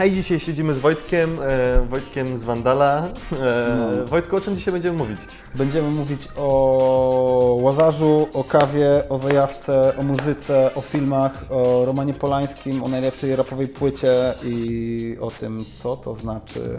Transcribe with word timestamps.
Hej, 0.00 0.12
dzisiaj 0.12 0.40
siedzimy 0.40 0.74
z 0.74 0.78
Wojtkiem, 0.78 1.38
e, 1.42 1.86
Wojtkiem 1.86 2.38
z 2.38 2.44
Wandala. 2.44 3.08
E, 3.32 3.76
No. 3.78 4.06
Wojtku, 4.06 4.36
o 4.36 4.40
czym 4.40 4.56
dzisiaj 4.56 4.72
będziemy 4.72 4.98
mówić? 4.98 5.20
Będziemy 5.54 5.90
mówić 5.90 6.28
o 6.36 7.58
Łazarzu, 7.62 8.28
o 8.34 8.44
kawie, 8.44 9.08
o 9.08 9.18
zajawce, 9.18 9.96
o 9.96 10.02
muzyce, 10.02 10.70
o 10.74 10.80
filmach, 10.80 11.44
o 11.50 11.84
Romanie 11.84 12.14
Polańskim, 12.14 12.84
o 12.84 12.88
najlepszej 12.88 13.36
rapowej 13.36 13.68
płycie 13.68 14.34
i 14.44 15.16
o 15.20 15.30
tym, 15.30 15.58
co 15.82 15.96
to 15.96 16.14
znaczy 16.14 16.78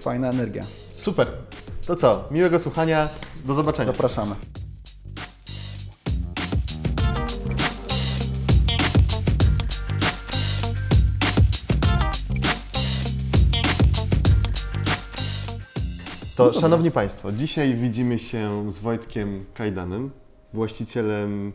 fajna 0.00 0.30
energia. 0.30 0.62
Super. 0.96 1.26
To 1.86 1.96
co? 1.96 2.24
Miłego 2.30 2.58
słuchania. 2.58 3.08
Do 3.44 3.54
zobaczenia. 3.54 3.92
Zapraszamy. 3.92 4.34
To, 16.40 16.52
szanowni 16.52 16.90
Państwo, 16.90 17.32
dzisiaj 17.32 17.74
widzimy 17.74 18.18
się 18.18 18.72
z 18.72 18.78
Wojtkiem 18.78 19.44
Kajdanem, 19.54 20.10
właścicielem 20.52 21.52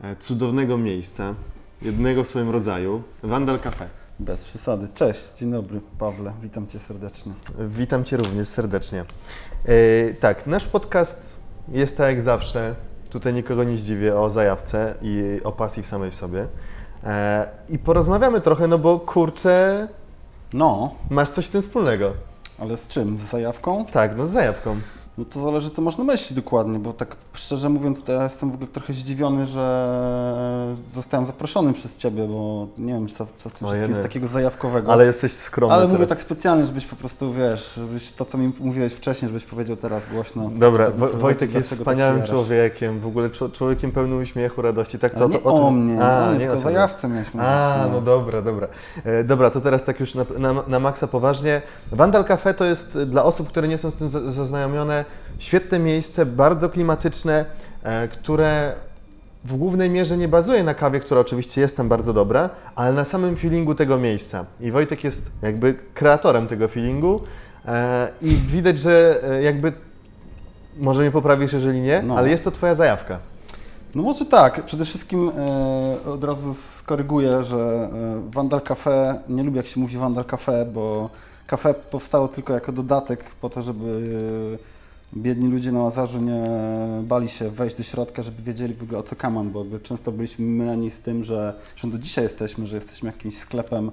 e, 0.00 0.16
cudownego 0.16 0.78
miejsca, 0.78 1.34
jednego 1.82 2.24
w 2.24 2.28
swoim 2.28 2.50
rodzaju, 2.50 3.02
Wandal 3.22 3.58
Cafe. 3.60 3.88
Bez 4.18 4.44
przesady. 4.44 4.88
Cześć, 4.94 5.20
dzień 5.38 5.50
dobry 5.50 5.80
Pawle, 5.98 6.32
witam 6.42 6.66
Cię 6.66 6.78
serdecznie. 6.78 7.32
Witam 7.68 8.04
Cię 8.04 8.16
również 8.16 8.48
serdecznie. 8.48 9.04
E, 9.64 10.14
tak, 10.14 10.46
nasz 10.46 10.66
podcast 10.66 11.36
jest 11.68 11.96
tak 11.96 12.06
jak 12.06 12.22
zawsze, 12.22 12.74
tutaj 13.10 13.34
nikogo 13.34 13.64
nie 13.64 13.76
zdziwię, 13.76 14.20
o 14.20 14.30
zajawce 14.30 14.94
i 15.02 15.40
o 15.44 15.52
pasji 15.52 15.82
w 15.82 15.86
samej 15.86 16.10
w 16.10 16.14
sobie. 16.14 16.46
E, 17.04 17.48
I 17.68 17.78
porozmawiamy 17.78 18.40
trochę, 18.40 18.66
no 18.66 18.78
bo 18.78 18.98
kurczę, 18.98 19.88
No, 20.52 20.94
masz 21.10 21.28
coś 21.28 21.46
z 21.46 21.50
tym 21.50 21.62
wspólnego. 21.62 22.12
Ale 22.58 22.76
z 22.76 22.88
czym? 22.88 23.18
Z 23.18 23.22
zajawką? 23.22 23.84
Tak, 23.84 24.16
no 24.16 24.26
z 24.26 24.30
zajawką. 24.30 24.80
No 25.18 25.24
to 25.24 25.40
zależy, 25.40 25.70
co 25.70 25.82
masz 25.82 25.98
na 25.98 26.04
myśli 26.04 26.36
dokładnie, 26.36 26.78
bo 26.78 26.92
tak 26.92 27.16
szczerze 27.32 27.68
mówiąc, 27.68 28.02
to 28.04 28.12
ja 28.12 28.22
jestem 28.22 28.50
w 28.50 28.54
ogóle 28.54 28.68
trochę 28.68 28.92
zdziwiony, 28.92 29.46
że 29.46 30.76
zostałem 30.88 31.26
zaproszony 31.26 31.72
przez 31.72 31.96
Ciebie, 31.96 32.26
bo 32.28 32.66
nie 32.78 32.92
wiem, 32.92 33.08
co, 33.08 33.26
co 33.36 33.48
w 33.48 33.52
tym 33.52 33.66
O 33.66 33.70
wszystkim 33.70 33.90
jest 33.90 34.02
takiego 34.02 34.26
zajawkowego. 34.28 34.92
Ale 34.92 35.06
jesteś 35.06 35.32
skromny 35.32 35.74
Ale 35.74 35.84
mówię 35.86 35.98
teraz. 35.98 36.08
tak 36.08 36.20
specjalnie, 36.20 36.66
żebyś 36.66 36.86
po 36.86 36.96
prostu, 36.96 37.32
wiesz, 37.32 37.74
żebyś 37.74 38.12
to, 38.12 38.24
co 38.24 38.38
mi 38.38 38.52
mówiłeś 38.60 38.92
wcześniej, 38.92 39.28
żebyś 39.28 39.44
powiedział 39.44 39.76
teraz 39.76 40.02
głośno. 40.12 40.50
Dobra, 40.54 40.86
tak 40.86 40.96
Wo- 40.96 41.08
Wojtek 41.08 41.54
jest 41.54 41.70
wspaniałym 41.72 42.22
człowiekiem, 42.22 43.00
w 43.00 43.06
ogóle 43.06 43.30
człowiekiem 43.30 43.92
pełnym 43.92 44.22
uśmiechu, 44.22 44.62
radości. 44.62 44.98
Tak, 44.98 45.14
Ale 45.16 45.28
nie 45.28 45.42
o, 45.42 45.70
mnie, 45.70 46.02
A, 46.04 46.22
o 46.24 46.26
mnie, 46.26 46.32
nie 46.34 46.38
tylko 46.38 46.52
o 46.54 46.56
o 46.56 46.60
sobie. 46.60 46.74
zajawce 46.74 47.08
mieliśmy 47.08 47.42
A, 47.42 47.76
mówić, 47.78 47.92
no 47.94 48.00
dobra, 48.00 48.42
dobra. 48.42 48.68
E, 49.04 49.24
dobra, 49.24 49.50
to 49.50 49.60
teraz 49.60 49.84
tak 49.84 50.00
już 50.00 50.14
na, 50.14 50.24
na, 50.38 50.54
na 50.68 50.80
maksa 50.80 51.06
poważnie. 51.06 51.62
Vandal 51.92 52.24
Cafe 52.24 52.54
to 52.54 52.64
jest 52.64 52.98
dla 52.98 53.24
osób, 53.24 53.48
które 53.48 53.68
nie 53.68 53.78
są 53.78 53.90
z 53.90 53.94
tym 53.94 54.08
za- 54.08 54.30
zaznajomione, 54.30 55.04
świetne 55.38 55.78
miejsce, 55.78 56.26
bardzo 56.26 56.68
klimatyczne, 56.68 57.44
e, 57.82 58.08
które 58.08 58.72
w 59.44 59.56
głównej 59.56 59.90
mierze 59.90 60.16
nie 60.16 60.28
bazuje 60.28 60.64
na 60.64 60.74
kawie, 60.74 61.00
która 61.00 61.20
oczywiście 61.20 61.60
jest 61.60 61.76
tam 61.76 61.88
bardzo 61.88 62.12
dobra, 62.12 62.50
ale 62.74 62.92
na 62.92 63.04
samym 63.04 63.36
feelingu 63.36 63.74
tego 63.74 63.98
miejsca. 63.98 64.44
I 64.60 64.70
Wojtek 64.72 65.04
jest 65.04 65.30
jakby 65.42 65.74
kreatorem 65.94 66.46
tego 66.46 66.68
feelingu 66.68 67.20
e, 67.68 68.08
i 68.22 68.28
widać, 68.28 68.78
że 68.78 69.20
e, 69.30 69.42
jakby, 69.42 69.72
może 70.78 71.00
mnie 71.02 71.10
poprawisz, 71.10 71.52
jeżeli 71.52 71.80
nie, 71.80 72.02
No. 72.02 72.18
ale 72.18 72.30
jest 72.30 72.44
to 72.44 72.50
Twoja 72.50 72.74
zajawka. 72.74 73.18
No 73.94 74.02
może 74.02 74.24
tak, 74.26 74.64
przede 74.64 74.84
wszystkim 74.84 75.30
e, 76.06 76.10
od 76.10 76.24
razu 76.24 76.54
skoryguję, 76.54 77.44
że 77.44 77.88
Vandal 78.30 78.60
Cafe, 78.60 79.20
nie 79.28 79.42
lubię 79.42 79.56
jak 79.56 79.66
się 79.66 79.80
mówi 79.80 79.96
Vandal 79.98 80.24
Cafe, 80.24 80.64
bo 80.74 81.10
kafe 81.46 81.74
powstało 81.74 82.28
tylko 82.28 82.52
jako 82.52 82.72
dodatek 82.72 83.24
po 83.40 83.50
to, 83.50 83.62
żeby 83.62 84.08
biedni 85.16 85.48
ludzie 85.48 85.72
na 85.72 85.80
Łazarzu 85.80 86.20
nie 86.20 86.46
bali 87.02 87.28
się 87.28 87.50
wejść 87.50 87.76
do 87.76 87.82
środka, 87.82 88.22
żeby 88.22 88.42
wiedzieli 88.42 88.74
w 88.74 88.82
ogóle 88.82 88.98
o 88.98 89.02
co 89.02 89.16
kaman, 89.16 89.50
bo 89.50 89.64
często 89.82 90.12
byliśmy 90.12 90.44
myleni 90.46 90.90
z 90.90 91.00
tym, 91.00 91.24
że, 91.24 91.54
że 91.76 91.88
do 91.88 91.98
dzisiaj 91.98 92.24
jesteśmy, 92.24 92.66
że 92.66 92.76
jesteśmy 92.76 93.10
jakimś 93.10 93.36
sklepem 93.36 93.90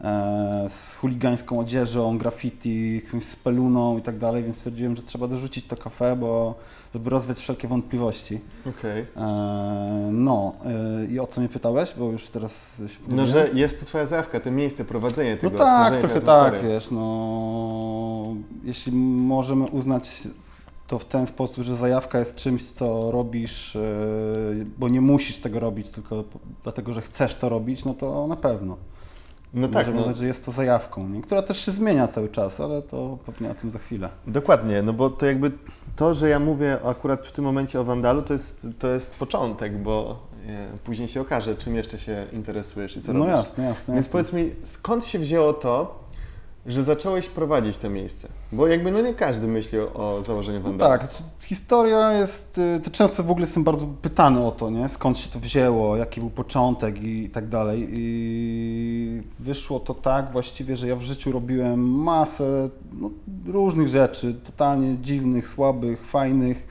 e, 0.00 0.66
z 0.68 0.94
chuligańską 0.94 1.60
odzieżą, 1.60 2.18
graffiti, 2.18 3.02
jakąś 3.04 3.24
speluną 3.24 3.98
i 3.98 4.02
tak 4.02 4.18
dalej, 4.18 4.44
więc 4.44 4.56
stwierdziłem, 4.56 4.96
że 4.96 5.02
trzeba 5.02 5.28
dorzucić 5.28 5.66
to 5.66 5.76
kafe, 5.76 6.16
bo 6.16 6.54
żeby 6.94 7.10
rozwiać 7.10 7.38
wszelkie 7.38 7.68
wątpliwości. 7.68 8.40
Okej. 8.66 9.00
Eee, 9.00 10.12
no, 10.12 10.52
eee, 10.64 11.12
i 11.12 11.20
o 11.20 11.26
co 11.26 11.40
mnie 11.40 11.48
pytałeś? 11.50 11.94
Bo 11.98 12.04
już 12.04 12.28
teraz 12.28 12.76
się 12.76 12.98
No, 13.08 13.26
że 13.26 13.48
jest 13.54 13.80
to 13.80 13.86
Twoja 13.86 14.06
zajawka, 14.06 14.40
to 14.40 14.50
miejsce, 14.50 14.84
prowadzenie 14.84 15.34
No 15.34 15.40
tego, 15.40 15.58
tak, 15.58 15.86
tworzenie 15.86 16.00
trochę 16.00 16.20
tak, 16.20 16.62
wiesz, 16.62 16.90
no... 16.90 18.34
Jeśli 18.64 18.92
możemy 18.92 19.64
uznać 19.64 20.22
to 20.88 20.98
w 20.98 21.04
ten 21.04 21.26
sposób, 21.26 21.64
że 21.64 21.76
zajawka 21.76 22.18
jest 22.18 22.34
czymś, 22.36 22.70
co 22.70 23.10
robisz, 23.10 23.76
eee, 23.76 23.82
bo 24.78 24.88
nie 24.88 25.00
musisz 25.00 25.38
tego 25.38 25.60
robić, 25.60 25.90
tylko 25.90 26.24
dlatego, 26.62 26.92
że 26.92 27.02
chcesz 27.02 27.34
to 27.34 27.48
robić, 27.48 27.84
no 27.84 27.94
to 27.94 28.26
na 28.26 28.36
pewno. 28.36 28.76
No 29.54 29.68
tak, 29.68 29.86
Możemy 29.86 30.06
no, 30.08 30.14
że 30.14 30.26
jest 30.26 30.44
to 30.44 30.52
zajawką, 30.52 31.08
nie? 31.08 31.20
która 31.22 31.42
też 31.42 31.64
się 31.66 31.72
zmienia 31.72 32.08
cały 32.08 32.28
czas, 32.28 32.60
ale 32.60 32.82
to 32.82 33.18
pewnie 33.26 33.50
o 33.50 33.54
tym 33.54 33.70
za 33.70 33.78
chwilę. 33.78 34.08
dokładnie, 34.26 34.82
no 34.82 34.92
bo 34.92 35.10
to 35.10 35.26
jakby 35.26 35.52
to, 35.96 36.14
że 36.14 36.28
ja 36.28 36.38
mówię 36.40 36.78
akurat 36.84 37.26
w 37.26 37.32
tym 37.32 37.44
momencie 37.44 37.80
o 37.80 37.84
Wandalu, 37.84 38.22
to 38.22 38.32
jest, 38.32 38.66
to 38.78 38.88
jest 38.88 39.14
początek, 39.16 39.78
bo 39.82 40.18
e, 40.46 40.68
później 40.84 41.08
się 41.08 41.20
okaże, 41.20 41.56
czym 41.56 41.76
jeszcze 41.76 41.98
się 41.98 42.26
interesujesz 42.32 42.96
i 42.96 43.02
co 43.02 43.12
No 43.12 43.18
robisz. 43.18 43.32
jasne, 43.34 43.64
jasne. 43.64 43.94
Więc 43.94 44.06
jasne. 44.06 44.12
powiedz 44.12 44.32
mi, 44.32 44.52
skąd 44.66 45.04
się 45.04 45.18
wzięło 45.18 45.52
to, 45.52 46.04
że 46.66 46.82
zacząłeś 46.82 47.28
prowadzić 47.28 47.76
to 47.78 47.90
miejsce? 47.90 48.28
Bo 48.52 48.66
jakby 48.66 48.92
no 48.92 49.00
nie 49.00 49.14
każdy 49.14 49.46
myśli 49.46 49.78
o, 49.78 50.16
o 50.16 50.22
założeniu 50.22 50.58
No 50.58 50.64
Wandalu. 50.64 50.90
tak, 50.98 51.12
znaczy, 51.12 51.22
historia 51.46 52.12
jest, 52.12 52.58
y, 52.58 52.80
to 52.84 52.90
często 52.90 53.22
w 53.22 53.30
ogóle 53.30 53.46
jestem 53.46 53.64
bardzo 53.64 53.86
pytany 54.02 54.46
o 54.46 54.50
to, 54.50 54.70
nie? 54.70 54.88
skąd 54.88 55.18
się 55.18 55.30
to 55.30 55.38
wzięło, 55.40 55.96
jaki 55.96 56.20
był 56.20 56.30
początek 56.30 57.02
i 57.02 57.28
tak 57.28 57.48
dalej. 57.48 57.88
I 57.92 59.22
wyszło 59.38 59.80
to 59.80 59.94
tak 59.94 60.32
właściwie, 60.32 60.76
że 60.76 60.88
ja 60.88 60.96
w 60.96 61.02
życiu 61.02 61.32
robiłem 61.32 61.80
masę 62.02 62.68
no, 62.92 63.10
różnych 63.46 63.88
rzeczy, 63.88 64.34
totalnie 64.34 64.98
dziwnych, 64.98 65.48
słabych, 65.48 66.06
fajnych 66.06 66.66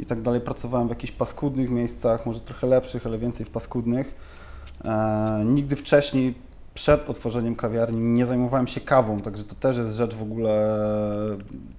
i 0.00 0.06
tak 0.06 0.22
dalej. 0.22 0.40
Pracowałem 0.40 0.86
w 0.86 0.90
jakichś 0.90 1.12
paskudnych 1.12 1.70
miejscach, 1.70 2.26
może 2.26 2.40
trochę 2.40 2.66
lepszych, 2.66 3.06
ale 3.06 3.18
więcej 3.18 3.46
w 3.46 3.50
paskudnych. 3.50 4.14
E, 4.84 5.42
nigdy 5.46 5.76
wcześniej 5.76 6.34
przed 6.74 7.10
otworzeniem 7.10 7.56
kawiarni 7.56 8.00
nie 8.00 8.26
zajmowałem 8.26 8.66
się 8.66 8.80
kawą, 8.80 9.20
także 9.20 9.44
to 9.44 9.54
też 9.54 9.76
jest 9.76 9.96
rzecz 9.96 10.14
w 10.14 10.22
ogóle 10.22 10.76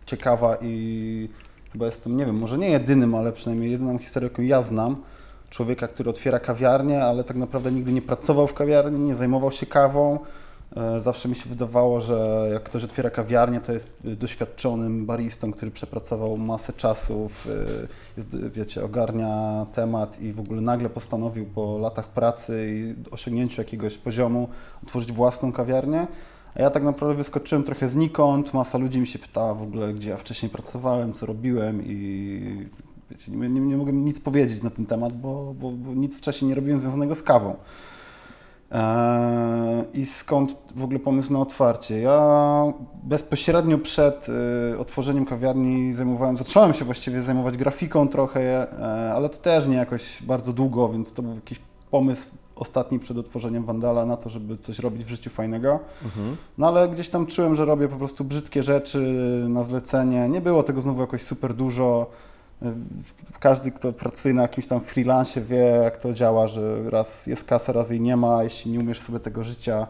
ciekawa 0.05 0.57
i 0.61 1.29
chyba 1.71 1.85
jestem, 1.85 2.17
nie 2.17 2.25
wiem, 2.25 2.39
może 2.39 2.57
nie 2.57 2.69
jedynym, 2.69 3.15
ale 3.15 3.31
przynajmniej 3.31 3.71
jedyną 3.71 3.97
historią, 3.97 4.29
jaką 4.29 4.41
ja 4.41 4.63
znam, 4.63 4.95
człowieka, 5.49 5.87
który 5.87 6.09
otwiera 6.09 6.39
kawiarnię, 6.39 7.03
ale 7.03 7.23
tak 7.23 7.37
naprawdę 7.37 7.71
nigdy 7.71 7.93
nie 7.93 8.01
pracował 8.01 8.47
w 8.47 8.53
kawiarni, 8.53 8.99
nie 8.99 9.15
zajmował 9.15 9.51
się 9.51 9.65
kawą. 9.65 10.19
E, 10.75 11.01
Zawsze 11.01 11.29
mi 11.29 11.35
się 11.35 11.49
wydawało, 11.49 12.01
że 12.01 12.47
jak 12.53 12.63
ktoś 12.63 12.83
otwiera 12.83 13.09
kawiarnię, 13.09 13.59
to 13.59 13.71
jest 13.71 13.97
doświadczonym 14.03 15.05
baristą, 15.05 15.51
który 15.51 15.71
przepracował 15.71 16.37
masę 16.37 16.73
czasów, 16.73 17.47
y, 17.47 17.87
jest, 18.17 18.37
wiecie, 18.49 18.83
ogarnia 18.83 19.65
temat 19.73 20.21
i 20.21 20.33
w 20.33 20.39
ogóle 20.39 20.61
nagle 20.61 20.89
postanowił 20.89 21.45
po 21.45 21.77
latach 21.77 22.07
pracy 22.07 22.69
i 22.73 23.11
osiągnięciu 23.13 23.61
jakiegoś 23.61 23.97
poziomu 23.97 24.49
otworzyć 24.83 25.11
własną 25.11 25.51
kawiarnię. 25.51 26.07
A 26.55 26.61
ja 26.61 26.69
tak 26.69 26.83
naprawdę 26.83 27.15
wyskoczyłem 27.15 27.63
trochę 27.63 27.89
znikąd, 27.89 28.53
masa 28.53 28.77
ludzi 28.77 28.99
mi 28.99 29.07
się 29.07 29.19
pytała 29.19 29.53
w 29.53 29.61
ogóle, 29.63 29.93
gdzie 29.93 30.09
ja 30.09 30.17
wcześniej 30.17 30.49
pracowałem, 30.49 31.13
co 31.13 31.25
robiłem 31.25 31.81
i 31.85 32.69
wiecie, 33.11 33.31
nie, 33.31 33.49
nie, 33.49 33.61
nie 33.61 33.77
mogę 33.77 33.93
nic 33.93 34.19
powiedzieć 34.19 34.63
na 34.63 34.69
ten 34.69 34.85
temat, 34.85 35.13
bo, 35.13 35.53
bo, 35.59 35.71
bo 35.71 35.93
nic 35.93 36.17
wcześniej 36.17 36.49
nie 36.49 36.55
robiłem 36.55 36.79
związanego 36.79 37.15
z 37.15 37.23
kawą. 37.23 37.55
Eee, 38.71 39.83
I 39.93 40.05
skąd 40.05 40.57
w 40.75 40.83
ogóle 40.83 40.99
pomysł 40.99 41.33
na 41.33 41.39
otwarcie? 41.39 41.99
Ja 41.99 42.63
bezpośrednio 43.03 43.77
przed 43.77 44.27
y, 44.73 44.79
otworzeniem 44.79 45.25
kawiarni 45.25 45.93
zajmowałem, 45.93 46.37
zacząłem 46.37 46.73
się 46.73 46.85
właściwie 46.85 47.21
zajmować 47.21 47.57
grafiką 47.57 48.07
trochę, 48.07 48.71
e, 48.79 49.13
ale 49.13 49.29
to 49.29 49.37
też 49.37 49.67
nie 49.67 49.75
jakoś 49.75 50.23
bardzo 50.23 50.53
długo, 50.53 50.89
więc 50.89 51.13
to 51.13 51.21
był 51.21 51.35
jakiś 51.35 51.59
pomysł 51.91 52.29
ostatni 52.55 52.99
przed 52.99 53.17
otworzeniem 53.17 53.65
Wandala 53.65 54.05
na 54.05 54.17
to, 54.17 54.29
żeby 54.29 54.57
coś 54.57 54.79
robić 54.79 55.05
w 55.05 55.09
życiu 55.09 55.29
fajnego. 55.29 55.79
Mhm. 56.05 56.37
No 56.57 56.67
ale 56.67 56.89
gdzieś 56.89 57.09
tam 57.09 57.25
czułem, 57.25 57.55
że 57.55 57.65
robię 57.65 57.87
po 57.87 57.95
prostu 57.97 58.23
brzydkie 58.23 58.63
rzeczy 58.63 58.99
na 59.49 59.63
zlecenie. 59.63 60.29
Nie 60.29 60.41
było 60.41 60.63
tego 60.63 60.81
znowu 60.81 61.01
jakoś 61.01 61.21
super 61.21 61.53
dużo. 61.53 62.07
Każdy, 63.39 63.71
kto 63.71 63.93
pracuje 63.93 64.33
na 64.33 64.41
jakimś 64.41 64.67
tam 64.67 64.81
freelancie 64.81 65.41
wie, 65.41 65.57
jak 65.57 65.97
to 65.97 66.13
działa, 66.13 66.47
że 66.47 66.89
raz 66.89 67.27
jest 67.27 67.43
kasa, 67.43 67.73
raz 67.73 67.89
jej 67.89 68.01
nie 68.01 68.17
ma. 68.17 68.43
Jeśli 68.43 68.71
nie 68.71 68.79
umiesz 68.79 68.99
sobie 68.99 69.19
tego 69.19 69.43
życia 69.43 69.87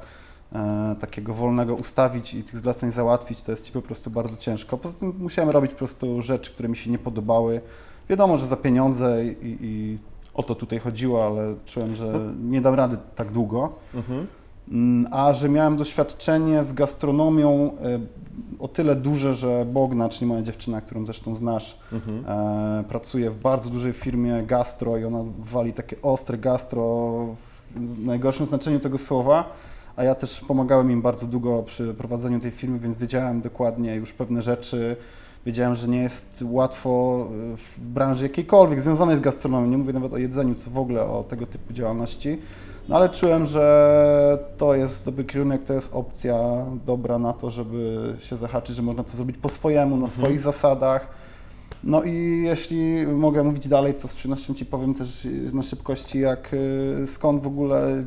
e, 0.53 0.95
takiego 1.00 1.33
wolnego 1.33 1.75
ustawić 1.75 2.33
i 2.33 2.44
tych 2.44 2.59
zleceń 2.59 2.91
załatwić, 2.91 3.44
to 3.44 3.51
jest 3.51 3.65
Ci 3.65 3.71
po 3.71 3.81
prostu 3.81 4.09
bardzo 4.09 4.38
ciężko. 4.38 4.77
Poza 4.77 4.97
tym 4.97 5.13
musiałem 5.19 5.50
robić 5.50 5.71
po 5.71 5.77
prostu 5.77 6.21
rzeczy, 6.21 6.51
które 6.51 6.69
mi 6.69 6.77
się 6.77 6.91
nie 6.91 6.97
podobały. 6.97 7.62
Wiadomo, 8.09 8.38
że 8.38 8.45
za 8.45 8.57
pieniądze 8.57 9.25
i, 9.25 9.57
i 9.62 9.97
o 10.33 10.44
to 10.44 10.56
tutaj 10.56 10.79
chodziło, 10.79 11.25
ale 11.25 11.56
czułem, 11.65 11.95
że 11.95 12.33
nie 12.44 12.62
dam 12.62 12.73
rady 12.73 12.97
tak 13.15 13.31
długo. 13.31 13.73
Mhm. 13.94 14.27
Mm, 14.71 15.06
A 15.12 15.33
że 15.33 15.50
miałem 15.50 15.77
doświadczenie 15.77 16.63
z 16.63 16.73
gastronomią 16.73 17.71
e, 17.83 18.00
o 18.59 18.68
tyle 18.68 18.95
duże, 18.95 19.33
że 19.35 19.65
Bogna, 19.65 20.09
czyli 20.09 20.25
moja 20.27 20.41
dziewczyna, 20.41 20.81
którą 20.81 21.06
zresztą 21.06 21.35
znasz, 21.35 21.77
Mhm. 21.91 22.23
e, 22.27 22.83
pracuje 22.83 23.31
w 23.31 23.39
bardzo 23.39 23.69
dużej 23.69 23.94
firmie 23.94 24.44
gastro 24.44 24.97
i 24.97 25.03
ona 25.06 25.23
wali 25.39 25.73
takie 25.73 26.01
ostre 26.01 26.38
gastro 26.38 27.12
w 27.75 28.06
najgorszym 28.06 28.45
znaczeniu 28.45 28.79
tego 28.79 28.97
słowa. 28.97 29.50
A 29.95 30.03
ja 30.03 30.15
też 30.15 30.41
pomagałem 30.41 30.91
im 30.91 31.01
bardzo 31.01 31.27
długo 31.27 31.63
przy 31.63 31.94
prowadzeniu 31.94 32.39
tej 32.39 32.51
firmy, 32.51 32.79
więc 32.79 32.97
wiedziałem 32.97 33.41
dokładnie 33.41 33.95
już 33.95 34.13
pewne 34.13 34.41
rzeczy. 34.41 34.95
Wiedziałem, 35.45 35.75
że 35.75 35.88
nie 35.88 36.01
jest 36.01 36.44
łatwo 36.50 37.19
e, 37.53 37.57
w 37.57 37.79
branży 37.79 38.23
jakiejkolwiek 38.23 38.81
związanej 38.81 39.18
z 39.18 39.19
gastronomią. 39.19 39.68
Nie 39.68 39.77
mówię 39.77 39.94
nawet 39.94 40.13
o 40.13 40.18
jedzeniu, 40.18 40.56
co 40.56 40.69
w 40.71 40.77
ogóle 40.77 41.03
o 41.06 41.23
tego 41.23 41.45
typu 41.45 41.73
działalności. 41.73 42.38
No 42.89 42.95
ale 42.95 43.10
czułem, 43.10 43.45
że 43.45 44.39
to 44.57 44.75
jest 44.75 45.06
dobry 45.06 45.24
kierunek, 45.24 45.63
to 45.63 45.74
jest 45.74 45.94
opcja 45.94 46.36
dobra 46.86 47.19
na 47.19 47.33
to, 47.33 47.50
żeby 47.50 48.13
się 48.19 48.38
zahaczyć, 48.38 48.75
że 48.75 48.81
można 48.81 49.04
to 49.04 49.10
zrobić 49.12 49.38
po 49.38 49.50
swojemu, 49.50 49.98
na 49.98 50.10
swoich 50.10 50.39
zasadach. 50.39 51.07
No 51.83 52.04
i 52.04 52.42
jeśli 52.45 53.07
mogę 53.07 53.44
mówić 53.44 53.68
dalej, 53.68 53.94
to 53.94 54.07
z 54.07 54.13
przyjemnością 54.13 54.54
Ci 54.54 54.66
powiem 54.66 54.94
też 54.94 55.28
na 55.54 55.63
szybkości, 55.63 56.19
jak 56.19 56.54
y, 56.54 57.07
skąd 57.07 57.44
w 57.44 57.48
ogóle, 57.48 58.04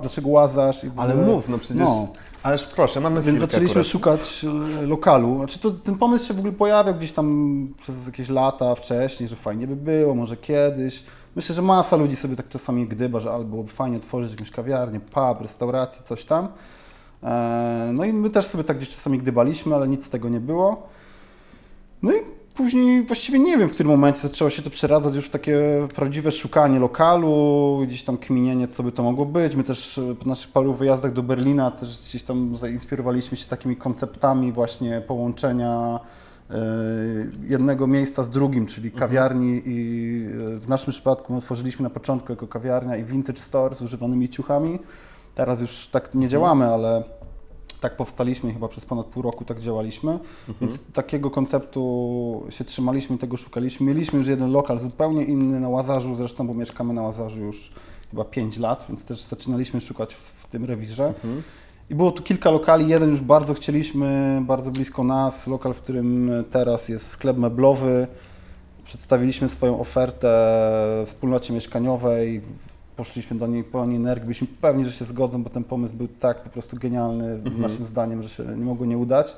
dlaczego 0.00 0.28
łazasz. 0.28 0.84
I 0.84 0.90
w 0.90 1.00
Ale 1.00 1.14
ogóle- 1.14 1.28
mów, 1.28 1.48
no 1.48 1.58
przecież. 1.58 1.78
No. 1.78 2.08
Ależ 2.42 2.64
proszę, 2.66 3.00
mamy 3.00 3.22
Więc 3.22 3.40
zaczęliśmy 3.40 3.80
akurat. 3.80 3.86
szukać 3.86 4.44
e, 4.82 4.86
lokalu. 4.86 5.36
Znaczy 5.36 5.58
to, 5.58 5.70
ten 5.70 5.98
pomysł 5.98 6.26
się 6.28 6.34
w 6.34 6.38
ogóle 6.38 6.52
pojawiał 6.52 6.94
gdzieś 6.94 7.12
tam 7.12 7.68
przez 7.82 8.06
jakieś 8.06 8.28
lata 8.28 8.74
wcześniej, 8.74 9.28
że 9.28 9.36
fajnie 9.36 9.66
by 9.66 9.76
było, 9.76 10.14
może 10.14 10.36
kiedyś. 10.36 11.02
Myślę, 11.36 11.54
że 11.54 11.62
masa 11.62 11.96
ludzi 11.96 12.16
sobie 12.16 12.36
tak 12.36 12.48
czasami 12.48 12.86
gdyba, 12.86 13.20
że 13.20 13.30
albo 13.32 13.44
byłoby 13.44 13.70
fajnie 13.70 13.96
otworzyć 13.96 14.30
jakąś 14.32 14.50
kawiarnię, 14.50 15.00
pub, 15.00 15.40
restaurację, 15.40 16.02
coś 16.04 16.24
tam. 16.24 16.48
E, 17.22 17.90
No 17.94 18.04
i 18.04 18.12
my 18.12 18.30
też 18.30 18.46
sobie 18.46 18.64
tak 18.64 18.76
gdzieś 18.76 18.90
czasami 18.90 19.18
gdybaliśmy, 19.18 19.74
ale 19.74 19.88
nic 19.88 20.06
z 20.06 20.10
tego 20.10 20.28
nie 20.28 20.40
było. 20.40 20.82
No 22.02 22.12
i 22.12 22.16
później 22.54 23.02
właściwie 23.02 23.38
nie 23.38 23.58
wiem, 23.58 23.68
w 23.68 23.72
którym 23.72 23.92
momencie 23.92 24.20
zaczęło 24.20 24.50
się 24.50 24.62
to 24.62 24.70
przeradzać 24.70 25.14
już 25.14 25.26
w 25.26 25.30
takie 25.30 25.86
prawdziwe 25.94 26.32
szukanie 26.32 26.78
lokalu, 26.78 27.80
gdzieś 27.86 28.02
tam 28.02 28.18
kminienie, 28.18 28.68
co 28.68 28.82
by 28.82 28.92
to 28.92 29.02
mogło 29.02 29.26
być. 29.26 29.54
My 29.56 29.64
też 29.64 29.98
e, 29.98 30.14
po 30.14 30.28
naszych 30.28 30.52
paru 30.52 30.74
wyjazdach 30.74 31.12
do 31.12 31.22
Berlina 31.22 31.70
też 31.70 32.04
gdzieś 32.08 32.22
tam 32.22 32.56
zainspirowaliśmy 32.56 33.36
się 33.36 33.46
takimi 33.46 33.76
konceptami 33.76 34.52
właśnie 34.52 35.00
połączenia 35.06 36.00
jednego 37.48 37.86
miejsca 37.86 38.24
z 38.24 38.30
drugim, 38.30 38.66
czyli 38.66 38.92
kawiarni 38.92 39.62
i 39.66 40.26
e, 40.56 40.58
w 40.58 40.68
naszym 40.68 40.92
przypadku 40.92 41.32
my 41.32 41.38
otworzyliśmy 41.38 41.82
na 41.82 41.90
początku 41.90 42.32
jako 42.32 42.46
kawiarnia 42.46 42.96
i 42.96 43.04
vintage 43.04 43.40
store 43.40 43.74
z 43.74 43.82
używanymi 43.82 44.28
ciuchami. 44.28 44.78
Teraz 45.34 45.60
już 45.60 45.86
tak 45.86 46.14
nie 46.14 46.28
działamy, 46.28 46.66
ale 46.66 47.04
tak 47.80 47.96
powstaliśmy 47.96 48.50
i 48.50 48.52
chyba 48.52 48.68
przez 48.68 48.84
ponad 48.84 49.06
pół 49.06 49.22
roku 49.22 49.44
tak 49.44 49.60
działaliśmy, 49.60 50.18
więc 50.60 50.92
takiego 50.92 51.30
konceptu 51.30 52.46
się 52.50 52.64
trzymaliśmy, 52.64 53.18
tego 53.18 53.36
szukaliśmy. 53.36 53.86
Mieliśmy 53.86 54.18
już 54.18 54.28
jeden 54.28 54.52
lokal 54.52 54.78
zupełnie 54.78 55.24
inny 55.24 55.60
na 55.60 55.68
Łazarzu, 55.68 56.14
zresztą, 56.14 56.46
bo 56.46 56.54
mieszkamy 56.54 56.94
na 56.94 57.02
Łazarzu 57.02 57.40
już 57.40 57.72
chyba 58.10 58.24
5 58.24 58.58
lat, 58.58 58.84
więc 58.88 59.04
też 59.04 59.22
zaczynaliśmy 59.22 59.80
szukać 59.80 60.14
w, 60.14 60.18
w 60.18 60.46
tym 60.46 60.64
rewirze. 60.64 61.14
I 61.90 61.94
było 61.94 62.10
tu 62.10 62.22
kilka 62.22 62.50
lokali, 62.50 62.88
jeden 62.88 63.10
już 63.10 63.20
bardzo 63.20 63.54
chcieliśmy, 63.54 64.40
bardzo 64.46 64.70
blisko 64.70 65.04
nas, 65.04 65.46
lokal, 65.46 65.74
w 65.74 65.76
którym 65.76 66.30
teraz 66.50 66.88
jest 66.88 67.06
sklep 67.06 67.36
meblowy. 67.36 68.06
Przedstawiliśmy 68.84 69.48
swoją 69.48 69.80
ofertę 69.80 70.58
wspólnocie 71.06 71.52
mieszkaniowej, 71.52 72.40
poszliśmy 72.96 73.38
do 73.38 73.46
niej 73.46 73.64
pełni 73.64 73.96
energii, 73.96 74.24
byliśmy 74.24 74.46
pewni, 74.60 74.84
że 74.84 74.92
się 74.92 75.04
zgodzą, 75.04 75.42
bo 75.42 75.50
ten 75.50 75.64
pomysł 75.64 75.94
był 75.94 76.08
tak 76.08 76.42
po 76.42 76.50
prostu 76.50 76.76
genialny 76.76 77.38
naszym 77.58 77.84
zdaniem, 77.84 78.22
że 78.22 78.28
się 78.28 78.44
nie 78.44 78.64
mogło 78.64 78.86
nie 78.86 78.98
udać. 78.98 79.36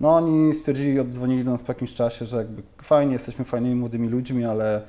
No 0.00 0.16
oni 0.16 0.54
stwierdzili, 0.54 1.00
oddzwonili 1.00 1.44
do 1.44 1.50
nas 1.50 1.62
po 1.62 1.72
jakimś 1.72 1.94
czasie, 1.94 2.26
że 2.26 2.36
jakby 2.36 2.62
fajnie, 2.82 3.12
jesteśmy 3.12 3.44
fajnymi 3.44 3.74
młodymi 3.74 4.08
ludźmi, 4.08 4.44
ale 4.44 4.82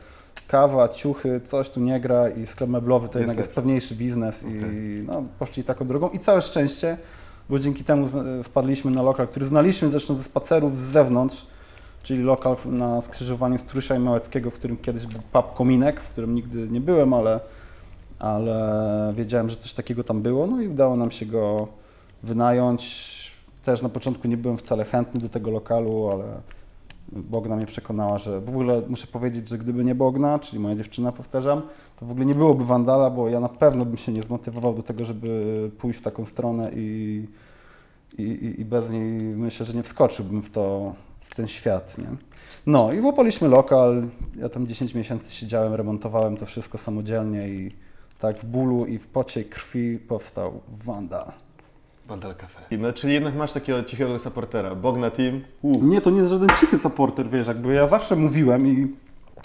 kawa, 0.51 0.89
ciuchy, 0.89 1.41
coś 1.43 1.69
tu 1.69 1.79
nie 1.79 1.99
gra 1.99 2.29
i 2.29 2.45
sklep 2.45 2.69
meblowy 2.69 3.09
to 3.09 3.19
Jest 3.19 3.21
jednak 3.21 3.37
jest 3.37 3.55
pewniejszy 3.55 3.95
biznes 3.95 4.43
i 4.43 5.03
no, 5.07 5.23
poszli 5.39 5.63
taką 5.63 5.87
drogą. 5.87 6.09
I 6.09 6.19
całe 6.19 6.41
szczęście, 6.41 6.97
bo 7.49 7.59
dzięki 7.59 7.83
temu 7.83 8.07
wpadliśmy 8.43 8.91
na 8.91 9.01
lokal, 9.01 9.27
który 9.27 9.45
znaliśmy 9.45 9.89
zresztą 9.89 10.15
ze 10.15 10.23
spacerów 10.23 10.79
z 10.79 10.81
zewnątrz, 10.81 11.45
czyli 12.03 12.23
lokal 12.23 12.55
na 12.65 13.01
skrzyżowaniu 13.01 13.57
Strusia 13.57 13.95
i 13.95 13.99
Małeckiego, 13.99 14.51
w 14.51 14.53
którym 14.53 14.77
kiedyś 14.77 15.05
był 15.05 15.21
pub 15.33 15.53
Kominek, 15.53 16.01
w 16.01 16.09
którym 16.09 16.35
nigdy 16.35 16.67
nie 16.69 16.81
byłem, 16.81 17.13
ale, 17.13 17.39
ale 18.19 19.13
wiedziałem, 19.17 19.49
że 19.49 19.55
coś 19.55 19.73
takiego 19.73 20.03
tam 20.03 20.21
było, 20.21 20.47
no 20.47 20.61
i 20.61 20.67
udało 20.67 20.95
nam 20.95 21.11
się 21.11 21.25
go 21.25 21.67
wynająć. 22.23 23.11
Też 23.63 23.81
na 23.81 23.89
początku 23.89 24.27
nie 24.27 24.37
byłem 24.37 24.57
wcale 24.57 24.85
chętny 24.85 25.19
do 25.19 25.29
tego 25.29 25.51
lokalu, 25.51 26.09
ale 26.11 26.25
Bogna 27.11 27.55
mnie 27.55 27.65
przekonała, 27.65 28.17
że 28.17 28.41
w 28.41 28.49
ogóle 28.49 28.81
muszę 28.89 29.07
powiedzieć, 29.07 29.49
że 29.49 29.57
gdyby 29.57 29.83
nie 29.85 29.95
Bogna, 29.95 30.39
czyli 30.39 30.59
moja 30.59 30.75
dziewczyna, 30.75 31.11
powtarzam, 31.11 31.61
to 31.99 32.05
w 32.05 32.11
ogóle 32.11 32.25
nie 32.25 32.33
byłoby 32.35 32.65
Wandala, 32.65 33.09
bo 33.09 33.29
ja 33.29 33.39
na 33.39 33.49
pewno 33.49 33.85
bym 33.85 33.97
się 33.97 34.11
nie 34.11 34.23
zmotywował 34.23 34.73
do 34.73 34.83
tego, 34.83 35.05
żeby 35.05 35.71
pójść 35.77 35.99
w 35.99 36.03
taką 36.03 36.25
stronę 36.25 36.71
i, 36.75 37.25
i, 38.17 38.55
i- 38.59 38.65
bez 38.65 38.91
niej 38.91 39.01
myślę, 39.21 39.65
że 39.65 39.73
nie 39.73 39.83
wskoczyłbym 39.83 40.41
w 40.41 40.49
to, 40.49 40.93
w 41.21 41.35
ten 41.35 41.47
świat, 41.47 41.97
nie? 41.97 42.07
No 42.65 42.91
i 42.91 42.99
łapaliśmy 43.01 43.47
lokal, 43.47 44.03
ja 44.39 44.49
tam 44.49 44.67
10 44.67 44.95
miesięcy 44.95 45.31
siedziałem, 45.31 45.73
remontowałem 45.73 46.37
to 46.37 46.45
wszystko 46.45 46.77
samodzielnie 46.77 47.49
i 47.49 47.71
tak 48.19 48.37
w 48.37 48.45
bólu 48.45 48.85
i 48.85 48.97
w 48.97 49.07
pocie 49.07 49.43
krwi 49.43 49.97
powstał 49.99 50.61
Wandal. 50.85 51.31
Cafe. 52.19 52.77
No, 52.77 52.93
czyli 52.93 53.13
jednak 53.13 53.35
masz 53.35 53.51
takiego 53.51 53.83
cichego 53.83 54.19
supportera. 54.19 54.75
Bogna 54.75 55.09
Team. 55.09 55.41
Uh. 55.61 55.83
Nie, 55.83 56.01
to 56.01 56.09
nie 56.09 56.17
jest 56.17 56.29
żaden 56.29 56.49
cichy 56.59 56.79
supporter, 56.79 57.29
wiesz, 57.29 57.47
jakby 57.47 57.73
ja 57.73 57.87
zawsze 57.87 58.15
mówiłem 58.15 58.67
i, 58.67 58.87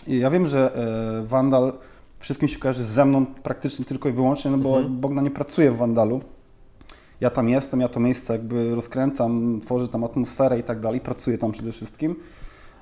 i 0.06 0.18
ja 0.18 0.30
wiem, 0.30 0.46
że 0.46 0.76
e, 1.22 1.26
Wandal 1.26 1.72
wszystkim 2.18 2.48
się 2.48 2.58
kojarzy 2.58 2.84
ze 2.84 3.04
mną 3.04 3.26
praktycznie 3.26 3.84
tylko 3.84 4.08
i 4.08 4.12
wyłącznie, 4.12 4.50
no 4.50 4.58
bo 4.58 4.82
Bogna 4.82 5.22
nie 5.22 5.30
pracuje 5.30 5.70
w 5.70 5.76
Wandalu. 5.76 6.20
Ja 7.20 7.30
tam 7.30 7.48
jestem, 7.48 7.80
ja 7.80 7.88
to 7.88 8.00
miejsce 8.00 8.32
jakby 8.32 8.74
rozkręcam, 8.74 9.60
tworzę 9.64 9.88
tam 9.88 10.04
atmosferę 10.04 10.58
i 10.58 10.62
tak 10.62 10.80
dalej, 10.80 11.00
pracuję 11.00 11.38
tam 11.38 11.52
przede 11.52 11.72
wszystkim, 11.72 12.16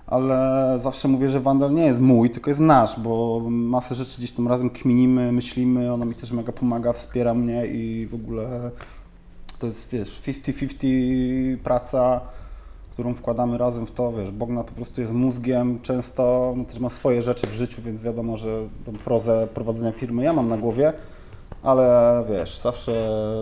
ale 0.06 0.75
zawsze 0.78 1.09
mówię, 1.09 1.30
że 1.30 1.40
Wandal 1.40 1.75
nie 1.75 1.85
jest 1.85 2.00
mój, 2.00 2.30
tylko 2.30 2.50
jest 2.50 2.61
nasz, 2.61 3.00
bo 3.00 3.42
masę 3.50 3.94
rzeczy 3.94 4.18
gdzieś 4.18 4.32
tam 4.32 4.49
razem 4.49 4.70
kminimy, 4.70 5.32
myślimy, 5.32 5.92
ona 5.92 6.04
mi 6.04 6.14
też 6.14 6.32
mega 6.32 6.52
pomaga, 6.52 6.92
wspiera 6.92 7.35
mnie 7.35 7.66
i 7.66 8.06
w 8.06 8.14
ogóle 8.14 8.70
to 9.64 9.68
jest, 9.68 9.90
wiesz, 9.90 10.21
50-50 10.26 11.56
praca, 11.59 12.21
którą 12.90 13.14
wkładamy 13.14 13.59
razem 13.59 13.87
w 13.87 13.90
to, 13.90 14.12
wiesz, 14.12 14.30
Bogna 14.30 14.64
po 14.64 14.73
prostu 14.73 15.00
jest 15.00 15.12
mózgiem 15.12 15.80
często, 15.80 16.54
no 16.56 16.64
też 16.64 16.78
ma 16.78 16.90
swoje 16.90 17.23
rzeczy 17.23 17.47
w 17.47 17.52
życiu, 17.54 17.83
więc 17.83 18.02
wiadomo, 18.02 18.37
że 18.37 18.68
tą 18.87 18.92
prozę 18.92 19.49
prowadzenia 19.54 19.92
firmy 19.92 20.23
ja 20.23 20.33
mam 20.33 20.49
na 20.49 20.59
głowie, 20.59 20.92
ale 21.62 22.25
wiesz, 22.30 22.59
zawsze 22.59 22.92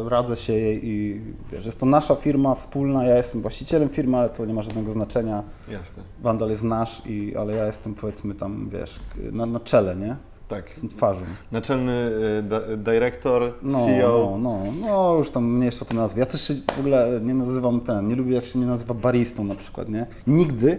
radzę 0.08 0.36
się 0.36 0.52
jej 0.52 0.88
i 0.88 1.20
wiesz, 1.52 1.66
jest 1.66 1.80
to 1.80 1.86
nasza 1.86 2.14
firma 2.14 2.54
wspólna, 2.54 3.04
ja 3.04 3.16
jestem 3.16 3.42
właścicielem 3.42 3.88
firmy, 3.88 4.16
ale 4.16 4.28
to 4.28 4.46
nie 4.46 4.54
ma 4.54 4.62
żadnego 4.62 4.92
znaczenia. 4.92 5.42
Jasne. 5.68 6.02
Wandal 6.20 6.50
jest 6.50 6.62
nasz, 6.62 7.02
i, 7.06 7.36
ale 7.36 7.54
ja 7.54 7.66
jestem 7.66 7.94
powiedzmy 7.94 8.34
tam, 8.34 8.68
wiesz, 8.72 9.00
na, 9.32 9.46
na 9.46 9.60
czele, 9.60 9.96
nie? 9.96 10.16
Tak. 10.56 10.70
Jestem 10.70 10.88
twarzą. 10.88 11.20
Naczelny 11.52 12.10
da, 12.42 12.60
dyrektor, 12.76 13.52
No, 13.62 13.86
CEO. 13.86 14.38
no, 14.40 14.58
no, 14.64 14.72
no, 14.80 15.14
już 15.18 15.30
tam 15.30 15.44
mniejsza 15.56 15.84
to 15.84 15.94
nazwy. 15.94 16.20
Ja 16.20 16.26
też 16.26 16.48
się 16.48 16.54
w 16.76 16.78
ogóle 16.80 17.20
nie 17.22 17.34
nazywam 17.34 17.80
ten, 17.80 18.08
nie 18.08 18.16
lubię 18.16 18.34
jak 18.34 18.44
się 18.44 18.58
nie 18.58 18.66
nazywa 18.66 18.94
baristą 18.94 19.44
na 19.44 19.54
przykład, 19.54 19.88
nie? 19.88 20.06
Nigdy, 20.26 20.78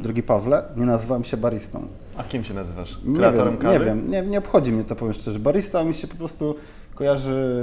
drogi 0.00 0.22
Pawle, 0.22 0.62
nie 0.76 0.86
nazywałem 0.86 1.24
się 1.24 1.36
baristą. 1.36 1.86
A 2.16 2.24
kim 2.24 2.44
się 2.44 2.54
nazywasz? 2.54 2.98
Nie 3.04 3.16
Kreatorem 3.16 3.52
wiem, 3.54 3.62
kawy? 3.62 3.78
nie 3.78 3.84
wiem, 3.84 4.10
nie, 4.10 4.22
nie 4.22 4.38
obchodzi 4.38 4.72
mnie 4.72 4.84
to, 4.84 4.96
powiem 4.96 5.14
szczerze. 5.14 5.38
Barista 5.38 5.84
mi 5.84 5.94
się 5.94 6.06
po 6.08 6.16
prostu 6.16 6.54
kojarzy 6.94 7.60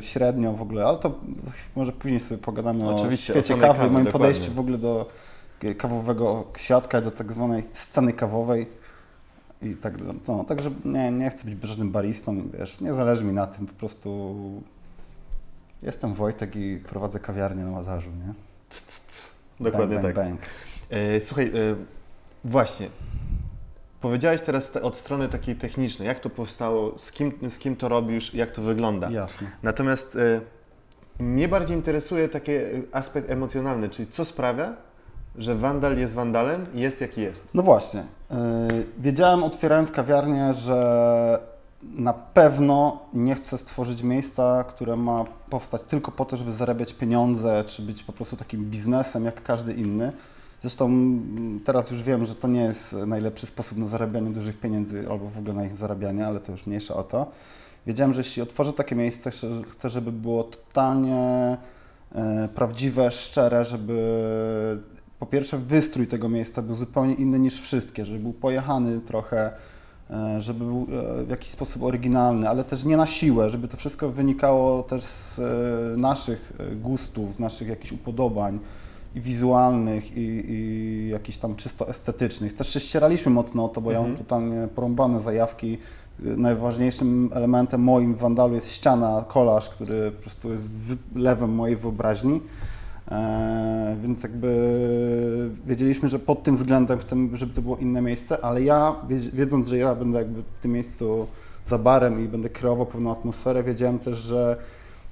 średnio 0.00 0.52
w 0.52 0.62
ogóle, 0.62 0.84
ale 0.84 0.98
to 0.98 1.12
może 1.76 1.92
później 1.92 2.20
sobie 2.20 2.38
pogadamy 2.42 2.88
Oczywiście, 2.88 3.32
o 3.32 3.36
o 3.36 3.38
świecie 3.38 3.54
samej 3.54 3.68
kawy, 3.68 3.78
kawie, 3.78 3.92
moim 3.92 4.04
dokładnie. 4.04 4.28
podejściu 4.34 4.54
w 4.54 4.60
ogóle 4.60 4.78
do 4.78 5.08
kawowego 5.78 6.44
świadka, 6.56 7.00
do 7.00 7.10
tak 7.10 7.32
zwanej 7.32 7.62
sceny 7.72 8.12
kawowej. 8.12 8.66
I 9.62 9.76
tak, 9.76 9.94
no, 10.28 10.44
także 10.44 10.70
nie, 10.84 11.10
nie 11.10 11.30
chcę 11.30 11.44
być 11.44 11.68
żadnym 11.68 11.90
baristą, 11.90 12.48
wiesz, 12.58 12.80
nie 12.80 12.94
zależy 12.94 13.24
mi 13.24 13.32
na 13.32 13.46
tym, 13.46 13.66
po 13.66 13.72
prostu 13.72 14.36
jestem 15.82 16.14
Wojtek 16.14 16.56
i 16.56 16.76
prowadzę 16.88 17.20
kawiarnię 17.20 17.64
na 17.64 17.70
Łazarzu, 17.70 18.10
nie? 18.10 18.34
C, 18.68 18.86
c, 18.86 19.00
c. 19.08 19.30
Dokładnie 19.60 19.96
bang, 19.96 20.06
tak. 20.06 20.14
bang, 20.14 20.40
bang. 20.40 20.50
E, 20.90 21.20
słuchaj, 21.20 21.46
e, 21.46 21.50
właśnie. 22.44 22.88
Powiedziałeś 24.00 24.40
teraz 24.40 24.70
te, 24.70 24.82
od 24.82 24.96
strony 24.96 25.28
takiej 25.28 25.56
technicznej, 25.56 26.08
jak 26.08 26.20
to 26.20 26.30
powstało, 26.30 26.98
z 26.98 27.12
kim, 27.12 27.32
z 27.50 27.58
kim 27.58 27.76
to 27.76 27.88
robisz, 27.88 28.34
jak 28.34 28.50
to 28.50 28.62
wygląda. 28.62 29.10
Jasne. 29.10 29.50
Natomiast 29.62 30.16
e, 30.16 30.40
mnie 31.18 31.48
bardziej 31.48 31.76
interesuje 31.76 32.28
taki 32.28 32.52
aspekt 32.92 33.30
emocjonalny, 33.30 33.88
czyli 33.88 34.08
co 34.08 34.24
sprawia, 34.24 34.76
że 35.38 35.54
wandal 35.54 35.98
jest 35.98 36.14
wandalem 36.14 36.66
i 36.74 36.80
jest 36.80 37.00
jaki 37.00 37.20
jest. 37.20 37.54
No 37.54 37.62
właśnie. 37.62 38.04
Yy, 38.30 38.36
wiedziałem 38.98 39.44
otwierając 39.44 39.90
kawiarnię, 39.90 40.54
że 40.54 41.52
na 41.82 42.12
pewno 42.12 42.98
nie 43.14 43.34
chcę 43.34 43.58
stworzyć 43.58 44.02
miejsca, 44.02 44.64
które 44.68 44.96
ma 44.96 45.24
powstać 45.50 45.82
tylko 45.82 46.12
po 46.12 46.24
to, 46.24 46.36
żeby 46.36 46.52
zarabiać 46.52 46.94
pieniądze, 46.94 47.64
czy 47.66 47.82
być 47.82 48.02
po 48.02 48.12
prostu 48.12 48.36
takim 48.36 48.64
biznesem 48.70 49.24
jak 49.24 49.42
każdy 49.42 49.72
inny. 49.72 50.12
Zresztą 50.62 50.90
teraz 51.64 51.90
już 51.90 52.02
wiem, 52.02 52.26
że 52.26 52.34
to 52.34 52.48
nie 52.48 52.60
jest 52.60 52.92
najlepszy 52.92 53.46
sposób 53.46 53.78
na 53.78 53.86
zarabianie 53.86 54.30
dużych 54.30 54.60
pieniędzy 54.60 55.06
albo 55.10 55.28
w 55.30 55.38
ogóle 55.38 55.54
na 55.54 55.64
ich 55.64 55.76
zarabianie, 55.76 56.26
ale 56.26 56.40
to 56.40 56.52
już 56.52 56.66
mniejsza 56.66 56.94
o 56.94 57.02
to. 57.02 57.26
Wiedziałem, 57.86 58.12
że 58.12 58.20
jeśli 58.20 58.42
otworzę 58.42 58.72
takie 58.72 58.96
miejsce, 58.96 59.30
chcę- 59.30 59.62
chcę, 59.70 59.88
żeby 59.88 60.12
było 60.12 60.44
totalnie 60.44 61.56
e, 62.14 62.48
prawdziwe, 62.54 63.10
szczere, 63.10 63.64
żeby 63.64 64.78
po 65.22 65.26
pierwsze 65.26 65.58
wystrój 65.58 66.06
tego 66.06 66.28
miejsca 66.28 66.62
był 66.62 66.74
zupełnie 66.74 67.14
inny 67.14 67.38
niż 67.38 67.60
wszystkie, 67.60 68.04
żeby 68.04 68.18
był 68.18 68.32
pojechany 68.32 69.00
trochę, 69.00 69.52
e, 70.10 70.40
żeby 70.40 70.64
był 70.64 70.86
e, 71.20 71.24
w 71.24 71.30
jakiś 71.30 71.50
sposób 71.50 71.82
oryginalny, 71.82 72.48
ale 72.48 72.64
też 72.64 72.84
nie 72.84 72.96
na 72.96 73.06
siłę, 73.06 73.50
żeby 73.50 73.68
to 73.68 73.76
wszystko 73.76 74.10
wynikało 74.10 74.82
też 74.82 75.04
z 75.04 75.38
e, 75.38 75.96
naszych 75.96 76.52
gustów, 76.82 77.34
z 77.34 77.38
naszych 77.38 77.68
jakichś 77.68 77.92
upodobań 77.92 78.58
i 79.14 79.20
wizualnych, 79.20 80.16
i, 80.16 80.44
i 80.48 81.08
jakichś 81.08 81.38
tam 81.38 81.56
czysto 81.56 81.88
estetycznych. 81.88 82.54
Też 82.54 82.68
się 82.68 82.80
ścieraliśmy 82.80 83.32
mocno 83.32 83.64
o 83.64 83.68
to, 83.68 83.80
bo 83.80 83.92
ja 83.92 84.02
mam 84.02 84.16
totalnie 84.16 84.68
porąbane 84.74 85.20
zajawki. 85.20 85.78
Najważniejszym 86.18 87.30
elementem 87.34 87.80
moim 87.80 88.14
w 88.14 88.18
Wandalu 88.18 88.54
jest 88.54 88.72
ściana, 88.72 89.24
kolaż, 89.28 89.68
który 89.68 90.12
po 90.12 90.22
prostu 90.22 90.50
jest 90.50 90.68
lewem 91.14 91.50
mojej 91.50 91.76
wyobraźni. 91.76 92.40
E, 93.10 93.96
więc 94.02 94.22
jakby 94.22 95.50
wiedzieliśmy, 95.66 96.08
że 96.08 96.18
pod 96.18 96.42
tym 96.42 96.56
względem 96.56 96.98
chcemy, 96.98 97.36
żeby 97.36 97.54
to 97.54 97.62
było 97.62 97.76
inne 97.76 98.02
miejsce, 98.02 98.44
ale 98.44 98.62
ja, 98.62 98.96
wiedz- 99.08 99.34
wiedząc, 99.34 99.66
że 99.68 99.78
ja 99.78 99.94
będę 99.94 100.18
jakby 100.18 100.42
w 100.42 100.58
tym 100.58 100.72
miejscu 100.72 101.26
za 101.66 101.78
barem 101.78 102.24
i 102.24 102.28
będę 102.28 102.48
kreował 102.48 102.86
pewną 102.86 103.12
atmosferę, 103.12 103.62
wiedziałem 103.62 103.98
też, 103.98 104.18
że 104.18 104.56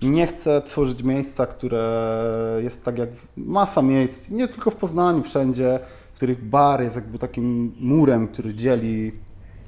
nie 0.03 0.27
chcę 0.27 0.63
tworzyć 0.63 1.03
miejsca, 1.03 1.47
które 1.47 2.59
jest 2.63 2.85
tak 2.85 2.99
jak 2.99 3.09
masa 3.37 3.83
miejsc, 3.83 4.31
nie 4.31 4.49
tylko 4.49 4.71
w 4.71 4.77
Poznaniu, 4.77 5.23
wszędzie, 5.23 5.81
w 6.13 6.17
których 6.17 6.45
bar 6.45 6.83
jest 6.83 6.97
jakby 6.97 7.19
takim 7.19 7.73
murem, 7.81 8.29
który 8.29 8.55
dzieli 8.55 9.13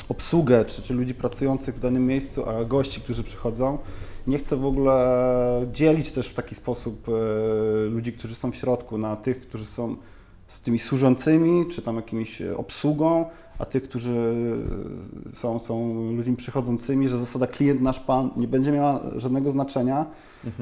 obsługę 0.09 0.64
czy, 0.64 0.83
czy 0.83 0.95
ludzi 0.95 1.14
pracujących 1.14 1.75
w 1.75 1.81
danym 1.81 2.07
miejscu, 2.07 2.49
a 2.49 2.64
gości, 2.64 3.00
którzy 3.00 3.25
przychodzą. 3.25 3.79
Nie 4.26 4.38
chcę 4.38 4.57
w 4.57 4.67
ogóle 4.67 5.67
dzielić 5.73 6.12
też 6.12 6.29
w 6.29 6.35
taki 6.35 6.55
sposób 6.55 7.09
e, 7.09 7.12
ludzi, 7.87 8.12
którzy 8.12 8.35
są 8.35 8.52
w 8.52 8.57
środku, 8.57 8.99
na 8.99 9.17
tych, 9.17 9.41
którzy 9.41 9.67
są 9.67 9.97
z 10.47 10.61
tymi 10.61 10.79
służącymi, 10.79 11.67
czy 11.71 11.83
tam 11.83 11.97
jakimiś 11.97 12.43
e, 12.43 12.57
obsługą, 12.57 13.25
a 13.59 13.64
tych, 13.64 13.83
którzy 13.83 14.35
e, 15.33 15.37
są, 15.37 15.59
są 15.59 15.95
ludźmi 16.12 16.37
przychodzącymi, 16.37 17.09
że 17.09 17.19
zasada 17.19 17.47
klient 17.47 17.81
nasz 17.81 18.00
pan 18.00 18.31
nie 18.37 18.49
będzie 18.49 18.73
miała 18.73 19.00
żadnego 19.17 19.50
znaczenia, 19.50 20.07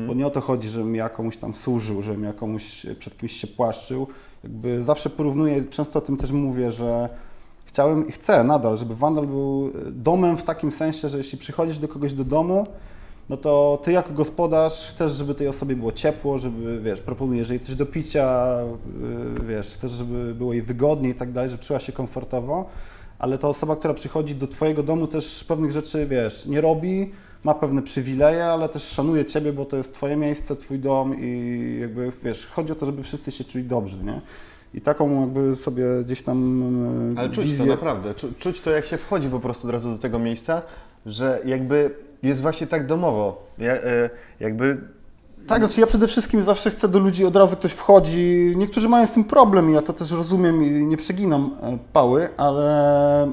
bo 0.06 0.14
nie 0.14 0.26
o 0.26 0.30
to 0.30 0.40
chodzi, 0.40 0.68
żebym 0.68 0.94
ja 0.94 1.08
komuś 1.08 1.36
tam 1.36 1.54
służył, 1.54 2.02
żebym 2.02 2.24
ja 2.24 2.32
komuś 2.32 2.86
przed 2.98 3.18
kimś 3.18 3.32
się 3.32 3.46
płaszczył. 3.46 4.06
Jakby 4.44 4.84
zawsze 4.84 5.10
porównuję, 5.10 5.64
często 5.64 5.98
o 5.98 6.02
tym 6.02 6.16
też 6.16 6.32
mówię, 6.32 6.72
że 6.72 7.08
chciałem 7.64 8.08
i 8.08 8.12
chcę 8.12 8.44
nadal, 8.44 8.78
żeby 8.78 8.96
Wandal 8.96 9.26
był 9.26 9.72
domem 9.90 10.36
w 10.36 10.42
takim 10.42 10.72
sensie, 10.72 11.08
że 11.08 11.18
jeśli 11.18 11.38
przychodzisz 11.38 11.78
do 11.78 11.88
kogoś 11.88 12.12
do 12.12 12.24
domu, 12.24 12.66
no 13.30 13.36
to 13.36 13.80
ty 13.82 13.92
jako 13.92 14.12
gospodarz 14.12 14.88
chcesz, 14.88 15.12
żeby 15.12 15.34
tej 15.34 15.48
osobie 15.48 15.76
było 15.76 15.92
ciepło, 15.92 16.38
żeby, 16.38 16.80
wiesz, 16.80 17.00
proponujesz 17.00 17.50
jej 17.50 17.60
coś 17.60 17.74
do 17.74 17.86
picia, 17.86 18.56
yy, 19.38 19.46
wiesz, 19.46 19.66
chcesz, 19.66 19.92
żeby 19.92 20.34
było 20.34 20.52
jej 20.52 20.62
wygodnie 20.62 21.08
i 21.08 21.14
tak 21.14 21.32
dalej, 21.32 21.50
żeby 21.50 21.62
czuła 21.62 21.80
się 21.80 21.92
komfortowo, 21.92 22.70
ale 23.18 23.38
ta 23.38 23.48
osoba, 23.48 23.76
która 23.76 23.94
przychodzi 23.94 24.34
do 24.34 24.46
twojego 24.46 24.82
domu 24.82 25.06
też 25.06 25.44
pewnych 25.44 25.72
rzeczy, 25.72 26.06
wiesz, 26.06 26.46
nie 26.46 26.60
robi, 26.60 27.12
ma 27.44 27.54
pewne 27.54 27.82
przywileje, 27.82 28.44
ale 28.44 28.68
też 28.68 28.82
szanuje 28.82 29.24
ciebie, 29.24 29.52
bo 29.52 29.64
to 29.64 29.76
jest 29.76 29.94
twoje 29.94 30.16
miejsce, 30.16 30.56
twój 30.56 30.78
dom 30.78 31.14
i 31.20 31.78
jakby, 31.80 32.12
wiesz, 32.22 32.46
chodzi 32.46 32.72
o 32.72 32.74
to, 32.74 32.86
żeby 32.86 33.02
wszyscy 33.02 33.32
się 33.32 33.44
czuli 33.44 33.64
dobrze, 33.64 33.96
nie? 33.96 34.20
I 34.74 34.80
taką 34.80 35.20
jakby 35.20 35.56
sobie 35.56 35.84
gdzieś 36.04 36.22
tam 36.22 36.60
yy, 37.14 37.20
Ale 37.20 37.30
czuć 37.30 37.44
wizję... 37.44 37.66
to 37.66 37.72
naprawdę, 37.72 38.14
czu, 38.14 38.32
czuć 38.38 38.60
to 38.60 38.70
jak 38.70 38.86
się 38.86 38.96
wchodzi 38.96 39.28
po 39.28 39.40
prostu 39.40 39.66
od 39.66 39.72
razu 39.72 39.92
do 39.92 39.98
tego 39.98 40.18
miejsca, 40.18 40.62
że 41.06 41.40
jakby 41.44 41.94
jest 42.22 42.42
właśnie 42.42 42.66
tak 42.66 42.86
domowo. 42.86 43.46
Ja, 43.58 43.72
e, 43.72 44.10
jakby 44.40 44.76
Tak, 45.46 45.58
znaczy 45.58 45.80
ja 45.80 45.86
przede 45.86 46.06
wszystkim 46.06 46.42
zawsze 46.42 46.70
chcę 46.70 46.88
do 46.88 46.98
ludzi, 46.98 47.24
od 47.24 47.36
razu 47.36 47.56
ktoś 47.56 47.72
wchodzi. 47.72 48.52
Niektórzy 48.56 48.88
mają 48.88 49.06
z 49.06 49.12
tym 49.12 49.24
problem 49.24 49.70
i 49.70 49.74
ja 49.74 49.82
to 49.82 49.92
też 49.92 50.10
rozumiem 50.10 50.64
i 50.64 50.86
nie 50.86 50.96
przeginam 50.96 51.56
e, 51.62 51.78
pały, 51.92 52.28
ale 52.36 53.32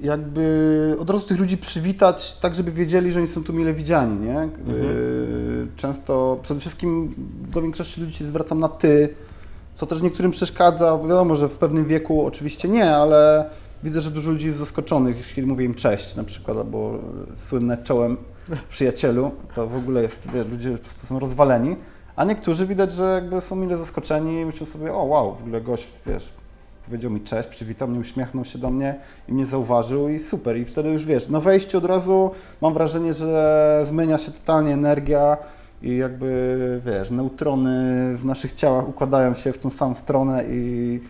jakby 0.00 0.96
od 1.00 1.10
razu 1.10 1.26
tych 1.26 1.38
ludzi 1.40 1.56
przywitać 1.56 2.36
tak, 2.40 2.54
żeby 2.54 2.72
wiedzieli, 2.72 3.12
że 3.12 3.18
oni 3.18 3.28
są 3.28 3.44
tu 3.44 3.52
mile 3.52 3.74
widziani, 3.74 4.26
nie? 4.26 4.38
E, 4.38 4.48
Często, 5.76 6.38
przede 6.42 6.60
wszystkim 6.60 7.14
do 7.52 7.62
większości 7.62 8.00
ludzi 8.00 8.14
się 8.14 8.24
zwracam 8.24 8.60
na 8.60 8.68
ty, 8.68 9.08
co 9.74 9.86
też 9.86 10.02
niektórym 10.02 10.30
przeszkadza. 10.30 10.98
Wiadomo, 10.98 11.36
że 11.36 11.48
w 11.48 11.52
pewnym 11.58 11.84
wieku 11.84 12.26
oczywiście 12.26 12.68
nie, 12.68 12.96
ale 12.96 13.50
widzę, 13.84 14.00
że 14.00 14.10
dużo 14.10 14.30
ludzi 14.30 14.46
jest 14.46 14.58
zaskoczonych, 14.58 15.32
kiedy 15.34 15.46
mówię 15.46 15.64
im 15.64 15.74
cześć 15.74 16.16
na 16.16 16.24
przykład, 16.24 16.58
albo 16.58 16.98
słynne 17.34 17.78
czołem 17.84 18.16
przyjacielu, 18.70 19.30
to 19.54 19.66
w 19.66 19.76
ogóle 19.76 20.02
jest, 20.02 20.30
wiesz, 20.30 20.46
ludzie 20.46 20.70
po 20.70 20.78
prostu 20.78 21.06
są 21.06 21.18
rozwaleni, 21.18 21.76
a 22.16 22.24
niektórzy 22.24 22.66
widać, 22.66 22.92
że 22.92 23.04
jakby 23.14 23.40
są 23.40 23.56
mile 23.56 23.76
zaskoczeni 23.76 24.40
i 24.40 24.44
myślą 24.44 24.66
sobie, 24.66 24.94
o 24.94 25.02
wow, 25.02 25.34
w 25.34 25.40
ogóle 25.40 25.60
gość, 25.60 25.88
wiesz, 26.06 26.32
powiedział 26.86 27.10
mi 27.10 27.20
cześć, 27.20 27.48
przywitał 27.48 27.88
mnie, 27.88 28.00
uśmiechnął 28.00 28.44
się 28.44 28.58
do 28.58 28.70
mnie 28.70 28.94
i 29.28 29.32
mnie 29.32 29.46
zauważył 29.46 30.08
i 30.08 30.18
super. 30.18 30.56
I 30.56 30.64
wtedy 30.64 30.88
już 30.88 31.06
wiesz, 31.06 31.28
na 31.28 31.40
wejściu 31.40 31.78
od 31.78 31.84
razu 31.84 32.30
mam 32.60 32.74
wrażenie, 32.74 33.14
że 33.14 33.82
zmienia 33.84 34.18
się 34.18 34.32
totalnie 34.32 34.72
energia 34.72 35.36
i 35.82 35.96
jakby 35.96 36.80
wiesz, 36.86 37.10
neutrony 37.10 38.16
w 38.16 38.24
naszych 38.24 38.52
ciałach 38.52 38.88
układają 38.88 39.34
się 39.34 39.52
w 39.52 39.58
tą 39.58 39.70
samą 39.70 39.94
stronę 39.94 40.44
i, 40.50 41.00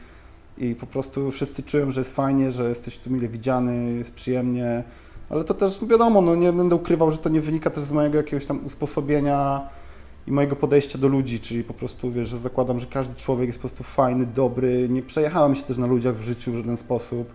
i 0.58 0.74
po 0.74 0.86
prostu 0.86 1.30
wszyscy 1.30 1.62
czują, 1.62 1.90
że 1.90 2.00
jest 2.00 2.14
fajnie, 2.14 2.52
że 2.52 2.68
jesteś 2.68 2.98
tu 2.98 3.10
mile 3.10 3.28
widziany, 3.28 3.92
jest 3.92 4.14
przyjemnie. 4.14 4.84
Ale 5.30 5.44
to 5.44 5.54
też 5.54 5.84
wiadomo, 5.84 6.20
no 6.20 6.36
nie 6.36 6.52
będę 6.52 6.74
ukrywał, 6.74 7.10
że 7.10 7.18
to 7.18 7.28
nie 7.28 7.40
wynika 7.40 7.70
też 7.70 7.84
z 7.84 7.92
mojego 7.92 8.16
jakiegoś 8.16 8.46
tam 8.46 8.66
usposobienia 8.66 9.68
i 10.26 10.32
mojego 10.32 10.56
podejścia 10.56 10.98
do 10.98 11.08
ludzi, 11.08 11.40
czyli 11.40 11.64
po 11.64 11.74
prostu 11.74 12.10
wiesz, 12.12 12.28
że 12.28 12.38
zakładam, 12.38 12.80
że 12.80 12.86
każdy 12.86 13.14
człowiek 13.14 13.46
jest 13.46 13.58
po 13.58 13.68
prostu 13.68 13.84
fajny, 13.84 14.26
dobry. 14.26 14.88
Nie 14.88 15.02
przejechałem 15.02 15.54
się 15.54 15.62
też 15.62 15.78
na 15.78 15.86
ludziach 15.86 16.16
w 16.16 16.22
życiu 16.22 16.52
w 16.52 16.56
żaden 16.56 16.76
sposób. 16.76 17.32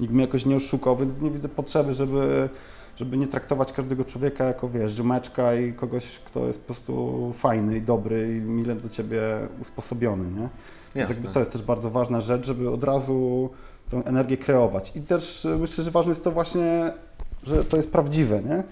Nikt 0.00 0.12
mnie 0.12 0.22
jakoś 0.22 0.46
nie 0.46 0.56
oszukał, 0.56 0.96
więc 0.96 1.20
nie 1.20 1.30
widzę 1.30 1.48
potrzeby, 1.48 1.94
żeby, 1.94 2.48
żeby 2.96 3.16
nie 3.16 3.26
traktować 3.26 3.72
każdego 3.72 4.04
człowieka 4.04 4.44
jako 4.44 4.68
wiesz, 4.68 4.92
ziomeczka 4.92 5.54
i 5.54 5.72
kogoś, 5.72 6.18
kto 6.18 6.46
jest 6.46 6.60
po 6.60 6.66
prostu 6.66 7.32
fajny 7.38 7.76
i 7.76 7.82
dobry 7.82 8.36
i 8.36 8.40
mile 8.40 8.74
do 8.74 8.88
ciebie 8.88 9.20
usposobiony, 9.60 10.40
nie? 10.40 10.48
Jasne. 10.94 11.30
to 11.30 11.38
jest 11.38 11.52
też 11.52 11.62
bardzo 11.62 11.90
ważna 11.90 12.20
rzecz, 12.20 12.46
żeby 12.46 12.70
od 12.70 12.84
razu 12.84 13.50
tę 13.90 14.02
energię 14.04 14.36
kreować. 14.36 14.92
I 14.96 15.00
też 15.00 15.44
y, 15.44 15.58
myślę, 15.58 15.84
że 15.84 15.90
ważne 15.90 16.10
jest 16.10 16.24
to 16.24 16.32
właśnie, 16.32 16.92
że 17.42 17.64
to 17.64 17.76
jest 17.76 17.90
prawdziwe, 17.90 18.42
nie? 18.42 18.62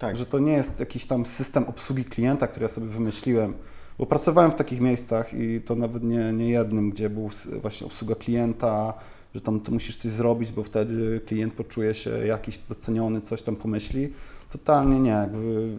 tak. 0.00 0.16
Że 0.16 0.26
to 0.26 0.38
nie 0.38 0.52
jest 0.52 0.80
jakiś 0.80 1.06
tam 1.06 1.26
system 1.26 1.64
obsługi 1.64 2.04
klienta, 2.04 2.46
który 2.46 2.64
ja 2.64 2.68
sobie 2.68 2.86
wymyśliłem, 2.86 3.54
bo 3.98 4.06
pracowałem 4.06 4.50
w 4.50 4.54
takich 4.54 4.80
miejscach 4.80 5.34
i 5.34 5.60
to 5.60 5.74
nawet 5.74 6.02
nie, 6.02 6.32
nie 6.32 6.48
jednym, 6.48 6.90
gdzie 6.90 7.10
był 7.10 7.30
właśnie 7.62 7.86
obsługa 7.86 8.14
klienta, 8.14 8.94
że 9.34 9.40
tam 9.40 9.60
to 9.60 9.72
musisz 9.72 9.96
coś 9.96 10.10
zrobić, 10.10 10.52
bo 10.52 10.62
wtedy 10.62 11.20
klient 11.26 11.54
poczuje 11.54 11.94
się 11.94 12.10
jakiś 12.10 12.58
doceniony, 12.58 13.20
coś 13.20 13.42
tam 13.42 13.56
pomyśli. 13.56 14.12
Totalnie 14.52 15.00
nie. 15.00 15.10
Jakby 15.10 15.78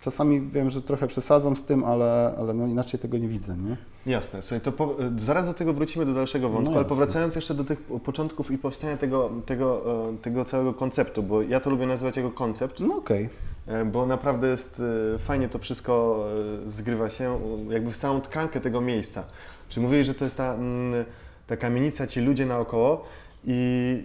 czasami 0.00 0.40
wiem, 0.40 0.70
że 0.70 0.82
trochę 0.82 1.06
przesadzam 1.06 1.56
z 1.56 1.64
tym, 1.64 1.84
ale, 1.84 2.34
ale 2.38 2.54
no 2.54 2.66
inaczej 2.66 3.00
tego 3.00 3.18
nie 3.18 3.28
widzę, 3.28 3.56
nie? 3.56 3.76
Jasne, 4.08 4.42
słuchaj, 4.42 4.60
to 4.60 4.72
po, 4.72 4.96
zaraz 5.18 5.46
do 5.46 5.54
tego 5.54 5.72
wrócimy 5.72 6.06
do 6.06 6.14
dalszego 6.14 6.48
wątku, 6.48 6.70
No 6.72 6.78
ale 6.78 6.88
powracając 6.88 7.34
jeszcze 7.34 7.54
do 7.54 7.64
tych 7.64 7.82
początków 7.82 8.50
i 8.50 8.58
powstania 8.58 8.96
tego, 8.96 9.30
tego, 9.46 9.82
e, 10.10 10.16
tego 10.22 10.44
całego 10.44 10.74
konceptu, 10.74 11.22
bo 11.22 11.42
ja 11.42 11.60
to 11.60 11.70
lubię 11.70 11.86
nazywać 11.86 12.16
jako 12.16 12.30
koncept, 12.30 12.80
No 12.80 12.96
okej. 12.96 13.28
e, 13.66 13.84
bo 13.84 14.06
naprawdę 14.06 14.48
jest 14.48 14.82
e, 15.14 15.18
fajnie 15.18 15.48
to 15.48 15.58
wszystko 15.58 16.24
e, 16.66 16.70
zgrywa 16.70 17.10
się, 17.10 17.40
e, 17.68 17.72
jakby 17.72 17.90
w 17.92 17.96
całą 17.96 18.20
tkankę 18.20 18.60
tego 18.60 18.80
miejsca. 18.80 19.24
Czy 19.68 19.80
mówiłeś, 19.80 20.06
że 20.06 20.14
to 20.14 20.24
jest 20.24 20.36
ta, 20.36 20.54
mm, 20.54 21.04
ta 21.46 21.56
kamienica, 21.56 22.06
ci 22.06 22.20
ludzie 22.20 22.46
naokoło 22.46 23.04
i 23.44 24.02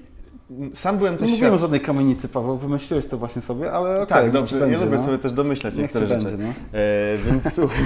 sam 0.73 0.97
byłem 0.97 1.13
Nie 1.13 1.19
też 1.19 1.29
mówiłem 1.29 1.53
o 1.53 1.57
żadnej 1.57 1.81
kamienicy, 1.81 2.29
Paweł, 2.29 2.57
wymyśliłeś 2.57 3.05
to 3.05 3.17
właśnie 3.17 3.41
sobie, 3.41 3.71
ale 3.71 3.95
okej, 3.95 4.07
Tak, 4.07 4.31
dobrze, 4.31 4.47
ci 4.49 4.55
ja 4.55 4.61
będzie, 4.61 4.85
lubię 4.85 4.97
no. 4.97 5.03
sobie 5.03 5.17
też 5.17 5.31
domyślać 5.33 5.73
Niech 5.73 5.81
niektóre 5.83 6.07
rzeczy. 6.07 6.25
będzie, 6.25 6.43
no. 6.43 6.49
E, 6.79 7.17
więc 7.17 7.53
słuchaj, 7.55 7.77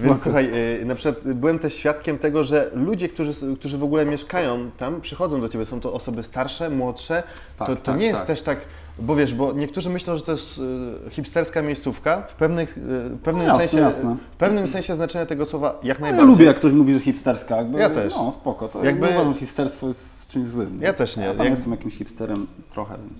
więc 0.00 0.22
słuchaj 0.22 0.50
e, 0.82 0.84
na 0.84 0.94
przykład 0.94 1.32
byłem 1.34 1.58
też 1.58 1.74
świadkiem 1.74 2.18
tego, 2.18 2.44
że 2.44 2.70
ludzie, 2.74 3.08
którzy, 3.08 3.32
którzy 3.56 3.78
w 3.78 3.84
ogóle 3.84 4.06
mieszkają 4.06 4.70
tam, 4.78 5.00
przychodzą 5.00 5.40
do 5.40 5.48
Ciebie, 5.48 5.64
są 5.64 5.80
to 5.80 5.92
osoby 5.92 6.22
starsze, 6.22 6.70
młodsze, 6.70 7.22
Tak, 7.58 7.68
to, 7.68 7.76
to 7.76 7.82
tak, 7.82 7.98
nie 8.00 8.06
jest 8.06 8.18
tak. 8.18 8.26
też 8.26 8.42
tak, 8.42 8.58
Bo 9.00 9.16
wiesz, 9.16 9.34
bo 9.34 9.52
niektórzy 9.52 9.90
myślą, 9.90 10.16
że 10.16 10.22
to 10.22 10.32
jest 10.32 10.58
y, 11.06 11.10
hipsterska 11.10 11.62
miejscówka, 11.62 12.22
w, 12.28 12.34
pewnych, 12.34 12.78
y, 12.78 12.80
w 13.10 13.18
pewnym 13.22 13.46
No 13.46 13.52
jasne, 13.52 13.68
sensie, 13.68 13.84
jasne. 13.84 14.16
w 14.32 14.36
pewnym 14.36 14.68
sensie 14.68 14.96
znaczenia 14.96 15.26
tego 15.26 15.46
słowa 15.46 15.78
jak 15.82 16.00
No, 16.00 16.06
ja 16.06 16.12
najbardziej. 16.12 16.32
lubię, 16.34 16.44
jak 16.46 16.56
ktoś 16.56 16.72
mówi, 16.72 16.94
że 16.94 17.00
hipsterska. 17.00 17.56
Jakby, 17.56 17.78
Ja 17.78 17.90
też. 17.90 18.14
No, 18.14 18.32
spoko. 18.32 18.68
To 18.68 18.84
Jakby- 18.84 19.00
jakby... 19.06 19.16
uważam, 19.16 19.32
że 19.34 19.40
hipsterstwo 19.40 19.86
jest 19.86 20.17
czymś 20.28 20.48
złym. 20.48 20.78
Ja 20.82 20.92
też 20.92 21.16
nie. 21.16 21.24
Ja 21.24 21.34
tam 21.34 21.46
Jak- 21.46 21.54
jestem 21.54 21.72
jakimś 21.72 21.94
hipsterem 21.94 22.46
trochę, 22.70 22.94
więc... 22.98 23.18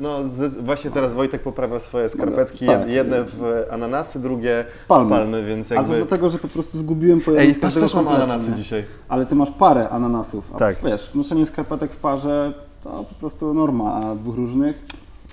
No 0.00 0.28
zde- 0.28 0.48
właśnie 0.62 0.90
teraz 0.90 1.14
Wojtek 1.14 1.42
poprawia 1.42 1.80
swoje 1.80 2.08
skarpetki, 2.08 2.66
tak. 2.66 2.88
jedne 2.88 3.24
w 3.24 3.64
ananasy, 3.70 4.20
drugie 4.20 4.64
w 4.84 4.86
palmy. 4.86 5.10
palmy, 5.10 5.44
więc 5.44 5.72
Ale 5.72 5.80
to 5.80 5.92
jakby... 5.92 5.96
dlatego, 6.08 6.28
że 6.28 6.38
po 6.38 6.48
prostu 6.48 6.78
zgubiłem 6.78 7.20
pojęcie 7.20 7.48
Ej, 7.48 7.72
też 7.72 7.76
mam 7.76 8.04
kompletu, 8.04 8.22
ananasy 8.22 8.52
dzisiaj. 8.52 8.84
Ale 9.08 9.26
ty 9.26 9.34
masz 9.34 9.50
parę 9.50 9.88
ananasów. 9.88 10.50
A 10.54 10.58
Tak. 10.58 10.76
wiesz, 10.84 11.14
noszenie 11.14 11.46
skarpetek 11.46 11.92
w 11.92 11.96
parze 11.96 12.54
to 12.84 12.90
po 13.04 13.14
prostu 13.14 13.54
norma, 13.54 13.94
a 13.94 14.14
dwóch 14.14 14.36
różnych. 14.36 14.84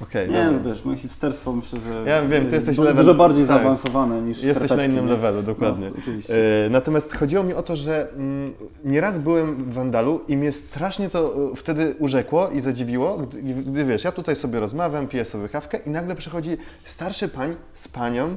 Okej, 0.01 0.29
Nie, 0.29 0.43
dobra. 0.45 0.51
no 0.63 0.69
wiesz, 0.69 0.85
moje 0.85 0.97
hipsterstwo 0.97 1.53
myślę, 1.53 1.79
że. 1.79 2.09
Ja 2.09 2.21
wiem, 2.21 2.29
ty 2.29 2.37
jest 2.37 2.53
jesteś 2.53 2.75
du- 2.77 2.83
level- 2.83 2.95
dużo 2.97 3.15
bardziej 3.15 3.43
tak. 3.47 3.57
zaawansowane 3.57 4.21
niż 4.21 4.43
Jesteś 4.43 4.61
na 4.61 4.67
skarpetki, 4.67 4.91
innym 4.93 5.05
nie? 5.05 5.11
levelu, 5.11 5.43
dokładnie. 5.43 5.89
No, 5.89 5.95
oczywiście. 6.01 6.65
E, 6.65 6.69
Natomiast 6.69 7.15
chodziło 7.17 7.43
mi 7.43 7.53
o 7.53 7.63
to, 7.63 7.75
że 7.75 8.07
mm, 8.11 8.53
nieraz 8.85 9.19
byłem 9.19 9.55
w 9.55 9.73
Wandalu 9.73 10.21
i 10.27 10.37
mnie 10.37 10.51
strasznie 10.51 11.09
to 11.09 11.35
e, 11.51 11.55
wtedy 11.55 11.95
urzekło 11.99 12.49
i 12.49 12.61
zadziwiło, 12.61 13.17
gdy, 13.17 13.41
gdy 13.41 13.85
wiesz, 13.85 14.03
ja 14.03 14.11
tutaj 14.11 14.35
sobie 14.35 14.59
rozmawiam, 14.59 15.07
piję 15.07 15.25
sobie 15.25 15.49
kawkę 15.49 15.77
i 15.77 15.89
nagle 15.89 16.15
przychodzi 16.15 16.57
starszy 16.85 17.29
pań 17.29 17.55
z 17.73 17.87
panią, 17.87 18.35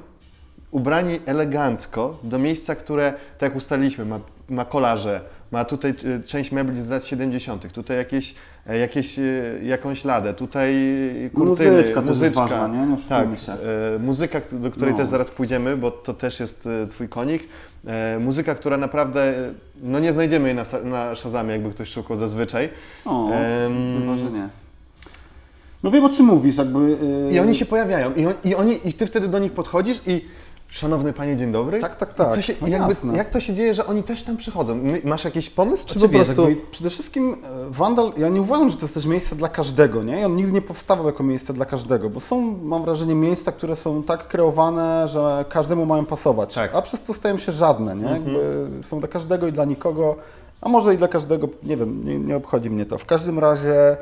ubrani 0.71 1.21
elegancko 1.27 2.19
do 2.23 2.39
miejsca, 2.39 2.75
które, 2.75 3.13
tak 3.39 3.43
jak 3.51 3.57
ustaliliśmy, 3.57 4.05
ma, 4.05 4.21
ma 4.51 4.65
kolarze, 4.65 5.21
ma 5.51 5.65
tutaj 5.65 5.91
e, 5.91 6.23
część 6.23 6.53
mebli 6.53 6.83
z 6.83 6.89
lat 6.89 7.05
70., 7.05 7.73
tutaj 7.73 7.97
jakieś, 7.97 8.35
e, 8.67 8.79
jakieś, 8.79 9.19
e, 9.19 9.23
jakąś 9.63 10.05
ladę, 10.05 10.35
tutaj 10.35 10.75
kurtyny, 11.35 11.71
Muzyczka 11.71 12.03
jest 12.25 12.35
ważna, 12.35 12.69
nie? 12.69 12.87
Nie 12.87 12.97
tak, 13.09 13.29
muzyka, 14.01 14.41
do 14.53 14.71
której 14.71 14.93
No. 14.93 14.99
też 14.99 15.09
zaraz 15.09 15.31
pójdziemy, 15.31 15.77
bo 15.77 15.91
to 15.91 16.15
też 16.15 16.41
jest 16.41 16.69
Twój 16.91 17.09
konik. 17.09 17.43
Muzyka, 18.21 18.55
która 18.55 18.77
naprawdę, 18.77 19.35
no 19.83 20.01
nie 20.01 20.13
znajdziemy 20.13 20.49
jej 20.49 20.57
na, 20.57 20.63
na 20.85 21.15
Shazamie, 21.15 21.53
jakby 21.53 21.71
ktoś 21.71 21.89
szukał 21.89 22.17
zazwyczaj. 22.17 22.69
O, 23.05 23.31
chyba, 24.01 24.17
że 24.17 24.31
nie. 24.31 24.49
No 25.83 25.91
wiem 25.91 26.05
o 26.05 26.09
czym 26.09 26.27
mówisz, 26.27 26.57
jakby. 26.57 26.79
yy, 26.81 27.29
I 27.33 27.39
oni 27.39 27.55
się 27.57 27.67
pojawiają 27.67 28.15
i, 28.15 28.27
on, 28.27 28.35
i, 28.45 28.55
oni, 28.55 28.89
i 28.89 28.93
Ty 28.93 29.07
wtedy 29.07 29.29
do 29.29 29.39
nich 29.39 29.53
podchodzisz 29.53 30.01
i 30.07 30.25
szanowny 30.69 31.13
Panie, 31.13 31.37
dzień 31.37 31.53
dobry. 31.53 31.81
Tak, 31.81 31.97
tak, 31.97 32.15
tak. 32.15 32.43
Się, 32.43 32.55
No 32.63 32.69
jakby, 32.69 32.95
jak 33.17 33.29
to 33.29 33.41
się 33.41 33.55
dzieje, 33.55 33.75
że 33.75 33.87
oni 33.87 34.03
też 34.03 34.23
tam 34.23 34.37
przychodzą? 34.37 34.81
Masz 35.05 35.25
jakiś 35.25 35.51
pomysł, 35.51 35.87
czy 35.87 35.93
Znaczy, 35.99 36.09
po 36.09 36.19
wiesz, 36.19 36.27
prostu... 36.27 36.49
jakby 36.49 36.67
przede 36.71 36.91
wszystkim 36.91 37.33
e, 37.33 37.37
Wandal, 37.71 38.13
ja 38.17 38.29
nie 38.29 38.41
uważam, 38.41 38.71
że 38.71 38.77
to 38.77 38.83
jest 38.83 38.95
też 38.95 39.07
miejsce 39.07 39.37
dla 39.37 39.49
każdego, 39.49 40.03
nie? 40.03 40.21
I 40.21 40.25
on 40.25 40.37
nigdy 40.37 40.53
nie 40.53 40.63
powstawał 40.63 41.07
jako 41.07 41.23
miejsce 41.23 41.53
dla 41.53 41.65
każdego, 41.65 42.11
bo 42.11 42.21
są, 42.21 42.41
mam 42.63 42.85
wrażenie, 42.85 43.15
miejsca, 43.15 43.53
które 43.53 43.77
są 43.77 44.03
tak 44.03 44.29
kreowane, 44.29 45.09
że 45.09 45.45
każdemu 45.49 45.87
mają 45.87 46.07
pasować, 46.07 46.55
Tak. 46.55 46.65
Mhm. 46.65 46.79
a 46.79 46.83
przez 46.87 47.03
to 47.03 47.15
stają 47.15 47.39
się 47.39 47.53
żadne, 47.53 47.97
nie? 47.97 48.09
Jakby 48.09 48.67
są 48.83 48.99
dla 48.99 49.09
każdego 49.09 49.47
i 49.47 49.53
dla 49.53 49.65
nikogo, 49.65 50.17
a 50.61 50.69
może 50.69 50.95
i 50.95 50.99
dla 50.99 51.09
każdego, 51.09 51.49
nie 51.63 51.77
wiem, 51.77 52.05
nie, 52.05 52.19
nie 52.19 52.37
obchodzi 52.37 52.71
mnie 52.71 52.87
to. 52.87 52.99
W 52.99 53.05
każdym 53.05 53.39
razie 53.39 53.97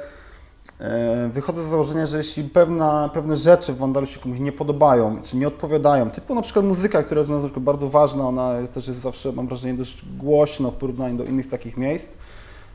wychodzę 1.32 1.64
z 1.64 1.66
założenia, 1.66 2.06
że 2.06 2.18
jeśli 2.18 2.44
pewna, 2.44 3.10
pewne 3.14 3.36
rzeczy 3.36 3.72
w 3.72 3.76
Wandalu 3.76 4.06
się 4.06 4.20
komuś 4.20 4.38
nie 4.38 4.52
podobają, 4.52 5.22
czy 5.22 5.36
nie 5.36 5.48
odpowiadają, 5.48 6.10
typu 6.10 6.34
na 6.34 6.42
przykład 6.42 6.64
muzyka, 6.64 7.02
która 7.02 7.18
jest 7.18 7.30
na 7.30 7.60
bardzo 7.60 7.88
ważna, 7.88 8.28
ona 8.28 8.58
jest, 8.60 8.74
też 8.74 8.88
jest 8.88 9.00
zawsze, 9.00 9.32
mam 9.32 9.46
wrażenie, 9.46 9.74
dość 9.74 10.04
głośno 10.18 10.70
w 10.70 10.74
porównaniu 10.74 11.16
do 11.16 11.24
innych 11.24 11.48
takich 11.48 11.76
miejsc, 11.76 12.18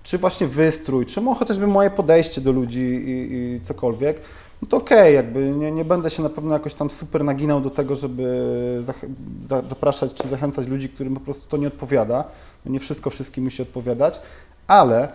czy 0.03 0.17
właśnie 0.17 0.48
wystrój, 0.48 1.05
czy 1.05 1.22
chociażby 1.39 1.67
moje 1.67 1.89
podejście 1.89 2.41
do 2.41 2.51
ludzi 2.51 2.81
i, 2.81 3.34
i 3.34 3.62
cokolwiek, 3.62 4.22
no 4.62 4.67
to 4.67 4.77
okej, 4.77 5.15
jakby 5.15 5.51
nie, 5.51 5.72
nie 5.72 5.86
będę 5.86 6.10
się 6.10 6.24
na 6.24 6.29
pewno 6.29 6.53
jakoś 6.53 6.74
tam 6.74 6.89
super 6.89 7.24
naginał 7.24 7.62
do 7.62 7.69
tego, 7.69 7.96
żeby 7.96 8.84
zapraszać 9.69 10.13
czy 10.13 10.27
zachęcać 10.27 10.67
ludzi, 10.67 10.89
którym 10.89 11.13
po 11.13 11.19
prostu 11.19 11.50
to 11.50 11.58
nie 11.58 11.67
odpowiada. 11.67 12.24
Nie 12.65 12.79
wszystko 12.79 13.10
wszystkim 13.10 13.43
musi 13.43 13.62
odpowiadać, 13.62 14.22
ale 14.67 15.12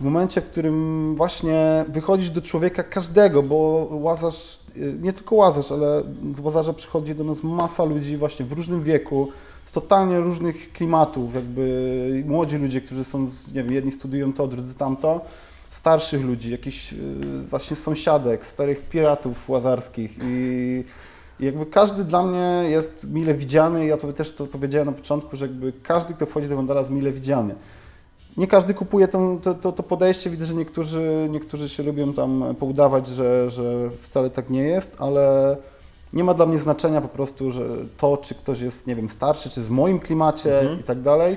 w 0.00 0.04
momencie, 0.04 0.40
w 0.40 0.44
którym 0.44 1.14
właśnie 1.16 1.84
wychodzisz 1.88 2.30
do 2.30 2.42
człowieka 2.42 2.82
każdego, 2.82 3.42
bo 3.42 3.88
Łazarz, 3.90 4.58
y, 4.76 4.94
nie 5.00 5.12
tylko 5.12 5.34
Łazarz, 5.34 5.72
ale 5.72 6.02
z 6.34 6.40
Łazarza 6.40 6.72
przychodzi 6.72 7.14
do 7.14 7.24
nas 7.24 7.42
masa 7.42 7.84
ludzi 7.84 8.16
właśnie 8.16 8.46
w 8.46 8.52
różnym 8.52 8.82
wieku, 8.82 9.28
z 9.64 9.72
totalnie 9.72 10.20
różnych 10.20 10.72
klimatów, 10.72 11.34
jakby 11.34 12.22
młodzi 12.26 12.56
ludzie, 12.56 12.80
którzy 12.80 13.04
są, 13.04 13.28
nie 13.54 13.62
wiem, 13.62 13.72
jedni 13.72 13.92
studiują 13.92 14.32
to, 14.32 14.46
drudzy 14.46 14.74
tamto, 14.74 15.20
starszych 15.70 16.24
ludzi, 16.24 16.50
jakichś 16.50 16.92
y, 16.92 16.96
właśnie 17.50 17.76
sąsiadek, 17.76 18.46
starych 18.46 18.88
piratów 18.88 19.48
łazarskich 19.48 20.18
i 20.22 20.84
jakby 21.40 21.66
każdy 21.66 22.04
dla 22.04 22.22
mnie 22.22 22.70
jest 22.70 23.10
mile 23.12 23.34
widziany, 23.34 23.86
ja 23.86 23.96
to 23.96 24.12
też 24.12 24.34
to 24.34 24.46
powiedziałem 24.46 24.86
na 24.86 24.92
początku, 24.92 25.36
że 25.36 25.46
jakby 25.46 25.72
każdy, 25.82 26.14
kto 26.14 26.26
wchodzi 26.26 26.48
do 26.48 26.56
Wandala 26.56 26.80
jest 26.80 26.92
mile 26.92 27.12
widziany. 27.12 27.54
Nie 28.36 28.46
każdy 28.46 28.74
kupuje 28.74 29.08
to, 29.08 29.38
to, 29.42 29.54
to, 29.54 29.72
to 29.72 29.82
podejście, 29.82 30.30
widzę, 30.30 30.46
że 30.46 30.54
niektórzy, 30.54 31.28
niektórzy 31.30 31.68
się 31.68 31.82
lubią 31.82 32.12
tam 32.12 32.54
poudawać, 32.58 33.06
że, 33.06 33.50
że 33.50 33.90
wcale 34.02 34.30
tak 34.30 34.50
nie 34.50 34.62
jest, 34.62 34.96
ale 34.98 35.56
nie 36.12 36.24
ma 36.24 36.34
dla 36.34 36.46
mnie 36.46 36.58
znaczenia 36.58 37.00
po 37.00 37.08
prostu, 37.08 37.50
że 37.52 37.64
to, 37.96 38.16
czy 38.16 38.34
ktoś 38.34 38.60
jest, 38.60 38.86
nie 38.86 38.96
wiem, 38.96 39.08
starszy, 39.08 39.50
czy 39.50 39.60
w 39.60 39.70
moim 39.70 40.00
klimacie 40.00 40.76
i 40.80 40.82
tak 40.82 41.02
dalej. 41.02 41.36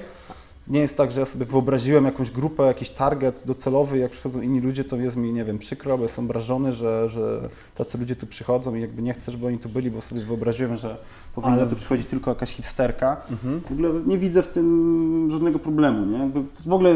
Nie 0.70 0.80
jest 0.80 0.98
tak, 0.98 1.12
że 1.12 1.20
ja 1.20 1.26
sobie 1.26 1.46
wyobraziłem 1.46 2.06
jakąś 2.06 2.32
grupę, 2.32 2.64
jakiś 2.64 2.90
target 2.90 3.44
docelowy, 3.46 3.98
jak 3.98 4.12
przychodzą 4.12 4.42
inni 4.42 4.62
ludzie, 4.62 4.84
to 4.84 4.96
jest 4.96 5.18
mi, 5.18 5.34
nie 5.34 5.46
wiem, 5.46 5.58
przykro, 5.58 5.98
bo 5.98 6.04
jestem 6.04 6.26
obrażony, 6.26 6.74
że, 6.74 7.10
że 7.10 7.50
tacy 7.76 7.98
ludzie 7.98 8.16
tu 8.16 8.28
przychodzą 8.28 8.76
i 8.76 8.82
jakby 8.82 9.02
nie 9.02 9.14
chcę, 9.14 9.32
żeby 9.32 9.48
oni 9.48 9.58
tu 9.60 9.70
byli, 9.70 9.92
bo 9.92 10.02
sobie 10.02 10.22
wyobraziłem, 10.22 10.76
że 10.78 10.98
powinna 11.36 11.54
Ale- 11.54 11.68
tu 11.68 11.76
przychodzić 11.76 12.08
tylko 12.08 12.32
jakaś 12.32 12.52
hipsterka. 12.52 13.22
W 13.70 13.72
ogóle 13.72 13.90
nie 14.06 14.18
widzę 14.18 14.44
w 14.44 14.48
tym 14.48 15.28
żadnego 15.32 15.60
problemu, 15.60 16.06
nie? 16.06 16.18
Jakby 16.18 16.42
w 16.66 16.74
ogóle 16.74 16.96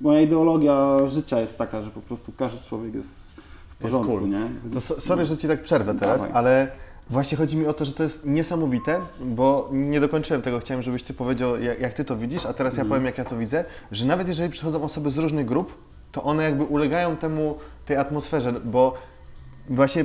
moja 0.00 0.20
ideologia 0.20 0.98
życia 1.08 1.40
jest 1.40 1.58
taka, 1.58 1.80
że 1.80 1.90
po 1.90 2.00
prostu 2.00 2.32
każdy 2.38 2.64
człowiek 2.68 2.94
jest 2.94 3.34
w 3.68 3.76
porządku, 3.76 4.12
cool. 4.12 4.28
nie? 4.28 4.48
To 4.72 4.80
so, 4.80 5.00
sorry, 5.00 5.24
że 5.24 5.36
Ci 5.36 5.48
tak 5.48 5.62
przerwę 5.62 5.94
teraz, 5.94 6.20
Dawaj. 6.22 6.36
ale 6.36 6.68
właśnie 7.10 7.38
chodzi 7.38 7.56
mi 7.56 7.66
o 7.66 7.72
to, 7.74 7.84
że 7.84 7.92
to 7.92 8.02
jest 8.02 8.26
niesamowite, 8.26 9.00
bo 9.20 9.68
nie 9.72 10.00
dokończyłem 10.00 10.42
tego, 10.42 10.58
chciałem, 10.60 10.82
żebyś 10.82 11.02
Ty 11.02 11.14
powiedział, 11.14 11.60
jak, 11.60 11.80
jak 11.80 11.94
Ty 11.94 12.04
to 12.04 12.16
widzisz, 12.16 12.46
a 12.46 12.52
teraz 12.54 12.76
ja 12.76 12.84
powiem, 12.84 13.04
jak 13.04 13.18
ja 13.18 13.24
to 13.24 13.36
widzę, 13.38 13.64
że 13.92 14.04
nawet 14.06 14.28
jeżeli 14.28 14.50
przychodzą 14.50 14.82
osoby 14.82 15.10
z 15.10 15.18
różnych 15.18 15.46
grup, 15.46 15.74
to 16.12 16.22
one 16.22 16.42
jakby 16.42 16.64
ulegają 16.64 17.16
temu, 17.16 17.58
tej 17.86 17.96
atmosferze, 17.96 18.52
bo 18.64 18.94
właśnie 19.70 20.04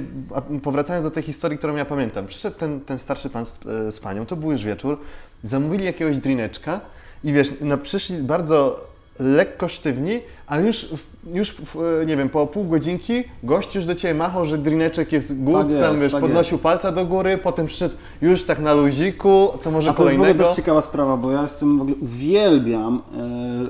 powracając 0.63 1.03
do 1.05 1.11
tej 1.11 1.23
historii, 1.23 1.57
którą 1.57 1.75
ja 1.75 1.85
pamiętam, 1.85 2.27
przyszedł 2.27 2.57
ten, 2.57 2.81
ten 2.81 2.99
starszy 2.99 3.29
pan 3.29 3.45
z, 3.45 3.59
e, 3.87 3.91
z 3.91 3.99
panią, 3.99 4.25
to 4.25 4.35
był 4.35 4.51
już 4.51 4.63
wieczór, 4.63 4.99
zamówili 5.43 5.85
jakiegoś 5.85 6.17
drineczka 6.17 6.81
i 7.23 7.33
wiesz, 7.33 7.51
no, 7.61 7.77
przyszli 7.77 8.17
bardzo 8.17 8.87
lekko 9.19 9.67
sztywni, 9.67 10.21
a 10.47 10.59
już, 10.59 10.85
w- 10.85 11.12
już 11.33 11.55
e, 12.01 12.05
nie 12.05 12.17
wiem, 12.17 12.29
po 12.29 12.47
pół 12.47 12.63
godzinki 12.63 13.23
gość 13.43 13.75
już 13.75 13.85
do 13.85 13.95
Ciebie 13.95 14.13
machał, 14.13 14.45
że 14.45 14.57
drineczek 14.57 15.11
jest 15.11 15.43
good, 15.43 15.55
Tak 15.55 15.69
jest, 15.69 15.81
tam 15.81 15.99
wiesz, 15.99 16.11
tak 16.11 16.21
podnosił 16.21 16.57
palca 16.57 16.91
do 16.91 17.05
góry, 17.05 17.37
potem 17.37 17.67
przyszedł 17.67 17.95
już 18.21 18.43
tak 18.43 18.59
na 18.59 18.73
luziku, 18.73 19.47
to 19.63 19.71
może 19.71 19.89
A 19.89 19.93
to 19.93 20.03
jest 20.03 20.17
w 20.17 20.19
ogóle 20.19 20.27
kolejnego. 20.27 20.47
też 20.47 20.55
ciekawa 20.55 20.81
sprawa, 20.81 21.17
bo 21.17 21.31
ja 21.31 21.41
jestem 21.41 21.77
w 21.77 21.81
ogóle 21.81 21.95
uwielbiam 22.01 23.01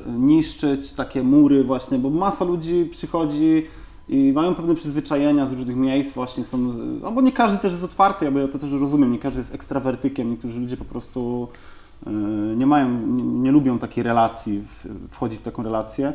e, 0.08 0.12
niszczyć 0.12 0.94
takie 0.94 1.24
mury 1.24 1.64
właśnie, 1.64 2.00
bo 2.00 2.10
masa 2.10 2.46
ludzi 2.46 2.90
przychodzi 2.92 3.68
i 4.10 4.32
mają 4.36 4.56
pewne 4.56 4.76
przyzwyczajenia 4.76 5.48
z 5.48 5.52
różnych 5.52 5.76
miejsc, 5.76 6.14
właśnie 6.14 6.44
są, 6.44 6.72
albo 7.06 7.22
nie 7.22 7.32
każdy 7.32 7.58
też 7.58 7.72
jest 7.72 7.84
otwarty, 7.84 8.32
bo 8.32 8.40
ja 8.40 8.48
to 8.48 8.60
też 8.60 8.72
rozumiem, 8.72 9.12
nie 9.12 9.20
każdy 9.20 9.40
jest 9.40 9.56
ekstrawertykiem, 9.56 10.32
niektórzy 10.32 10.60
ludzie 10.60 10.78
po 10.78 10.86
prostu 10.86 11.48
e, 12.08 12.10
nie 12.56 12.66
mają, 12.66 12.90
nie, 13.08 13.24
nie 13.24 13.52
lubią 13.52 13.80
takiej 13.80 14.04
relacji, 14.04 14.62
w, 14.62 14.86
wchodzić 15.12 15.40
w 15.40 15.42
taką 15.42 15.64
relację. 15.64 16.14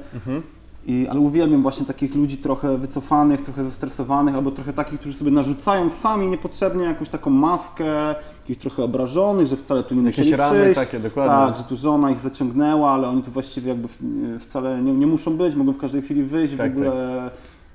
I, 0.86 1.06
ale 1.10 1.20
uwielbiam 1.20 1.62
właśnie 1.62 1.86
takich 1.86 2.14
ludzi 2.14 2.36
trochę 2.36 2.78
wycofanych, 2.78 3.42
trochę 3.42 3.64
zestresowanych, 3.64 4.34
albo 4.34 4.50
trochę 4.50 4.72
takich, 4.72 5.00
którzy 5.00 5.16
sobie 5.16 5.30
narzucają 5.30 5.88
sami 5.88 6.28
niepotrzebnie 6.28 6.84
jakąś 6.84 7.08
taką 7.08 7.30
maskę, 7.30 8.14
takich 8.42 8.58
trochę 8.58 8.84
obrażonych, 8.84 9.46
że 9.46 9.56
wcale 9.56 9.82
tu 9.82 9.94
nie 9.94 10.02
Jakieś 10.02 10.18
musieli 10.18 10.42
przyjść. 10.50 10.80
takie, 10.80 11.00
dokładnie. 11.00 11.46
Tak, 11.46 11.56
że 11.56 11.64
tu 11.64 11.76
żona 11.76 12.10
ich 12.10 12.18
zaciągnęła, 12.18 12.90
ale 12.90 13.08
oni 13.08 13.22
tu 13.22 13.30
właściwie 13.30 13.68
jakby 13.68 13.88
w, 13.88 13.98
wcale 14.40 14.82
nie, 14.82 14.92
nie 14.92 15.06
muszą 15.06 15.36
być, 15.36 15.54
mogą 15.54 15.72
w 15.72 15.78
każdej 15.78 16.02
chwili 16.02 16.22
wyjść, 16.22 16.54
Tak, 16.56 16.70
w 16.74 16.76
ogóle 16.76 17.26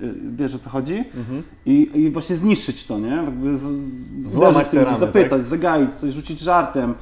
y, 0.01 0.13
wiesz 0.35 0.55
o 0.55 0.59
co 0.59 0.69
chodzi. 0.69 0.97
Mhm. 1.15 1.43
I, 1.65 1.89
I 1.93 2.11
właśnie 2.11 2.35
zniszczyć 2.35 2.83
to, 2.83 2.99
nie? 2.99 3.07
Jakby 3.25 3.57
z, 3.57 3.63
Złamać 4.25 4.73
ramy, 4.73 4.97
zapytać, 4.97 5.29
tak? 5.29 5.43
zagaić, 5.45 5.93
coś 5.93 6.13
rzucić 6.13 6.39
żartem. 6.39 6.93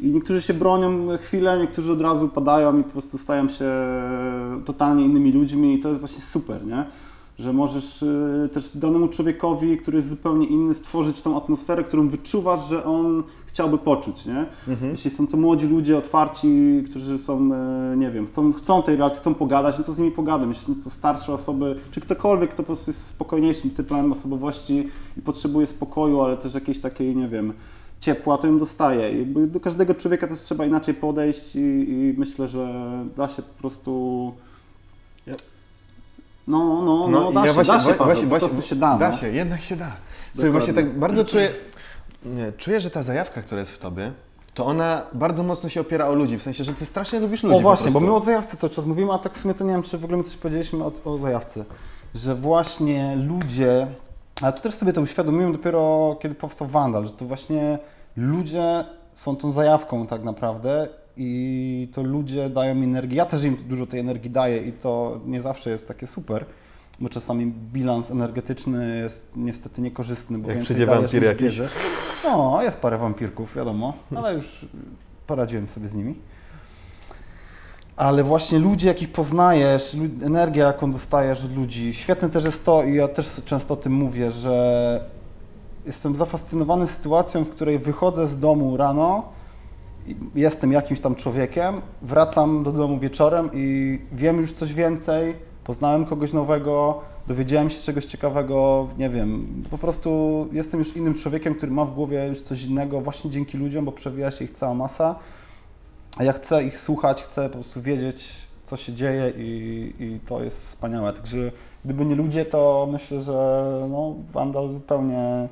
I 0.00 0.06
niektórzy 0.06 0.42
się 0.42 0.54
bronią 0.54 1.18
chwilę, 1.18 1.58
niektórzy 1.58 1.92
od 1.92 2.00
razu 2.00 2.28
padają 2.28 2.78
i 2.78 2.84
po 2.84 2.90
prostu 2.90 3.18
stają 3.18 3.48
się 3.48 3.70
totalnie 4.64 5.04
innymi 5.04 5.32
ludźmi 5.32 5.74
i 5.74 5.80
to 5.80 5.88
jest 5.88 6.00
właśnie 6.00 6.20
super, 6.20 6.66
nie? 6.66 6.84
że 7.38 7.52
możesz 7.52 8.02
y, 8.02 8.48
też 8.52 8.76
danemu 8.76 9.08
człowiekowi, 9.08 9.78
który 9.78 9.96
jest 9.96 10.08
zupełnie 10.08 10.46
inny, 10.46 10.74
stworzyć 10.74 11.20
tą 11.20 11.36
atmosferę, 11.36 11.84
którą 11.84 12.08
wyczuwasz, 12.08 12.68
że 12.68 12.84
on 12.84 13.22
chciałby 13.46 13.78
poczuć, 13.78 14.26
nie? 14.26 14.46
Jeśli 14.90 15.10
są 15.10 15.26
to 15.26 15.36
młodzi 15.36 15.66
ludzie, 15.66 15.98
otwarci, 15.98 16.82
którzy 16.90 17.18
są, 17.18 17.50
e, 17.52 17.96
nie 17.96 18.10
wiem, 18.10 18.26
chcą, 18.26 18.52
chcą 18.52 18.82
tej 18.82 18.96
relacji, 18.96 19.20
chcą 19.20 19.34
pogadać, 19.34 19.78
no 19.78 19.84
to 19.84 19.92
z 19.92 19.98
nimi 19.98 20.10
pogadam. 20.10 20.48
Jeśli 20.48 20.74
są 20.74 20.82
to 20.84 20.90
starsze 20.90 21.32
osoby, 21.32 21.76
czy 21.90 22.00
ktokolwiek, 22.00 22.50
kto 22.50 22.62
po 22.62 22.66
prostu 22.66 22.90
jest 22.90 23.06
spokojniejszym 23.06 23.70
typem 23.70 24.12
osobowości 24.12 24.88
i 25.16 25.22
potrzebuje 25.22 25.66
spokoju, 25.66 26.20
ale 26.20 26.36
też 26.36 26.54
jakiejś 26.54 26.80
takiej, 26.80 27.16
nie 27.16 27.28
wiem, 27.28 27.52
ciepła, 28.04 28.38
to 28.38 28.46
ją 28.46 28.58
dostaje. 28.58 29.18
Jakby 29.18 29.46
do 29.46 29.60
każdego 29.60 29.94
człowieka 29.94 30.26
też 30.26 30.40
trzeba 30.40 30.66
inaczej 30.66 30.94
podejść 30.94 31.56
i, 31.56 31.58
i 31.88 32.14
myślę, 32.18 32.48
że 32.48 32.90
da 33.16 33.28
się 33.28 33.42
po 33.42 33.58
prostu... 33.60 34.32
Ja- 35.26 35.34
No, 36.48 36.82
no, 36.82 37.08
no, 37.08 37.32
da 37.32 37.40
ja 37.40 37.46
się, 37.46 37.52
właśnie, 37.52 37.74
da 37.74 37.80
się, 37.80 37.86
Paweł, 37.86 38.06
właśnie, 38.06 38.26
właśnie, 38.26 38.62
się 38.62 38.76
da. 38.76 38.98
Da 38.98 39.10
no. 39.10 39.16
się, 39.16 39.30
jednak 39.30 39.62
się 39.62 39.76
da. 39.76 39.92
Słuchaj, 40.32 40.50
właśnie 40.50 40.72
tak 40.72 40.98
bardzo 40.98 41.24
czuję, 41.24 41.52
nie, 42.24 42.52
czuję, 42.52 42.80
że 42.80 42.90
ta 42.90 43.02
zajawka, 43.02 43.42
która 43.42 43.60
jest 43.60 43.72
w 43.72 43.78
tobie, 43.78 44.12
to 44.54 44.66
ona 44.66 45.02
bardzo 45.12 45.42
mocno 45.42 45.68
się 45.68 45.80
opiera 45.80 46.06
o 46.06 46.14
ludzi, 46.14 46.38
w 46.38 46.42
sensie, 46.42 46.64
że 46.64 46.74
ty 46.74 46.86
strasznie 46.86 47.20
lubisz 47.20 47.42
ludzi 47.42 47.56
O 47.56 47.60
właśnie, 47.60 47.90
bo 47.90 48.00
my 48.00 48.14
o 48.14 48.20
zajawce 48.20 48.56
cały 48.56 48.70
czas 48.70 48.86
mówimy, 48.86 49.12
a 49.12 49.18
tak 49.18 49.34
w 49.34 49.40
sumie 49.40 49.54
to 49.54 49.64
nie 49.64 49.70
wiem, 49.70 49.82
czy 49.82 49.98
w 49.98 50.04
ogóle 50.04 50.18
my 50.18 50.24
coś 50.24 50.36
powiedzieliśmy 50.36 50.84
o, 50.84 50.92
o 51.04 51.18
zajawce. 51.18 51.64
Że 52.14 52.34
właśnie 52.34 53.16
ludzie, 53.16 53.86
ale 54.42 54.52
to 54.52 54.60
też 54.60 54.74
sobie 54.74 54.92
to 54.92 55.00
uświadomiłem 55.00 55.52
dopiero 55.52 56.16
kiedy 56.22 56.34
powstał 56.34 56.68
Wandal, 56.68 57.06
że 57.06 57.12
to 57.12 57.24
właśnie 57.24 57.78
ludzie 58.16 58.84
są 59.14 59.36
tą 59.36 59.52
zajawką 59.52 60.06
tak 60.06 60.24
naprawdę 60.24 60.88
i 61.16 61.88
to 61.92 62.02
ludzie 62.02 62.50
dają 62.50 62.74
mi 62.74 62.84
energię. 62.84 63.16
Ja 63.16 63.26
też 63.26 63.44
im 63.44 63.56
dużo 63.68 63.86
tej 63.86 64.00
energii 64.00 64.30
daję 64.30 64.62
i 64.62 64.72
to 64.72 65.20
nie 65.26 65.40
zawsze 65.40 65.70
jest 65.70 65.88
takie 65.88 66.06
super. 66.06 66.44
Bo 67.00 67.08
czasami 67.08 67.46
bilans 67.46 68.10
energetyczny 68.10 68.98
jest 68.98 69.32
niestety 69.36 69.82
niekorzystny, 69.82 70.38
bo 70.38 70.50
Jak 70.50 70.60
przyjdzie 70.60 70.86
wampir 70.86 71.22
jakiś. 71.22 71.60
No, 72.24 72.62
jest 72.62 72.76
parę 72.76 72.98
wampirków, 72.98 73.56
wiadomo, 73.56 73.92
ale 74.16 74.34
już 74.34 74.66
poradziłem 75.26 75.68
sobie 75.68 75.88
z 75.88 75.94
nimi. 75.94 76.14
Ale 77.96 78.24
właśnie 78.24 78.58
ludzie, 78.58 78.88
jakich 78.88 79.12
poznajesz, 79.12 79.96
energia, 80.24 80.66
jaką 80.66 80.90
dostajesz 80.90 81.44
od 81.44 81.56
ludzi. 81.56 81.94
Świetne 81.94 82.30
też 82.30 82.44
jest 82.44 82.64
to, 82.64 82.84
i 82.84 82.94
ja 82.94 83.08
też 83.08 83.40
często 83.44 83.74
o 83.74 83.76
tym 83.76 83.92
mówię, 83.92 84.30
że 84.30 85.04
jestem 85.86 86.16
zafascynowany 86.16 86.86
sytuacją, 86.86 87.44
w 87.44 87.50
której 87.50 87.78
wychodzę 87.78 88.26
z 88.26 88.38
domu 88.38 88.76
rano, 88.76 89.22
jestem 90.34 90.72
jakimś 90.72 91.00
tam 91.00 91.14
człowiekiem, 91.14 91.80
wracam 92.02 92.62
do 92.62 92.72
domu 92.72 92.98
wieczorem 92.98 93.50
i 93.52 93.98
wiem 94.12 94.40
już 94.40 94.52
coś 94.52 94.74
więcej, 94.74 95.34
poznałem 95.64 96.06
kogoś 96.06 96.32
nowego, 96.32 97.00
dowiedziałem 97.26 97.70
się 97.70 97.82
czegoś 97.82 98.04
ciekawego, 98.04 98.88
nie 98.98 99.10
wiem, 99.10 99.62
po 99.70 99.78
prostu 99.78 100.10
jestem 100.52 100.80
już 100.80 100.96
innym 100.96 101.14
człowiekiem, 101.14 101.54
który 101.54 101.72
ma 101.72 101.84
w 101.84 101.94
głowie 101.94 102.26
już 102.28 102.40
coś 102.40 102.62
innego 102.62 103.00
właśnie 103.00 103.30
dzięki 103.30 103.58
ludziom, 103.58 103.84
bo 103.84 103.92
przewija 103.92 104.30
się 104.30 104.44
ich 104.44 104.52
cała 104.52 104.74
masa. 104.74 105.14
A 106.16 106.24
ja 106.24 106.32
chcę 106.32 106.64
ich 106.64 106.78
słuchać, 106.78 107.22
chcę 107.22 107.48
po 107.48 107.54
prostu 107.54 107.82
wiedzieć, 107.82 108.46
co 108.64 108.76
się 108.76 108.92
dzieje 108.92 109.32
i, 109.36 109.92
i 110.00 110.20
to 110.26 110.44
jest 110.44 110.64
wspaniałe. 110.64 111.12
Także 111.12 111.52
gdyby 111.84 112.04
nie 112.04 112.14
ludzie, 112.14 112.44
to 112.44 112.88
myślę, 112.92 113.20
że 113.20 113.64
no, 113.90 114.14
Vandal 114.32 114.72
zupełnie 114.72 115.48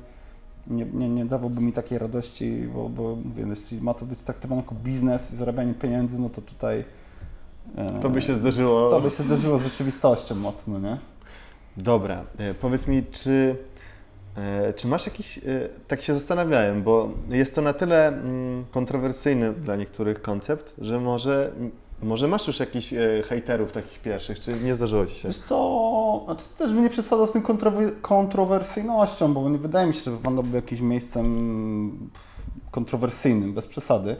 nie, 0.67 0.85
nie, 0.85 1.09
nie 1.09 1.25
dawałby 1.25 1.61
mi 1.61 1.73
takiej 1.73 1.97
radości, 1.97 2.67
bo, 2.73 2.89
bo 2.89 3.15
mówię, 3.25 3.45
jeśli 3.49 3.81
ma 3.81 3.93
to 3.93 4.05
być 4.05 4.19
traktowane 4.19 4.61
jako 4.61 4.75
biznes 4.75 5.33
i 5.33 5.35
zarabianie 5.35 5.73
pieniędzy, 5.73 6.19
no 6.19 6.29
to 6.29 6.41
tutaj 6.41 6.85
e, 7.77 7.99
To 8.01 8.09
by 8.09 8.21
się 8.21 8.33
zdarzyło. 8.33 8.89
to 8.89 9.01
by 9.01 9.09
się 9.09 9.23
zdarzyło 9.23 9.59
z 9.59 9.63
rzeczywistością 9.63 10.35
mocno, 10.35 10.79
nie? 10.79 10.97
Dobra, 11.77 12.23
e, 12.37 12.53
powiedz 12.53 12.87
mi, 12.87 13.03
czy, 13.11 13.55
e, 14.37 14.73
czy 14.73 14.87
masz 14.87 15.05
jakiś, 15.05 15.39
tak 15.87 16.01
się 16.01 16.13
zastanawiałem, 16.13 16.83
bo 16.83 17.09
jest 17.29 17.55
to 17.55 17.61
na 17.61 17.73
tyle 17.73 18.07
mm, 18.07 18.65
kontrowersyjny 18.71 19.53
dla 19.53 19.75
niektórych 19.75 20.21
koncept, 20.21 20.75
że 20.77 20.99
może, 20.99 21.51
może 22.03 22.27
masz 22.27 22.47
już 22.47 22.59
jakichś 22.59 22.93
e, 22.93 23.23
hejterów 23.29 23.71
takich 23.71 23.99
pierwszych, 23.99 24.39
czy 24.39 24.51
nie 24.63 24.75
zdarzyło 24.75 25.05
Ci 25.05 25.15
się? 25.15 25.27
Wiesz 25.27 25.39
co, 25.39 26.21
znaczy 26.25 26.45
też 26.57 26.73
bym 26.73 26.83
nie 26.83 26.89
z 27.27 27.31
tym 27.31 27.41
kontrower- 27.41 28.01
kontrowersyjnością, 28.01 29.33
bo 29.33 29.49
nie 29.49 29.57
wydaje 29.57 29.87
mi 29.87 29.93
się, 29.93 30.01
że 30.01 30.11
Wanda 30.11 30.41
był 30.41 30.55
jakimś 30.55 30.81
miejscem 30.81 32.09
kontrowersyjnym, 32.71 33.53
bez 33.53 33.67
przesady. 33.67 34.15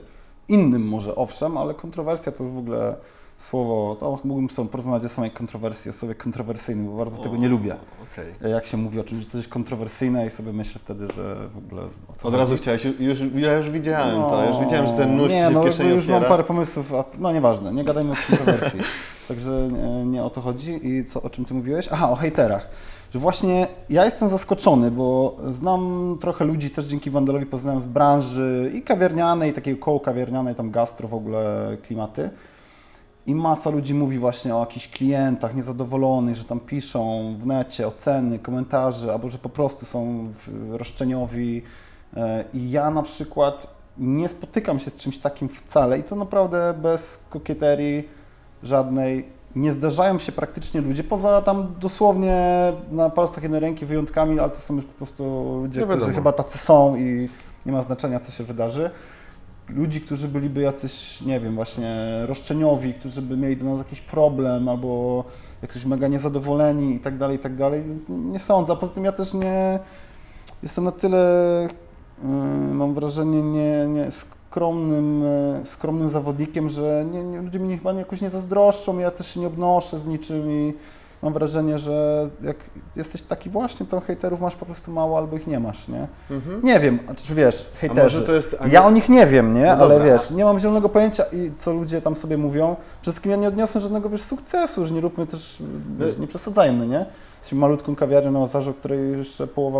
Innym 0.48 0.88
może 0.88 1.14
owszem, 1.14 1.56
ale 1.56 1.74
kontrowersja 1.74 2.32
to 2.32 2.42
jest 2.42 2.54
w 2.54 2.58
ogóle 2.58 2.96
słowo, 3.44 3.96
to 4.00 4.18
mógłbym 4.24 4.48
tobą 4.48 4.68
porozmawiać 4.68 5.04
o 5.04 5.08
samej 5.14 5.30
kontrowersji, 5.30 5.90
o 5.90 5.94
słowie 5.94 6.14
kontrowersyjnym, 6.14 6.86
bo 6.86 6.96
bardzo 6.96 7.22
tego 7.22 7.36
nie 7.36 7.48
lubię. 7.48 7.76
Okej. 8.12 8.50
Jak 8.52 8.66
się 8.66 8.76
mówi 8.76 9.00
o 9.00 9.04
czymś, 9.04 9.24
że 9.24 9.26
coś 9.26 9.34
jest 9.34 9.48
kontrowersyjne 9.48 10.26
i 10.26 10.30
sobie 10.30 10.52
myślę 10.52 10.80
wtedy, 10.84 11.06
że 11.16 11.36
w 11.54 11.58
ogóle 11.58 11.82
o 12.24 12.28
Od 12.28 12.34
razu 12.34 12.56
chciałeś, 12.56 12.84
już, 12.84 13.18
ja 13.34 13.56
już 13.56 13.70
widziałem 13.70 14.22
to, 14.22 14.46
już 14.46 14.58
widziałem, 14.60 14.86
że 14.86 14.92
ten 14.92 15.16
nóż 15.16 15.32
nie, 15.32 15.38
się 15.38 15.50
no, 15.50 15.62
w 15.62 15.64
kieszeni 15.64 15.90
już 15.90 16.06
mam 16.06 16.16
otwiera. 16.16 16.30
parę 16.30 16.44
pomysłów, 16.44 16.94
a, 16.94 17.04
no 17.18 17.32
nieważne, 17.32 17.72
nie 17.72 17.84
gadajmy 17.84 18.12
o 18.12 18.14
kontrowersji. 18.28 18.80
Także 19.28 19.68
nie, 19.72 20.06
nie 20.06 20.24
o 20.24 20.30
to 20.30 20.40
chodzi. 20.40 20.88
I 20.88 21.04
co, 21.04 21.22
o 21.22 21.30
czym 21.30 21.44
ty 21.44 21.54
mówiłeś? 21.54 21.88
Aha, 21.92 22.10
o 22.10 22.14
hejterach. 22.14 22.68
Że 23.12 23.18
właśnie 23.18 23.66
ja 23.90 24.04
jestem 24.04 24.28
zaskoczony, 24.28 24.90
bo 24.90 25.36
znam 25.50 26.16
trochę 26.20 26.44
ludzi, 26.44 26.70
też 26.70 26.84
dzięki 26.84 27.10
Wandalowi 27.10 27.46
poznałem 27.46 27.80
z 27.80 27.86
branży 27.86 28.70
i 28.74 28.82
kawiarnianej, 28.82 29.52
takiej 29.52 29.76
koło 29.76 30.00
kawiarnianej, 30.00 30.54
tam 30.54 30.70
gastro 30.70 31.08
w 31.08 31.14
ogóle 31.14 31.76
klimaty. 31.82 32.30
I 33.26 33.34
masa 33.34 33.70
ludzi 33.70 33.94
mówi 33.94 34.18
właśnie 34.18 34.56
o 34.56 34.60
jakichś 34.60 34.88
klientach 34.88 35.54
niezadowolonych, 35.54 36.36
że 36.36 36.44
tam 36.44 36.60
piszą 36.60 37.34
w 37.40 37.46
necie 37.46 37.86
oceny, 37.86 38.38
komentarze, 38.38 39.12
albo 39.12 39.30
że 39.30 39.38
po 39.38 39.48
prostu 39.48 39.86
są 39.86 40.32
roszczeniowi. 40.70 41.62
E, 42.16 42.44
I 42.54 42.70
ja 42.70 42.90
na 42.90 43.02
przykład 43.02 43.66
nie 43.98 44.28
spotykam 44.28 44.78
się 44.78 44.90
z 44.90 44.96
czymś 44.96 45.18
takim 45.18 45.48
wcale 45.48 45.98
i 45.98 46.02
to 46.02 46.16
naprawdę 46.16 46.74
bez 46.82 47.24
kokieterii 47.30 48.08
żadnej. 48.62 49.28
Nie 49.56 49.72
zdarzają 49.72 50.18
się 50.18 50.32
praktycznie 50.32 50.80
ludzie, 50.80 51.04
poza 51.04 51.42
tam 51.42 51.74
dosłownie 51.80 52.72
na 52.92 53.10
palcach 53.10 53.42
jednej 53.42 53.60
ręki 53.60 53.86
wyjątkami, 53.86 54.40
ale 54.40 54.50
to 54.50 54.56
są 54.56 54.76
już 54.76 54.84
po 54.84 54.92
prostu 54.92 55.24
ludzie, 55.62 55.86
którzy 55.86 56.12
chyba 56.12 56.32
tacy 56.32 56.58
są 56.58 56.96
i 56.96 57.28
nie 57.66 57.72
ma 57.72 57.82
znaczenia, 57.82 58.20
co 58.20 58.32
się 58.32 58.44
wydarzy 58.44 58.90
ludzi, 59.68 60.00
którzy 60.00 60.28
byliby 60.28 60.60
jacyś, 60.60 61.20
nie 61.20 61.40
wiem, 61.40 61.54
właśnie 61.54 61.96
roszczeniowi, 62.26 62.94
którzy 62.94 63.22
by 63.22 63.36
mieli 63.36 63.56
do 63.56 63.64
nas 63.64 63.78
jakiś 63.78 64.00
problem 64.00 64.68
albo 64.68 65.24
jakoś 65.62 65.84
mega 65.84 66.08
niezadowoleni 66.08 66.94
i 66.94 67.00
tak 67.00 67.18
dalej, 67.18 67.36
i 67.36 67.40
tak 67.40 67.56
dalej, 67.56 67.82
więc 67.82 68.04
nie 68.08 68.38
sądzę. 68.38 68.72
A 68.72 68.76
poza 68.76 68.94
tym 68.94 69.04
ja 69.04 69.12
też 69.12 69.34
nie 69.34 69.78
jestem 70.62 70.84
na 70.84 70.92
tyle, 70.92 71.18
yy, 72.22 72.28
mam 72.74 72.94
wrażenie, 72.94 73.42
nie, 73.42 73.86
nie 73.88 74.10
skromnym, 74.10 75.22
yy, 75.60 75.66
skromnym 75.66 76.10
zawodnikiem, 76.10 76.68
że 76.68 77.06
nie, 77.12 77.24
nie, 77.24 77.42
ludzie 77.42 77.58
mi 77.58 77.78
chyba 77.78 77.92
jakoś 77.92 78.20
nie 78.20 78.30
zazdroszczą, 78.30 78.98
ja 78.98 79.10
też 79.10 79.34
się 79.34 79.40
nie 79.40 79.46
obnoszę 79.46 80.00
z 80.00 80.06
niczym 80.06 80.50
i 80.50 80.74
mam 81.24 81.32
wrażenie, 81.32 81.78
że 81.78 82.28
jak 82.42 82.56
jesteś 82.96 83.22
taki 83.22 83.50
właśnie, 83.50 83.86
to 83.86 84.00
hejterów 84.00 84.40
masz 84.40 84.56
po 84.56 84.66
prostu 84.66 84.90
mało 84.92 85.18
albo 85.18 85.36
ich 85.36 85.46
nie 85.46 85.60
masz, 85.60 85.88
nie? 85.88 86.06
Mhm. 86.30 86.60
Nie 86.64 86.80
wiem, 86.80 86.98
czy 87.26 87.34
wiesz, 87.34 87.66
hejterzy. 87.80 88.02
może 88.02 88.22
to 88.22 88.32
jest... 88.34 88.56
a 88.60 88.66
nie- 88.66 88.72
Ja 88.72 88.84
o 88.86 88.90
nich 88.90 89.08
nie 89.08 89.26
wiem, 89.26 89.54
nie? 89.54 89.62
No 89.64 89.70
Ale 89.84 89.94
dobra. 89.98 90.04
wiesz, 90.04 90.30
nie 90.30 90.44
mam 90.44 90.58
zielonego 90.58 90.88
pojęcia 90.88 91.24
i 91.32 91.50
co 91.56 91.72
ludzie 91.72 92.00
tam 92.00 92.16
sobie 92.16 92.36
mówią. 92.38 92.76
Przede 93.02 93.12
wszystkim 93.12 93.30
ja 93.32 93.36
nie 93.38 93.48
odniosłem 93.48 93.82
żadnego 93.82 94.08
wiesz, 94.08 94.22
sukcesu, 94.22 94.86
że 94.86 94.94
nie 94.94 95.00
róbmy 95.00 95.26
też, 95.26 95.62
wiesz, 95.98 96.18
nie 96.18 96.26
przesadzajmy, 96.26 96.86
nie? 96.86 97.06
Jesteśmy 97.38 97.58
malutką 97.58 97.96
kawiarnią 97.96 98.32
na 98.32 98.42
Ozarzu, 98.42 98.74
której 98.74 99.18
jeszcze 99.18 99.46
połowa... 99.46 99.78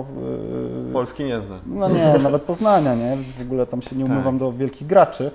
Yy, 0.86 0.92
Polski 0.92 1.24
nie 1.24 1.40
zna. 1.40 1.54
no 1.66 1.88
nie, 1.88 2.18
nawet 2.22 2.42
Poznania, 2.42 2.94
nie? 2.94 3.16
W 3.38 3.40
ogóle 3.42 3.66
tam 3.66 3.82
się 3.82 3.96
nie 3.96 4.04
Tak. 4.04 4.12
umywam 4.12 4.38
do 4.38 4.52
wielkich 4.52 4.86
graczy. 4.88 5.30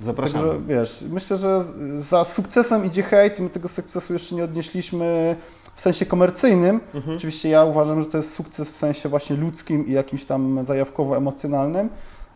Zapraszamy. 0.00 0.48
Także 0.48 0.66
wiesz, 0.68 1.04
myślę, 1.10 1.36
że 1.36 1.64
za 1.98 2.24
sukcesem 2.24 2.84
idzie 2.84 3.02
hejt 3.02 3.40
my 3.40 3.50
tego 3.50 3.68
sukcesu 3.68 4.12
jeszcze 4.12 4.34
nie 4.34 4.44
odnieśliśmy 4.44 5.36
w 5.74 5.80
sensie 5.80 6.06
komercyjnym. 6.06 6.80
Mhm. 6.94 7.16
Oczywiście 7.16 7.48
ja 7.48 7.64
uważam, 7.64 8.02
że 8.02 8.08
to 8.08 8.16
jest 8.16 8.32
sukces 8.32 8.70
w 8.70 8.76
sensie 8.76 9.08
właśnie 9.08 9.36
ludzkim 9.36 9.86
i 9.86 9.92
jakimś 9.92 10.24
tam 10.24 10.64
zajawkowo-emocjonalnym, 10.64 11.88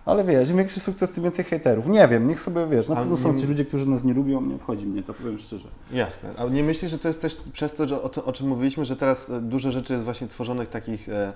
ale 0.04 0.24
wiesz, 0.24 0.50
im 0.50 0.56
większy 0.56 0.80
sukces, 0.80 1.12
tym 1.12 1.24
więcej 1.24 1.44
hejterów. 1.44 1.86
Nie 1.86 2.08
wiem, 2.08 2.28
niech 2.28 2.40
sobie 2.40 2.66
wiesz, 2.66 2.88
na 2.88 2.96
pewno 2.96 3.16
są 3.16 3.40
ci 3.40 3.46
ludzie, 3.46 3.64
którzy 3.64 3.88
nas 3.88 4.04
nie 4.04 4.14
lubią, 4.14 4.42
nie 4.42 4.54
obchodzi 4.54 4.86
mnie, 4.86 5.02
to 5.02 5.14
powiem 5.14 5.38
szczerze. 5.38 5.68
Jasne. 5.92 6.30
A 6.36 6.44
nie 6.44 6.62
myślisz, 6.62 6.90
że 6.90 6.98
to 6.98 7.08
jest 7.08 7.22
też 7.22 7.36
przez 7.52 7.74
to, 7.74 7.88
że 7.88 8.02
o, 8.02 8.08
to, 8.08 8.24
o 8.24 8.32
czym 8.32 8.48
mówiliśmy, 8.48 8.84
że 8.84 8.96
teraz 8.96 9.30
e, 9.30 9.40
dużo 9.40 9.72
rzeczy 9.72 9.92
jest 9.92 10.04
właśnie 10.04 10.26
tworzonych 10.26 10.68
takich 10.68 11.08
e, 11.08 11.32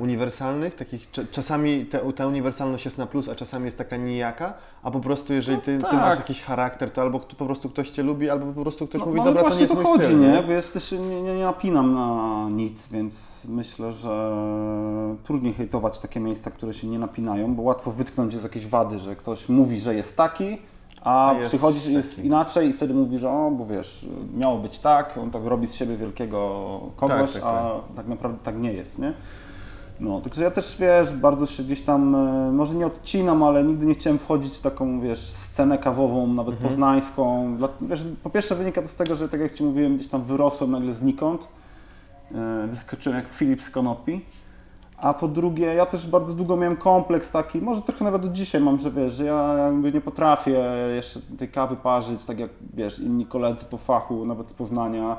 uniwersalnych, 0.00 0.74
takich 0.74 1.10
cza- 1.10 1.26
czasami 1.30 1.86
te, 1.86 2.12
ta 2.12 2.26
uniwersalność 2.26 2.84
jest 2.84 2.98
na 2.98 3.06
plus, 3.06 3.28
a 3.28 3.34
czasami 3.34 3.64
jest 3.64 3.78
taka 3.78 3.96
nijaka, 3.96 4.54
a 4.82 4.90
po 4.90 5.00
prostu 5.00 5.32
jeżeli 5.32 5.58
ty, 5.58 5.76
ty 5.78 5.82
tak. 5.82 5.92
masz 5.92 6.16
jakiś 6.16 6.42
charakter, 6.42 6.90
to 6.90 7.02
albo 7.02 7.20
po 7.20 7.46
prostu 7.46 7.68
ktoś 7.68 7.90
cię 7.90 8.02
lubi, 8.02 8.30
albo 8.30 8.46
po 8.52 8.62
prostu 8.62 8.86
ktoś 8.86 9.00
No, 9.00 9.06
mówi, 9.06 9.18
no, 9.18 9.24
dobra, 9.24 9.42
to 9.42 9.54
nie 9.54 9.60
jest 9.60 9.72
to 9.74 9.80
mój 9.80 9.84
chodzi, 9.88 10.04
styl. 10.04 10.20
nie? 10.20 10.42
Bo 10.42 10.52
ja 10.52 10.62
też 10.62 10.92
nie, 10.92 11.22
nie, 11.22 11.44
napinam 11.44 11.94
na 11.94 12.48
nic, 12.50 12.88
więc 12.88 13.44
myślę, 13.48 13.92
że 13.92 14.32
trudniej 15.24 15.52
hejtować 15.54 15.98
takie 15.98 16.20
miejsca, 16.20 16.50
które 16.50 16.74
się 16.74 16.86
nie 16.86 16.98
napinają, 16.98 17.54
bo 17.54 17.62
łatwo 17.62 17.92
wytknąć 17.92 18.36
z 18.38 18.42
jakiejś 18.42 18.66
wady, 18.66 18.98
że 18.98 19.16
ktoś 19.16 19.48
mówi, 19.48 19.80
że 19.80 19.94
jest 19.94 20.16
taki, 20.16 20.58
A, 21.02 21.34
jest 21.38 21.48
przychodzisz 21.48 21.86
i 21.86 21.92
jest 21.92 22.16
taki. 22.16 22.26
inaczej 22.28 22.68
i 22.68 22.72
wtedy 22.72 22.94
mówisz, 22.94 23.24
o, 23.24 23.50
bo 23.50 23.66
wiesz, 23.66 24.06
miało 24.36 24.58
być 24.58 24.78
tak, 24.78 25.18
on 25.22 25.30
tak 25.30 25.44
robi 25.44 25.66
z 25.66 25.74
siebie 25.74 25.96
wielkiego 25.96 26.80
kogoś, 26.96 27.32
Tak, 27.32 27.42
tak, 27.42 27.44
a 27.44 27.70
tak 27.96 28.06
naprawdę 28.08 28.38
tak 28.44 28.58
nie 28.58 28.72
jest, 28.72 28.98
nie? 28.98 29.12
No, 30.00 30.20
także 30.20 30.44
ja 30.44 30.50
też, 30.50 30.76
wiesz, 30.80 31.14
bardzo 31.14 31.46
się 31.46 31.62
gdzieś 31.62 31.80
tam, 31.82 32.14
e, 32.14 32.52
może 32.52 32.74
nie 32.74 32.86
odcinam, 32.86 33.42
ale 33.42 33.64
nigdy 33.64 33.86
nie 33.86 33.94
chciałem 33.94 34.18
wchodzić 34.18 34.56
w 34.56 34.60
taką, 34.60 35.00
wiesz, 35.00 35.18
scenę 35.18 35.78
kawową, 35.78 36.26
nawet 36.26 36.54
Mhm. 36.54 36.70
poznańską. 36.70 37.56
Wiesz, 37.80 38.04
po 38.22 38.30
pierwsze 38.30 38.54
wynika 38.54 38.82
to 38.82 38.88
z 38.88 38.94
tego, 38.96 39.16
że 39.16 39.28
tak 39.28 39.40
jak 39.40 39.54
Ci 39.54 39.64
mówiłem, 39.64 39.96
gdzieś 39.96 40.08
tam 40.08 40.22
wyrosłem 40.22 40.70
nagle 40.70 40.94
znikąd, 40.94 41.48
e, 42.34 42.66
wyskoczyłem 42.70 43.18
jak 43.18 43.28
Filip 43.28 43.62
z 43.62 43.70
Konopi. 43.70 44.24
A 44.98 45.14
po 45.14 45.28
drugie, 45.28 45.66
ja 45.66 45.86
też 45.86 46.06
bardzo 46.06 46.34
długo 46.34 46.56
miałem 46.56 46.76
kompleks 46.76 47.30
taki, 47.30 47.58
może 47.60 47.82
trochę 47.82 48.04
nawet 48.04 48.22
do 48.22 48.28
dzisiaj 48.28 48.60
mam, 48.60 48.78
że 48.78 48.90
wiesz, 48.90 49.12
że 49.12 49.24
ja 49.24 49.54
jakby 49.54 49.92
nie 49.92 50.00
potrafię 50.00 50.64
jeszcze 50.94 51.20
tej 51.38 51.48
kawy 51.48 51.76
parzyć, 51.76 52.24
tak 52.24 52.38
jak 52.38 52.50
wiesz, 52.74 52.98
inni 52.98 53.26
koledzy 53.26 53.64
po 53.64 53.76
fachu, 53.76 54.24
nawet 54.26 54.48
z 54.50 54.52
Poznania, 54.52 55.16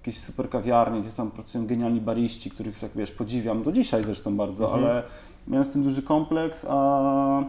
jakieś 0.00 0.20
super 0.20 0.50
kawiarnie, 0.50 1.00
gdzie 1.00 1.10
tam 1.10 1.30
pracują 1.30 1.66
genialni 1.66 2.00
bariści, 2.00 2.50
których 2.50 2.78
tak 2.78 2.90
wiesz, 2.96 3.10
podziwiam, 3.10 3.62
do 3.62 3.72
dzisiaj 3.72 4.04
zresztą 4.04 4.36
bardzo, 4.36 4.74
ale 4.74 5.02
miałem 5.48 5.66
z 5.66 5.70
tym 5.70 5.82
duży 5.82 6.02
kompleks, 6.02 6.66
a 6.68 7.42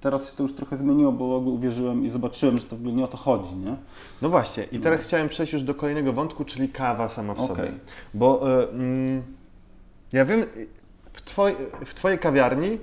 teraz 0.00 0.30
się 0.30 0.36
to 0.36 0.42
już 0.42 0.54
trochę 0.54 0.76
zmieniło, 0.76 1.12
bo 1.12 1.24
uwierzyłem 1.24 2.04
i 2.04 2.10
zobaczyłem, 2.10 2.58
że 2.58 2.64
to 2.64 2.76
w 2.76 2.78
ogóle 2.78 2.94
nie 2.94 3.04
o 3.04 3.08
to 3.08 3.16
chodzi, 3.16 3.54
nie? 3.54 3.76
No 4.22 4.28
właśnie, 4.28 4.64
i 4.72 4.78
teraz 4.78 5.02
chciałem 5.02 5.28
przejść 5.28 5.52
już 5.52 5.62
do 5.62 5.74
kolejnego 5.74 6.12
wątku, 6.12 6.44
czyli 6.44 6.68
kawa 6.68 7.08
sama 7.08 7.34
w 7.34 7.40
sobie. 7.40 7.52
Okej. 7.52 7.72
Bo 8.14 8.60
y, 8.60 8.68
mm, 8.68 9.22
ja 10.12 10.24
wiem, 10.24 10.44
w, 11.12 11.22
twoj, 11.22 11.56
w 11.86 11.94
Twojej 11.94 12.18
kawiarni, 12.18 12.78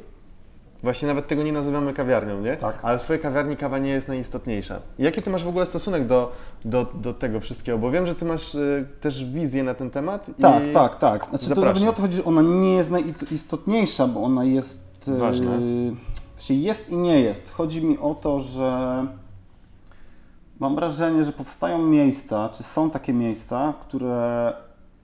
właśnie 0.86 1.08
nawet 1.08 1.28
tego 1.28 1.43
nie 1.43 1.52
nazywamy 1.52 1.93
kawiarnią, 1.93 2.41
nie? 2.41 2.58
Tak. 2.58 2.80
Ale 2.82 3.00
w 3.00 3.04
Twojej 3.04 3.21
kawiarni 3.21 3.58
kawa 3.58 3.78
nie 3.78 3.89
jest 3.89 4.08
najistotniejsza. 4.08 4.80
Jaki 5.00 5.21
Ty 5.21 5.30
masz 5.30 5.43
w 5.43 5.48
ogóle 5.48 5.65
stosunek 5.65 6.08
do, 6.08 6.32
do, 6.65 6.86
do 6.93 7.13
tego 7.13 7.39
wszystkiego? 7.39 7.78
Bo 7.78 7.91
wiem, 7.91 8.08
że 8.08 8.15
Ty 8.15 8.26
masz 8.26 8.56
y, 8.56 8.88
też 9.02 9.26
wizję 9.26 9.63
na 9.63 9.74
ten 9.74 9.91
temat. 9.91 10.30
Tak, 10.41 10.67
i... 10.67 10.71
tak, 10.71 11.00
tak. 11.00 11.26
Znaczy, 11.30 11.43
to 11.43 11.50
Zapraszam. 11.50 11.65
nawet 11.65 11.82
nie 11.84 11.89
o 11.89 11.93
to 11.93 12.02
chodzi, 12.02 12.17
że 12.17 12.24
ona 12.24 12.41
nie 12.41 12.74
jest 12.74 12.91
najistotniejsza, 12.91 14.08
bo 14.08 14.24
ona 14.24 14.43
jest. 14.43 15.08
e, 15.08 15.17
Ważna. 15.17 15.52
Właściwie 16.34 16.60
jest 16.60 16.89
i 16.89 16.98
nie 16.98 17.21
jest. 17.21 17.52
Chodzi 17.52 17.86
mi 17.86 18.00
o 18.00 18.15
to, 18.15 18.39
że 18.39 19.06
mam 20.60 20.76
wrażenie, 20.76 21.24
że 21.24 21.32
powstają 21.32 21.78
miejsca, 21.88 22.50
czy 22.50 22.63
są 22.63 22.89
takie 22.89 23.13
miejsca, 23.13 23.74
które 23.82 24.54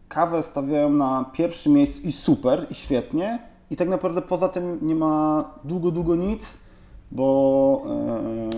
kawę 0.08 0.44
stawiają 0.44 0.90
na 0.90 1.26
pierwszym 1.34 1.74
miejscu 1.74 2.02
i 2.02 2.12
super, 2.12 2.68
i 2.70 2.76
świetnie, 2.76 3.51
i 3.72 3.76
tak 3.76 3.90
naprawdę 3.90 4.22
poza 4.22 4.50
tym 4.50 4.80
nie 4.82 4.96
ma 4.96 5.44
długo, 5.64 5.92
długo 5.92 6.16
nic, 6.16 6.58
bo 7.12 7.84
e, 7.86 8.50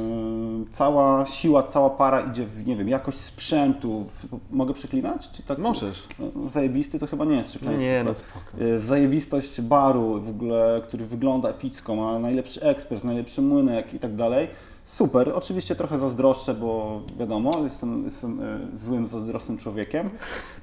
cała 0.71 1.25
siła, 1.25 1.63
cała 1.63 1.89
para 1.89 2.21
idzie 2.21 2.45
w, 2.45 2.67
nie 2.67 2.75
wiem, 2.75 2.89
jakość 2.89 3.17
sprzętu. 3.17 4.03
W, 4.03 4.25
mogę 4.51 4.73
przeklinać? 4.73 5.31
Czy 5.31 5.43
tak? 5.43 5.57
Możesz. 5.57 6.03
No, 6.19 6.49
Zajebisty 6.49 6.99
to 6.99 7.07
chyba 7.07 7.25
nie 7.25 7.35
jest 7.35 7.49
przekleństwo. 7.49 7.83
Nie, 7.83 8.03
no 8.03 8.15
spoko. 8.15 8.63
Y, 8.63 8.79
w 8.79 8.85
zajebistość 8.85 9.61
baru 9.61 10.21
w 10.21 10.29
ogóle, 10.29 10.81
który 10.87 11.05
wygląda 11.05 11.49
epicko, 11.49 11.95
ma 11.95 12.19
najlepszy 12.19 12.61
ekspres, 12.61 13.03
najlepszy 13.03 13.41
młynek 13.41 13.93
i 13.93 13.99
tak 13.99 14.15
dalej. 14.15 14.47
Super, 14.83 15.31
oczywiście 15.35 15.75
trochę 15.75 15.99
zazdroszczę, 15.99 16.53
bo 16.53 17.01
wiadomo, 17.19 17.63
jestem, 17.63 18.03
jestem 18.05 18.41
y, 18.41 18.77
złym, 18.79 19.07
zazdrosnym 19.07 19.57
człowiekiem 19.57 20.09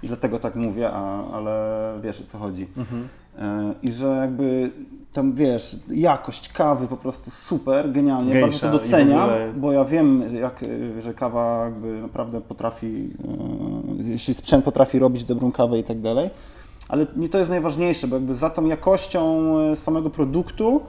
i 0.03 0.09
dlatego 0.09 0.39
tak 0.39 0.55
mówię, 0.55 0.91
a, 0.93 1.31
ale 1.33 1.95
wiesz 2.03 2.21
o 2.21 2.25
co 2.25 2.39
chodzi. 2.39 2.69
Mhm. 2.77 3.09
Y, 3.39 3.41
I 3.83 3.93
że 3.93 4.07
jakby 4.07 4.71
tam 5.13 5.33
wiesz, 5.35 5.77
jakość 5.91 6.53
kawy 6.53 6.87
po 6.87 6.97
prostu 6.97 7.31
super, 7.31 7.93
genialnie, 7.93 8.33
Gejsza 8.33 8.47
bardzo 8.49 8.67
to 8.67 8.73
doceniam, 8.73 9.21
ogóle- 9.21 9.53
bo 9.57 9.73
ja 9.73 9.85
wiem, 9.85 10.23
jak, 10.41 10.65
że 11.03 11.15
kawa 11.15 11.65
jakby 11.65 12.01
naprawdę 12.03 12.41
potrafi, 12.41 13.11
y, 14.01 14.03
jeśli 14.05 14.35
sprzęt 14.35 14.65
potrafi 14.65 14.99
robić 14.99 15.25
dobrą 15.25 15.53
kawę 15.53 15.79
i 15.79 15.85
tak 15.85 16.01
dalej. 16.01 16.31
Ale 16.89 17.07
nie 17.17 17.29
to 17.29 17.39
jest 17.39 17.51
najważniejsze, 17.51 18.09
bo 18.09 18.17
jakby 18.17 18.35
za 18.35 18.51
tą 18.51 18.65
jakością 18.67 19.55
e, 19.59 19.77
samego 19.77 20.11
produktu 20.11 20.81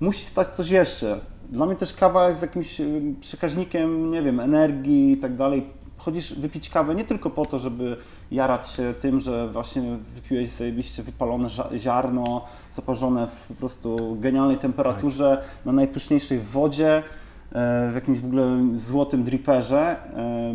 musi 0.00 0.24
stać 0.24 0.48
coś 0.56 0.70
jeszcze. 0.70 1.20
Dla 1.50 1.66
mnie 1.66 1.76
też 1.76 1.94
kawa 1.94 2.28
jest 2.28 2.42
jakimś 2.42 2.80
e, 2.80 2.84
przekaźnikiem, 3.20 4.10
nie 4.10 4.22
wiem, 4.22 4.40
energii 4.40 5.12
i 5.12 5.16
tak 5.16 5.36
dalej. 5.36 5.66
Chodzisz 5.98 6.34
wypić 6.34 6.68
kawę 6.68 6.94
nie 6.94 7.04
tylko 7.04 7.30
po 7.30 7.46
to, 7.46 7.58
żeby 7.58 7.96
jarać 8.30 8.68
się 8.68 8.94
tym, 9.00 9.20
że 9.20 9.48
właśnie 9.48 9.98
wypiłeś 10.14 10.48
zajebiście 10.48 11.02
wypalone 11.02 11.48
ziarno, 11.76 12.44
zaparzone 12.72 13.26
w 13.26 13.46
po 13.48 13.54
prostu 13.54 14.16
genialnej 14.20 14.58
temperaturze, 14.58 15.42
na 15.64 15.72
najpyszniejszej 15.72 16.40
wodzie, 16.40 16.96
e, 16.96 17.02
w 17.92 17.94
jakimś 17.94 18.20
w 18.20 18.24
ogóle 18.24 18.62
złotym 18.76 19.24
driperze. 19.24 19.96
E, 20.16 20.54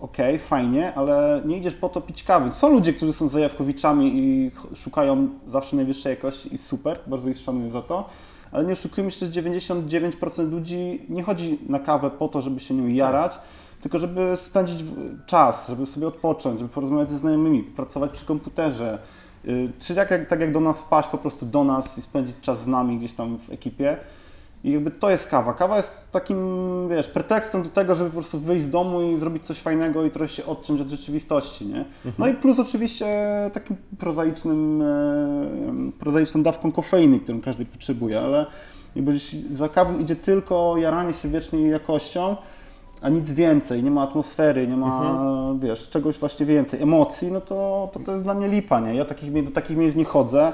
okej, 0.00 0.38
fajnie, 0.38 0.94
ale 0.94 1.42
nie 1.44 1.58
idziesz 1.58 1.74
po 1.74 1.88
to 1.88 2.00
pić 2.00 2.22
kawy. 2.22 2.52
Są 2.52 2.70
ludzie, 2.70 2.92
którzy 2.92 3.12
są 3.12 3.28
zajawkowiczami 3.28 4.22
i 4.22 4.50
szukają 4.74 5.28
zawsze 5.46 5.76
najwyższej 5.76 6.10
jakości 6.10 6.54
i 6.54 6.58
super, 6.58 6.98
bardzo 7.06 7.28
ich 7.28 7.38
szanuję 7.38 7.70
za 7.70 7.82
to, 7.82 8.08
ale 8.52 8.64
nie 8.64 8.72
oszukujmy 8.72 9.10
się, 9.10 9.26
że 9.26 9.32
99% 9.42 10.50
ludzi 10.50 11.06
nie 11.08 11.22
chodzi 11.22 11.58
na 11.68 11.78
kawę 11.78 12.10
po 12.10 12.28
to, 12.28 12.42
żeby 12.42 12.60
się 12.60 12.74
nią 12.74 12.86
jarać, 12.86 13.38
tylko 13.80 13.98
żeby 13.98 14.36
spędzić 14.36 14.84
czas, 15.26 15.68
żeby 15.68 15.86
sobie 15.86 16.06
odpocząć, 16.06 16.58
żeby 16.58 16.70
porozmawiać 16.70 17.08
ze 17.08 17.18
znajomymi, 17.18 17.62
pracować 17.62 18.10
przy 18.10 18.24
komputerze, 18.24 18.98
y, 19.44 19.72
czy 19.78 19.94
tak 19.94 20.10
jak, 20.10 20.28
tak 20.28 20.40
jak 20.40 20.52
do 20.52 20.60
nas 20.60 20.80
wpaść 20.80 21.08
po 21.08 21.18
prostu 21.18 21.46
do 21.46 21.64
nas 21.64 21.98
i 21.98 22.02
spędzić 22.02 22.36
czas 22.40 22.62
z 22.62 22.66
nami 22.66 22.98
gdzieś 22.98 23.12
tam 23.12 23.38
w 23.38 23.50
ekipie. 23.52 23.96
I 24.64 24.72
jakby 24.72 24.90
to 24.90 25.10
jest 25.10 25.26
kawa. 25.26 25.52
Kawa 25.52 25.76
jest 25.76 26.10
takim, 26.12 26.38
wiesz, 26.88 27.08
pretekstem 27.08 27.62
do 27.62 27.68
tego, 27.68 27.94
żeby 27.94 28.10
po 28.10 28.16
prostu 28.16 28.38
wyjść 28.38 28.64
z 28.64 28.70
domu 28.70 29.02
i 29.02 29.16
zrobić 29.16 29.46
coś 29.46 29.58
fajnego 29.58 30.04
i 30.04 30.10
trochę 30.10 30.28
się 30.28 30.46
odciąć 30.46 30.80
od 30.80 30.88
rzeczywistości, 30.88 31.66
nie? 31.66 31.84
No 32.18 32.28
i 32.28 32.34
plus 32.34 32.58
oczywiście 32.58 33.06
takim 33.52 33.76
prozaicznym, 33.98 34.82
e, 34.82 35.92
prozaiczną 35.98 36.42
dawką 36.42 36.72
kofeiny, 36.72 37.20
którą 37.20 37.40
każdy 37.40 37.64
potrzebuje, 37.66 38.20
ale 38.20 38.46
jakby 38.96 39.12
jeśli 39.12 39.54
za 39.54 39.68
kawą 39.68 39.98
idzie 39.98 40.16
tylko 40.16 40.76
jaranie 40.76 41.14
się 41.14 41.28
wiecznie 41.28 41.60
jej 41.60 41.70
jakością, 41.70 42.36
a 43.02 43.08
nic 43.08 43.30
więcej, 43.30 43.82
nie 43.82 43.90
ma 43.90 44.02
atmosfery, 44.02 44.66
nie 44.66 44.76
ma, 44.76 45.18
wiesz, 45.58 45.88
czegoś 45.88 46.18
właśnie 46.18 46.46
więcej, 46.46 46.82
emocji, 46.82 47.32
no 47.32 47.40
to, 47.40 47.90
to 47.92 48.00
to 48.00 48.12
jest 48.12 48.24
dla 48.24 48.34
mnie 48.34 48.48
lipa, 48.48 48.80
nie? 48.80 48.94
Ja 48.94 49.04
takich, 49.04 49.42
do 49.42 49.50
takich 49.50 49.76
miejsc 49.76 49.96
nie 49.96 50.04
chodzę. 50.04 50.52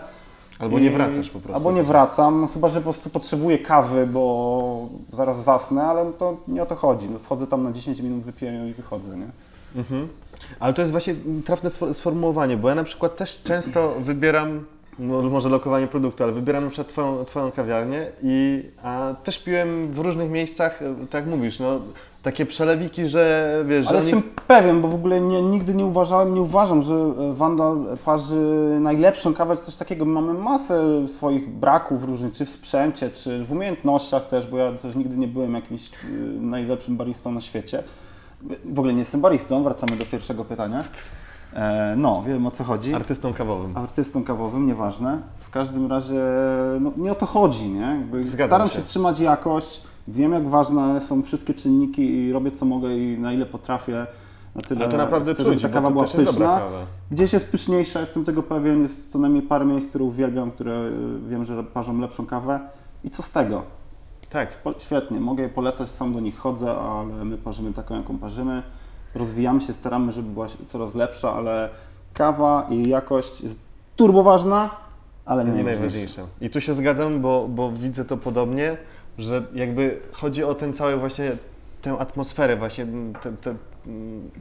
Albo 0.58 0.78
nie 0.78 0.90
wracasz 0.90 1.30
po 1.30 1.38
prostu. 1.38 1.54
Albo 1.54 1.72
nie 1.72 1.82
wracam, 1.82 2.48
chyba 2.54 2.68
że 2.68 2.80
po 2.80 2.84
prostu 2.84 3.10
potrzebuję 3.10 3.58
kawy, 3.58 4.06
bo 4.06 4.88
zaraz 5.12 5.44
zasnę, 5.44 5.82
ale 5.82 6.12
to 6.12 6.36
nie 6.48 6.62
o 6.62 6.66
to 6.66 6.74
chodzi. 6.74 7.10
No, 7.10 7.18
wchodzę 7.18 7.46
tam 7.46 7.62
na 7.62 7.72
10 7.72 8.00
minut, 8.00 8.22
wypiję 8.22 8.52
ją 8.52 8.66
i 8.66 8.72
wychodzę, 8.72 9.16
nie? 9.16 9.26
Mhm. 9.76 10.08
Ale 10.60 10.74
to 10.74 10.82
jest 10.82 10.92
właśnie 10.92 11.14
trafne 11.44 11.70
sfor- 11.70 11.94
sformułowanie, 11.94 12.56
bo 12.56 12.68
ja 12.68 12.74
na 12.74 12.84
przykład 12.84 13.16
też 13.16 13.42
często 13.42 13.94
wybieram, 14.00 14.64
no 14.98 15.22
może 15.22 15.48
lokowanie 15.48 15.86
produktu, 15.86 16.24
ale 16.24 16.32
wybieram 16.32 16.64
na 16.64 16.70
przykład 16.70 16.88
twoją, 16.88 17.24
twoją 17.24 17.52
kawiarnię 17.52 18.06
i 18.22 18.62
a 18.82 19.14
też 19.24 19.38
piłem 19.38 19.92
w 19.92 19.98
różnych 19.98 20.30
miejscach, 20.30 20.80
tak 21.10 21.26
jak 21.26 21.34
mówisz, 21.36 21.58
no 21.60 21.80
takie 22.26 22.46
przelewiki, 22.46 23.08
że 23.08 23.64
wiesz, 23.68 23.86
Ale 23.86 23.98
że 23.98 24.04
jestem 24.04 24.22
pewien, 24.46 24.80
bo 24.80 24.88
w 24.88 24.94
ogóle 24.94 25.20
nie, 25.20 25.42
nigdy 25.42 25.74
nie 25.74 25.86
uważałem, 25.86 26.34
nie 26.34 26.40
uważam, 26.40 26.82
że 26.82 26.94
e, 26.94 27.34
Wandal 27.34 27.96
parzy 28.04 28.36
najlepszą 28.80 29.34
kawę 29.34 29.56
czy 29.56 29.62
coś 29.62 29.76
takiego. 29.76 30.04
My 30.04 30.12
mamy 30.12 30.34
masę 30.34 31.08
swoich 31.08 31.50
braków 31.50 32.04
różnych, 32.04 32.34
czy 32.34 32.46
w 32.46 32.50
sprzęcie, 32.50 33.10
czy 33.10 33.44
w 33.44 33.52
umiejętnościach 33.52 34.28
też, 34.28 34.46
bo 34.46 34.58
ja 34.58 34.72
też 34.72 34.94
nigdy 34.94 35.16
nie 35.16 35.28
byłem 35.28 35.54
jakimś 35.54 35.90
e, 35.90 36.06
najlepszym 36.40 36.96
baristą 36.96 37.32
na 37.32 37.40
świecie. 37.40 37.82
W 38.64 38.78
ogóle 38.78 38.92
nie 38.92 38.98
jestem 38.98 39.20
baristą, 39.20 39.62
wracamy 39.62 39.96
do 39.96 40.06
pierwszego 40.06 40.44
pytania. 40.44 40.80
E, 41.52 41.94
no, 41.96 42.22
wiem 42.26 42.46
o 42.46 42.50
co 42.50 42.64
chodzi. 42.64 42.94
Artystą 42.94 43.32
kawowym. 43.32 43.76
artystą 43.76 44.24
kawowym, 44.24 44.66
nieważne. 44.66 45.18
W 45.40 45.50
każdym 45.50 45.90
razie 45.90 46.20
no, 46.80 46.92
nie 46.96 47.12
o 47.12 47.14
to 47.14 47.26
chodzi, 47.26 47.68
nie? 47.68 47.80
Jakby 47.80 48.26
staram 48.46 48.68
się. 48.68 48.74
się. 48.74 48.82
trzymać 48.82 49.20
jakość, 49.20 49.82
wiem 50.08 50.32
jak 50.32 50.48
ważne 50.48 51.00
są 51.00 51.22
wszystkie 51.22 51.54
czynniki 51.54 52.14
i 52.14 52.32
robię 52.32 52.50
co 52.50 52.64
mogę 52.64 52.96
i 52.96 53.18
na 53.18 53.32
ile 53.32 53.46
potrafię. 53.46 54.06
Na 54.54 54.62
tyle 54.62 54.80
Ale 54.80 54.90
to 54.90 54.96
naprawdę 54.96 55.34
chcę, 55.34 55.44
czuć, 55.44 55.62
ta 55.62 55.68
kawa 55.68 55.90
była 55.90 56.04
pyszna. 56.04 56.60
Gdzieś 57.10 57.32
jest 57.32 57.48
pyszniejsza, 57.48 58.00
jestem 58.00 58.24
tego 58.24 58.42
pewien. 58.42 58.82
Jest 58.82 59.12
co 59.12 59.18
najmniej 59.18 59.42
parę 59.42 59.64
miejsc, 59.64 59.88
które 59.88 60.04
uwielbiam, 60.04 60.50
które 60.50 60.72
y, 60.72 61.28
wiem, 61.28 61.44
że 61.44 61.64
parzą 61.64 62.00
lepszą 62.00 62.26
kawę. 62.26 62.60
I 63.04 63.10
co 63.10 63.22
z 63.22 63.30
tego? 63.30 63.62
Tak, 64.30 64.58
świetnie, 64.78 65.20
mogę 65.20 65.42
je 65.42 65.48
polecać, 65.48 65.90
sam 65.90 66.12
do 66.12 66.20
nich 66.20 66.38
chodzę, 66.38 66.74
ale 66.74 67.24
my 67.24 67.38
parzymy 67.38 67.72
taką, 67.72 67.96
jaką 67.96 68.18
parzymy. 68.18 68.62
Rozwijamy 69.14 69.60
się, 69.60 69.72
staramy, 69.72 70.12
żeby 70.12 70.28
była 70.28 70.46
coraz 70.66 70.94
lepsza, 70.94 71.32
ale 71.32 71.68
kawa 72.14 72.66
i 72.70 72.88
jakość 72.88 73.40
jest 73.40 73.60
turbo 73.96 74.22
ważna, 74.22 74.70
ale 75.24 75.44
nie, 75.44 75.52
nie 75.52 75.64
najważniejsza. 75.64 76.22
I 76.40 76.50
tu 76.50 76.60
się 76.60 76.74
zgadzam, 76.74 77.20
bo, 77.20 77.48
bo 77.48 77.72
widzę 77.72 78.04
to 78.04 78.16
podobnie, 78.16 78.76
że 79.18 79.42
jakby 79.54 79.98
chodzi 80.12 80.44
o 80.44 80.54
ten 80.54 80.72
cały 80.72 80.96
właśnie, 80.96 81.32
tę 81.82 81.98
atmosferę 81.98 82.56
właśnie, 82.56 82.86
te, 83.22 83.32
te, 83.32 83.54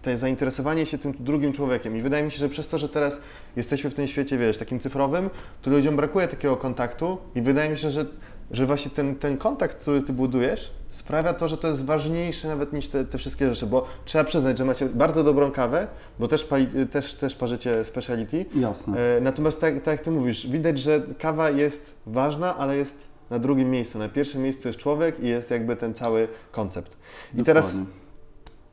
te 0.02 0.18
zainteresowanie 0.18 0.86
się 0.86 0.98
tym 0.98 1.14
drugim 1.20 1.54
człowiekiem. 1.54 1.98
I 1.98 2.02
wydaje 2.02 2.24
mi 2.24 2.32
się, 2.32 2.38
że 2.38 2.50
przez 2.50 2.68
to, 2.68 2.78
że 2.78 2.90
teraz 2.90 3.22
jesteśmy 3.56 3.90
w 3.90 3.94
tym 3.94 4.08
świecie, 4.08 4.38
wiesz, 4.38 4.58
takim 4.58 4.80
cyfrowym, 4.80 5.30
to 5.62 5.70
ludziom 5.70 5.96
brakuje 5.96 6.28
takiego 6.28 6.58
kontaktu 6.58 7.18
i 7.36 7.42
wydaje 7.42 7.70
mi 7.70 7.78
się, 7.78 7.92
że 7.92 8.06
że 8.52 8.66
właśnie 8.66 8.92
ten, 8.92 9.16
ten 9.16 9.38
kontakt, 9.38 9.78
który 9.78 10.02
ty 10.02 10.14
budujesz, 10.14 10.72
sprawia 10.90 11.34
to, 11.34 11.48
że 11.48 11.58
to 11.58 11.68
jest 11.68 11.86
ważniejsze 11.86 12.48
nawet 12.48 12.74
niż 12.74 12.88
te, 12.88 13.06
te 13.06 13.18
wszystkie 13.18 13.48
rzeczy, 13.48 13.66
bo 13.66 13.88
trzeba 14.06 14.24
przyznać, 14.24 14.58
że 14.58 14.66
macie 14.66 14.86
bardzo 14.86 15.24
dobrą 15.24 15.52
kawę, 15.52 15.88
bo 16.20 16.28
też, 16.28 16.44
pali, 16.44 16.68
też, 16.92 17.14
też 17.14 17.36
parzycie 17.36 17.86
speciality, 17.86 18.46
Jasne. 18.56 19.00
E, 19.18 19.22
Natomiast 19.22 19.62
tak, 19.62 19.74
tak 19.74 19.88
jak 19.88 20.02
Ty 20.02 20.12
mówisz, 20.12 20.48
widać, 20.48 20.80
że 20.80 21.02
kawa 21.20 21.50
jest 21.50 21.96
ważna, 22.06 22.58
ale 22.58 22.78
jest 22.78 23.15
na 23.30 23.40
drugim 23.40 23.70
miejscu. 23.72 24.00
Na 24.00 24.10
pierwszym 24.10 24.42
miejscu 24.44 24.68
jest 24.68 24.80
człowiek 24.80 25.20
i 25.20 25.28
jest 25.28 25.52
jakby 25.52 25.76
ten 25.76 25.94
cały 25.94 26.28
koncept. 26.52 26.98
I 27.38 27.44
teraz, 27.44 27.66
Dokładnie. 27.72 27.94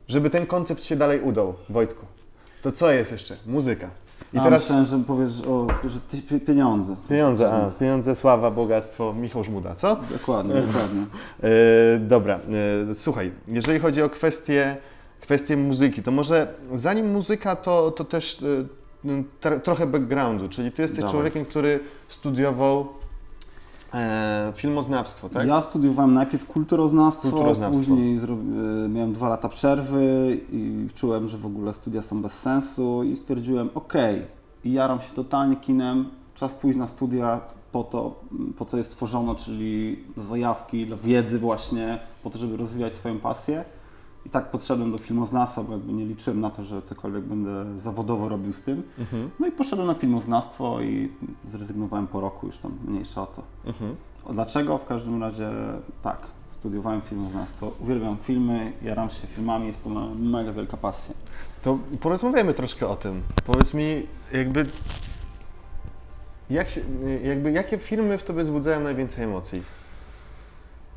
żeby 0.07 0.29
ten 0.29 0.45
koncept 0.45 0.83
się 0.83 0.95
dalej 0.95 1.21
udał, 1.21 1.53
Wojtku, 1.69 2.05
to 2.61 2.71
co 2.71 2.91
jest 2.91 3.11
jeszcze? 3.11 3.35
Muzyka. 3.45 3.89
I 4.33 4.37
I 4.37 4.41
teraz 4.41 4.61
myślałem, 4.63 4.85
że 4.85 4.99
powiesz, 5.07 5.41
o, 5.41 5.67
że 5.89 5.99
ty, 5.99 6.17
pie- 6.17 6.39
pieniądze. 6.39 6.95
pieniądze, 7.09 7.51
a, 7.51 7.69
pieniądze, 7.79 8.15
sława, 8.15 8.51
bogactwo, 8.51 9.13
Michał 9.13 9.43
Żmuda, 9.43 9.75
co? 9.75 9.95
Dokładnie, 9.95 10.55
dokładnie. 10.61 11.01
E, 11.43 11.99
dobra, 11.99 12.39
e, 12.91 12.95
słuchaj, 12.95 13.31
jeżeli 13.47 13.79
chodzi 13.79 14.01
o 14.01 14.09
kwestię, 14.09 14.77
kwestię 15.21 15.57
muzyki, 15.57 16.03
to 16.03 16.11
może 16.11 16.53
zanim 16.75 17.11
muzyka, 17.11 17.55
to, 17.55 17.91
to 17.91 18.03
też 18.05 18.43
e, 19.05 19.09
tr- 19.41 19.59
trochę 19.61 19.87
backgroundu, 19.87 20.49
czyli 20.49 20.71
ty 20.71 20.81
jesteś 20.81 20.99
Dawaj. 20.99 21.11
człowiekiem, 21.13 21.45
który 21.45 21.79
studiował 22.09 22.87
e, 23.93 24.51
filmoznawstwo, 24.55 25.29
tak? 25.29 25.47
Ja 25.47 25.61
studiowałem 25.61 26.13
najpierw 26.13 26.45
kulturoznawstwo, 26.45 27.29
Kulturoznawstwo. 27.29 27.79
później 27.79 28.17
y, 28.85 28.89
miałem 28.89 29.13
dwa 29.13 29.29
lata 29.29 29.49
przerwy 29.49 30.37
i 30.51 30.87
czułem, 30.95 31.27
że 31.27 31.37
w 31.37 31.45
ogóle 31.45 31.73
studia 31.73 32.01
są 32.01 32.21
bez 32.21 32.39
sensu 32.39 33.03
i 33.03 33.15
stwierdziłem, 33.15 33.69
okej, 33.75 34.21
i 34.65 34.73
jaram 34.73 35.01
się 35.01 35.13
totalnie 35.13 35.55
kinem, 35.55 36.05
czas 36.35 36.55
pójść 36.55 36.77
na 36.79 36.87
studia 36.87 37.41
po 37.71 37.83
to, 37.83 38.15
po 38.57 38.65
co 38.65 38.77
jest 38.77 38.91
tworzono, 38.91 39.35
czyli 39.35 40.03
zajawki, 40.17 40.85
dla 40.85 40.97
wiedzy 40.97 41.39
właśnie, 41.39 41.99
po 42.23 42.29
to, 42.29 42.37
żeby 42.37 42.57
rozwijać 42.57 42.93
swoją 42.93 43.19
pasję. 43.19 43.65
I 44.25 44.29
tak 44.29 44.51
podszedłem 44.51 44.91
do 44.91 44.97
filmoznawstwa, 44.97 45.63
bo 45.63 45.73
jakby 45.73 45.93
nie 45.93 46.05
liczyłem 46.05 46.41
na 46.41 46.49
to, 46.49 46.63
że 46.63 46.81
cokolwiek 46.81 47.23
będę 47.23 47.79
zawodowo 47.79 48.29
robił 48.29 48.53
z 48.53 48.61
tym. 48.61 48.83
Mhm, 48.99 49.29
No 49.39 49.47
i 49.47 49.51
poszedłem 49.51 49.87
na 49.87 49.93
filmoznawstwo 49.93 50.81
i 50.81 51.11
zrezygnowałem 51.45 52.07
po 52.07 52.21
roku, 52.21 52.45
już 52.47 52.57
tam 52.57 52.71
mniejsza 52.87 53.21
o 53.21 53.25
to. 53.25 53.41
mhm. 53.65 53.95
O, 54.25 54.33
Dlaczego? 54.33 54.77
W 54.77 54.85
każdym 54.85 55.21
razie 55.23 55.49
tak, 56.01 56.17
studiowałem 56.49 57.01
filmoznawstwo, 57.01 57.71
uwielbiam 57.79 58.17
filmy, 58.17 58.73
jaram 58.81 59.09
się 59.09 59.27
filmami, 59.27 59.67
jest 59.67 59.83
to 59.83 59.89
moja 59.89 60.15
mega 60.15 60.53
wielka 60.53 60.77
pasja. 60.77 61.13
To 61.63 61.77
porozmawiajmy 62.01 62.53
troszkę 62.53 62.87
o 62.87 62.95
tym. 62.95 63.21
Powiedz 63.45 63.73
mi, 63.73 63.83
jakby, 64.31 64.65
jak 66.49 66.69
się, 66.69 66.81
jakby 67.23 67.51
jakie 67.51 67.77
filmy 67.77 68.17
w 68.17 68.23
Tobie 68.23 68.43
wzbudzają 68.43 68.79
najwięcej 68.79 69.23
emocji? 69.23 69.61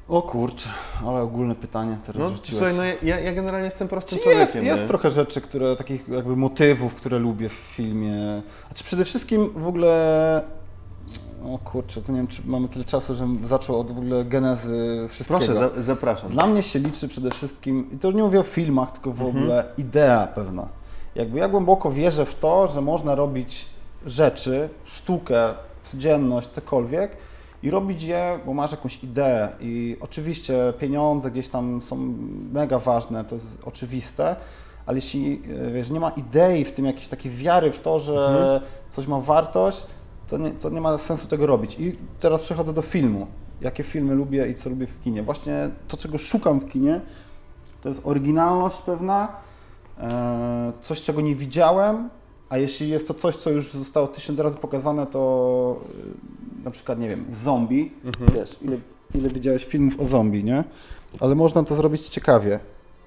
O 0.08 0.22
kurczę, 0.22 0.68
ale 1.06 1.20
ogólne 1.22 1.54
pytanie 1.54 1.96
teraz 2.06 2.22
No 2.22 2.30
rzuciłeś. 2.30 2.58
słuchaj, 2.58 2.74
no 3.02 3.08
ja, 3.08 3.20
ja 3.20 3.32
generalnie 3.32 3.64
jestem 3.64 3.88
prostym 3.88 4.18
Czy 4.18 4.24
człowiekiem. 4.24 4.46
jest, 4.64 4.66
jest 4.78 4.86
trochę 4.88 5.10
rzeczy, 5.10 5.40
które, 5.40 5.76
takich 5.76 6.08
jakby 6.08 6.36
motywów, 6.36 6.94
które 6.94 7.18
lubię 7.18 7.48
w 7.48 7.52
filmie. 7.52 8.42
Znaczy 8.66 8.84
przede 8.84 9.04
wszystkim 9.04 9.50
w 9.56 9.66
ogóle, 9.66 10.42
o 11.44 11.58
kurczę, 11.58 12.02
to 12.02 12.12
nie 12.12 12.18
wiem, 12.18 12.26
czy 12.26 12.42
mamy 12.44 12.68
tyle 12.68 12.84
czasu, 12.84 13.14
żebym 13.14 13.46
zaczął 13.46 13.80
od 13.80 13.86
w 13.92 13.98
ogóle 13.98 14.24
genezy 14.24 15.06
wszystkiego. 15.08 15.38
Proszę, 15.44 15.54
za, 15.76 15.82
zapraszam. 15.82 16.30
Dla 16.30 16.46
mnie 16.46 16.62
się 16.62 16.78
liczy 16.78 17.08
przede 17.08 17.30
wszystkim, 17.30 17.90
i 17.92 17.98
to 17.98 18.12
nie 18.12 18.22
mówię 18.22 18.40
o 18.40 18.42
filmach, 18.42 18.92
tylko 18.92 19.12
w 19.12 19.20
Mhm. 19.20 19.36
ogóle 19.36 19.64
idea 19.78 20.26
pewna. 20.26 20.68
Jakby 21.14 21.38
ja 21.38 21.48
głęboko 21.48 21.90
wierzę 21.90 22.26
w 22.26 22.34
to, 22.34 22.66
że 22.68 22.80
można 22.80 23.14
robić 23.14 23.66
rzeczy, 24.06 24.68
sztukę, 24.84 25.54
codzienność, 25.84 26.48
cokolwiek 26.48 27.10
i 27.62 27.70
robić 27.70 28.02
je, 28.02 28.38
bo 28.46 28.54
masz 28.54 28.70
jakąś 28.70 29.04
ideę. 29.04 29.48
I 29.60 29.96
oczywiście 30.00 30.72
pieniądze 30.78 31.30
gdzieś 31.30 31.48
tam 31.48 31.82
są 31.82 32.14
mega 32.52 32.78
ważne, 32.78 33.24
to 33.24 33.34
jest 33.34 33.58
oczywiste, 33.64 34.36
ale 34.86 34.96
jeśli 34.98 35.42
e, 35.68 35.70
wiesz, 35.70 35.90
nie 35.90 36.00
ma 36.00 36.10
idei 36.10 36.64
w 36.64 36.72
tym, 36.72 36.84
jakiejś 36.86 37.08
takiej 37.08 37.32
wiary 37.32 37.72
w 37.72 37.80
to, 37.80 38.00
że 38.00 38.26
Mhm. 38.26 38.60
coś 38.90 39.06
ma 39.06 39.20
wartość, 39.20 39.86
to 40.28 40.38
nie, 40.38 40.50
to 40.50 40.70
nie 40.70 40.80
ma 40.80 40.98
sensu 40.98 41.28
tego 41.28 41.46
robić. 41.46 41.76
I 41.80 41.98
teraz 42.20 42.42
przechodzę 42.42 42.72
do 42.72 42.82
filmu. 42.82 43.26
Jakie 43.60 43.82
filmy 43.82 44.14
lubię 44.14 44.48
i 44.48 44.54
co 44.54 44.70
lubię 44.70 44.86
w 44.86 45.00
kinie. 45.00 45.22
Właśnie 45.22 45.70
to, 45.88 45.96
czego 45.96 46.18
szukam 46.18 46.60
w 46.60 46.68
kinie, 46.68 47.00
to 47.82 47.88
jest 47.88 48.06
oryginalność 48.06 48.78
pewna, 48.78 49.28
e, 50.00 50.72
coś, 50.80 51.00
czego 51.02 51.20
nie 51.20 51.34
widziałem, 51.34 52.08
a 52.48 52.58
jeśli 52.58 52.88
jest 52.88 53.08
to 53.08 53.14
coś, 53.14 53.36
co 53.36 53.50
już 53.50 53.72
zostało 53.72 54.06
tysiąc 54.06 54.38
razy 54.38 54.56
pokazane, 54.56 55.06
to 55.06 55.80
e, 56.60 56.64
na 56.64 56.70
przykład, 56.70 56.98
nie 56.98 57.08
wiem, 57.08 57.24
zombie, 57.32 57.92
wiesz, 58.34 58.56
ile, 58.62 58.76
ile 59.14 59.28
widziałeś 59.30 59.64
filmów 59.64 60.00
o 60.00 60.06
zombie, 60.06 60.44
nie? 60.44 60.64
Ale 61.20 61.34
można 61.34 61.62
to 61.62 61.74
zrobić 61.74 62.08
ciekawie. 62.08 62.60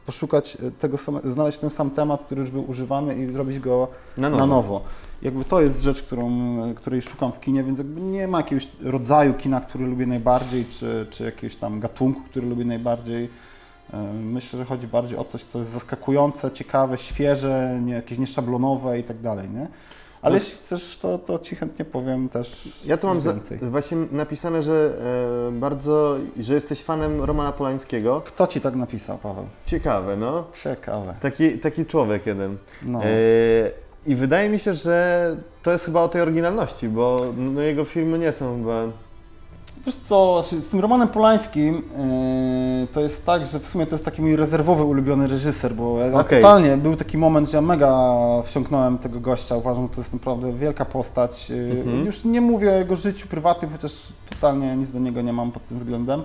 Poszukać 0.06 0.58
e, 0.68 0.72
tego 0.72 0.98
znaleźć 1.24 1.58
ten 1.58 1.70
sam 1.70 1.90
temat, 1.90 2.26
który 2.26 2.42
już 2.42 2.52
był 2.52 2.70
używany 2.70 3.16
i 3.16 3.26
zrobić 3.26 3.60
go 3.60 3.88
Na 4.18 4.30
na 4.30 4.38
nowo. 4.38 4.48
nowo. 4.48 4.82
Jakby 5.22 5.46
to 5.46 5.62
jest 5.62 5.82
rzecz, 5.82 6.02
którą, 6.02 6.30
której 6.76 7.02
szukam 7.02 7.32
w 7.32 7.40
kinie, 7.40 7.64
więc 7.64 7.78
jakby 7.78 8.02
nie 8.02 8.28
ma 8.28 8.38
jakiegoś 8.38 8.68
rodzaju 8.82 9.34
kina, 9.34 9.62
który 9.62 9.88
lubię 9.88 10.06
najbardziej, 10.06 10.66
czy, 10.66 11.08
czy 11.10 11.24
jakiegoś 11.24 11.56
tam 11.56 11.80
gatunku, 11.80 12.22
który 12.22 12.48
lubię 12.48 12.66
najbardziej. 12.66 13.30
Myślę, 14.24 14.60
że 14.60 14.66
chodzi 14.66 14.88
bardziej 14.88 15.18
o 15.18 15.24
coś, 15.24 15.44
co 15.44 15.60
jest 15.60 15.72
zaskakujące, 15.72 16.52
ciekawe, 16.52 16.98
świeże, 16.98 17.80
nie, 17.82 17.94
jakieś 17.94 18.18
nieszablonowe 18.18 19.00
i 19.00 19.04
tak 19.04 19.20
dalej, 19.20 19.50
nie? 19.50 19.68
Ale 20.22 20.32
No. 20.36 20.36
jeśli 20.40 20.58
chcesz, 20.58 20.98
to, 20.98 21.18
to 21.18 21.40
Ci 21.40 21.56
chętnie 21.56 21.86
powiem 21.86 22.30
też 22.30 22.70
Ja 22.86 22.98
tu 22.98 23.08
mam 23.08 23.22
za, 23.22 23.34
właśnie 23.62 23.98
napisane, 24.12 24.64
że 24.64 24.92
e, 25.50 25.52
bardzo, 25.52 26.18
że 26.40 26.54
jesteś 26.54 26.84
fanem 26.84 27.22
Romana 27.22 27.52
Polańskiego. 27.52 28.22
Kto 28.26 28.48
Ci 28.48 28.62
tak 28.62 28.76
napisał, 28.76 29.18
Paweł? 29.18 29.46
Ciekawe, 29.66 30.18
no. 30.18 30.44
Ciekawe. 30.64 31.16
Taki, 31.22 31.60
taki 31.60 31.86
człowiek 31.86 32.26
jeden. 32.26 32.58
No. 32.86 33.04
E, 33.04 33.08
I 34.06 34.16
wydaje 34.16 34.50
mi 34.50 34.60
się, 34.60 34.74
że 34.74 35.36
to 35.64 35.72
jest 35.72 35.86
chyba 35.86 36.02
o 36.02 36.10
tej 36.10 36.22
oryginalności, 36.22 36.90
bo 36.90 37.18
no, 37.38 37.62
jego 37.62 37.86
filmy 37.86 38.20
nie 38.20 38.32
są 38.34 38.58
chyba... 38.58 38.84
Wiesz 39.86 39.96
co, 39.96 40.44
znaczy 40.44 40.62
z 40.62 40.70
tym 40.70 40.80
Romanem 40.80 41.08
Polańskim 41.08 41.76
yy, 41.76 42.88
to 42.88 43.02
jest 43.02 43.26
tak, 43.26 43.48
że 43.48 43.60
w 43.60 43.68
sumie 43.68 43.86
to 43.86 43.96
jest 43.96 44.06
taki 44.06 44.22
mój 44.22 44.36
rezerwowy 44.36 44.84
ulubiony 44.84 45.28
reżyser, 45.28 45.76
bo 45.76 45.96
Okej. 46.14 46.42
totalnie 46.42 46.78
był 46.78 46.96
taki 46.96 47.18
moment, 47.18 47.50
że 47.50 47.58
ja 47.58 47.62
mega 47.62 48.16
wsiąknąłem 48.46 48.98
tego 48.98 49.20
gościa. 49.20 49.56
Uważam, 49.56 49.88
że 49.88 49.94
to 49.94 50.02
jest 50.02 50.14
naprawdę 50.14 50.54
wielka 50.54 50.86
postać. 50.86 51.50
Yy. 51.50 52.06
Już 52.06 52.24
nie 52.24 52.42
mówię 52.42 52.72
o 52.72 52.76
jego 52.76 52.96
życiu 52.96 53.28
prywatnym, 53.28 53.72
chociaż 53.72 53.94
totalnie 54.30 54.76
nic 54.76 54.92
do 54.92 55.00
niego 55.00 55.22
nie 55.22 55.34
mam 55.34 55.52
pod 55.52 55.66
tym 55.66 55.80
względem. 55.80 56.22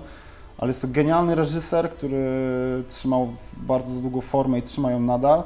Ale 0.57 0.69
jest 0.69 0.81
to 0.81 0.87
genialny 0.87 1.35
reżyser, 1.35 1.91
który 1.91 2.23
trzymał 2.87 3.27
bardzo 3.57 3.99
długą 3.99 4.21
formę 4.21 4.59
i 4.59 4.61
trzyma 4.61 4.91
ją 4.91 4.99
nadal. 4.99 5.43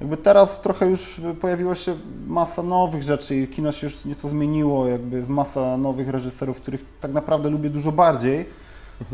Jakby 0.00 0.16
teraz 0.16 0.60
trochę 0.60 0.86
już 0.86 1.20
pojawiło 1.40 1.74
się 1.74 1.94
masa 2.26 2.62
nowych 2.62 3.02
rzeczy 3.02 3.36
i 3.36 3.48
kino 3.48 3.72
się 3.72 3.86
już 3.86 4.04
nieco 4.04 4.28
zmieniło, 4.28 4.86
jakby 4.86 5.16
jest 5.16 5.28
masa 5.28 5.76
nowych 5.76 6.08
reżyserów, 6.08 6.56
których 6.56 6.84
tak 7.00 7.12
naprawdę 7.12 7.48
lubię 7.50 7.70
dużo 7.70 7.92
bardziej, 7.92 8.46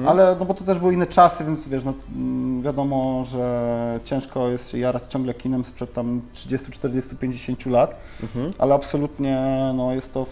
ale 0.07 0.37
no 0.39 0.45
bo 0.45 0.55
to 0.55 0.65
też 0.65 0.79
były 0.79 0.95
inne 0.95 1.07
czasy, 1.07 1.45
więc 1.45 1.69
wiesz, 1.69 1.85
no, 1.85 1.93
mm, 2.15 2.63
wiadomo, 2.63 3.25
że 3.25 4.01
ciężko 4.05 4.49
jest 4.49 4.71
się 4.71 4.79
jarać 4.79 5.03
ciągle 5.09 5.35
kinem 5.35 5.65
sprzed 5.65 5.93
tam 5.93 6.21
30, 6.33 6.73
40, 6.73 7.17
50 7.17 7.67
lat, 7.67 7.97
Mhm. 8.23 8.51
ale 8.59 8.75
absolutnie 8.75 9.39
no, 9.75 9.93
jest 9.95 10.13
to 10.13 10.27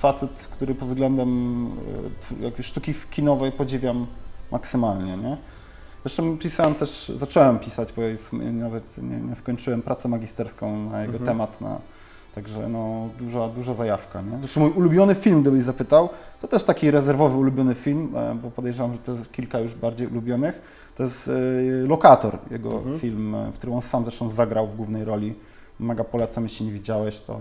facet, 0.00 0.30
który 0.30 0.74
pod 0.74 0.88
względem 0.88 1.66
y, 2.40 2.44
jakiejś 2.44 2.66
sztuki 2.66 2.94
kinowej 3.10 3.52
podziwiam 3.52 4.06
maksymalnie, 4.50 5.16
nie? 5.16 5.36
Zresztą 6.04 6.38
pisałem 6.38 6.74
też, 6.74 7.12
zacząłem 7.16 7.58
pisać, 7.58 7.92
bo 7.92 8.02
w 8.18 8.24
sumie 8.26 8.52
nawet 8.52 8.98
nie, 8.98 9.16
nie 9.20 9.36
skończyłem 9.36 9.82
pracę 9.82 10.08
magisterską 10.08 10.90
na 10.90 11.00
jego 11.00 11.12
Mhm. 11.18 11.26
temat, 11.26 11.60
na, 11.60 11.78
także 12.34 12.68
no 12.68 13.08
duża, 13.20 13.48
duża 13.48 13.74
zajawka, 13.74 14.22
nie? 14.22 14.38
Zresztą 14.38 14.60
mój 14.60 14.70
ulubiony 14.70 15.14
film, 15.14 15.42
gdybyś 15.42 15.62
zapytał, 15.62 16.08
to 16.40 16.48
też 16.48 16.64
taki 16.64 16.90
rezerwowy 16.90 17.36
ulubiony 17.38 17.74
film, 17.74 18.16
e, 18.16 18.34
bo 18.34 18.50
podejrzewam, 18.50 18.92
że 18.92 18.98
to 18.98 19.12
jest 19.12 19.32
kilka 19.32 19.60
już 19.60 19.74
bardziej 19.74 20.06
ulubionych, 20.06 20.60
to 20.96 21.02
jest 21.02 21.28
e, 21.28 21.32
Lokator, 21.86 22.38
jego 22.50 22.72
Mhm. 22.72 22.98
film, 22.98 23.34
e, 23.34 23.50
w 23.50 23.54
którym 23.54 23.74
on 23.74 23.82
sam 23.82 24.02
zresztą 24.04 24.30
zagrał 24.30 24.66
w 24.68 24.76
głównej 24.76 25.04
roli. 25.04 25.34
Mega 25.80 26.04
polecam, 26.04 26.44
jeśli 26.44 26.66
nie 26.66 26.72
widziałeś, 26.72 27.20
to, 27.20 27.40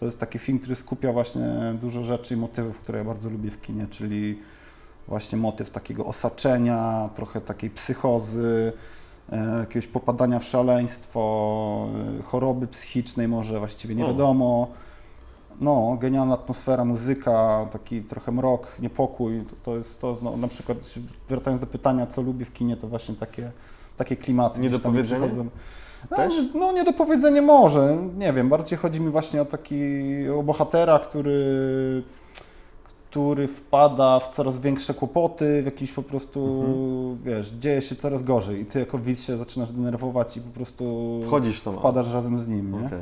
to 0.00 0.04
jest 0.04 0.20
taki 0.20 0.38
film, 0.38 0.58
który 0.58 0.76
skupia 0.76 1.12
właśnie 1.12 1.46
dużo 1.80 2.02
rzeczy 2.04 2.34
i 2.34 2.36
motywów, 2.36 2.78
które 2.80 2.98
ja 2.98 3.04
bardzo 3.04 3.30
lubię 3.30 3.50
w 3.50 3.60
kinie, 3.60 3.86
czyli 3.90 4.38
właśnie 5.10 5.38
motyw 5.38 5.70
takiego 5.70 6.06
osaczenia, 6.06 7.10
trochę 7.14 7.40
takiej 7.40 7.70
psychozy, 7.70 8.72
e, 9.32 9.58
jakiegoś 9.60 9.86
popadania 9.86 10.38
w 10.38 10.44
szaleństwo, 10.44 11.88
e, 12.18 12.22
choroby 12.22 12.66
psychicznej 12.66 13.28
może, 13.28 13.58
właściwie 13.58 13.94
nie 13.94 14.04
wiadomo. 14.04 14.68
No, 15.60 15.96
genialna 16.00 16.34
atmosfera, 16.34 16.84
muzyka, 16.84 17.66
taki 17.72 18.02
trochę 18.02 18.32
mrok, 18.32 18.76
niepokój. 18.78 19.44
To, 19.50 19.56
to 19.64 19.76
jest 19.76 20.00
to, 20.00 20.16
no, 20.22 20.36
na 20.36 20.48
przykład 20.48 20.78
wracając 21.28 21.60
do 21.60 21.66
pytania, 21.66 22.06
co 22.06 22.22
lubię 22.22 22.44
w 22.44 22.52
kinie, 22.52 22.76
to 22.76 22.88
właśnie 22.88 23.14
takie, 23.14 23.50
takie 23.96 24.16
klimaty. 24.16 24.60
Niedopowiedzenie? 24.60 25.26
przychodzą. 25.26 25.50
Też? 26.16 26.34
No, 26.54 26.60
no 26.60 26.72
niedopowiedzenie 26.72 27.42
może, 27.42 27.98
nie 28.18 28.32
wiem, 28.32 28.48
bardziej 28.48 28.78
chodzi 28.78 29.00
mi 29.00 29.10
właśnie 29.10 29.42
o 29.42 29.44
taki, 29.44 29.78
o 30.28 30.42
bohatera, 30.42 30.98
który 30.98 32.02
który 33.10 33.48
wpada 33.48 34.20
w 34.20 34.28
coraz 34.34 34.58
większe 34.58 34.94
kłopoty, 34.94 35.62
w 35.62 35.64
jakiś 35.64 35.92
po 35.92 36.02
prostu, 36.02 36.64
Mhm. 36.66 37.18
wiesz, 37.24 37.50
dzieje 37.50 37.82
się 37.82 37.94
coraz 37.96 38.22
gorzej 38.22 38.60
i 38.60 38.66
ty 38.66 38.78
jako 38.78 38.98
widz 38.98 39.20
się 39.22 39.36
zaczynasz 39.36 39.72
denerwować 39.72 40.36
i 40.36 40.40
po 40.40 40.50
prostu 40.50 41.20
Wchodzisz 41.26 41.62
to. 41.62 41.72
wpadasz 41.72 42.12
razem 42.12 42.38
z 42.38 42.48
nim, 42.48 42.72
nie? 42.80 42.86
Okej. 42.86 42.98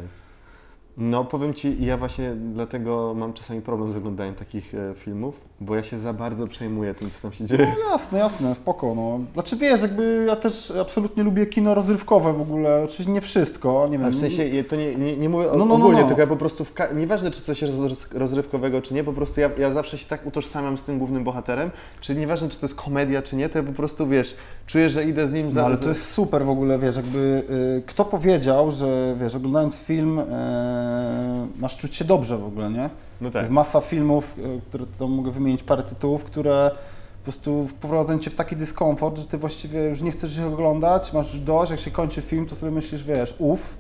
No 0.97 1.25
powiem 1.25 1.55
Ci, 1.55 1.85
ja 1.85 1.97
właśnie 1.97 2.31
dlatego 2.55 3.15
mam 3.17 3.33
czasami 3.33 3.61
problem 3.61 3.93
z 3.93 3.97
oglądaniem 3.97 4.35
takich 4.35 4.75
e, 4.75 4.95
filmów, 4.95 5.41
bo 5.61 5.77
ja 5.77 5.83
się 5.83 5.99
za 5.99 6.13
bardzo 6.13 6.47
przejmuję 6.47 6.95
tym, 6.95 7.11
co 7.11 7.23
tam 7.23 7.33
się 7.33 7.45
dzieje. 7.45 7.75
No 7.85 7.93
jasne, 7.93 8.19
jasne, 8.19 8.55
spoko, 8.55 8.95
no. 8.95 9.21
Znaczy 9.35 9.57
wiesz, 9.57 9.83
jakby 9.83 10.25
ja 10.29 10.37
też 10.37 10.71
absolutnie 10.81 11.23
lubię 11.23 11.47
kino 11.47 11.75
rozrywkowe 11.75 12.33
w 12.33 12.41
ogóle, 12.41 12.83
oczywiście 12.85 13.13
nie 13.13 13.21
wszystko, 13.21 13.87
nie 13.91 13.99
wiem. 13.99 14.07
A 14.07 14.11
w 14.11 14.15
sensie, 14.15 14.65
to 14.69 14.77
nie, 14.77 14.95
nie, 14.97 15.17
nie 15.17 15.29
mówię 15.29 15.47
No, 15.53 15.59
no, 15.59 15.65
no, 15.65 15.75
ogólnie, 15.75 16.01
no. 16.03 16.07
tylko 16.07 16.21
ja 16.21 16.27
po 16.27 16.37
prostu, 16.37 16.65
w 16.65 16.73
ka- 16.75 16.93
nieważne 16.93 17.31
czy 17.31 17.43
coś 17.43 17.63
jest 17.63 17.79
roz- 17.81 18.13
rozrywkowego 18.15 18.83
czy 18.83 18.95
nie, 18.95 19.05
po 19.05 19.13
prostu 19.13 19.41
ja, 19.41 19.51
ja 19.59 19.73
zawsze 19.73 19.99
się 19.99 20.07
tak 20.07 20.27
utożsamiam 20.27 20.79
z 20.79 20.83
tym 20.83 20.99
głównym 20.99 21.25
bohaterem, 21.25 21.71
czyli 22.01 22.19
nieważne 22.19 22.49
czy 22.49 22.59
to 22.59 22.67
jest 22.67 22.77
komedia 22.77 23.23
czy 23.23 23.37
nie, 23.37 23.49
to 23.49 23.59
ja 23.59 23.65
po 23.65 23.73
prostu, 23.73 24.07
wiesz, 24.07 24.37
czuję, 24.67 24.91
że 24.91 25.05
idę 25.05 25.29
z 25.29 25.33
nim 25.33 25.51
za... 25.51 25.61
No, 25.61 25.67
ale 25.67 25.77
to 25.77 25.89
jest 25.89 26.11
super 26.11 26.45
w 26.45 26.51
ogóle, 26.51 26.79
wiesz, 26.79 26.97
jakby 26.97 27.43
y, 27.79 27.83
kto 27.87 28.05
powiedział, 28.05 28.71
że 28.71 29.17
wiesz, 29.21 29.35
oglądając 29.35 29.77
film 29.77 30.19
e, 30.19 31.47
masz 31.59 31.77
czuć 31.77 31.97
się 31.97 32.05
dobrze 32.05 32.39
w 32.39 32.45
ogóle, 32.45 32.71
nie? 32.71 32.91
No 33.21 33.31
tak. 33.31 33.43
Jest 33.43 33.53
masa 33.53 33.81
filmów, 33.81 34.35
y, 34.39 34.61
które 34.69 34.85
to 34.99 35.09
mogę 35.09 35.31
wymienić 35.31 35.63
parę 35.63 35.83
tytułów, 35.83 36.25
które 36.25 36.71
po 37.19 37.23
prostu 37.23 37.67
wprowadzają 37.67 38.19
cię 38.19 38.31
w 38.31 38.35
taki 38.35 38.57
dyskomfort, 38.57 39.19
że 39.19 39.25
ty 39.25 39.39
właściwie 39.39 39.85
już 39.85 40.01
nie 40.01 40.13
chcesz 40.13 40.39
ich 40.39 40.47
oglądać, 40.47 41.13
masz 41.13 41.35
już 41.35 41.43
dość, 41.43 41.71
jak 41.71 41.81
się 41.81 41.91
kończy 41.91 42.21
film, 42.23 42.47
to 42.47 42.57
sobie 42.57 42.73
myślisz, 42.73 43.05
wiesz, 43.05 43.35
uff, 43.39 43.77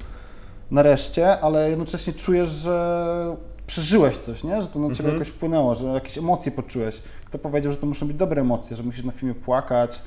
nareszcie, 0.70 1.40
ale 1.40 1.70
jednocześnie 1.70 2.12
czujesz, 2.12 2.48
że 2.48 3.36
przeżyłeś 3.66 4.16
coś, 4.16 4.44
nie? 4.44 4.62
Że 4.62 4.68
to 4.68 4.78
na 4.78 4.88
ciebie 4.88 4.98
Mhm. 5.08 5.14
jakoś 5.14 5.28
wpłynęło, 5.28 5.74
że 5.74 5.86
jakieś 5.86 6.18
emocje 6.18 6.52
poczułeś. 6.52 7.02
Kto 7.24 7.38
powiedział, 7.38 7.72
że 7.72 7.78
to 7.78 7.86
muszą 7.86 8.06
być 8.06 8.16
dobre 8.16 8.40
emocje, 8.40 8.76
że 8.76 8.82
musisz 8.82 9.04
na 9.04 9.12
filmie 9.12 9.34
płakać, 9.34 9.90
e, 9.94 9.98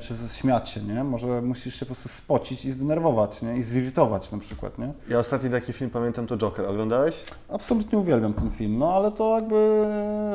czy 0.00 0.14
śmiać 0.34 0.68
się, 0.68 0.80
nie? 0.82 1.04
Może 1.04 1.42
musisz 1.42 1.74
się 1.74 1.86
po 1.86 1.86
prostu 1.94 2.08
spocić 2.08 2.64
i 2.64 2.72
zdenerwować, 2.72 3.42
nie? 3.42 3.56
I 3.56 3.62
zirytować 3.62 4.32
na 4.32 4.38
przykład, 4.38 4.78
nie? 4.78 4.92
Ja 5.08 5.18
ostatni 5.18 5.50
taki 5.50 5.72
film 5.72 5.90
pamiętam 5.90 6.26
to 6.26 6.36
Joker, 6.36 6.66
oglądałeś? 6.66 7.22
Absolutnie 7.48 7.98
uwielbiam 7.98 8.34
ten 8.34 8.50
film, 8.50 8.78
no 8.78 8.94
ale 8.94 9.12
to 9.12 9.34
jakby... 9.34 9.86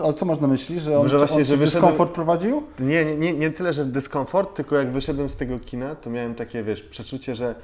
Ale 0.03 0.13
co 0.13 0.25
masz 0.25 0.39
na 0.39 0.47
myśli, 0.47 0.79
że 0.79 0.99
on, 0.99 1.09
Że 1.09 1.17
właśnie, 1.17 1.37
on 1.37 1.45
że 1.45 1.57
wyszedłem- 1.57 1.81
dyskomfort 1.81 2.11
prowadził? 2.11 2.63
Nie, 2.79 3.05
nie, 3.05 3.15
nie, 3.15 3.33
nie 3.33 3.51
tyle, 3.51 3.73
że 3.73 3.85
dyskomfort, 3.85 4.55
tylko 4.55 4.75
jak 4.75 4.91
wyszedłem 4.91 5.29
z 5.29 5.37
tego 5.37 5.59
kina, 5.59 5.95
to 5.95 6.09
miałem 6.09 6.35
takie, 6.35 6.63
wiesz, 6.63 6.81
przeczucie, 6.81 7.35
że 7.35 7.55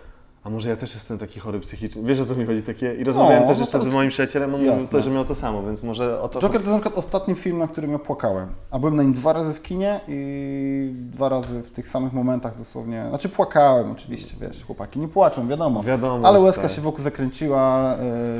a 0.43 0.49
może 0.49 0.69
ja 0.69 0.75
też 0.75 0.93
jestem 0.93 1.17
taki 1.17 1.39
chory 1.39 1.59
psychicznie. 1.59 2.03
Wiesz 2.03 2.19
o 2.19 2.25
co 2.25 2.35
mi 2.35 2.45
chodzi 2.45 2.61
takie? 2.63 2.95
I 2.95 3.03
rozmawiałem 3.03 3.41
No, 3.41 3.47
też 3.47 3.57
no 3.57 3.61
jeszcze 3.63 3.77
to- 3.77 3.83
z 3.83 3.87
moim 3.87 4.09
przyjacielem, 4.09 4.55
on 4.55 4.61
mówił 4.65 4.87
to, 4.91 5.01
że 5.01 5.09
miał 5.09 5.25
to 5.25 5.35
samo, 5.35 5.63
więc 5.63 5.83
może 5.83 6.21
o 6.21 6.29
to... 6.29 6.39
Joker 6.39 6.51
to 6.51 6.59
jest 6.59 6.71
na 6.71 6.79
przykład 6.79 6.97
ostatni 6.97 7.35
film, 7.35 7.57
na 7.57 7.67
którym 7.67 7.91
ja 7.91 7.99
płakałem. 7.99 8.47
A 8.71 8.79
byłem 8.79 8.95
na 8.95 9.03
nim 9.03 9.13
dwa 9.13 9.33
razy 9.33 9.53
w 9.53 9.61
kinie 9.61 9.99
i 10.07 10.93
dwa 10.95 11.29
razy 11.29 11.61
w 11.61 11.71
tych 11.71 11.87
samych 11.87 12.13
momentach 12.13 12.57
dosłownie. 12.57 13.05
Znaczy 13.09 13.29
płakałem 13.29 13.91
oczywiście, 13.91 14.35
wiesz, 14.41 14.63
chłopaki 14.63 14.99
nie 14.99 15.07
płaczą, 15.07 15.47
wiadomo. 15.47 15.83
Wiadomo, 15.83 16.27
Ale 16.27 16.39
łezka 16.39 16.61
tak. 16.61 16.71
się 16.71 16.81
wokół 16.81 17.03
zakręciła. 17.03 17.95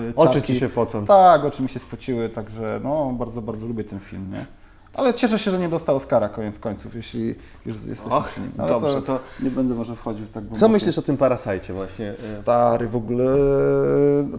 Yy, 0.08 0.14
Oczy 0.16 0.42
ci 0.42 0.60
się 0.60 0.70
pocą. 0.70 1.06
Tak, 1.06 1.46
oczy 1.46 1.64
mi 1.64 1.70
się 1.70 1.80
spociły, 1.80 2.30
także 2.30 2.80
no 2.84 3.12
bardzo, 3.14 3.42
bardzo 3.42 3.68
lubię 3.68 3.84
ten 3.84 4.00
film, 4.00 4.32
nie? 4.32 4.46
Ale 4.94 5.14
cieszę 5.14 5.40
się, 5.40 5.52
że 5.52 5.60
nie 5.60 5.70
dostał 5.70 5.96
Oscara 5.96 6.30
koniec 6.30 6.60
końców, 6.60 6.96
jeśli 6.96 7.36
już 7.66 7.76
jesteśmy 7.88 8.14
Och, 8.14 8.28
przy 8.28 8.40
nim. 8.42 8.52
Ale 8.58 8.68
dobrze, 8.70 8.94
to, 8.94 9.02
to 9.02 9.20
nie 9.44 9.50
będę 9.50 9.76
może 9.76 9.96
wchodził 9.96 10.26
w 10.26 10.30
tak 10.30 10.44
co 10.44 10.50
głęboko. 10.50 10.70
myślisz 10.70 10.98
o 10.98 11.02
tym 11.02 11.18
Parasite 11.18 11.74
właśnie? 11.74 12.10
E, 12.10 12.42
Stary 12.42 12.88
w 12.88 12.96
ogóle. 12.96 13.26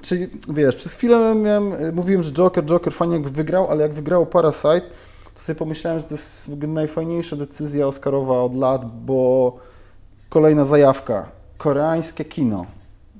Czyli 0.02 0.26
wiesz, 0.54 0.76
przez 0.76 0.94
chwilę 0.94 1.34
miałem, 1.34 1.72
mówiłem, 1.94 2.22
że 2.22 2.32
Joker, 2.32 2.64
Joker 2.64 2.92
fajnie 2.92 3.14
jakby 3.14 3.30
wygrał, 3.30 3.70
ale 3.70 3.82
jak 3.82 3.94
wygrało 3.94 4.26
Parasite, 4.26 4.80
to 5.34 5.40
sobie 5.40 5.58
pomyślałem, 5.58 6.00
że 6.00 6.06
to 6.06 6.14
jest 6.14 6.50
w 6.50 6.52
ogóle 6.52 6.68
najfajniejsza 6.68 7.36
decyzja 7.36 7.86
Oscarowa 7.86 8.42
od 8.42 8.54
lat, 8.54 8.84
bo 9.04 9.52
kolejna 10.28 10.64
zajawka. 10.64 11.26
Koreańskie 11.58 12.24
kino. 12.24 12.66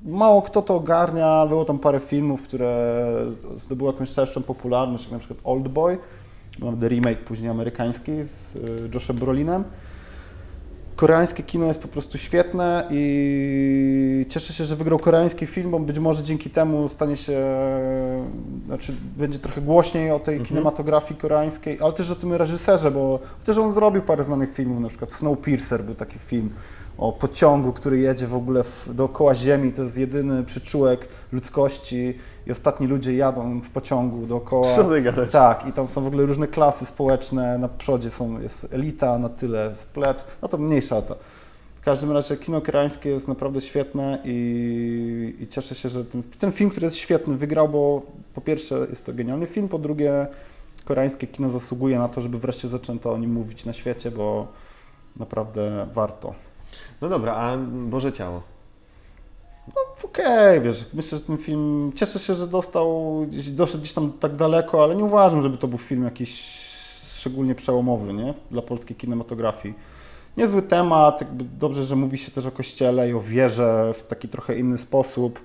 Mało 0.05 0.43
kto 0.43 0.63
to 0.63 0.75
ogarnia, 0.75 1.47
było 1.47 1.65
tam 1.65 1.79
parę 1.79 2.01
filmów, 2.01 2.43
które 2.43 2.97
zdobyły 3.59 3.93
jakąś 3.93 4.09
szerszą 4.11 4.43
popularność, 4.43 5.05
jak 5.05 5.13
na 5.13 5.19
przykład 5.19 5.39
Old 5.45 5.69
Boy, 5.69 5.99
naprawdę 6.59 6.89
remake 6.89 7.19
później 7.19 7.51
amerykański 7.51 8.13
z 8.25 8.57
y, 8.57 8.61
Joshem 8.95 9.17
Brolinem. 9.17 9.65
Koreańskie 10.97 11.43
kino 11.43 11.67
jest 11.67 11.83
po 11.83 11.89
prostu 11.89 12.19
świetne 12.19 12.89
i 12.91 14.27
cieszę 14.29 14.53
się, 14.53 14.65
że 14.65 14.77
wygrał 14.77 14.99
koreański 14.99 15.47
film, 15.47 15.71
bo 15.71 15.79
być 15.79 15.99
może 15.99 16.23
dzięki 16.23 16.51
temu 16.51 16.89
stanie 16.89 17.17
się, 17.17 17.43
znaczy 18.67 18.93
będzie 19.17 19.39
trochę 19.39 19.61
głośniej 19.61 20.11
o 20.11 20.19
tej 20.19 20.41
kinematografii 20.41 21.21
koreańskiej, 21.21 21.79
ale 21.81 21.93
też 21.93 22.11
o 22.11 22.15
tym 22.15 22.33
reżyserze, 22.33 22.91
bo 22.91 23.19
też 23.45 23.59
on 23.59 23.73
zrobił 23.73 24.03
parę 24.03 24.25
znanych 24.25 24.55
filmów, 24.55 24.81
na 24.81 24.89
przykład 24.89 25.13
Snowpiercer 25.13 25.85
był 25.85 25.95
taki 25.95 26.19
film 26.19 26.51
o 26.99 27.13
pociągu, 27.13 27.73
który 27.73 27.99
jedzie 27.99 28.27
w 28.27 28.35
ogóle 28.35 28.65
w, 28.65 28.95
dookoła 28.95 29.35
Ziemi, 29.35 29.73
to 29.73 29.83
jest 29.83 29.99
jedyny 29.99 30.45
przyczółek 30.45 31.09
ludzkości 31.33 32.15
i 32.47 32.53
ostatni 32.53 32.87
ludzie 32.87 33.17
jadą 33.17 33.61
w 33.61 33.71
pociągu 33.71 34.27
dookoła. 34.27 34.77
Co 34.77 34.85
ty 34.85 35.03
gadasz? 35.03 35.31
Tak, 35.31 35.67
i 35.67 35.73
tam 35.73 35.89
są 35.89 36.05
w 36.05 36.07
ogóle 36.07 36.27
różne 36.27 36.49
klasy 36.49 36.87
społeczne, 36.87 37.59
na 37.59 37.69
przodzie 37.69 38.11
są, 38.11 38.41
jest 38.41 38.75
elita, 38.75 39.19
na 39.19 39.29
tyle 39.29 39.77
splep, 39.77 40.25
no 40.43 40.49
to 40.49 40.59
mniejsza 40.59 41.03
to. 41.03 41.17
W 41.81 41.85
każdym 41.85 42.13
razie 42.13 42.37
kino 42.37 42.61
koreańskie 42.61 43.11
jest 43.11 43.29
naprawdę 43.29 43.61
świetne 43.61 44.19
i, 44.25 45.37
i 45.41 45.49
cieszę 45.49 45.75
się, 45.75 45.89
że 45.89 46.05
ten, 46.05 46.23
ten 46.23 46.53
film, 46.53 46.71
który 46.71 46.87
jest 46.87 46.97
świetny, 46.97 47.37
wygrał, 47.37 47.69
bo 47.69 48.03
po 48.35 48.41
pierwsze 48.41 48.87
jest 48.91 49.07
to 49.07 49.13
genialny 49.13 49.47
film, 49.47 49.69
po 49.69 49.79
drugie 49.79 50.27
koreańskie 50.85 51.27
kino 51.27 51.51
zasługuje 51.51 51.99
na 51.99 52.09
to, 52.09 52.21
żeby 52.21 52.39
wreszcie 52.39 52.69
zaczęto 52.69 53.13
o 53.13 53.19
nim 53.19 53.33
mówić 53.33 53.65
na 53.65 53.73
świecie, 53.73 54.11
bo 54.11 54.47
naprawdę 55.19 55.87
warto. 55.95 56.35
No 57.01 57.09
dobra, 57.09 57.35
a 57.35 57.57
Boże 57.67 58.13
Ciało? 58.13 58.43
Okej, 60.05 60.61
wiesz, 60.61 60.87
myślę, 60.95 61.19
że 61.19 61.25
ten 61.25 61.39
film, 61.39 61.93
cieszę 61.95 62.19
się, 62.19 62.35
że 62.35 62.47
dostał, 62.47 63.27
doszedł 63.51 63.79
gdzieś 63.79 63.93
tam 63.93 64.13
tak 64.13 64.37
daleko, 64.37 64.83
ale 64.83 64.97
nie 64.97 65.05
uważam, 65.05 65.43
żeby 65.43 65.59
to 65.59 65.69
był 65.69 65.79
film 65.79 66.05
jakiś 66.05 66.65
szczególnie 67.17 67.55
przełomowy, 67.55 68.13
nie, 68.13 68.35
dla 68.51 68.63
polskiej 68.63 68.97
kinematografii. 68.97 69.75
Niezły 70.37 70.63
temat, 70.63 71.21
jakby 71.21 71.45
dobrze, 71.45 71.85
że 71.85 71.97
mówi 71.97 72.19
się 72.19 72.31
też 72.31 72.47
o 72.47 72.51
kościele 72.51 73.11
i 73.11 73.15
o 73.15 73.21
wierze 73.21 73.95
w 73.95 74.03
taki 74.03 74.29
trochę 74.29 74.59
inny 74.59 74.79
sposób, 74.79 75.41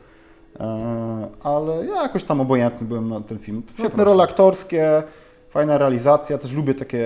e, 0.60 1.28
ale 1.44 1.86
ja 1.86 2.02
jakoś 2.04 2.24
tam 2.24 2.42
obojętny 2.42 2.88
byłem 2.88 3.10
na 3.10 3.22
ten 3.22 3.40
film. 3.40 3.64
Świetne 3.74 3.90
proszę. 3.90 4.04
role 4.04 4.24
aktorskie, 4.24 5.04
fajna 5.50 5.78
realizacja, 5.78 6.38
też 6.38 6.54
lubię 6.54 6.74
takie 6.74 7.06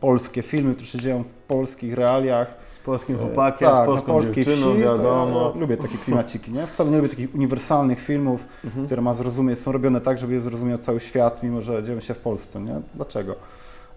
polskie 0.00 0.42
filmy, 0.42 0.74
które 0.74 0.86
się 0.86 0.98
dzieją 0.98 1.22
w 1.22 1.26
polskich 1.28 1.94
realiach. 1.94 2.54
Z 2.68 2.78
polskim 2.78 3.18
chłopakiem, 3.18 3.68
tak, 3.68 3.82
z 3.84 3.86
polską 3.86 4.12
polskiej 4.12 4.44
dziewczyną, 4.44 4.72
wsi, 4.72 4.82
wiadomo. 4.82 5.52
Ja 5.54 5.60
lubię 5.60 5.76
takie 5.76 5.98
klimaciki, 5.98 6.52
nie? 6.52 6.66
Wcale 6.66 6.90
nie 6.90 6.96
lubię 6.96 7.08
takich 7.08 7.34
uniwersalnych 7.34 8.00
filmów, 8.00 8.44
Mhm. 8.64 8.86
które 8.86 9.02
ma 9.02 9.14
zrozumieć, 9.14 9.58
są 9.58 9.72
robione 9.72 10.00
tak, 10.00 10.18
żeby 10.18 10.32
je 10.32 10.40
zrozumiał 10.40 10.78
cały 10.78 11.00
świat, 11.00 11.42
mimo 11.42 11.60
że 11.62 11.82
dzieją 11.84 12.00
się 12.00 12.14
w 12.14 12.18
Polsce, 12.18 12.60
nie? 12.60 12.80
Dlaczego? 12.94 13.34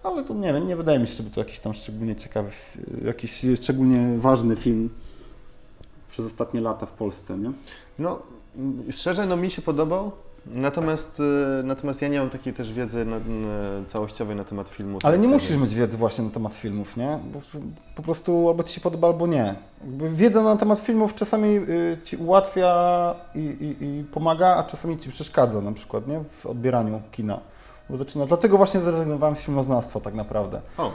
Ale 0.02 0.24
to 0.24 0.34
nie 0.34 0.52
wiem, 0.52 0.66
nie 0.66 0.76
wydaje 0.76 0.98
mi 0.98 1.06
się, 1.06 1.14
żeby 1.14 1.30
to 1.30 1.40
jakiś 1.40 1.60
tam 1.60 1.74
szczególnie 1.74 2.16
ciekawy, 2.16 2.50
jakiś 3.04 3.46
szczególnie 3.62 4.18
ważny 4.18 4.56
film 4.56 4.90
przez 6.10 6.26
ostatnie 6.26 6.60
lata 6.60 6.86
w 6.86 6.92
Polsce, 6.92 7.38
nie? 7.38 7.52
No, 7.98 8.18
szczerze, 8.90 9.26
no 9.26 9.36
mi 9.36 9.50
się 9.50 9.62
podobał, 9.62 10.12
natomiast, 10.46 11.20
y, 11.60 11.62
natomiast 11.64 12.02
ja 12.02 12.08
nie 12.08 12.18
mam 12.18 12.30
takiej 12.30 12.52
też 12.52 12.72
wiedzy 12.72 13.04
na, 13.04 13.18
na, 13.18 13.84
całościowej 13.88 14.36
na 14.36 14.44
temat 14.44 14.68
filmu. 14.68 14.98
Ale 15.02 15.18
nie 15.18 15.28
tak 15.28 15.34
musisz 15.34 15.56
mieć 15.56 15.74
wiedzy 15.74 15.96
właśnie 15.96 16.24
na 16.24 16.30
temat 16.30 16.54
filmów, 16.54 16.96
nie? 16.96 17.18
Bo 17.32 17.40
po 17.94 18.02
prostu 18.02 18.48
albo 18.48 18.62
ci 18.62 18.74
się 18.74 18.80
podoba, 18.80 19.08
albo 19.08 19.26
nie. 19.26 19.54
Wiedza 20.12 20.42
na 20.42 20.56
temat 20.56 20.78
filmów 20.78 21.14
czasami 21.14 21.48
y, 21.56 21.98
ci 22.04 22.16
ułatwia 22.16 23.14
i, 23.34 23.38
i, 23.40 23.84
i 23.84 24.04
pomaga, 24.04 24.56
a 24.56 24.64
czasami 24.64 24.98
ci 24.98 25.08
przeszkadza 25.08 25.60
na 25.60 25.72
przykład, 25.72 26.08
nie? 26.08 26.20
W 26.40 26.46
odbieraniu 26.46 27.02
kina. 27.12 27.40
Bo 27.90 27.96
zaczyna, 27.96 28.26
dlatego 28.26 28.56
właśnie 28.56 28.80
zrezygnowałem 28.80 29.36
z 29.36 29.38
filmoznawstwa 29.40 30.00
tak 30.00 30.14
naprawdę. 30.14 30.60
O, 30.78 30.92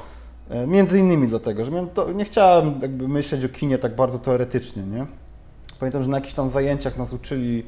E, 0.52 0.68
Między 0.68 1.00
innymi 1.00 1.28
dlatego, 1.28 1.66
że 1.66 1.72
to, 1.94 2.12
nie 2.12 2.26
chciałem 2.26 2.80
jakby 2.82 3.08
myśleć 3.08 3.46
o 3.46 3.50
kinie 3.50 3.78
tak 3.78 3.96
bardzo 3.96 4.20
teoretycznie, 4.20 4.84
nie? 4.84 5.06
Pamiętam, 5.80 6.04
że 6.04 6.10
na 6.10 6.18
jakichś 6.18 6.34
tam 6.34 6.50
zajęciach 6.50 6.98
nas 6.98 7.14
uczyli 7.14 7.66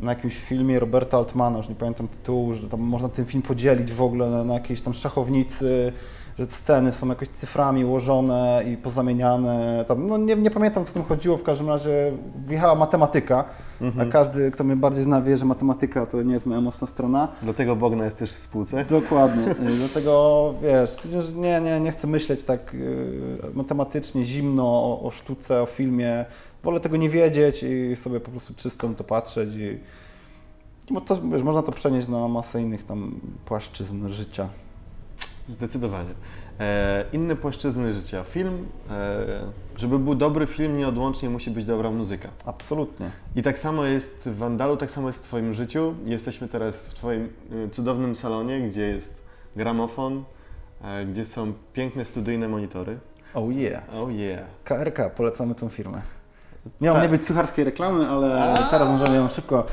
na 0.00 0.12
jakimś 0.12 0.36
filmie 0.38 0.78
Roberta 0.78 1.16
Altmana, 1.16 1.56
już 1.58 1.68
nie 1.68 1.74
pamiętam 1.74 2.08
tytułu, 2.08 2.54
że 2.54 2.68
tam 2.68 2.80
można 2.80 3.08
ten 3.08 3.24
film 3.24 3.42
podzielić 3.42 3.92
w 3.92 4.02
ogóle 4.02 4.30
na, 4.30 4.44
na 4.44 4.54
jakiejś 4.54 4.80
tam 4.80 4.94
szachownicy, 4.94 5.92
że 6.38 6.46
sceny 6.46 6.92
są 6.92 7.08
jakoś 7.08 7.28
cyframi 7.28 7.84
ułożone 7.84 8.62
i 8.72 8.76
pozamieniane. 8.76 9.84
Tam, 9.88 10.06
no 10.06 10.18
nie, 10.18 10.36
nie 10.36 10.50
pamiętam, 10.50 10.84
co 10.84 10.92
tym 10.92 11.04
chodziło, 11.04 11.36
w 11.36 11.42
każdym 11.42 11.68
razie 11.68 12.12
wjechała 12.46 12.74
matematyka, 12.74 13.44
a 14.00 14.04
każdy, 14.04 14.50
kto 14.50 14.64
mnie 14.64 14.76
bardziej 14.76 15.04
zna, 15.04 15.22
wie, 15.22 15.36
że 15.36 15.44
matematyka 15.44 16.06
to 16.06 16.22
nie 16.22 16.34
jest 16.34 16.46
moja 16.46 16.60
mocna 16.60 16.86
strona. 16.86 17.28
dlatego 17.42 17.76
Bogna 17.76 18.04
jest 18.04 18.18
też 18.18 18.32
w 18.32 18.38
spółce. 18.38 18.84
Dokładnie. 18.84 19.50
Y, 19.68 19.76
Dlatego 19.78 20.54
wiesz, 20.62 20.96
nie, 21.34 21.60
nie, 21.60 21.80
nie 21.80 21.90
chcę 21.90 22.06
myśleć 22.06 22.42
tak 22.44 22.74
y, 22.74 23.38
matematycznie, 23.54 24.24
zimno 24.24 24.64
o, 24.64 25.02
o 25.02 25.10
sztuce, 25.10 25.62
o 25.62 25.66
filmie. 25.66 26.24
Wolę 26.62 26.80
tego 26.80 26.96
nie 26.96 27.10
wiedzieć 27.10 27.62
i 27.62 27.96
sobie 27.96 28.20
po 28.20 28.30
prostu 28.30 28.54
czysto 28.54 28.88
na 28.88 28.94
to 28.94 29.04
patrzeć 29.04 29.48
i 29.54 29.78
bo 30.90 31.00
to, 31.00 31.22
wiesz, 31.22 31.42
można 31.42 31.62
to 31.62 31.72
przenieść 31.72 32.08
na 32.08 32.28
masę 32.28 32.62
innych 32.62 32.84
tam 32.84 33.20
płaszczyzn 33.44 34.08
życia. 34.08 34.48
Zdecydowanie. 35.48 36.10
E, 36.60 37.04
inne 37.12 37.36
płaszczyzny 37.36 37.94
życia. 37.94 38.24
Film, 38.24 38.66
e, 38.90 39.40
żeby 39.76 39.98
był 39.98 40.14
dobry 40.14 40.46
film, 40.46 40.78
nieodłącznie 40.78 41.30
musi 41.30 41.50
być 41.50 41.64
dobra 41.64 41.90
muzyka. 41.90 42.28
Absolutnie. 42.44 43.10
I 43.36 43.42
tak 43.42 43.58
samo 43.58 43.84
jest 43.84 44.28
w 44.28 44.36
Wandalu, 44.36 44.76
tak 44.76 44.90
samo 44.90 45.06
jest 45.06 45.18
w 45.18 45.22
Twoim 45.22 45.54
życiu. 45.54 45.94
Jesteśmy 46.04 46.48
teraz 46.48 46.86
w 46.86 46.94
Twoim 46.94 47.28
y, 47.52 47.68
cudownym 47.70 48.16
salonie, 48.16 48.60
gdzie 48.60 48.82
jest 48.82 49.22
gramofon, 49.56 50.24
e, 50.82 51.06
gdzie 51.06 51.24
są 51.24 51.52
piękne 51.72 52.04
studyjne 52.04 52.48
monitory. 52.48 52.98
Oh 53.34 53.52
yeah. 53.52 53.94
Oh 53.94 54.12
yeah. 54.12 54.46
KRK, 54.64 55.10
polecamy 55.10 55.54
tą 55.54 55.68
firmę. 55.68 56.17
Miało 56.80 56.96
Tak. 56.98 57.02
nie 57.10 57.16
być 57.18 57.26
sucharskiej 57.26 57.64
reklamy, 57.64 58.08
ale 58.08 58.52
A. 58.54 58.56
teraz 58.70 58.88
możemy 58.88 59.16
ją 59.16 59.28
szybko. 59.28 59.64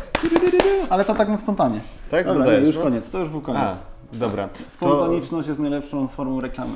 Ale 0.90 1.06
to 1.06 1.14
tak 1.14 1.30
na 1.30 1.38
spontanie. 1.38 1.80
Tak? 2.12 2.26
Dobra, 2.26 2.40
Dodajesz, 2.40 2.62
nie, 2.62 2.68
już 2.68 2.78
no? 2.78 2.84
koniec, 2.84 3.12
to 3.12 3.20
już 3.20 3.30
był 3.30 3.42
koniec. 3.42 3.62
A, 3.62 3.76
dobra. 4.14 4.50
Spontaniczność 4.68 5.48
jest 5.48 5.60
najlepszą 5.60 6.08
formą 6.08 6.42
reklamy. 6.42 6.74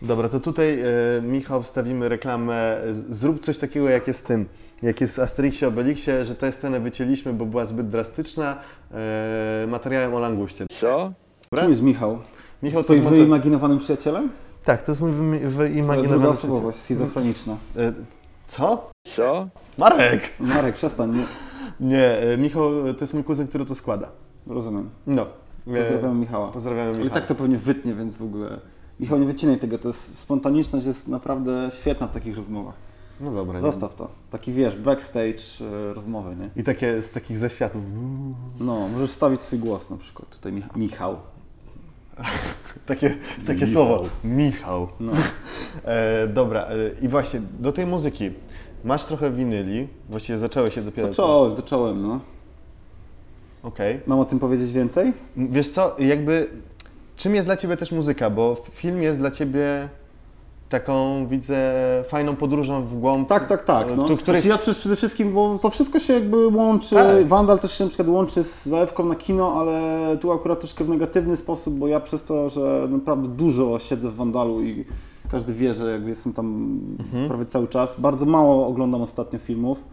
To, 0.00 0.06
dobra, 0.06 0.28
to 0.28 0.40
tutaj 0.40 0.80
e, 0.80 0.84
Michał 1.22 1.62
wstawimy 1.62 2.08
reklamę. 2.08 2.78
Zrób 3.10 3.40
coś 3.40 3.58
takiego 3.58 3.88
jak 3.88 4.06
jest 4.08 4.20
z 4.20 4.22
tym. 4.22 4.46
Jak 4.82 5.00
jest 5.00 5.16
w 5.16 5.18
Asterixie 5.18 5.68
Obelixie, 5.68 6.24
że 6.24 6.34
tę 6.34 6.52
scenę 6.52 6.80
wycięliśmy, 6.80 7.32
bo 7.32 7.46
była 7.46 7.64
zbyt 7.64 7.88
drastyczna, 7.88 8.56
e, 8.92 9.66
materiałem 9.68 10.14
o 10.14 10.18
languście. 10.18 10.66
Co? 10.80 11.12
Dobra? 11.50 11.60
Kim 11.62 11.70
jest 11.70 11.82
Michał? 11.82 12.18
Michał 12.62 12.84
to 12.84 12.92
jest 12.92 13.04
motor... 13.04 13.18
wyimaginowanym 13.18 13.78
przyjacielem? 13.78 14.30
Tak, 14.64 14.82
to 14.82 14.92
jest 14.92 15.00
mój 15.02 15.10
wyimaginowany 15.12 16.02
druga 16.08 16.08
przyjaciel. 16.08 16.28
osobowość, 16.30 16.78
schizofreniczna. 16.78 17.56
E, 17.76 17.92
Co? 18.52 18.90
Co? 19.04 19.48
Marek! 19.78 20.30
Marek, 20.40 20.74
przestań, 20.74 21.16
nie. 21.16 21.24
Nie, 21.80 22.18
e, 22.18 22.36
Michał 22.38 22.88
e, 22.88 22.94
to 22.94 23.00
jest 23.00 23.14
mój 23.14 23.24
kuzyn, 23.24 23.48
który 23.48 23.66
to 23.66 23.74
składa. 23.74 24.08
Rozumiem. 24.46 24.90
No. 25.06 25.26
Pozdrawiam 25.64 26.20
Michała. 26.20 26.52
Pozdrawiamy 26.52 26.88
Ale 26.88 26.98
Michała. 26.98 27.14
tak 27.14 27.26
to 27.26 27.34
pewnie 27.34 27.56
wytnie, 27.56 27.94
więc 27.94 28.16
w 28.16 28.22
ogóle... 28.22 28.60
Michał, 29.00 29.18
nie 29.18 29.26
wycinaj 29.26 29.58
tego, 29.58 29.78
to 29.78 29.88
jest 29.88 30.18
spontaniczność 30.18 30.86
jest 30.86 31.08
naprawdę 31.08 31.70
świetna 31.80 32.06
w 32.06 32.12
takich 32.12 32.36
rozmowach. 32.36 32.74
No 33.20 33.32
dobra. 33.32 33.54
nie. 33.54 33.60
Zostaw 33.60 33.94
to. 33.94 34.08
Taki 34.30 34.52
wiesz, 34.52 34.76
backstage 34.76 35.42
e, 35.90 35.94
rozmowy, 35.94 36.36
nie? 36.36 36.50
I 36.56 36.64
takie 36.64 37.02
z 37.02 37.10
takich 37.10 37.38
zaświatów. 37.38 37.82
No, 38.60 38.88
możesz 38.88 39.10
wstawić 39.10 39.42
swój 39.42 39.58
głos 39.58 39.90
na 39.90 39.96
przykład. 39.96 40.28
Tutaj 40.28 40.52
Mich- 40.52 40.76
Michał. 40.76 41.16
Takie, 42.86 43.14
takie 43.46 43.60
Michał. 43.60 43.72
słowo. 43.72 44.04
Michał. 44.24 44.88
No. 45.00 45.12
E, 45.84 46.26
dobra, 46.28 46.66
e, 46.66 47.04
i 47.04 47.08
właśnie 47.08 47.40
do 47.60 47.72
tej 47.72 47.86
muzyki. 47.86 48.30
Masz 48.84 49.04
trochę 49.04 49.30
winyli, 49.30 49.88
właściwie 50.08 50.38
zaczęły 50.38 50.70
się 50.70 50.82
dopiero. 50.82 51.08
Zacząłem, 51.08 51.56
zacząłem, 51.56 52.02
no. 52.02 52.20
Okej. 53.62 54.00
Mam 54.06 54.18
o 54.18 54.24
tym 54.24 54.38
powiedzieć 54.38 54.72
więcej? 54.72 55.12
Wiesz 55.36 55.70
co, 55.70 55.96
jakby 55.98 56.50
czym 57.16 57.34
jest 57.34 57.46
dla 57.46 57.56
Ciebie 57.56 57.76
też 57.76 57.92
muzyka? 57.92 58.30
Bo 58.30 58.56
film 58.72 59.02
jest 59.02 59.18
dla 59.18 59.30
Ciebie 59.30 59.88
taką, 60.72 61.26
widzę, 61.26 61.72
fajną 62.08 62.36
podróżą 62.36 62.82
w 62.82 63.00
głąb. 63.00 63.28
Tak, 63.28 63.46
tak, 63.46 63.64
tak. 63.64 63.86
No. 63.96 64.04
Tu, 64.04 64.16
której... 64.16 64.40
Znaczy 64.40 64.48
ja 64.48 64.58
przede- 64.58 64.78
przede 64.80 64.96
wszystkim, 64.96 65.32
bo 65.32 65.58
to 65.58 65.70
wszystko 65.70 65.98
się 65.98 66.12
jakby 66.12 66.46
łączy, 66.46 66.94
Tak. 66.94 67.26
Wandal 67.26 67.58
też 67.58 67.78
się 67.78 67.84
na 67.84 67.88
przykład 67.88 68.08
łączy 68.08 68.44
z 68.44 68.66
zalewką 68.66 69.04
na 69.04 69.14
kino, 69.14 69.54
ale 69.54 69.80
tu 70.20 70.32
akurat 70.32 70.58
troszkę 70.60 70.84
w 70.84 70.88
negatywny 70.88 71.36
sposób, 71.36 71.74
bo 71.74 71.88
ja 71.88 72.00
przez 72.00 72.22
to, 72.22 72.50
że 72.50 72.88
naprawdę 72.90 73.28
dużo 73.28 73.78
siedzę 73.78 74.10
w 74.10 74.14
Wandalu 74.16 74.62
i 74.62 74.84
każdy 75.30 75.54
wie, 75.54 75.74
że 75.74 75.92
jakby 75.92 76.08
jestem 76.10 76.32
tam 76.32 76.78
Mhm. 77.00 77.28
prawie 77.28 77.46
cały 77.46 77.68
czas, 77.68 78.00
bardzo 78.00 78.26
mało 78.26 78.66
oglądam 78.66 79.02
ostatnio 79.02 79.38
filmów. 79.38 79.84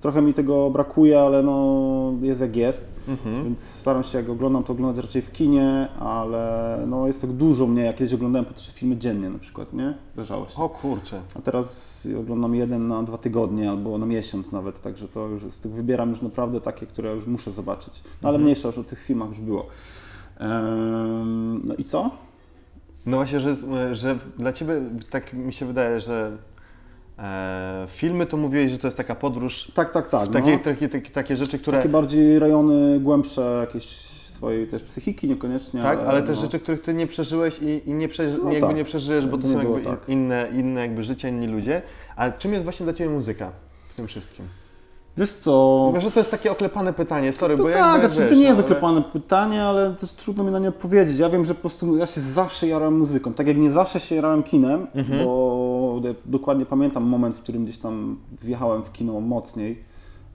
Trochę 0.00 0.22
mi 0.22 0.34
tego 0.34 0.70
brakuje, 0.70 1.20
ale 1.20 1.42
no 1.42 2.12
jest 2.22 2.40
jak 2.40 2.56
jest, 2.56 2.96
Mhm. 3.08 3.44
więc 3.44 3.58
staram 3.60 4.04
się 4.04 4.18
jak 4.18 4.28
oglądam 4.28 4.64
to 4.64 4.72
oglądać 4.72 5.04
raczej 5.04 5.22
w 5.22 5.32
kinie, 5.32 5.88
ale 6.00 6.84
no 6.86 7.06
jest 7.06 7.20
tak 7.20 7.32
dużo 7.32 7.66
mnie, 7.66 7.82
jak 7.82 7.96
kiedyś 7.96 8.14
oglądałem 8.14 8.44
po 8.46 8.54
trzy 8.54 8.72
filmy 8.72 8.96
dziennie 8.96 9.30
na 9.30 9.38
przykład, 9.38 9.72
nie? 9.72 9.94
Zdarzało 10.12 10.48
się. 10.48 10.62
O 10.62 10.68
kurczę. 10.68 11.20
A 11.34 11.40
teraz 11.40 12.08
oglądam 12.20 12.54
jeden 12.54 12.88
na 12.88 13.02
dwa 13.02 13.18
tygodnie 13.18 13.70
albo 13.70 13.98
na 13.98 14.06
miesiąc 14.06 14.52
nawet, 14.52 14.80
także 14.80 15.08
to 15.08 15.26
już 15.28 15.42
z 15.42 15.60
tych 15.60 15.72
wybieram 15.72 16.10
już 16.10 16.22
naprawdę 16.22 16.60
takie, 16.60 16.86
które 16.86 17.14
już 17.14 17.26
muszę 17.26 17.52
zobaczyć. 17.52 18.02
No 18.22 18.28
ale 18.28 18.38
mniejsza 18.38 18.68
już 18.68 18.78
o 18.78 18.84
tych 18.84 18.98
filmach 19.02 19.28
już 19.28 19.40
było. 19.40 19.66
Ehm, 20.40 21.60
no 21.64 21.74
i 21.74 21.84
co? 21.84 22.10
No 23.06 23.16
właśnie, 23.16 23.40
że, 23.40 23.54
że 23.94 24.18
dla 24.38 24.52
Ciebie 24.52 24.74
tak 25.10 25.32
mi 25.34 25.52
się 25.52 25.66
wydaje, 25.66 26.00
że 26.00 26.36
e, 27.18 27.86
filmy 27.88 28.26
to 28.26 28.36
mówiłeś, 28.36 28.72
że 28.72 28.78
to 28.78 28.86
jest 28.86 28.96
taka 28.96 29.14
podróż 29.14 29.72
Tak, 29.74 29.92
tak, 29.92 30.08
tak. 30.10 30.28
Takie, 30.30 30.52
no. 30.52 30.58
takie, 30.58 30.88
takie, 30.88 31.10
takie 31.10 31.36
rzeczy, 31.36 31.58
które. 31.58 31.78
Takie 31.78 31.88
bardziej 31.88 32.38
rejony 32.38 33.00
głębsze 33.00 33.56
jakieś 33.60 33.86
swojej 34.28 34.66
też 34.66 34.82
psychiki 34.82 35.28
niekoniecznie. 35.28 35.82
tak, 35.82 35.98
ale 36.06 36.22
też 36.22 36.36
no. 36.38 36.42
rzeczy, 36.42 36.58
których 36.58 36.82
ty 36.82 36.94
nie 36.94 37.06
przeżyłeś 37.06 37.58
i, 37.62 37.90
i 37.90 37.94
nie, 37.94 38.08
przeży, 38.08 38.38
No 38.44 38.52
jakby 38.52 38.66
tak. 38.66 38.76
nie 38.76 38.84
przeżyjesz, 38.84 39.26
bo 39.26 39.38
to 39.38 39.46
Nie 39.48 39.52
są 39.54 39.58
jakby 39.58 39.80
tak. 39.90 40.08
inne, 40.08 40.48
inne 40.54 40.80
jakby 40.80 41.02
życia, 41.04 41.28
inni 41.28 41.46
ludzie. 41.46 41.82
A 42.16 42.30
czym 42.30 42.52
jest 42.52 42.64
właśnie 42.64 42.84
dla 42.84 42.92
Ciebie 42.92 43.10
muzyka 43.10 43.50
w 43.88 43.94
tym 43.94 44.06
wszystkim? 44.06 44.46
Wiesz 45.16 45.32
co? 45.32 45.90
Może 45.94 46.10
to 46.10 46.20
jest 46.20 46.30
takie 46.30 46.52
oklepane 46.52 46.92
pytanie, 46.92 47.32
sorry, 47.32 47.56
To 47.56 47.62
bo 47.62 47.68
tak, 47.70 47.76
jakby, 48.02 48.14
znaczy, 48.14 48.20
wiesz, 48.20 48.28
to 48.28 48.34
nie 48.34 48.48
jest 48.48 48.58
no, 48.58 48.64
ale- 48.64 48.76
oklepane 48.76 49.02
pytanie, 49.02 49.62
ale 49.62 49.94
też 49.94 50.12
trudno 50.12 50.44
mi 50.44 50.50
na 50.50 50.58
nie 50.58 50.68
odpowiedzieć. 50.68 51.18
Ja 51.18 51.28
wiem, 51.28 51.44
że 51.44 51.54
po 51.54 51.60
prostu 51.60 51.96
ja 51.96 52.06
się 52.06 52.20
zawsze 52.20 52.66
jarałem 52.66 52.98
muzyką. 52.98 53.32
Tak 53.34 53.46
jak 53.46 53.56
nie 53.56 53.72
zawsze 53.72 54.00
się 54.00 54.14
jarałem 54.14 54.42
kinem, 54.42 54.86
Mhm. 54.94 55.24
bo 55.24 55.45
do- 56.00 56.14
dokładnie 56.26 56.66
pamiętam 56.66 57.02
moment, 57.04 57.36
w 57.36 57.40
którym 57.40 57.64
gdzieś 57.64 57.78
tam 57.78 58.16
wjechałem 58.42 58.82
w 58.82 58.92
kino 58.92 59.20
mocniej. 59.20 59.84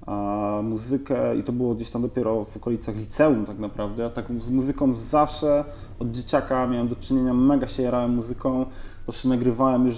A 0.05 0.59
muzykę, 0.63 1.37
i 1.37 1.43
to 1.43 1.51
było 1.51 1.75
gdzieś 1.75 1.91
tam 1.91 2.01
dopiero 2.01 2.45
w 2.45 2.57
okolicach 2.57 2.95
liceum 2.95 3.45
tak 3.45 3.59
naprawdę. 3.59 4.03
Ja 4.03 4.09
tak 4.09 4.25
z 4.39 4.49
muzyką 4.49 4.95
zawsze 4.95 5.65
od 5.99 6.11
dzieciaka 6.11 6.67
miałem 6.67 6.87
do 6.87 6.95
czynienia, 6.95 7.33
mega 7.33 7.67
się 7.67 7.83
jarałem 7.83 8.15
muzyką. 8.15 8.65
Zawsze 9.05 9.29
nagrywałem 9.29 9.85
już 9.85 9.95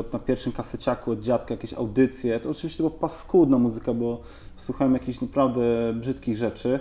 od, 0.00 0.12
na 0.12 0.18
pierwszym 0.18 0.52
kaseciaku 0.52 1.10
od 1.10 1.20
dziadka 1.20 1.54
jakieś 1.54 1.74
audycje. 1.74 2.40
To 2.40 2.50
oczywiście 2.50 2.82
była 2.82 2.90
paskudna 2.98 3.58
muzyka, 3.58 3.94
bo 3.94 4.20
słuchałem 4.56 4.92
jakichś 4.94 5.20
naprawdę 5.20 5.60
brzydkich 6.00 6.36
rzeczy. 6.36 6.80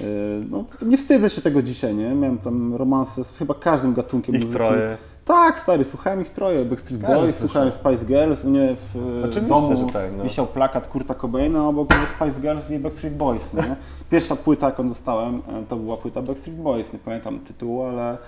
E, 0.00 0.04
No, 0.50 0.64
nie 0.86 0.96
wstydzę 0.98 1.30
się 1.30 1.42
tego 1.42 1.62
dzisiaj, 1.62 1.94
nie? 1.94 2.14
Miałem 2.14 2.38
tam 2.38 2.74
romanse 2.74 3.24
z 3.24 3.36
chyba 3.38 3.54
każdym 3.54 3.94
gatunkiem 3.94 4.34
Ich 4.34 4.40
muzyki. 4.40 4.58
troje. 4.58 4.96
Tak, 5.30 5.60
stary, 5.60 5.84
słuchałem 5.84 6.20
ich 6.20 6.30
troje. 6.30 6.64
Backstreet 6.64 7.02
Każdy 7.02 7.20
Boys, 7.20 7.38
słuchałem 7.38 7.70
Spice 7.70 8.06
Girls. 8.06 8.44
U 8.44 8.50
mnie 8.50 8.76
w 8.76 8.96
e, 8.96 9.24
Oczywiście, 9.24 9.48
domu 9.48 9.76
że 9.76 9.86
tak, 9.92 10.16
no. 10.16 10.24
wisiał 10.24 10.46
plakat 10.46 10.88
Kurta 10.88 11.14
Cobaina, 11.14 11.68
obok 11.68 11.88
było 11.88 12.06
Spice 12.06 12.40
Girls 12.40 12.70
i 12.70 12.78
Backstreet 12.78 13.16
Boys, 13.16 13.54
nie? 13.54 13.76
Pierwsza 14.10 14.36
płyta, 14.36 14.66
jaką 14.66 14.88
dostałem, 14.88 15.42
e, 15.48 15.62
to 15.68 15.76
była 15.76 15.96
płyta 15.96 16.22
Backstreet 16.22 16.58
Boys. 16.58 16.92
Nie 16.92 16.98
pamiętam 16.98 17.38
tytułu, 17.38 17.82
ale... 17.82 18.18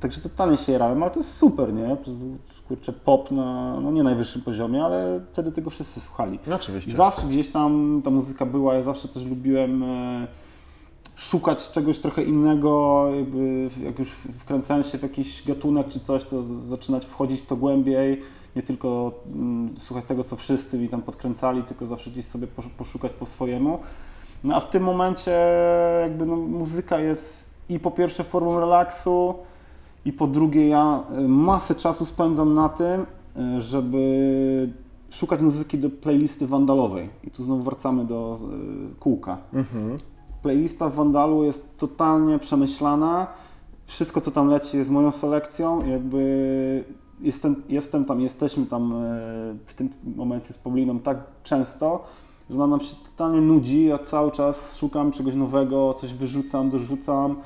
Także 0.00 0.20
totalnie 0.20 0.56
się 0.56 0.72
jarałem, 0.72 1.02
ale 1.02 1.12
to 1.12 1.20
jest 1.20 1.36
super, 1.36 1.72
nie? 1.72 1.96
Kurczę, 2.68 2.92
pop 2.92 3.30
na, 3.30 3.80
no 3.80 3.90
nie 3.92 4.02
najwyższym 4.02 4.42
poziomie, 4.42 4.84
ale 4.84 5.20
wtedy 5.32 5.52
tego 5.52 5.70
wszyscy 5.70 6.00
słuchali. 6.00 6.38
No 6.46 6.56
oczywiście. 6.56 6.90
I 6.90 6.94
zawsze 6.94 7.26
gdzieś 7.26 7.48
tam 7.48 8.00
ta 8.04 8.10
muzyka 8.10 8.46
była, 8.46 8.74
ja 8.74 8.82
zawsze 8.82 9.08
też 9.08 9.24
lubiłem 9.24 9.82
e, 9.82 10.26
szukać 11.16 11.70
czegoś 11.70 11.98
trochę 11.98 12.22
innego, 12.22 13.04
jak 13.82 13.98
już 13.98 14.10
wkręcałem 14.10 14.84
się 14.84 14.98
w 14.98 15.02
jakiś 15.02 15.42
gatunek 15.46 15.88
czy 15.88 16.00
coś, 16.00 16.24
to 16.24 16.42
zaczynać 16.42 17.06
wchodzić 17.06 17.40
w 17.40 17.46
to 17.46 17.56
głębiej, 17.56 18.22
nie 18.56 18.62
tylko 18.62 19.12
mm, 19.34 19.74
słuchać 19.78 20.04
tego, 20.04 20.24
co 20.24 20.36
wszyscy 20.36 20.78
mi 20.78 20.88
tam 20.88 21.02
podkręcali, 21.02 21.62
tylko 21.62 21.86
zawsze 21.86 22.10
gdzieś 22.10 22.26
sobie 22.26 22.46
posz- 22.46 22.70
poszukać 22.76 23.12
po 23.12 23.26
swojemu. 23.26 23.78
No 24.44 24.56
a 24.56 24.60
w 24.60 24.70
tym 24.70 24.82
momencie 24.82 25.38
jakby 26.02 26.26
no, 26.26 26.36
muzyka 26.36 26.98
jest 26.98 27.50
i 27.68 27.78
po 27.80 27.90
pierwsze 27.90 28.24
formą 28.24 28.60
relaksu, 28.60 29.34
i 30.04 30.12
po 30.12 30.26
drugie 30.26 30.68
ja 30.68 31.02
y, 31.18 31.28
masę 31.28 31.74
czasu 31.74 32.06
spędzam 32.06 32.54
na 32.54 32.68
tym, 32.68 33.06
y, 33.56 33.60
żeby 33.60 34.72
szukać 35.10 35.40
muzyki 35.40 35.78
do 35.78 35.90
playlisty 35.90 36.46
wandalowej. 36.46 37.08
I 37.24 37.30
tu 37.30 37.42
znowu 37.42 37.62
wracamy 37.62 38.04
do 38.04 38.38
y, 38.92 39.00
kółka. 39.00 39.38
Mhm. 39.52 39.98
Playlista 40.42 40.88
w 40.88 40.94
Wandalu 40.94 41.44
jest 41.44 41.78
totalnie 41.78 42.38
przemyślana. 42.38 43.26
Wszystko, 43.86 44.20
co 44.20 44.30
tam 44.30 44.48
leci, 44.48 44.76
jest 44.76 44.90
moją 44.90 45.12
selekcją. 45.12 45.86
Jakby 45.86 46.84
jestem, 47.20 47.62
jestem 47.68 48.04
tam, 48.04 48.20
jesteśmy 48.20 48.66
tam 48.66 48.92
e, 48.92 48.96
w 49.66 49.74
tym 49.74 49.88
momencie 50.16 50.52
z 50.52 50.58
Pauliną 50.58 50.98
tak 50.98 51.18
często, 51.42 52.04
że 52.50 52.56
ona 52.56 52.66
nam 52.66 52.80
się 52.80 52.96
totalnie 53.04 53.40
nudzi. 53.40 53.84
Ja 53.84 53.98
cały 53.98 54.30
czas 54.30 54.76
szukam 54.76 55.12
czegoś 55.12 55.34
nowego, 55.34 55.94
coś 55.94 56.14
wyrzucam, 56.14 56.70
dorzucam. 56.70 57.36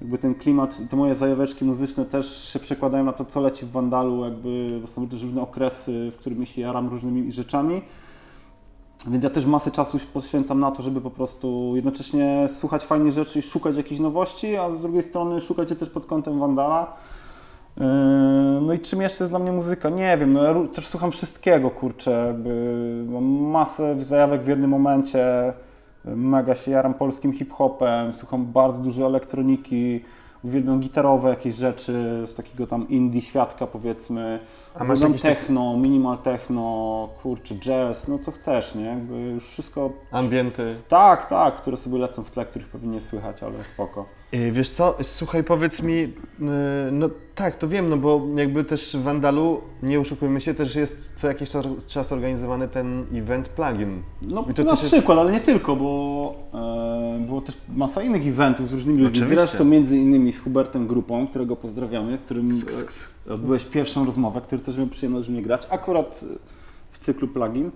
Jakby 0.00 0.18
ten 0.18 0.34
klimat, 0.34 0.76
te 0.90 0.96
moje 0.96 1.14
zajaweczki 1.14 1.64
muzyczne 1.64 2.04
też 2.04 2.48
się 2.52 2.58
przekładają 2.58 3.04
na 3.04 3.12
to, 3.12 3.24
co 3.24 3.40
leci 3.40 3.66
w 3.66 3.70
Wandalu, 3.70 4.24
jakby 4.24 4.78
bo 4.82 4.86
są 4.88 5.08
też 5.08 5.22
różne 5.22 5.42
okresy, 5.42 6.10
w 6.12 6.16
których 6.16 6.48
się 6.48 6.60
jaram 6.60 6.88
różnymi 6.88 7.32
rzeczami. 7.32 7.82
Więc 9.06 9.24
ja 9.24 9.30
też 9.30 9.46
masę 9.46 9.70
czasu 9.70 9.98
poświęcam 10.12 10.60
na 10.60 10.70
to, 10.70 10.82
żeby 10.82 11.00
po 11.00 11.10
prostu 11.10 11.72
jednocześnie 11.76 12.48
słuchać 12.48 12.84
fajnych 12.84 13.12
rzeczy 13.12 13.38
i 13.38 13.42
szukać 13.42 13.76
jakichś 13.76 14.00
nowości, 14.00 14.56
a 14.56 14.70
z 14.70 14.80
drugiej 14.80 15.02
strony 15.02 15.40
szukać 15.40 15.70
je 15.70 15.76
też 15.76 15.90
pod 15.90 16.06
kątem 16.06 16.38
Wandala. 16.40 16.96
Yy, 17.76 17.84
No 18.60 18.72
i 18.72 18.80
czym 18.80 19.02
jeszcze 19.02 19.24
jest 19.24 19.32
dla 19.32 19.38
mnie 19.38 19.52
muzyka? 19.52 19.88
Nie 19.90 20.18
wiem, 20.18 20.32
no 20.32 20.42
ja 20.42 20.54
też 20.68 20.86
słucham 20.86 21.10
wszystkiego, 21.10 21.70
kurczę, 21.70 22.34
mam 23.06 23.24
masę 23.24 24.04
zajawek 24.04 24.42
w 24.42 24.48
jednym 24.48 24.70
momencie, 24.70 25.52
mega 26.04 26.54
się 26.54 26.70
jaram 26.70 26.94
polskim 26.94 27.32
hip-hopem, 27.32 28.12
słucham 28.12 28.46
bardzo 28.46 28.82
dużo 28.82 29.06
elektroniki, 29.06 30.04
uwielbiam 30.44 30.80
gitarowe 30.80 31.30
jakieś 31.30 31.54
rzeczy 31.54 32.22
z 32.26 32.34
takiego 32.34 32.66
tam 32.66 32.88
indie 32.88 33.22
świadka 33.22 33.66
powiedzmy. 33.66 34.40
A 34.74 34.84
masz 34.84 35.00
taki- 35.00 35.18
techno, 35.18 35.76
minimal 35.76 36.18
techno, 36.18 37.08
kurczę, 37.22 37.54
jazz, 37.54 38.08
no 38.08 38.18
co 38.18 38.32
chcesz, 38.32 38.74
nie? 38.74 38.84
Jakby 38.84 39.14
już 39.20 39.48
wszystko... 39.48 39.90
Ambienty. 40.10 40.76
Tak, 40.88 41.26
tak, 41.26 41.54
które 41.56 41.76
sobie 41.76 41.98
lecą 41.98 42.24
w 42.24 42.30
tle, 42.30 42.46
których 42.46 42.68
pewnie 42.68 42.88
nie 42.88 43.00
słychać, 43.00 43.42
ale 43.42 43.64
spoko. 43.64 44.06
Yy, 44.32 44.52
Wiesz 44.52 44.70
co, 44.70 44.96
słuchaj, 45.02 45.44
powiedz 45.44 45.82
mi, 45.82 45.94
yy, 45.98 46.08
no 46.92 47.10
tak, 47.34 47.56
to 47.56 47.68
wiem, 47.68 47.88
no 47.88 47.96
bo 47.96 48.26
jakby 48.36 48.64
też 48.64 48.96
w 48.96 49.02
Wandalu, 49.02 49.60
nie 49.82 50.00
oszukujmy 50.00 50.40
się, 50.40 50.54
też 50.54 50.74
jest 50.74 51.12
co 51.14 51.28
jakiś 51.28 51.50
czas, 51.50 51.66
czas 51.86 52.12
organizowany 52.12 52.68
ten 52.68 53.06
event 53.14 53.48
plugin. 53.48 54.02
No 54.22 54.46
I 54.50 54.54
to 54.54 54.64
na 54.64 54.70
też 54.70 54.80
jest- 54.82 54.94
przykład, 54.94 55.18
ale 55.18 55.32
nie 55.32 55.40
tylko, 55.40 55.76
bo 55.76 56.34
e, 56.54 57.26
było 57.26 57.40
też 57.40 57.56
masa 57.68 58.02
innych 58.02 58.26
eventów 58.26 58.68
z 58.68 58.72
różnymi 58.72 59.02
ludźmi. 59.02 59.26
Zresztą 59.28 59.64
między 59.64 59.98
innymi 59.98 60.32
z 60.32 60.40
Hubertem 60.40 60.86
Grupą, 60.86 61.26
którego 61.26 61.56
pozdrawiamy, 61.56 62.18
z 62.18 62.20
którym 62.20 62.50
Ks, 62.50 62.84
ks, 62.84 63.14
e, 63.28 63.34
odbyłeś 63.34 63.64
pierwszą 63.64 64.04
rozmowę, 64.06 64.40
który 64.40 64.62
też 64.62 64.76
miał 64.78 64.86
przyjemność 64.86 65.28
mnie 65.28 65.42
grać, 65.42 65.66
akurat 65.70 66.24
w 66.90 66.98
cyklu 66.98 67.28
plugin. 67.28 67.70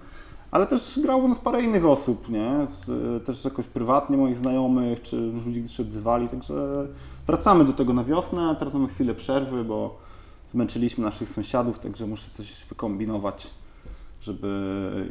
Ale 0.55 0.67
też 0.67 1.01
grało 1.03 1.29
nas 1.29 1.39
parę 1.39 1.63
innych 1.63 1.87
osób, 1.87 2.29
nie? 2.29 2.67
Z, 2.67 2.87
też 3.27 3.45
jakoś 3.45 3.67
prywatnie 3.67 4.17
moich 4.17 4.37
znajomych, 4.37 5.03
czy 5.03 5.17
ludzi, 5.17 5.61
którzy 5.61 5.77
się 5.77 5.83
odzywali, 5.83 6.29
także 6.29 6.87
wracamy 7.27 7.65
do 7.65 7.73
tego 7.73 7.93
na 7.93 8.05
wiosnę, 8.05 8.57
teraz 8.59 8.75
mamy 8.75 8.89
chwilę 8.89 9.15
przerwy, 9.15 9.65
bo 9.65 9.99
zmęczyliśmy 10.49 11.05
naszych 11.05 11.29
sąsiadów, 11.29 11.79
także 11.79 12.07
muszę 12.07 12.31
coś 12.31 12.65
wykombinować 12.65 13.51
żeby 14.21 14.49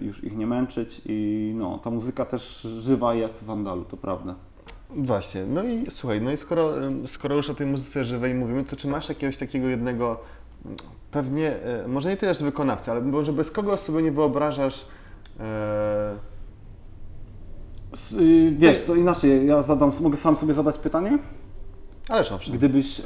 już 0.02 0.24
ich 0.24 0.38
nie 0.38 0.48
męczyć 0.48 1.02
i 1.06 1.52
no, 1.58 1.78
ta 1.78 1.90
muzyka 1.90 2.26
też 2.26 2.68
żywa 2.80 3.16
jest 3.16 3.36
w 3.36 3.46
Wandalu, 3.46 3.86
to 3.86 3.98
prawda. 3.98 4.36
Właśnie, 4.90 5.46
no 5.46 5.64
i 5.64 5.86
słuchaj, 5.90 6.22
no 6.22 6.32
i 6.32 6.38
skoro, 6.38 6.70
skoro 7.06 7.36
już 7.36 7.50
o 7.50 7.56
tej 7.56 7.68
muzyce 7.68 8.06
żywej 8.06 8.34
mówimy, 8.34 8.64
to 8.64 8.76
czy 8.76 8.88
masz 8.88 9.10
jakiegoś 9.10 9.38
takiego 9.38 9.68
jednego, 9.68 10.20
mm, 10.66 10.78
pewnie, 11.12 11.64
e, 11.64 11.88
może 11.88 12.10
nie 12.10 12.18
tyle, 12.18 12.36
że 12.36 12.46
wykonawcę, 12.46 12.92
ale 12.92 13.02
może 13.02 13.34
bez 13.34 13.52
kogo 13.52 13.78
sobie 13.78 14.02
nie 14.02 14.12
wyobrażasz, 14.12 14.86
e, 15.40 16.14
y, 18.20 18.56
wiesz, 18.58 18.84
to 18.84 18.96
inaczej, 18.96 19.48
ja 19.48 19.62
zadam, 19.62 19.92
mogę 20.02 20.18
sam 20.18 20.36
sobie 20.36 20.54
zadać 20.54 20.78
pytanie? 20.78 21.20
ależ 22.10 22.32
owszem. 22.32 22.54
Gdybyś 22.56 23.00
e, 23.00 23.04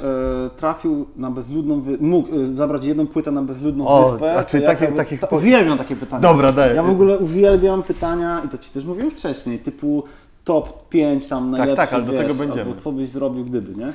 trafił 0.56 1.06
na 1.16 1.30
bezludną, 1.30 1.80
wy... 1.80 1.98
mógł 2.00 2.40
e, 2.40 2.46
zabrać 2.56 2.84
jedną 2.84 3.06
płytę 3.06 3.30
na 3.30 3.42
bezludną 3.42 3.86
O, 3.86 4.10
wyspę, 4.10 4.36
a 4.38 4.44
czy 4.44 4.60
takie- 4.60 4.84
jaka 4.84 4.92
by- 4.92 4.96
takich 4.96 5.20
ta, 5.20 5.26
uwielbiam 5.26 5.78
takie 5.78 5.96
pytania. 5.96 6.22
Dobra, 6.22 6.52
daj. 6.52 6.76
Ja 6.76 6.82
w 6.82 6.90
ogóle 6.90 7.18
uwielbiam 7.18 7.82
pytania 7.82 8.42
i 8.46 8.48
to 8.48 8.58
Ci 8.58 8.70
też 8.70 8.84
mówiłem 8.84 9.10
wcześniej, 9.10 9.58
typu 9.58 10.04
top 10.44 10.88
5 10.88 11.26
tam 11.26 11.50
najlepszych, 11.50 11.76
tak, 11.76 11.92
ale 11.92 12.04
do 12.04 12.12
wiesz, 12.12 12.22
tego 12.22 12.34
będziemy. 12.34 12.62
albo 12.70 12.80
co 12.80 12.92
byś 12.92 13.08
zrobił 13.08 13.44
gdyby, 13.44 13.74
nie? 13.74 13.92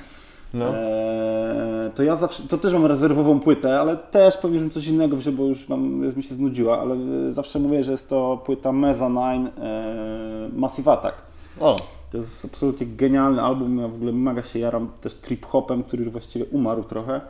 No. 0.53 0.65
Eee, 0.65 1.72
to 1.89 2.03
ja 2.03 2.15
zawsze, 2.15 2.43
to 2.43 2.57
też 2.57 2.73
mam 2.73 2.85
rezerwową 2.85 3.39
płytę, 3.39 3.79
ale 3.79 3.97
też 3.97 4.37
pewnie 4.37 4.69
coś 4.69 4.87
innego 4.87 5.17
wziął, 5.17 5.33
bo 5.33 5.43
już 5.43 5.69
mam, 5.69 6.15
mi 6.15 6.23
się 6.23 6.35
znudziła, 6.35 6.79
ale 6.79 6.95
e, 7.29 7.33
zawsze 7.33 7.59
mówię, 7.59 7.83
że 7.83 7.91
jest 7.91 8.09
to 8.09 8.41
płyta 8.45 8.71
Meza 8.71 9.09
9 9.09 9.51
e, 9.57 10.49
Massive 10.53 10.91
Attack. 10.91 11.17
O, 11.59 11.75
To 12.11 12.17
jest 12.17 12.45
absolutnie 12.45 12.87
genialny 12.87 13.41
album, 13.41 13.77
ja 13.77 13.87
w 13.87 13.95
ogóle 13.95 14.11
mega 14.11 14.43
się 14.43 14.59
jaram 14.59 14.89
też 15.01 15.15
trip-hopem, 15.15 15.83
który 15.83 16.03
już 16.03 16.11
właściwie 16.11 16.45
umarł 16.45 16.83
trochę, 16.83 17.21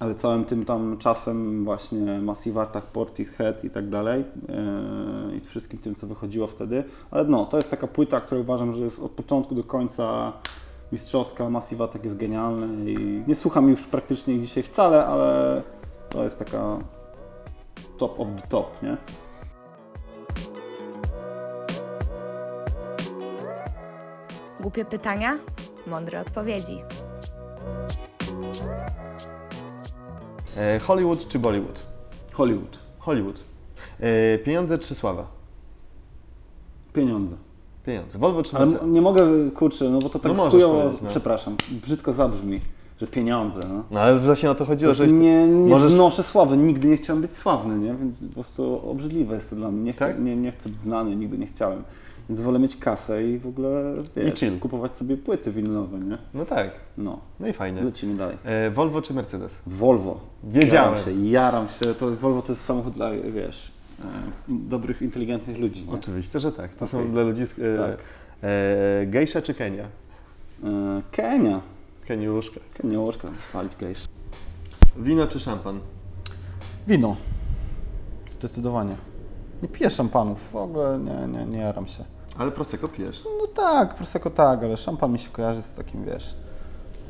ale 0.00 0.14
całym 0.14 0.44
tym 0.44 0.64
tam 0.64 0.96
czasem 0.98 1.64
właśnie 1.64 2.20
Massive 2.20 2.60
Attack, 2.60 2.86
Portishead 2.86 3.64
i 3.64 3.70
tak 3.70 3.88
dalej 3.88 4.24
e, 4.48 5.36
i 5.36 5.40
wszystkim 5.40 5.78
tym, 5.78 5.94
co 5.94 6.06
wychodziło 6.06 6.46
wtedy, 6.46 6.84
ale 7.10 7.24
no, 7.24 7.44
to 7.44 7.56
jest 7.56 7.70
taka 7.70 7.86
płyta, 7.86 8.20
która 8.20 8.40
uważam, 8.40 8.72
że 8.72 8.80
jest 8.80 9.00
od 9.00 9.10
początku 9.10 9.54
do 9.54 9.64
końca 9.64 10.32
mistrzowska, 10.92 11.50
Massive 11.50 11.84
Attack 11.84 12.04
jest 12.04 12.16
genialny 12.16 12.92
i 12.92 13.24
nie 13.26 13.34
słucham 13.34 13.68
już 13.68 13.86
praktycznie 13.86 14.34
ich 14.34 14.42
dzisiaj 14.42 14.62
wcale, 14.62 15.06
ale 15.06 15.62
to 16.08 16.24
jest 16.24 16.38
taka 16.38 16.78
top 17.98 18.20
of 18.20 18.28
the 18.42 18.48
top, 18.48 18.82
nie? 18.82 18.96
Głupie 24.60 24.84
pytania, 24.84 25.38
mądre 25.86 26.20
odpowiedzi. 26.20 26.82
e, 30.56 30.78
Hollywood 30.78 31.28
czy 31.28 31.38
Bollywood? 31.38 31.86
Hollywood. 32.32 32.78
Hollywood. 32.98 33.40
E, 34.00 34.38
pieniądze 34.38 34.78
czy 34.78 34.94
sława? 34.94 35.26
Pieniądze. 36.92 37.36
Pieniądze. 37.86 38.18
Volvo 38.18 38.42
czy 38.42 38.56
Ale 38.56 38.66
Mercedes? 38.66 38.88
nie 38.92 39.00
mogę, 39.00 39.22
kurczę, 39.54 39.90
no 39.90 39.98
bo 39.98 40.08
to 40.08 40.18
tak 40.18 40.32
No 40.32 40.34
możesz 40.36 40.52
chujowo, 40.52 40.74
powiedzieć, 40.80 41.02
no. 41.02 41.08
przepraszam, 41.10 41.56
brzydko 41.82 42.12
zabrzmi, 42.12 42.60
że 43.00 43.06
pieniądze, 43.06 43.60
no. 43.68 43.82
No 43.90 44.00
ale 44.00 44.16
właśnie 44.18 44.50
o 44.50 44.54
to 44.54 44.64
chodziło, 44.64 44.92
że... 44.92 45.04
prostu 45.04 45.16
nie, 45.22 45.48
nie 45.48 45.70
możesz- 45.74 45.92
znoszę 45.92 46.22
sławy, 46.22 46.56
nigdy 46.56 46.88
nie 46.88 46.96
chciałem 46.96 47.22
być 47.22 47.32
sławny, 47.32 47.78
nie? 47.78 47.94
Więc 47.94 48.18
po 48.28 48.34
prostu 48.34 48.90
obrzydliwe 48.90 49.34
jest 49.34 49.50
to 49.50 49.56
dla 49.56 49.70
mnie. 49.70 49.82
Nie, 49.82 49.92
chcę, 49.92 50.06
Tak? 50.06 50.20
nie, 50.20 50.36
nie 50.36 50.50
chcę 50.52 50.68
być 50.68 50.80
znany, 50.80 51.16
nigdy 51.16 51.38
nie 51.38 51.46
chciałem. 51.46 51.82
Więc 52.28 52.40
wolę 52.40 52.58
mieć 52.58 52.76
kasę 52.76 53.24
i 53.24 53.38
w 53.38 53.46
ogóle, 53.46 53.94
wiesz, 54.16 54.40
chill. 54.40 54.58
kupować 54.58 54.96
sobie 54.96 55.16
płyty 55.16 55.50
winylowe, 55.52 55.98
nie? 55.98 56.18
No 56.34 56.44
tak, 56.44 56.70
No, 56.98 57.18
no 57.40 57.48
i 57.48 57.52
fajnie. 57.52 57.82
lecimy 57.82 58.14
dalej. 58.16 58.36
E, 58.44 58.70
Volvo 58.70 59.02
czy 59.02 59.14
Mercedes? 59.14 59.58
Volvo. 59.66 60.20
Wiedziałem. 60.44 60.94
Jaram 60.94 61.04
się, 61.04 61.26
jaram 61.30 61.68
się. 61.68 61.94
To 61.94 62.10
Volvo 62.16 62.42
to 62.42 62.52
jest 62.52 62.64
samochód 62.64 62.94
dla, 62.94 63.10
wiesz, 63.10 63.70
dobrych, 64.48 65.02
inteligentnych 65.02 65.58
ludzi, 65.58 65.86
nie? 65.86 65.92
Oczywiście, 65.92 66.40
że 66.40 66.52
tak. 66.52 66.70
To 66.70 66.76
Okej. 66.76 66.88
są 66.88 67.10
dla 67.12 67.22
ludzi... 67.22 67.46
Z, 67.46 67.58
e, 67.58 67.76
Tak. 67.76 67.98
e, 68.42 69.06
gejsza 69.06 69.42
czy 69.42 69.54
Kenia? 69.54 69.84
E, 70.64 71.02
Kenia. 71.12 71.60
Keniuszka. 72.06 72.60
Kenia 72.74 73.00
łożka, 73.00 73.28
palić 73.52 73.76
gejsz. 73.76 74.08
Wino 74.96 75.26
czy 75.26 75.40
szampan? 75.40 75.80
Wino. 76.88 77.16
Zdecydowanie. 78.30 78.96
Nie 79.62 79.68
piję 79.68 79.90
szampanów, 79.90 80.50
w 80.52 80.56
ogóle 80.56 80.98
nie, 80.98 81.38
nie, 81.38 81.46
nie 81.46 81.58
jaram 81.58 81.86
się. 81.86 82.04
Ale 82.38 82.50
Prosecco 82.52 82.88
pijesz. 82.88 83.22
No 83.40 83.46
tak, 83.46 83.94
Prosecco 83.94 84.30
tak, 84.30 84.62
ale 84.64 84.76
szampan 84.76 85.12
mi 85.12 85.18
się 85.18 85.30
kojarzy 85.30 85.62
z 85.62 85.74
takim, 85.74 86.04
wiesz, 86.04 86.34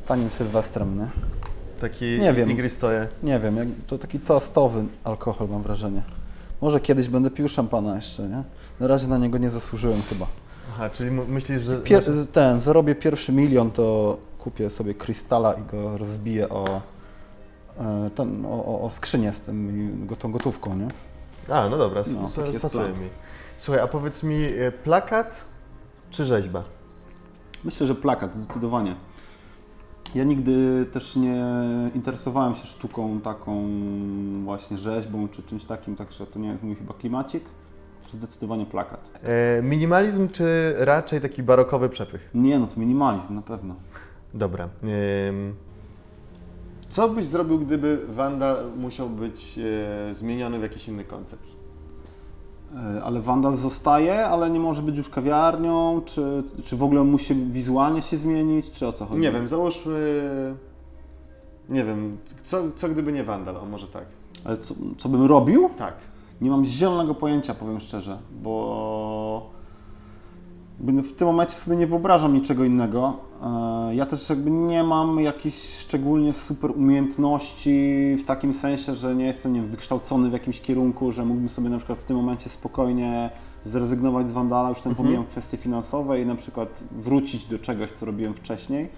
tanim 0.07 0.29
sylwestrem, 0.29 0.97
nie? 0.99 1.07
Taki 1.81 2.05
Nie 2.05 2.33
wiem. 2.33 2.49
Nie 3.23 3.39
wiem, 3.39 3.75
to 3.87 3.97
taki 3.97 4.19
toastowy 4.19 4.85
alkohol 5.03 5.49
mam 5.49 5.63
wrażenie. 5.63 6.01
Może 6.61 6.79
kiedyś 6.79 7.09
będę 7.09 7.31
pił 7.31 7.49
szampana 7.49 7.95
jeszcze, 7.95 8.23
nie? 8.23 8.43
Na 8.79 8.87
razie 8.87 9.07
na 9.07 9.17
niego 9.17 9.37
nie 9.37 9.49
zasłużyłem 9.49 10.01
chyba. 10.09 10.27
Aha, 10.73 10.89
czyli 10.89 11.11
myślisz, 11.11 11.61
że... 11.61 11.77
Pier, 11.77 12.03
ten, 12.31 12.59
zarobię 12.59 12.95
pierwszy 12.95 13.31
milion, 13.31 13.71
to 13.71 14.17
kupię 14.39 14.69
sobie 14.69 14.93
krystala 14.93 15.53
i 15.53 15.63
go 15.63 15.97
rozbiję 15.97 16.49
o, 16.49 16.81
e, 17.79 18.09
ten, 18.15 18.45
o, 18.45 18.65
o, 18.65 18.81
o 18.81 18.89
skrzynię 18.89 19.33
z 19.33 19.41
tym, 19.41 20.07
tą 20.19 20.31
gotówką, 20.31 20.75
nie? 20.75 20.87
A, 21.55 21.69
no 21.69 21.77
dobra, 21.77 22.03
No, 22.13 22.21
pasuje 22.59 22.59
plan. 22.59 23.01
mi. 23.01 23.09
Słuchaj, 23.57 23.83
a 23.83 23.87
powiedz 23.87 24.23
mi, 24.23 24.43
e, 24.45 24.71
plakat 24.71 25.43
czy 26.09 26.25
rzeźba? 26.25 26.63
Myślę, 27.63 27.87
że 27.87 27.95
plakat, 27.95 28.33
zdecydowanie. 28.33 28.95
Ja 30.15 30.23
nigdy 30.23 30.85
też 30.91 31.15
nie 31.15 31.45
interesowałem 31.95 32.55
się 32.55 32.65
sztuką 32.65 33.21
taką 33.21 33.67
właśnie 34.43 34.77
rzeźbą 34.77 35.27
czy 35.27 35.43
czymś 35.43 35.65
takim, 35.65 35.95
także 35.95 36.27
to 36.27 36.39
nie 36.39 36.49
jest 36.49 36.63
mój 36.63 36.75
chyba 36.75 36.93
klimacik. 36.93 37.43
Zdecydowanie 38.13 38.65
plakat. 38.65 39.19
E, 39.23 39.61
minimalizm 39.61 40.29
czy 40.29 40.75
raczej 40.77 41.21
taki 41.21 41.43
barokowy 41.43 41.89
przepych? 41.89 42.29
Nie, 42.33 42.59
no 42.59 42.67
to 42.67 42.79
minimalizm 42.79 43.35
na 43.35 43.41
pewno. 43.41 43.75
Dobra. 44.33 44.69
Ym, 45.29 45.55
co 46.89 47.09
byś 47.09 47.25
zrobił, 47.25 47.59
gdyby 47.59 47.99
Wanda 48.09 48.55
musiał 48.77 49.09
być 49.09 49.59
e, 50.09 50.13
zmieniony 50.13 50.59
w 50.59 50.61
jakiś 50.61 50.87
inny 50.87 51.03
koncept? 51.03 51.56
E, 52.75 53.03
Ale 53.03 53.21
Wandal 53.21 53.55
zostaje, 53.57 54.25
ale 54.25 54.49
nie 54.49 54.59
może 54.59 54.81
być 54.81 54.97
już 54.97 55.09
kawiarnią, 55.09 56.01
czy, 56.05 56.43
czy 56.63 56.77
w 56.77 56.83
ogóle 56.83 57.03
musi 57.03 57.35
wizualnie 57.35 58.01
się 58.01 58.17
zmienić, 58.17 58.71
czy 58.71 58.87
o 58.87 58.93
co 58.93 59.05
chodzi? 59.05 59.21
Nie 59.21 59.31
wiem, 59.31 59.47
załóżmy... 59.47 60.55
Nie 61.69 61.85
wiem, 61.85 62.17
co, 62.43 62.71
co 62.75 62.89
gdyby 62.89 63.11
nie 63.11 63.23
Wandal? 63.23 63.57
O, 63.57 63.65
może 63.65 63.87
tak. 63.87 64.05
Ale 64.45 64.57
co, 64.57 64.75
co 64.97 65.09
bym 65.09 65.25
robił? 65.25 65.69
Tak. 65.77 65.93
Nie 66.41 66.49
mam 66.49 66.65
zielonego 66.65 67.15
pojęcia, 67.15 67.53
powiem 67.55 67.79
szczerze, 67.79 68.17
bo 68.43 69.49
w 70.79 71.13
tym 71.13 71.27
momencie 71.27 71.53
sobie 71.53 71.77
nie 71.77 71.87
wyobrażam 71.87 72.33
niczego 72.33 72.63
innego. 72.63 73.13
E, 73.43 73.95
Ja 73.95 74.05
też 74.05 74.29
jakby 74.29 74.51
nie 74.51 74.83
mam 74.83 75.19
jakichś 75.19 75.77
szczególnie 75.79 76.33
super 76.33 76.71
umiejętności 76.71 78.15
w 78.19 78.25
takim 78.25 78.53
sensie, 78.53 78.95
że 78.95 79.15
nie 79.15 79.25
jestem 79.25 79.53
nie 79.53 79.61
wiem, 79.61 79.69
wykształcony 79.69 80.29
w 80.29 80.33
jakimś 80.33 80.61
kierunku, 80.61 81.11
że 81.11 81.25
mógłbym 81.25 81.49
sobie 81.49 81.69
na 81.69 81.77
przykład 81.77 81.99
w 81.99 82.03
tym 82.03 82.17
momencie 82.17 82.49
spokojnie 82.49 83.29
zrezygnować 83.63 84.27
z 84.27 84.31
Wandala, 84.31 84.69
już 84.69 84.81
tam 84.81 84.95
pomijam 84.95 85.25
kwestie 85.25 85.57
finansowe 85.57 86.21
i 86.21 86.25
na 86.25 86.35
przykład 86.35 86.83
wrócić 86.91 87.45
do 87.45 87.59
czegoś, 87.59 87.91
co 87.91 88.05
robiłem 88.05 88.33
wcześniej. 88.33 88.89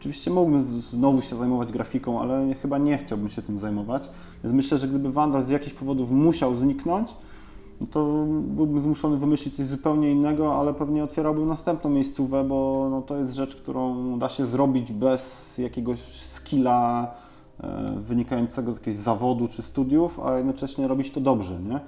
Oczywiście 0.00 0.30
mógłbym 0.30 0.80
znowu 0.80 1.22
się 1.22 1.36
zajmować 1.36 1.72
grafiką, 1.72 2.20
ale 2.20 2.54
chyba 2.54 2.78
nie 2.78 2.98
chciałbym 2.98 3.28
się 3.28 3.42
tym 3.42 3.58
zajmować. 3.58 4.02
Więc 4.44 4.56
myślę, 4.56 4.78
że 4.78 4.88
gdyby 4.88 5.12
Wandal 5.12 5.42
z 5.42 5.48
jakichś 5.48 5.74
powodów 5.74 6.10
musiał 6.10 6.56
zniknąć, 6.56 7.08
no 7.80 7.86
to 7.86 8.24
byłbym 8.28 8.80
zmuszony 8.80 9.16
wymyślić 9.16 9.56
coś 9.56 9.66
zupełnie 9.66 10.10
innego, 10.10 10.54
ale 10.54 10.74
pewnie 10.74 11.04
otwierałbym 11.04 11.48
następną 11.48 11.90
miejscówę, 11.90 12.44
bo 12.44 12.88
no, 12.90 13.02
to 13.02 13.16
jest 13.16 13.34
rzecz, 13.34 13.56
którą 13.56 14.18
da 14.18 14.28
się 14.28 14.46
zrobić 14.46 14.92
bez 14.92 15.58
jakiegoś 15.58 16.00
skilla 16.22 17.10
e, 17.60 17.92
wynikającego 18.00 18.72
z 18.72 18.76
jakiegoś 18.78 19.00
zawodu 19.00 19.48
czy 19.48 19.62
studiów, 19.62 20.20
a 20.20 20.36
jednocześnie 20.36 20.88
robić 20.88 21.10
to 21.10 21.20
dobrze, 21.20 21.60
nie? 21.60 21.80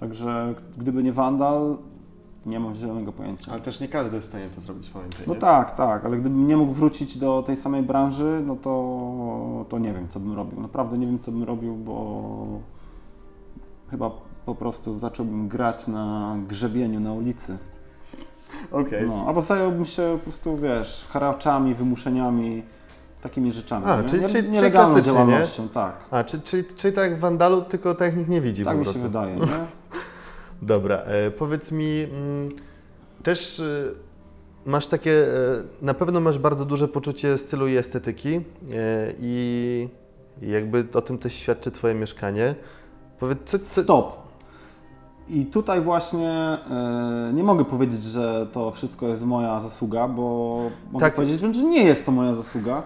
Także 0.00 0.54
gdyby 0.76 1.02
nie 1.02 1.12
Wandal, 1.12 1.76
nie 2.46 2.60
mam 2.60 2.74
zielonego 2.74 3.12
pojęcia. 3.12 3.52
Ale 3.52 3.60
też 3.60 3.80
nie 3.80 3.88
każdy 3.88 4.16
jest 4.16 4.28
w 4.28 4.30
stanie 4.30 4.48
to 4.54 4.60
zrobić, 4.60 4.90
pamiętaj. 4.90 5.20
No 5.26 5.34
nie? 5.34 5.40
tak, 5.40 5.76
tak, 5.76 6.04
ale 6.04 6.16
gdybym 6.16 6.46
nie 6.46 6.56
mógł 6.56 6.72
wrócić 6.72 7.18
do 7.18 7.42
tej 7.42 7.56
samej 7.56 7.82
branży, 7.82 8.42
no 8.46 8.56
to, 8.56 9.64
to 9.68 9.78
nie 9.78 9.92
wiem, 9.92 10.08
co 10.08 10.20
bym 10.20 10.32
robił. 10.32 10.60
Naprawdę 10.60 10.98
nie 10.98 11.06
wiem, 11.06 11.18
co 11.18 11.32
bym 11.32 11.42
robił, 11.42 11.76
bo 11.76 12.46
chyba 13.90 14.10
po 14.48 14.54
prostu 14.54 14.94
zacząłbym 14.94 15.48
grać 15.48 15.86
na 15.86 16.36
grzebieniu 16.48 17.00
na 17.00 17.12
ulicy. 17.12 17.58
Okej. 18.72 19.06
No, 19.06 19.24
albo 19.28 19.42
zająłbym 19.42 19.84
się 19.86 20.18
po 20.18 20.18
prostu, 20.30 20.56
wiesz, 20.56 21.06
haraczami, 21.10 21.74
wymuszeniami, 21.74 22.62
takimi 23.22 23.52
rzeczami. 23.52 23.84
A, 23.86 24.02
nie? 24.02 24.08
czyli- 24.08 24.22
Nie- 24.22 24.28
czyli- 24.28 24.58
czyli 24.58 24.70
klasycznie, 24.70 25.12
nie? 25.12 25.18
działalnością, 25.18 25.68
tak. 25.68 25.92
A, 26.10 26.24
czy, 26.24 26.40
czyli, 26.40 26.64
czyli 26.76 26.94
tak 26.94 27.10
jak 27.10 27.18
w 27.18 27.20
Wandalu, 27.20 27.62
tylko 27.62 27.94
tak 27.94 28.16
nikt 28.16 28.30
nie 28.30 28.40
widzi 28.40 28.64
Tak 28.64 28.72
po 28.74 28.78
mi 28.78 28.84
się 28.86 28.90
prostu. 28.90 29.08
wydaje, 29.08 29.36
nie? 29.40 29.46
Dobra, 30.62 30.96
e, 30.96 31.30
powiedz 31.30 31.72
mi, 31.72 32.02
mm, 32.12 32.48
też 33.22 33.60
e, 33.60 33.64
masz 34.66 34.86
takie, 34.86 35.12
e, 35.12 35.62
na 35.82 35.94
pewno 35.94 36.20
masz 36.20 36.38
bardzo 36.38 36.64
duże 36.64 36.88
poczucie 36.88 37.38
stylu 37.38 37.68
i 37.68 37.76
estetyki 37.76 38.34
e, 38.36 38.40
i 39.20 39.88
jakby 40.42 40.84
o 40.94 41.00
tym 41.00 41.18
też 41.18 41.34
świadczy 41.34 41.70
Twoje 41.70 41.94
mieszkanie. 41.94 42.54
Powiedz, 43.20 43.38
co, 43.44 43.58
co, 43.58 43.82
Stop. 43.82 44.27
I 45.30 45.46
tutaj 45.46 45.80
właśnie 45.80 46.30
e, 46.30 47.30
nie 47.34 47.42
mogę 47.42 47.64
powiedzieć, 47.64 48.04
że 48.04 48.46
to 48.52 48.70
wszystko 48.70 49.08
jest 49.08 49.24
moja 49.24 49.60
zasługa, 49.60 50.08
bo 50.08 50.58
mogę 50.92 51.06
Tak. 51.06 51.14
powiedzieć 51.14 51.40
że 51.56 51.62
nie 51.62 51.82
jest 51.82 52.06
to 52.06 52.12
moja 52.12 52.34
zasługa. 52.34 52.82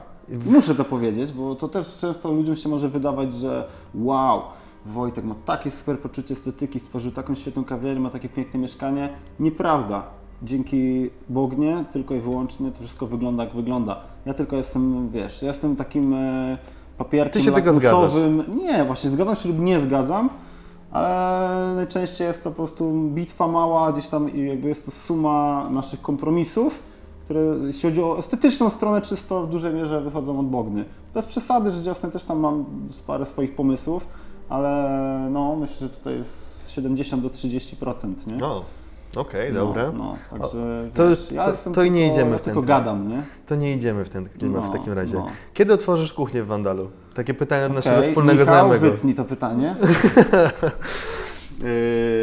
Muszę 0.46 0.74
to 0.74 0.84
powiedzieć, 0.84 1.32
bo 1.32 1.54
to 1.54 1.68
też 1.68 1.98
często 2.00 2.32
ludziom 2.32 2.56
się 2.56 2.68
może 2.68 2.88
wydawać, 2.88 3.34
że 3.34 3.68
wow, 3.94 4.40
Wojtek 4.86 5.24
ma 5.24 5.34
takie 5.44 5.70
super 5.70 5.98
poczucie 5.98 6.34
estetyki, 6.34 6.80
stworzył 6.80 7.12
taką 7.12 7.34
świetną 7.34 7.64
kawiarnię, 7.64 8.00
ma 8.00 8.10
takie 8.10 8.28
piękne 8.28 8.60
mieszkanie. 8.60 9.08
Nieprawda. 9.40 10.02
Dzięki 10.42 11.10
Bognie 11.28 11.84
tylko 11.92 12.14
i 12.14 12.20
wyłącznie 12.20 12.70
to 12.70 12.78
wszystko 12.78 13.06
wygląda 13.06 13.44
jak 13.44 13.54
wygląda. 13.54 14.00
Ja 14.26 14.34
tylko 14.34 14.56
jestem, 14.56 15.10
wiesz, 15.10 15.42
ja 15.42 15.48
jestem 15.48 15.76
takim 15.76 16.14
e, 16.14 16.58
papierkiem 16.98 17.42
Ty 17.42 17.46
się 17.48 17.52
tylko 17.52 17.72
lakmusowym. 17.72 18.44
Nie, 18.58 18.84
właśnie 18.84 19.10
zgadzam 19.10 19.36
się 19.36 19.48
lub 19.48 19.58
nie 19.58 19.80
zgadzam, 19.80 20.28
ale 20.92 21.72
najczęściej 21.76 22.26
jest 22.26 22.44
to 22.44 22.50
po 22.50 22.56
prostu 22.56 22.92
bitwa 22.92 23.48
mała, 23.48 23.92
gdzieś 23.92 24.06
tam 24.06 24.28
jakby 24.28 24.68
jest 24.68 24.84
to 24.84 24.90
suma 24.90 25.68
naszych 25.70 26.02
kompromisów, 26.02 26.82
które 27.24 27.40
jeśli 27.66 27.90
chodzi 27.90 28.02
o 28.02 28.18
estetyczną 28.18 28.70
stronę 28.70 29.00
czysto 29.00 29.46
w 29.46 29.50
dużej 29.50 29.74
mierze 29.74 30.00
wychodzą 30.00 30.40
od 30.40 30.46
Bogny. 30.46 30.84
Bez 31.14 31.26
przesady, 31.26 31.70
że 31.70 31.82
jasne 31.82 32.10
też 32.10 32.24
tam 32.24 32.38
mam 32.40 32.64
parę 33.06 33.26
swoich 33.26 33.54
pomysłów, 33.54 34.06
ale 34.48 35.28
no 35.30 35.56
myślę, 35.56 35.76
że 35.80 35.88
tutaj 35.88 36.16
jest 36.16 36.70
70 36.70 37.22
do 37.22 37.28
30%, 37.28 38.26
nie? 38.26 38.36
No, 38.36 38.64
okej, 39.16 39.52
No, 39.52 39.60
dobra. 39.66 39.92
No, 39.92 40.16
także 40.30 40.90
to- 40.94 41.08
wiesz, 41.08 41.32
ja 41.32 41.52
to- 41.52 41.70
to 41.70 41.82
i 41.82 41.90
nie 41.90 42.00
tylko, 42.00 42.14
idziemy 42.16 42.38
w 42.38 42.40
ten 42.42 42.54
tylko 42.54 42.66
gadam, 42.68 43.08
nie? 43.08 43.22
To 43.46 43.54
nie 43.56 43.72
idziemy 43.74 44.04
w 44.04 44.08
ten 44.10 44.28
klimat 44.28 44.62
w 44.64 44.66
No, 44.66 44.72
takim 44.72 44.92
razie. 44.92 45.16
no. 45.16 45.26
Kiedy 45.54 45.72
otworzysz 45.72 46.12
kuchnię 46.12 46.42
w 46.42 46.46
Wandalu? 46.46 46.90
Takie 47.14 47.34
pytanie 47.34 47.66
od 47.66 47.72
naszego 47.72 47.96
Okej, 47.96 48.08
wspólnego 48.08 48.40
Michał, 48.40 48.54
znajomego. 48.54 48.90
wytnij 48.90 49.14
to 49.14 49.24
pytanie. 49.24 49.76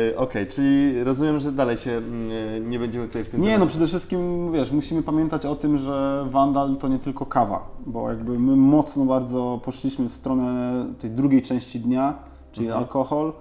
Yy, 0.09 0.17
Okej, 0.17 0.47
czyli 0.47 1.03
rozumiem, 1.03 1.39
że 1.39 1.51
dalej 1.51 1.77
się 1.77 1.91
mm, 1.91 2.69
nie 2.69 2.79
będziemy 2.79 3.07
tutaj 3.07 3.23
w 3.23 3.29
tym 3.29 3.41
Nie, 3.41 3.47
no 3.47 3.53
temacie- 3.53 3.69
przede 3.69 3.87
wszystkim, 3.87 4.51
wiesz, 4.51 4.71
musimy 4.71 5.03
pamiętać 5.03 5.45
o 5.45 5.55
tym, 5.55 5.77
że 5.77 6.25
Wandal 6.31 6.75
to 6.77 6.87
nie 6.87 6.99
tylko 6.99 7.25
kawa, 7.25 7.67
bo 7.85 8.09
jakby 8.09 8.39
my 8.39 8.55
mocno 8.55 9.05
bardzo 9.05 9.59
poszliśmy 9.65 10.09
w 10.09 10.13
stronę 10.13 10.85
tej 10.99 11.09
drugiej 11.09 11.41
części 11.41 11.79
dnia, 11.79 12.13
czyli 12.51 12.67
Mhm. 12.67 12.83
alkohol. 12.83 13.33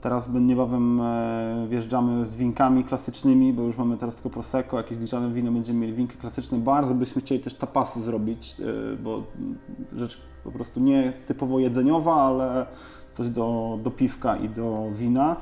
Teraz 0.00 0.28
niebawem 0.34 1.00
e, 1.00 1.66
wjeżdżamy 1.68 2.26
z 2.26 2.36
winkami 2.36 2.84
klasycznymi, 2.84 3.52
bo 3.52 3.62
już 3.62 3.76
mamy 3.76 3.96
teraz 3.96 4.14
tylko 4.14 4.30
Prosecco, 4.30 4.76
jakieś 4.76 4.98
grzane 4.98 5.30
wino, 5.32 5.52
będziemy 5.52 5.80
mieli 5.80 5.92
winki 5.92 6.16
klasyczne. 6.16 6.58
Bardzo 6.58 6.94
byśmy 6.94 7.22
chcieli 7.22 7.40
też 7.40 7.54
tapasy 7.54 8.00
zrobić, 8.02 8.56
e, 8.60 8.96
bo 8.96 9.22
rzecz 9.96 10.18
po 10.44 10.50
prostu 10.52 10.80
nie 10.80 11.12
typowo 11.26 11.58
jedzeniowa, 11.58 12.14
ale 12.14 12.66
coś 13.12 13.28
do, 13.28 13.78
do 13.82 13.90
piwka 13.90 14.36
i 14.36 14.48
do 14.48 14.88
wina. 14.94 15.36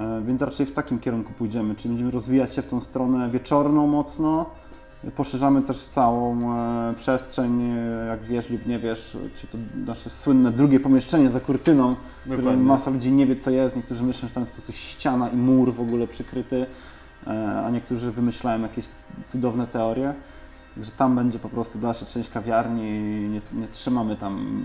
E, 0.00 0.22
Więc 0.26 0.42
raczej 0.42 0.66
w 0.66 0.72
takim 0.72 0.98
kierunku 0.98 1.32
pójdziemy, 1.32 1.74
czyli 1.74 1.88
będziemy 1.88 2.10
rozwijać 2.10 2.54
się 2.54 2.62
w 2.62 2.66
tą 2.66 2.80
stronę 2.80 3.30
wieczorną 3.30 3.86
mocno. 3.86 4.46
Poszerzamy 5.16 5.62
też 5.62 5.78
całą 5.78 6.54
e, 6.56 6.94
przestrzeń, 6.94 7.62
e, 7.62 8.06
jak 8.06 8.22
wiesz 8.22 8.50
lub 8.50 8.66
nie 8.66 8.78
wiesz, 8.78 9.16
czy 9.34 9.46
to 9.46 9.58
nasze 9.86 10.10
słynne 10.10 10.52
drugie 10.52 10.80
pomieszczenie 10.80 11.30
za 11.30 11.40
kurtyną, 11.40 11.96
w 12.26 12.32
którym 12.32 12.64
masa 12.64 12.90
ludzi 12.90 13.12
nie 13.12 13.26
wie 13.26 13.36
co 13.36 13.50
jest, 13.50 13.76
niektórzy 13.76 14.04
myślą, 14.04 14.28
że 14.28 14.34
tam 14.34 14.42
jest 14.42 14.52
po 14.52 14.56
prostu 14.56 14.72
ściana 14.72 15.28
i 15.28 15.36
mur 15.36 15.74
w 15.74 15.80
ogóle 15.80 16.06
przykryty, 16.06 16.66
e, 17.26 17.62
a 17.64 17.70
niektórzy 17.70 18.12
wymyślają 18.12 18.62
jakieś 18.62 18.84
cudowne 19.26 19.66
teorie. 19.66 20.14
Także 20.74 20.90
tam 20.90 21.16
będzie 21.16 21.38
po 21.38 21.48
prostu 21.48 21.78
dalsza 21.78 22.06
część 22.06 22.30
kawiarni, 22.30 23.00
nie, 23.28 23.40
nie 23.60 23.68
trzymamy 23.68 24.16
tam, 24.16 24.62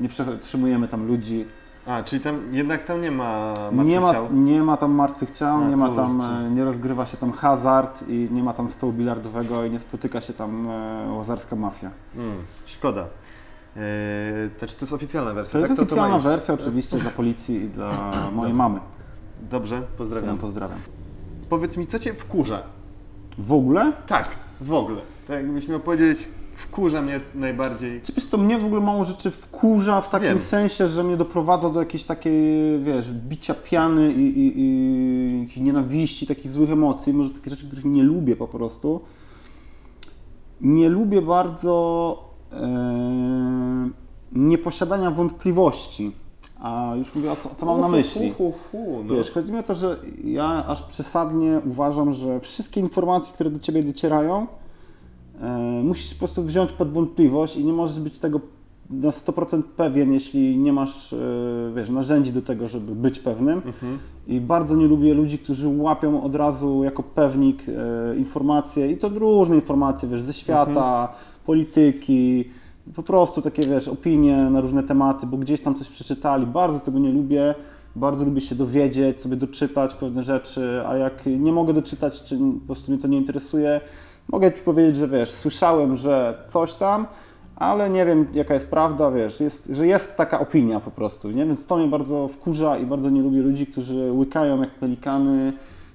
nie 0.00 0.08
przetrzymujemy 0.08 0.88
tam 0.88 1.06
ludzi. 1.06 1.44
A, 1.86 2.02
czyli 2.02 2.22
tam 2.22 2.40
jednak 2.52 2.84
tam 2.84 3.00
nie 3.00 3.10
ma 3.10 3.54
Nie 3.72 3.74
martwych 3.76 4.00
ma, 4.00 4.12
ciał? 4.12 4.32
nie 4.32 4.62
ma 4.62 4.76
tam 4.76 4.92
martwych 4.92 5.30
ciał, 5.30 5.56
A, 5.62 5.68
nie 5.68 5.76
ma 5.76 5.88
tam, 5.94 6.20
kurczę. 6.20 6.32
e, 6.46 6.50
nie 6.50 6.64
rozgrywa 6.64 7.06
się 7.06 7.16
tam 7.16 7.32
hazard 7.32 8.04
i 8.08 8.28
nie 8.30 8.42
ma 8.42 8.52
tam 8.52 8.70
stołu 8.70 8.92
bilardowego 8.92 9.64
i 9.64 9.70
nie 9.70 9.80
spotyka 9.80 10.20
się 10.20 10.32
tam 10.32 10.70
e, 10.70 11.12
łazarska 11.12 11.56
mafia. 11.56 11.90
Mm, 12.16 12.32
szkoda. 12.66 13.00
Eee, 13.76 14.50
to, 14.60 14.66
czy 14.66 14.76
to 14.76 14.80
jest 14.84 14.92
oficjalna 14.92 15.34
wersja? 15.34 15.52
To 15.52 15.58
jest 15.58 15.70
tak? 15.70 15.78
ma 15.78 15.84
oficjalna 15.84 16.16
iść. 16.16 16.26
wersja 16.26 16.54
oczywiście 16.54 16.98
dla 16.98 17.10
policji 17.10 17.56
i 17.56 17.68
dla 17.68 18.12
mojej 18.36 18.54
mamy. 18.54 18.80
Dobrze, 19.50 19.80
To 19.80 19.86
pozdrawiam. 19.98 20.38
pozdrawiam. 20.38 20.78
Powiedz 21.48 21.76
mi, 21.76 21.86
co 21.86 21.98
Cię 21.98 22.14
wkurza? 22.14 22.62
W 23.38 23.52
ogóle? 23.52 23.92
Tak, 24.06 24.28
w 24.60 24.72
ogóle. 24.72 25.00
Tak 25.26 25.36
jakbyś 25.36 25.68
miał 25.68 25.80
powiedzieć, 25.80 26.28
wkurza 26.56 27.02
mnie 27.02 27.20
najbardziej. 27.34 28.00
Czy 28.02 28.12
wiesz 28.12 28.26
co, 28.26 28.38
mnie 28.38 28.58
w 28.58 28.64
ogóle 28.64 28.80
mało 28.80 29.04
rzeczy 29.04 29.30
wkurza 29.30 30.00
w 30.00 30.08
takim 30.08 30.28
Wiem. 30.28 30.38
sensie, 30.38 30.88
że 30.88 31.04
mnie 31.04 31.16
doprowadza 31.16 31.70
do 31.70 31.80
jakiejś 31.80 32.04
takiej, 32.04 32.80
wiesz, 32.82 33.12
bicia 33.12 33.54
piany 33.54 34.12
i, 34.12 34.38
i, 34.38 34.52
i, 35.58 35.62
nienawiści, 35.62 36.26
takich 36.26 36.50
złych 36.50 36.70
emocji, 36.70 37.12
może 37.12 37.30
takie 37.30 37.50
rzeczy, 37.50 37.66
których 37.66 37.84
nie 37.84 38.02
lubię 38.02 38.36
po 38.36 38.48
prostu. 38.48 39.00
Nie 40.60 40.88
lubię 40.88 41.22
bardzo 41.22 42.18
e, 42.52 43.90
nieposiadania 44.32 45.10
wątpliwości. 45.10 46.12
A 46.60 46.92
już 46.98 47.14
mówię, 47.14 47.32
o 47.32 47.36
co, 47.36 47.50
co 47.56 47.66
mam 47.66 47.80
na 47.80 47.88
myśli. 47.88 48.34
Hu, 48.38 48.52
hu, 48.52 48.58
hu, 48.72 49.04
no. 49.04 49.14
Wiesz, 49.14 49.30
chodzi 49.30 49.52
mi 49.52 49.58
o 49.58 49.62
to, 49.62 49.74
że 49.74 49.98
ja 50.24 50.64
aż 50.66 50.82
przesadnie 50.82 51.60
uważam, 51.66 52.12
że 52.12 52.40
wszystkie 52.40 52.80
informacje, 52.80 53.34
które 53.34 53.50
do 53.50 53.58
Ciebie 53.58 53.82
docierają, 53.82 54.46
musisz 55.82 56.14
po 56.14 56.18
prostu 56.18 56.42
wziąć 56.42 56.72
pod 56.72 56.90
wątpliwość 56.90 57.56
i 57.56 57.64
nie 57.64 57.72
możesz 57.72 58.00
być 58.00 58.18
tego 58.18 58.40
na 58.90 59.10
100% 59.10 59.62
pewien, 59.62 60.12
jeśli 60.12 60.58
nie 60.58 60.72
masz, 60.72 61.12
e, 61.12 61.16
wiesz, 61.76 61.90
narzędzi 61.90 62.32
do 62.32 62.42
tego, 62.42 62.68
żeby 62.68 62.94
być 62.94 63.18
pewnym. 63.18 63.62
Mhm. 63.66 63.98
I 64.26 64.40
bardzo 64.40 64.76
nie 64.76 64.86
lubię 64.86 65.14
ludzi, 65.14 65.38
którzy 65.38 65.68
łapią 65.68 66.22
od 66.22 66.34
razu 66.34 66.84
jako 66.84 67.02
pewnik 67.02 67.62
e, 67.68 68.16
informacje 68.16 68.92
i 68.92 68.96
to 68.96 69.08
różne 69.08 69.54
informacje, 69.54 70.08
wiesz, 70.08 70.22
ze 70.22 70.32
świata, 70.32 71.12
polityki, 71.46 72.44
po 72.94 73.02
prostu 73.02 73.42
takie, 73.42 73.66
wiesz, 73.66 73.88
opinie 73.88 74.36
na 74.50 74.60
różne 74.60 74.82
tematy, 74.82 75.26
bo 75.26 75.36
gdzieś 75.36 75.60
tam 75.60 75.74
coś 75.74 75.88
przeczytali. 75.88 76.46
Bardzo 76.46 76.80
tego 76.80 76.98
nie 76.98 77.12
lubię. 77.12 77.54
Bardzo 77.96 78.24
lubię 78.24 78.40
się 78.40 78.54
dowiedzieć, 78.54 79.20
sobie 79.20 79.36
doczytać 79.36 79.94
pewne 79.94 80.22
rzeczy, 80.22 80.82
a 80.86 80.96
jak 80.96 81.26
nie 81.26 81.52
mogę 81.52 81.72
doczytać, 81.72 82.22
czy 82.22 82.38
po 82.38 82.66
prostu 82.66 82.92
mnie 82.92 83.00
to 83.00 83.08
nie 83.08 83.18
interesuje, 83.18 83.80
mogę 84.28 84.52
Ci 84.52 84.62
powiedzieć, 84.62 84.96
że 84.96 85.08
wiesz, 85.08 85.30
słyszałem, 85.30 85.96
że 85.96 86.42
coś 86.46 86.74
tam, 86.74 87.06
ale 87.56 87.90
nie 87.90 88.06
wiem 88.06 88.26
jaka 88.34 88.54
jest 88.54 88.70
prawda, 88.70 89.10
wiesz, 89.10 89.40
jest, 89.40 89.66
że 89.66 89.86
jest 89.86 90.16
taka 90.16 90.40
opinia 90.40 90.80
po 90.80 90.90
prostu, 90.90 91.30
nie? 91.30 91.46
Więc 91.46 91.66
to 91.66 91.76
mnie 91.76 91.88
bardzo 91.88 92.28
wkurza 92.28 92.78
i 92.78 92.86
bardzo 92.86 93.10
nie 93.10 93.22
lubię 93.22 93.42
ludzi, 93.42 93.66
którzy 93.66 94.12
łykają 94.12 94.60
jak 94.60 94.70
pelikany 94.70 95.52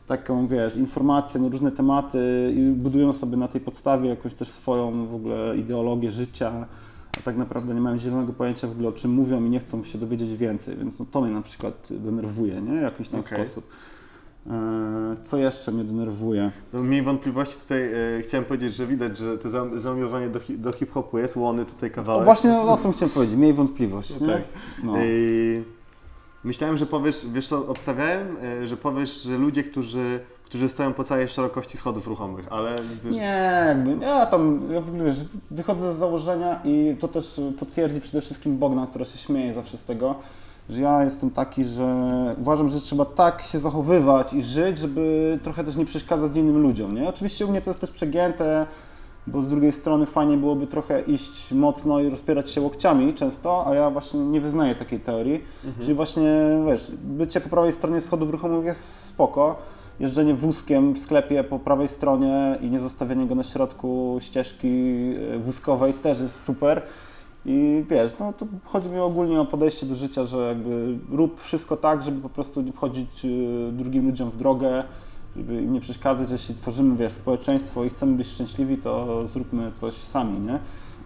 taką, 0.08 0.48
wiesz, 0.48 0.76
informację 0.76 1.42
na 1.42 1.48
różne 1.48 1.72
tematy 1.72 2.54
i 2.56 2.72
budują 2.72 3.14
sobie 3.14 3.38
na 3.38 3.48
tej 3.48 3.62
podstawie 3.62 4.10
jakąś 4.10 4.34
też 4.34 4.48
swoją 4.48 5.08
w 5.08 5.16
ogóle 5.16 5.58
ideologię 5.58 6.12
życia, 6.12 6.68
a 7.18 7.22
tak 7.22 7.38
naprawdę 7.38 7.74
nie 7.74 7.82
mają 7.82 7.98
zielonego 7.98 8.34
pojęcia 8.34 8.68
w 8.68 8.72
ogóle 8.72 8.90
o 8.90 8.92
czym 8.92 9.12
mówią 9.12 9.46
i 9.46 9.50
nie 9.50 9.60
chcą 9.60 9.84
się 9.84 9.98
dowiedzieć 9.98 10.36
więcej, 10.36 10.78
więc 10.78 11.00
no, 11.00 11.06
to 11.12 11.22
mnie 11.22 11.32
na 11.32 11.42
przykład 11.42 11.88
denerwuje, 11.92 12.62
nie? 12.62 12.80
W 12.80 12.82
jakiś 12.82 13.10
tam 13.10 13.20
Okej. 13.20 13.46
sposób. 13.46 13.70
Eee, 14.48 14.54
Co 15.24 15.38
jeszcze 15.38 15.72
mnie 15.72 15.84
denerwuje? 15.84 16.52
No, 16.74 16.84
mniej 16.84 17.02
wątpliwości 17.04 17.60
tutaj 17.60 17.82
e, 17.84 18.22
chciałem 18.22 18.46
powiedzieć, 18.46 18.76
że 18.76 18.88
widać, 18.88 19.18
że 19.18 19.38
to 19.38 19.50
za- 19.50 19.80
zamiłowanie 19.80 20.30
do, 20.30 20.40
hi- 20.40 20.58
do 20.58 20.72
hip-hopu 20.72 21.18
jest, 21.18 21.36
łony 21.36 21.66
tutaj 21.66 21.92
O, 21.92 21.94
kawałek. 21.96 22.26
właśnie 22.26 22.60
o 22.62 22.78
tym 22.78 22.92
chciałem 22.94 23.10
powiedzieć, 23.14 23.36
miej 23.38 23.54
wątpliwość. 23.54 24.20
Nie? 24.20 24.28
Tak. 24.28 24.42
No. 24.84 24.94
I 25.04 25.64
Myślałem, 26.44 26.78
że 26.78 26.86
powiesz, 26.86 27.26
wiesz 27.34 27.48
co, 27.48 27.68
obstawiałem, 27.68 28.38
e, 28.64 28.68
że 28.68 28.78
powiesz, 28.78 29.22
że 29.24 29.38
ludzie, 29.38 29.64
którzy, 29.64 30.20
którzy 30.46 30.70
stoją 30.70 30.94
po 30.94 31.04
całej 31.04 31.28
szerokości 31.28 31.78
schodów 31.78 32.08
ruchomych, 32.08 32.46
ale 32.50 32.76
Nie, 33.12 33.64
jakby, 33.68 34.06
ja 34.06 34.26
tam, 34.26 34.62
ja 34.72 34.82
w 34.82 34.88
ogóle 34.90 35.04
wiesz, 35.04 35.20
wychodzę 35.52 35.94
z 35.94 35.98
założenia 35.98 36.60
i 36.64 36.96
to 37.00 37.08
też 37.08 37.42
potwierdzi 37.60 38.02
przede 38.02 38.22
wszystkim 38.22 38.58
Bogdan, 38.58 38.88
która 38.88 39.06
się 39.06 39.18
śmieje 39.18 39.54
zawsze 39.54 39.78
z 39.78 39.86
tego, 39.86 40.16
że 40.72 40.82
ja 40.82 41.04
jestem 41.04 41.30
taki, 41.30 41.64
że 41.64 41.96
uważam, 42.40 42.70
że 42.70 42.80
trzeba 42.80 43.06
tak 43.06 43.42
się 43.42 43.60
zachowywać 43.60 44.34
i 44.34 44.44
żyć, 44.44 44.78
żeby 44.78 45.40
trochę 45.44 45.64
też 45.64 45.76
nie 45.76 45.86
przeszkadzać 45.86 46.36
innym 46.36 46.62
ludziom, 46.62 46.96
nie? 46.96 47.10
Oczywiście 47.10 47.46
u 47.46 47.50
mnie 47.50 47.62
to 47.62 47.70
jest 47.70 47.82
też 47.82 47.92
przegięte, 47.92 48.66
bo 49.28 49.44
z 49.44 49.48
drugiej 49.48 49.72
strony 49.72 50.06
fajnie 50.06 50.38
byłoby 50.38 50.68
trochę 50.68 51.02
iść 51.02 51.52
mocno 51.52 52.00
i 52.00 52.10
rozpierać 52.10 52.50
się 52.50 52.62
łokciami 52.62 53.14
często, 53.14 53.68
a 53.68 53.76
ja 53.76 53.90
właśnie 53.90 54.20
nie 54.20 54.42
wyznaję 54.42 54.76
takiej 54.76 55.00
teorii. 55.00 55.44
Czyli 55.80 55.94
właśnie, 55.94 56.40
wiesz, 56.68 56.92
bycie 57.04 57.42
po 57.42 57.50
prawej 57.50 57.74
stronie 57.74 58.02
schodów 58.02 58.30
ruchomych 58.30 58.66
jest 58.66 59.06
spoko, 59.06 59.56
jeżdżenie 60.00 60.34
wózkiem 60.34 60.94
w 60.94 61.00
sklepie 61.00 61.44
po 61.44 61.60
prawej 61.60 61.88
stronie 61.88 62.58
i 62.62 62.70
nie 62.70 62.80
zostawienie 62.80 63.26
go 63.28 63.36
na 63.36 63.44
środku 63.44 64.18
ścieżki 64.22 64.68
e, 65.36 65.40
wózkowej 65.40 65.94
też 65.94 66.22
jest 66.22 66.44
super. 66.44 66.82
I 67.46 67.84
wiesz, 67.90 68.12
no 68.20 68.34
to 68.34 68.46
chodzi 68.66 68.90
mi 68.90 69.00
ogólnie 69.00 69.42
o 69.42 69.46
podejście 69.46 69.86
do 69.86 69.96
życia, 69.96 70.26
że 70.26 70.48
jakby 70.48 70.98
rób 71.12 71.42
wszystko 71.42 71.78
tak, 71.78 72.04
żeby 72.04 72.22
po 72.22 72.30
prostu 72.30 72.62
nie 72.62 72.72
wchodzić 72.72 73.26
e, 73.26 73.72
drugim 73.72 74.06
ludziom 74.06 74.32
w 74.32 74.38
drogę, 74.38 74.84
żeby 75.36 75.62
im 75.62 75.74
nie 75.74 75.82
przeszkadzać, 75.82 76.32
jeśli 76.32 76.56
tworzymy, 76.56 76.96
wiesz, 76.96 77.14
społeczeństwo 77.14 77.84
i 77.84 77.90
chcemy 77.90 78.18
być 78.18 78.28
szczęśliwi, 78.28 78.78
to 78.78 79.28
zróbmy 79.28 79.72
coś 79.72 79.94
sami, 79.94 80.40
nie? 80.40 80.60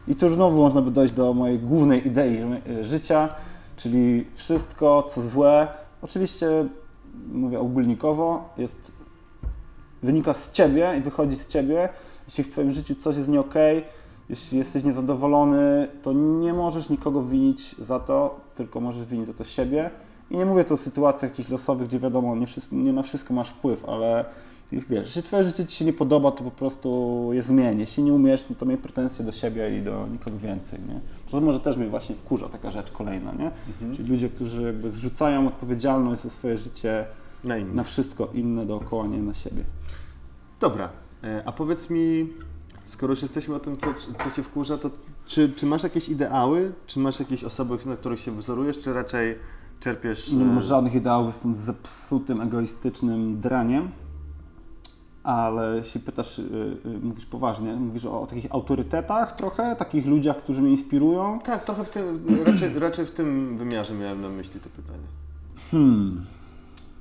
I 0.08 0.16
tu 0.16 0.30
znowu 0.30 0.62
można 0.62 0.82
by 0.82 0.92
dojść 0.92 1.14
do 1.14 1.34
mojej 1.34 1.60
głównej 1.60 2.08
idei 2.08 2.38
ży- 2.38 2.84
życia, 2.84 3.30
czyli 3.78 4.26
wszystko, 4.36 5.04
co 5.04 5.22
złe, 5.22 5.68
oczywiście 6.02 6.48
mówię 7.32 7.60
ogólnikowo, 7.60 8.50
jest, 8.58 8.92
wynika 10.04 10.34
z 10.34 10.52
Ciebie 10.52 10.94
i 10.98 11.02
wychodzi 11.02 11.36
z 11.36 11.48
Ciebie. 11.48 11.90
Jeśli 12.28 12.44
w 12.44 12.50
Twoim 12.50 12.72
życiu 12.72 12.96
coś 12.96 13.18
jest 13.18 13.30
nie 13.30 13.40
okej, 13.40 13.84
jeśli 14.30 14.58
jesteś 14.58 14.84
niezadowolony, 14.84 15.88
to 16.02 16.14
nie 16.14 16.54
możesz 16.54 16.90
nikogo 16.90 17.24
winić 17.24 17.76
za 17.80 18.00
to, 18.00 18.40
tylko 18.56 18.82
możesz 18.82 19.06
winić 19.06 19.28
za 19.28 19.34
to 19.34 19.44
siebie. 19.44 19.90
I 20.32 20.38
nie 20.38 20.46
mówię 20.46 20.64
tu 20.64 20.74
o 20.74 20.78
sytuacjach 20.78 21.32
jakichś 21.32 21.50
losowych, 21.50 21.88
gdzie 21.88 22.00
wiadomo, 22.00 22.36
nie, 22.36 22.46
wszys- 22.48 22.74
nie 22.74 22.94
na 22.94 23.04
wszystko 23.04 23.34
masz 23.34 23.50
wpływ, 23.50 23.86
ale 23.90 24.26
wiesz, 24.72 25.06
jeśli 25.06 25.24
Twoje 25.24 25.44
życie 25.44 25.66
Ci 25.66 25.76
się 25.76 25.86
nie 25.86 25.94
podoba, 25.94 26.32
to 26.32 26.44
po 26.44 26.52
prostu 26.52 27.30
je 27.34 27.44
zmień. 27.44 27.80
Jeśli 27.80 28.04
nie 28.04 28.14
umiesz, 28.14 28.46
no 28.50 28.56
to 28.56 28.66
miej 28.66 28.78
pretensje 28.78 29.26
do 29.26 29.32
siebie 29.32 29.80
i 29.80 29.82
do 29.82 30.08
nikogo 30.12 30.38
więcej, 30.38 30.80
nie? 30.88 31.00
To 31.32 31.42
może 31.42 31.60
też 31.60 31.78
mnie 31.78 31.88
właśnie 31.88 32.16
wkurza 32.16 32.50
taka 32.50 32.72
rzecz 32.72 32.92
kolejna, 32.92 33.32
nie? 33.34 33.52
Czyli 33.96 34.10
ludzie, 34.10 34.30
którzy 34.30 34.64
jakby 34.64 34.92
zrzucają 34.92 35.48
odpowiedzialność 35.48 36.22
za 36.22 36.30
swoje 36.30 36.58
życie 36.58 37.06
na 37.44 37.58
na 37.58 37.84
wszystko 37.84 38.30
inne 38.34 38.66
dookoła, 38.66 39.08
nie 39.08 39.18
na 39.18 39.34
siebie. 39.34 39.64
Dobra, 40.62 40.90
e, 41.24 41.44
a 41.46 41.52
powiedz 41.52 41.90
mi, 41.90 42.30
skoro 42.86 43.12
już 43.12 43.22
jesteśmy 43.22 43.56
o 43.56 43.60
tym, 43.60 43.78
co, 43.78 43.88
co 44.24 44.32
Cię 44.36 44.44
wkurza, 44.44 44.78
to 44.78 44.90
czy, 45.26 45.50
czy 45.50 45.66
masz 45.66 45.84
jakieś 45.84 46.10
ideały? 46.10 46.74
Czy 46.88 47.00
masz 47.00 47.20
jakieś 47.20 47.44
osoby, 47.44 47.78
na 47.86 47.96
których 47.96 48.20
się 48.20 48.32
wzorujesz, 48.32 48.80
czy 48.80 48.94
raczej 48.94 49.40
czerpiesz... 49.80 50.32
Nie 50.32 50.44
e, 50.44 50.46
mam 50.46 50.62
żadnych 50.62 50.96
ideałów, 50.96 51.28
jestem 51.28 51.56
zepsutym, 51.56 52.42
egoistycznym 52.42 53.40
draniem. 53.40 53.92
Ale 55.24 55.78
jeśli 55.78 56.00
pytasz, 56.00 56.38
yy, 56.38 56.78
yy, 56.86 57.00
mówisz 57.00 57.26
poważnie, 57.26 57.76
mówisz 57.76 58.06
o, 58.06 58.22
o 58.22 58.28
takich 58.28 58.54
autorytetach 58.54 59.36
trochę, 59.36 59.76
takich 59.76 60.06
ludziach, 60.06 60.38
którzy 60.38 60.62
mnie 60.62 60.72
inspirują. 60.72 61.40
Tak, 61.40 61.64
trochę 61.64 61.86
w 61.86 61.90
tym, 61.90 62.26
raczej, 62.46 62.80
raczej 62.80 63.06
w 63.06 63.12
tym 63.12 63.58
wymiarze 63.58 63.94
miałem 63.94 64.22
na 64.22 64.30
myśli 64.30 64.60
to 64.60 64.70
pytanie. 64.70 65.08
Hmm. 65.72 66.26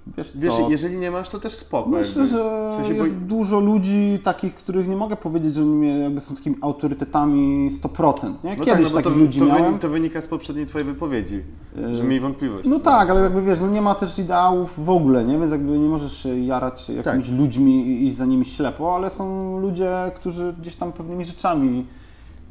Wiesz, 0.06 0.32
co? 0.32 0.38
Wiesz, 0.38 0.54
jeżeli 0.68 0.96
nie 0.96 1.10
masz, 1.10 1.28
to 1.28 1.40
też 1.40 1.56
spoko. 1.56 1.90
Myślę, 1.90 2.22
jakby. 2.22 2.38
że 2.38 2.70
W 2.72 2.76
sensie, 2.76 2.94
bo- 2.94 3.04
jest 3.04 3.18
dużo 3.18 3.60
ludzi 3.60 4.18
takich, 4.24 4.54
których 4.54 4.88
nie 4.88 4.96
mogę 4.96 5.16
powiedzieć, 5.16 5.54
że 5.54 5.62
oni 5.62 6.00
jakby 6.00 6.20
są 6.20 6.34
takimi 6.34 6.56
autorytetami 6.60 7.70
100%. 7.70 8.34
Nie? 8.44 8.56
No 8.56 8.64
Kiedyś 8.64 8.66
tak, 8.66 8.80
no 8.82 8.88
bo 8.90 8.96
takich 8.96 9.12
to, 9.12 9.18
ludzi 9.18 9.38
to, 9.40 9.46
miałem. 9.46 9.78
to 9.78 9.88
wynika 9.88 10.20
z 10.20 10.26
poprzedniej 10.26 10.66
Twojej 10.66 10.86
wypowiedzi, 10.86 11.42
Yy, 11.76 11.96
że 11.96 12.04
miej 12.04 12.20
wątpliwości. 12.20 12.68
No 12.70 12.80
tak, 12.80 13.10
ale 13.10 13.20
jakby 13.20 13.42
wiesz, 13.42 13.60
no 13.60 13.68
nie 13.68 13.82
ma 13.82 13.94
też 13.94 14.18
ideałów 14.18 14.84
w 14.84 14.90
ogóle, 14.90 15.24
nie? 15.24 15.38
Więc 15.38 15.52
jakby 15.52 15.78
nie 15.78 15.88
możesz 15.88 16.22
się 16.22 16.38
jarać 16.38 16.88
jakimiś 16.88 17.26
Tak. 17.28 17.38
ludźmi 17.38 17.86
i 17.86 18.06
iść 18.06 18.16
za 18.16 18.24
nimi 18.26 18.44
ślepo, 18.44 18.94
ale 18.96 19.10
są 19.10 19.58
ludzie, 19.60 19.90
którzy 20.16 20.54
gdzieś 20.60 20.76
tam 20.76 20.92
pewnymi 20.92 21.24
rzeczami 21.24 21.86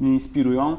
mnie 0.00 0.14
inspirują. 0.14 0.76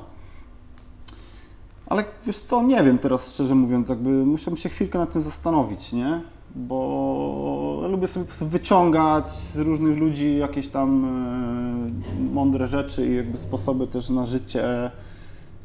Ale 1.88 2.04
wiesz 2.26 2.40
co, 2.40 2.64
nie 2.64 2.84
wiem 2.84 2.98
teraz 3.00 3.34
szczerze 3.34 3.56
mówiąc, 3.56 3.90
jakby 3.90 4.10
musiałbym 4.10 4.58
się 4.58 4.70
chwilkę 4.70 5.00
nad 5.00 5.12
tym 5.12 5.22
zastanowić, 5.22 5.94
nie? 5.94 6.22
Bo 6.56 7.86
lubię 7.90 8.08
sobie 8.08 8.26
wyciągać 8.42 9.32
z 9.32 9.58
różnych 9.58 9.98
ludzi 9.98 10.38
jakieś 10.38 10.68
tam 10.68 11.06
e, 11.06 12.34
mądre 12.34 12.68
rzeczy 12.68 13.08
i 13.08 13.16
jakby 13.16 13.38
sposoby 13.38 13.88
też 13.88 14.10
na 14.10 14.26
życie 14.26 14.92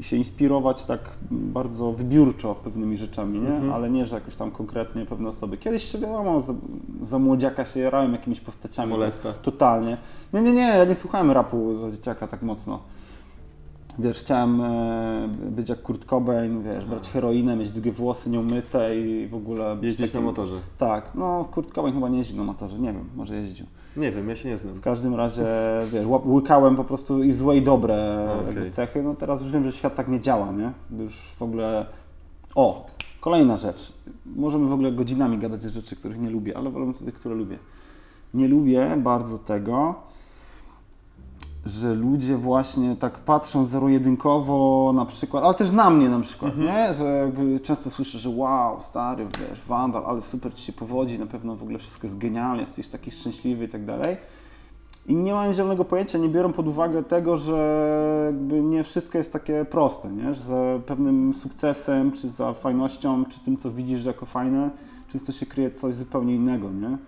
i 0.01 0.03
się 0.03 0.17
inspirować 0.17 0.85
tak 0.85 1.01
bardzo 1.31 1.93
wybiórczo 1.93 2.55
pewnymi 2.55 2.97
rzeczami, 2.97 3.41
nie? 3.41 3.49
Mhm. 3.49 3.73
Ale 3.73 3.91
nie, 3.91 4.07
że 4.07 4.15
jakoś 4.17 4.37
tam 4.37 4.51
konkretnie 4.51 5.07
pewne 5.07 5.29
osoby. 5.29 5.57
Kiedyś 5.57 5.83
się 5.83 5.99
wiadomo, 5.99 6.41
za, 6.41 6.55
za 7.03 7.19
młodziaka 7.19 7.65
się 7.65 7.81
jarałem 7.81 8.13
jakimiś 8.13 8.41
postaciami. 8.41 8.91
Molesta. 8.91 9.33
Totalnie. 9.33 9.97
Nie, 10.33 10.41
nie, 10.41 10.53
nie, 10.53 10.69
ja 10.69 10.85
nie 10.85 10.95
słuchałem 10.95 11.31
rapu 11.31 11.77
za 11.77 11.91
dzieciaka 11.91 12.27
tak 12.27 12.43
mocno. 12.43 12.81
Wiesz, 13.99 14.19
chciałem 14.19 14.61
e, 14.61 15.29
być 15.51 15.69
jak 15.69 15.83
Kurt 15.83 16.05
Cobain, 16.05 16.63
wiesz, 16.63 16.85
brać 16.85 17.11
heroinę, 17.11 17.57
mieć 17.57 17.71
długie 17.71 17.93
włosy 17.93 18.31
nieumyte 18.31 18.99
i 18.99 19.27
w 19.29 19.35
ogóle... 19.35 19.77
Jeździć 19.83 20.07
na 20.07 20.07
takim- 20.07 20.25
motorze. 20.25 20.55
Tak, 20.79 21.13
no 21.15 21.45
Kurt 21.45 21.73
Cobain 21.73 21.95
chyba 21.95 22.09
nie 22.09 22.19
jeździł 22.19 22.37
na 22.37 22.45
motorze, 22.45 22.79
nie 22.79 22.93
wiem, 22.93 23.05
może 23.17 23.37
jeździł. 23.37 23.67
Nie 23.97 24.13
wiem, 24.13 24.29
ja 24.29 24.37
się 24.37 24.49
nie 24.49 24.59
znam. 24.59 24.75
W 24.75 24.81
każdym 24.81 25.15
razie, 25.15 25.45
wiesz, 25.93 26.07
łykałem 26.25 26.77
po 26.77 26.85
prostu 26.85 27.23
i 27.23 27.33
złe 27.33 27.57
i 27.57 27.63
dobre 27.63 28.27
okej. 28.41 28.55
jakby 28.55 28.71
cechy. 28.71 29.03
No 29.03 29.15
teraz 29.15 29.43
już 29.43 29.53
wiem, 29.53 29.65
że 29.65 29.73
świat 29.73 29.95
tak 29.95 30.09
nie 30.09 30.21
działa, 30.21 30.53
nie? 30.53 30.73
Już 31.03 31.15
w 31.39 31.43
ogóle... 31.43 31.87
O, 32.55 32.87
kolejna 33.21 33.57
rzecz. 33.57 33.93
Możemy 34.27 34.67
w 34.67 34.73
ogóle 34.73 34.93
godzinami 34.93 35.39
gadać 35.39 35.67
o 35.67 35.69
rzeczy, 35.69 35.97
których 35.97 36.21
nie 36.21 36.31
lubię, 36.31 36.57
ale 36.57 36.71
wolę 36.71 36.93
tych, 36.93 37.15
które 37.15 37.35
lubię. 37.35 37.59
Nie 38.35 38.49
lubię 38.49 38.97
bardzo 38.97 39.39
tego, 39.39 39.95
że 41.67 41.95
ludzie 41.95 42.37
właśnie 42.37 42.97
tak 42.97 43.19
patrzą 43.19 43.65
zero-jedynkowo 43.65 44.93
na 44.95 45.07
przykład, 45.07 45.45
ale 45.45 45.55
też 45.55 45.71
na 45.71 45.91
mnie 45.91 46.09
na 46.09 46.21
przykład, 46.21 46.59
nie? 46.59 46.95
Że 46.95 47.33
często 47.63 47.91
słyszę, 47.91 48.19
że 48.19 48.31
wow, 48.31 48.81
stary, 48.81 49.27
wiesz, 49.41 49.63
Wandal, 49.67 50.03
ale 50.07 50.23
super 50.23 50.55
Ci 50.55 50.63
się 50.63 50.73
powodzi, 50.73 51.19
na 51.19 51.27
pewno 51.27 51.57
w 51.57 51.63
ogóle 51.63 51.79
wszystko 51.79 52.07
jest 52.07 52.19
genialne, 52.19 52.61
jesteś 52.61 52.89
taki 52.89 53.11
szczęśliwy 53.11 53.65
i 53.65 53.69
tak 53.69 53.85
dalej. 53.85 54.17
I 55.07 55.15
nie 55.15 55.33
mają 55.33 55.55
zielonego 55.55 55.85
pojęcia, 55.85 56.19
nie 56.19 56.29
biorą 56.29 56.53
pod 56.53 56.69
uwagę 56.69 57.03
tego, 57.03 57.37
że 57.37 58.33
nie 58.63 58.85
wszystko 58.85 59.19
jest 59.19 59.33
takie 59.33 59.65
proste, 59.65 60.09
nie? 60.11 60.35
że 60.35 60.45
za 60.45 60.79
pewnym 60.87 61.35
sukcesem, 61.35 62.13
czy 62.13 62.31
za 62.31 62.53
fajnością, 62.53 63.25
czy 63.25 63.41
tym, 63.41 63.57
co 63.57 63.71
widzisz 63.71 64.05
jako 64.05 64.27
fajne, 64.27 64.71
często 65.09 65.33
się 65.33 65.47
kryje 65.47 65.71
coś 65.71 65.95
zupełnie 65.95 66.35
innego, 66.35 66.71
nie? 66.71 66.99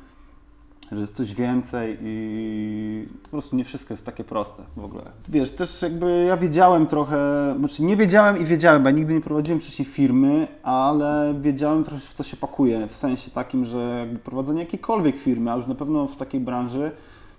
Że 0.93 1.01
jest 1.01 1.16
coś 1.16 1.34
więcej 1.34 1.99
i 2.03 3.09
po 3.22 3.28
prostu 3.28 3.57
nie 3.57 3.64
wszystko 3.64 3.95
jest 3.95 4.07
takie 4.07 4.24
proste 4.24 4.62
w 4.76 4.84
ogóle. 4.84 5.05
Wiesz, 5.28 5.51
też 5.51 5.82
jakby 5.82 6.24
ja 6.28 6.36
wiedziałem 6.36 6.86
trochę, 6.86 7.55
znaczy 7.59 7.82
nie 7.82 7.97
wiedziałem 7.97 8.38
i 8.38 8.45
wiedziałem, 8.45 8.82
bo 8.82 8.88
ja 8.88 8.95
nigdy 8.95 9.14
nie 9.14 9.20
prowadziłem 9.20 9.61
wcześniej 9.61 9.86
firmy, 9.86 10.49
ale 10.62 11.34
wiedziałem 11.40 11.84
trochę 11.84 12.01
w 12.01 12.14
co 12.14 12.22
się 12.22 12.36
pakuje, 12.36 12.86
w 12.86 12.97
sensie 12.97 13.30
takim, 13.30 13.64
że 13.64 14.07
prowadzenie 14.24 14.61
jakiejkolwiek 14.61 15.18
firmy, 15.18 15.53
a 15.53 15.57
już 15.57 15.66
na 15.66 15.74
pewno 15.74 16.07
w 16.09 16.16
takiej 16.16 16.40
branży, 16.40 16.90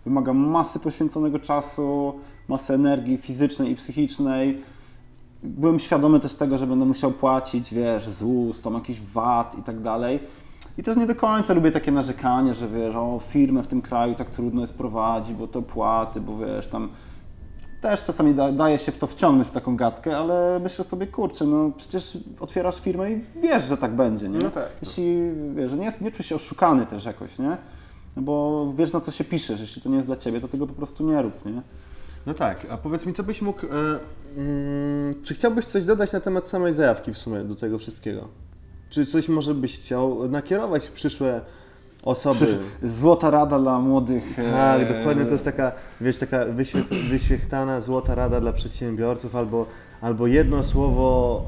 wymaga 0.06 0.34
masy 0.34 0.80
poświęconego 0.80 1.40
czasu, 1.40 2.14
masy 2.48 2.74
energii 2.74 3.18
fizycznej 3.18 3.72
i 3.72 3.76
psychicznej. 3.76 4.62
Byłem 5.44 5.80
świadomy 5.80 6.20
też 6.20 6.36
tego, 6.36 6.58
że 6.58 6.68
będę 6.68 6.86
musiał 6.86 7.12
płacić, 7.12 7.74
wiesz, 7.74 8.10
ZUS, 8.10 8.62
tam 8.62 8.74
jakiś 8.74 9.02
VAT 9.02 9.56
i 9.60 9.64
tak 9.64 9.82
dalej. 9.82 10.20
I 10.78 10.84
też 10.84 10.98
nie 10.98 11.08
do 11.08 11.16
końca 11.16 11.54
lubię 11.54 11.72
takie 11.72 11.92
narzekanie, 11.92 12.54
że 12.54 12.68
wiesz, 12.68 12.96
o 12.96 13.20
firmę 13.28 13.64
w 13.64 13.68
tym 13.68 13.82
kraju 13.82 14.16
tak 14.16 14.30
trudno 14.30 14.62
jest 14.62 14.74
prowadzić, 14.74 15.34
bo 15.36 15.48
to 15.48 15.62
płaty, 15.62 16.22
bo 16.22 16.38
wiesz, 16.38 16.68
tam 16.68 16.90
też 17.82 18.06
czasami 18.06 18.34
da, 18.36 18.52
daje 18.52 18.80
się 18.80 18.92
w 18.92 18.98
to 18.98 19.08
wciągnąć 19.08 19.48
w 19.48 19.52
taką 19.52 19.76
gadkę, 19.76 20.18
ale 20.18 20.60
myślę 20.64 20.86
sobie, 20.86 21.08
kurczę, 21.08 21.46
no 21.46 21.72
przecież 21.78 22.18
otwierasz 22.40 22.80
firmę 22.80 23.12
i 23.12 23.22
wiesz, 23.42 23.64
że 23.64 23.78
tak 23.78 23.96
będzie, 23.96 24.30
nie? 24.30 24.40
No 24.40 24.50
tak, 24.50 24.64
no. 24.64 24.88
Jeśli, 24.88 25.18
wiesz, 25.56 25.74
nie, 25.74 25.86
jest- 25.86 26.02
nie 26.02 26.12
czujesz 26.12 26.26
się 26.26 26.36
oszukany 26.36 26.86
też 26.86 27.06
jakoś, 27.06 27.40
nie? 27.40 27.58
Bo 28.18 28.66
wiesz 28.78 28.94
na 28.94 29.02
co 29.02 29.12
się 29.12 29.24
piszesz, 29.24 29.62
jeśli 29.62 29.82
to 29.82 29.90
nie 29.90 29.96
jest 29.96 30.08
dla 30.08 30.16
Ciebie, 30.18 30.42
to 30.42 30.48
tego 30.48 30.68
po 30.68 30.74
prostu 30.74 31.04
nie 31.12 31.22
rób, 31.22 31.46
nie? 31.46 31.62
No 32.26 32.34
tak, 32.34 32.68
a 32.72 32.78
powiedz 32.78 33.06
mi, 33.06 33.14
co 33.14 33.24
byś 33.24 33.42
mógł. 33.42 33.66
E, 33.66 33.70
mm, 34.38 35.14
czy 35.24 35.34
chciałbyś 35.34 35.66
coś 35.66 35.86
dodać 35.86 36.14
na 36.14 36.20
temat 36.20 36.48
samej 36.48 36.74
zajawki 36.74 37.14
w 37.14 37.18
sumie 37.18 37.44
do 37.44 37.56
tego 37.56 37.78
wszystkiego? 37.78 38.28
Czy 38.94 39.06
coś 39.06 39.30
może 39.30 39.54
byś 39.54 39.80
chciał 39.80 40.30
nakierować 40.30 40.88
przyszłe 40.88 41.42
osoby. 42.04 42.46
Przysz- 42.46 42.90
Złota 42.90 43.30
rada 43.32 43.60
dla 43.60 43.80
młodych. 43.80 44.24
Tak, 44.52 44.82
e, 44.82 44.86
dokładnie, 44.98 45.26
to 45.26 45.32
jest 45.32 45.46
taka, 45.46 45.72
wiesz, 46.02 46.18
taka 46.18 46.38
wyświet- 46.46 47.10
wyświechtana 47.10 47.82
złota 47.82 48.16
rada 48.16 48.40
dla 48.42 48.54
przedsiębiorców 48.54 49.36
albo, 49.36 49.66
albo 50.04 50.28
jedno 50.28 50.64
słowo 50.64 51.42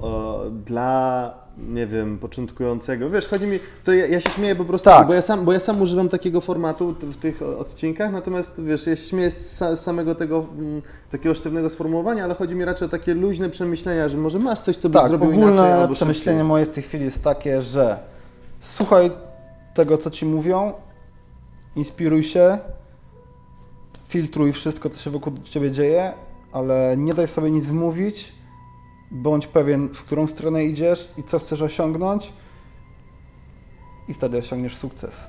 e, 0.47 0.49
dla, 0.65 1.33
nie 1.57 1.87
wiem, 1.87 2.17
początkującego. 2.17 3.09
Wiesz, 3.09 3.27
chodzi 3.27 3.47
mi, 3.47 3.59
to 3.83 3.93
ja, 3.93 4.05
ja 4.07 4.21
się 4.21 4.29
śmieję 4.29 4.55
po 4.55 4.65
prostu, 4.65 4.89
Tak. 4.89 5.07
bo, 5.07 5.13
ja 5.13 5.21
sam, 5.21 5.45
bo 5.45 5.53
ja 5.53 5.59
sam 5.59 5.81
używam 5.81 6.09
takiego 6.09 6.41
formatu 6.41 6.95
w 7.01 7.15
tych 7.17 7.41
odcinkach, 7.41 8.11
natomiast 8.11 8.63
wiesz, 8.63 8.87
ja 8.87 8.95
się 8.95 9.05
śmieję 9.05 9.31
z 9.31 9.61
sa- 9.61 9.75
samego 9.75 10.15
tego 10.15 10.45
mm, 10.59 10.81
takiego 11.11 11.35
sztywnego 11.35 11.69
sformułowania, 11.69 12.23
ale 12.23 12.35
chodzi 12.35 12.55
mi 12.55 12.65
raczej 12.65 12.85
o 12.85 12.91
takie 12.91 13.13
luźne 13.13 13.49
przemyślenia, 13.49 14.09
że 14.09 14.17
może 14.17 14.39
masz 14.39 14.59
coś, 14.59 14.77
co 14.77 14.89
byś 14.89 15.01
Tak, 15.01 15.09
zrobił 15.09 15.29
ogólne 15.29 15.47
inaczej 15.47 15.71
albo 15.73 15.93
przemyślenie 15.93 16.37
szybciej. 16.39 16.47
moje 16.47 16.65
w 16.65 16.69
tej 16.69 16.83
chwili 16.83 17.05
jest 17.05 17.23
takie, 17.23 17.61
że 17.61 17.97
słuchaj 18.61 19.11
tego, 19.73 19.97
co 19.97 20.11
ci 20.11 20.25
mówią, 20.25 20.73
inspiruj 21.75 22.23
się, 22.23 22.57
filtruj 24.07 24.53
wszystko, 24.53 24.89
co 24.89 24.99
się 24.99 25.09
wokół 25.11 25.33
ciebie 25.43 25.71
dzieje, 25.71 26.13
ale 26.51 26.95
nie 26.97 27.13
daj 27.13 27.27
sobie 27.27 27.51
nic 27.51 27.65
wmówić, 27.65 28.34
bądź 29.15 29.47
pewien, 29.47 29.89
w 29.89 30.03
którą 30.03 30.27
stronę 30.27 30.65
idziesz 30.65 31.11
i 31.17 31.23
co 31.23 31.39
chcesz 31.39 31.61
osiągnąć 31.61 32.33
i 34.07 34.13
wtedy 34.13 34.37
osiągniesz 34.37 34.77
sukces. 34.77 35.27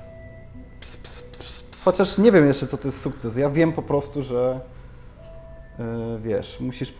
Chociaż 1.85 2.17
nie 2.17 2.31
wiem 2.31 2.47
jeszcze, 2.47 2.67
co 2.67 2.77
to 2.77 2.87
jest 2.87 3.01
sukces. 3.01 3.37
Ja 3.37 3.49
wiem 3.49 3.73
po 3.73 3.81
prostu, 3.81 4.23
że 4.23 4.61
yy, 5.79 5.85
wiesz, 6.23 6.59
musisz 6.59 6.93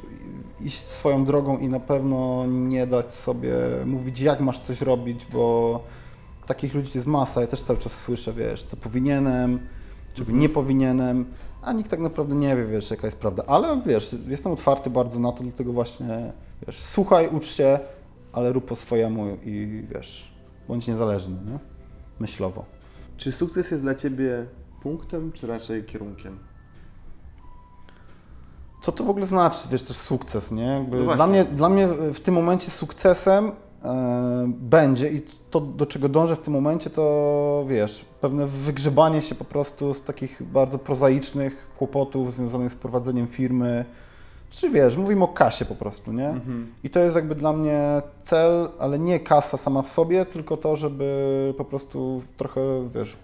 iść 0.61 0.79
swoją 0.79 1.25
drogą 1.25 1.57
i 1.57 1.67
na 1.67 1.79
pewno 1.79 2.45
nie 2.45 2.87
dać 2.87 3.13
sobie 3.13 3.53
mówić, 3.85 4.19
jak 4.19 4.39
masz 4.39 4.59
coś 4.59 4.81
robić, 4.81 5.25
bo 5.25 5.83
takich 6.45 6.73
ludzi 6.73 6.91
jest 6.95 7.07
masa. 7.07 7.41
Ja 7.41 7.47
też 7.47 7.61
cały 7.61 7.79
czas 7.79 8.01
słyszę, 8.01 8.33
wiesz, 8.33 8.63
co 8.63 8.77
powinienem, 8.77 9.59
czego 10.13 10.31
nie 10.31 10.49
powinienem, 10.49 11.25
a 11.61 11.73
nikt 11.73 11.91
tak 11.91 11.99
naprawdę 11.99 12.35
nie 12.35 12.55
wie, 12.55 12.65
wiesz, 12.65 12.91
jaka 12.91 13.07
jest 13.07 13.17
prawda. 13.17 13.43
Ale 13.47 13.81
wiesz, 13.85 14.15
jestem 14.27 14.51
otwarty 14.51 14.89
bardzo 14.89 15.19
na 15.19 15.31
to, 15.31 15.43
dlatego 15.43 15.73
właśnie, 15.73 16.33
wiesz, 16.67 16.77
słuchaj, 16.83 17.29
ucz 17.29 17.45
się, 17.45 17.79
ale 18.33 18.53
rób 18.53 18.65
po 18.65 18.75
swojemu 18.75 19.37
i 19.43 19.83
wiesz, 19.93 20.31
bądź 20.67 20.87
niezależny, 20.87 21.35
nie? 21.51 21.59
Myślowo. 22.19 22.65
Czy 23.17 23.31
sukces 23.31 23.71
jest 23.71 23.83
dla 23.83 23.95
Ciebie 23.95 24.45
punktem, 24.81 25.31
czy 25.31 25.47
raczej 25.47 25.83
kierunkiem? 25.83 26.39
Co 28.81 28.91
to 28.91 29.03
w 29.03 29.09
ogóle 29.09 29.25
znaczy, 29.25 29.67
wiesz, 29.71 29.83
też 29.83 29.97
sukces, 29.97 30.51
nie? 30.51 30.63
Jakby 30.63 31.03
No 31.03 31.15
dla, 31.15 31.27
mnie, 31.27 31.45
dla 31.45 31.69
mnie 31.69 31.87
w 32.13 32.19
tym 32.19 32.35
momencie 32.35 32.71
sukcesem 32.71 33.51
e, 33.83 34.45
będzie 34.47 35.09
i 35.09 35.21
to, 35.51 35.61
do 35.61 35.85
czego 35.85 36.09
dążę 36.09 36.35
w 36.35 36.39
tym 36.39 36.53
momencie, 36.53 36.89
to 36.89 37.65
wiesz, 37.69 38.05
pewne 38.21 38.47
wygrzebanie 38.47 39.21
się 39.21 39.35
po 39.35 39.45
prostu 39.45 39.93
z 39.93 40.03
takich 40.03 40.43
bardzo 40.43 40.79
prozaicznych 40.79 41.69
kłopotów 41.77 42.33
związanych 42.33 42.71
z 42.71 42.75
prowadzeniem 42.75 43.27
firmy. 43.27 43.85
Czy 44.49 44.69
wiesz, 44.69 44.97
mówimy 44.97 45.23
o 45.23 45.27
kasie 45.27 45.65
po 45.65 45.75
prostu, 45.75 46.13
nie? 46.13 46.29
I 46.83 46.89
to 46.89 46.99
jest 46.99 47.15
jakby 47.15 47.35
dla 47.35 47.53
mnie 47.53 48.01
cel, 48.23 48.69
ale 48.79 48.99
nie 48.99 49.19
kasa 49.19 49.57
sama 49.57 49.81
w 49.81 49.89
sobie, 49.89 50.25
tylko 50.25 50.57
to, 50.57 50.75
żeby 50.75 51.53
po 51.57 51.65
prostu 51.65 52.21
trochę, 52.37 52.89
wiesz, 52.95 53.17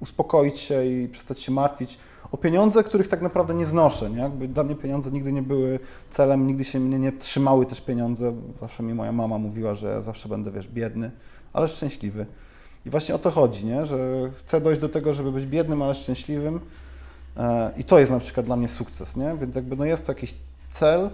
uspokoić 0.00 0.58
się 0.58 0.84
i 0.86 1.08
przestać 1.08 1.40
się 1.40 1.52
martwić 1.52 1.98
o 2.32 2.36
pieniądze, 2.36 2.84
których 2.84 3.08
tak 3.08 3.22
naprawdę 3.22 3.54
nie 3.54 3.66
znoszę, 3.66 4.10
nie? 4.10 4.18
Jakby 4.18 4.48
dla 4.48 4.64
mnie 4.64 4.74
pieniądze 4.74 5.10
nigdy 5.10 5.32
nie 5.32 5.42
były 5.42 5.78
celem, 6.10 6.46
nigdy 6.46 6.64
się 6.64 6.80
mnie 6.80 6.98
nie 6.98 7.12
trzymały 7.12 7.66
też 7.66 7.80
pieniądze. 7.80 8.32
Zawsze 8.60 8.82
mi 8.82 8.94
moja 8.94 9.12
mama 9.12 9.38
mówiła, 9.38 9.74
że 9.74 9.88
ja 9.88 10.00
zawsze 10.00 10.28
będę, 10.28 10.50
wiesz, 10.50 10.68
biedny, 10.68 11.10
ale 11.52 11.68
szczęśliwy. 11.68 12.26
I 12.86 12.90
właśnie 12.90 13.14
o 13.14 13.18
to 13.18 13.30
chodzi, 13.30 13.66
nie? 13.66 13.86
Że 13.86 14.30
chcę 14.36 14.60
dojść 14.60 14.80
do 14.80 14.88
tego, 14.88 15.14
żeby 15.14 15.32
być 15.32 15.46
biednym, 15.46 15.82
ale 15.82 15.94
szczęśliwym. 15.94 16.60
E, 17.36 17.70
I 17.76 17.84
to 17.84 17.98
jest 17.98 18.12
na 18.12 18.18
przykład 18.18 18.46
dla 18.46 18.56
mnie 18.56 18.68
sukces, 18.68 19.16
nie? 19.16 19.36
Więc 19.40 19.54
jakby 19.56 19.76
no 19.76 19.84
jest 19.84 20.06
to 20.06 20.12
jakiś 20.12 20.34
cel, 20.70 21.10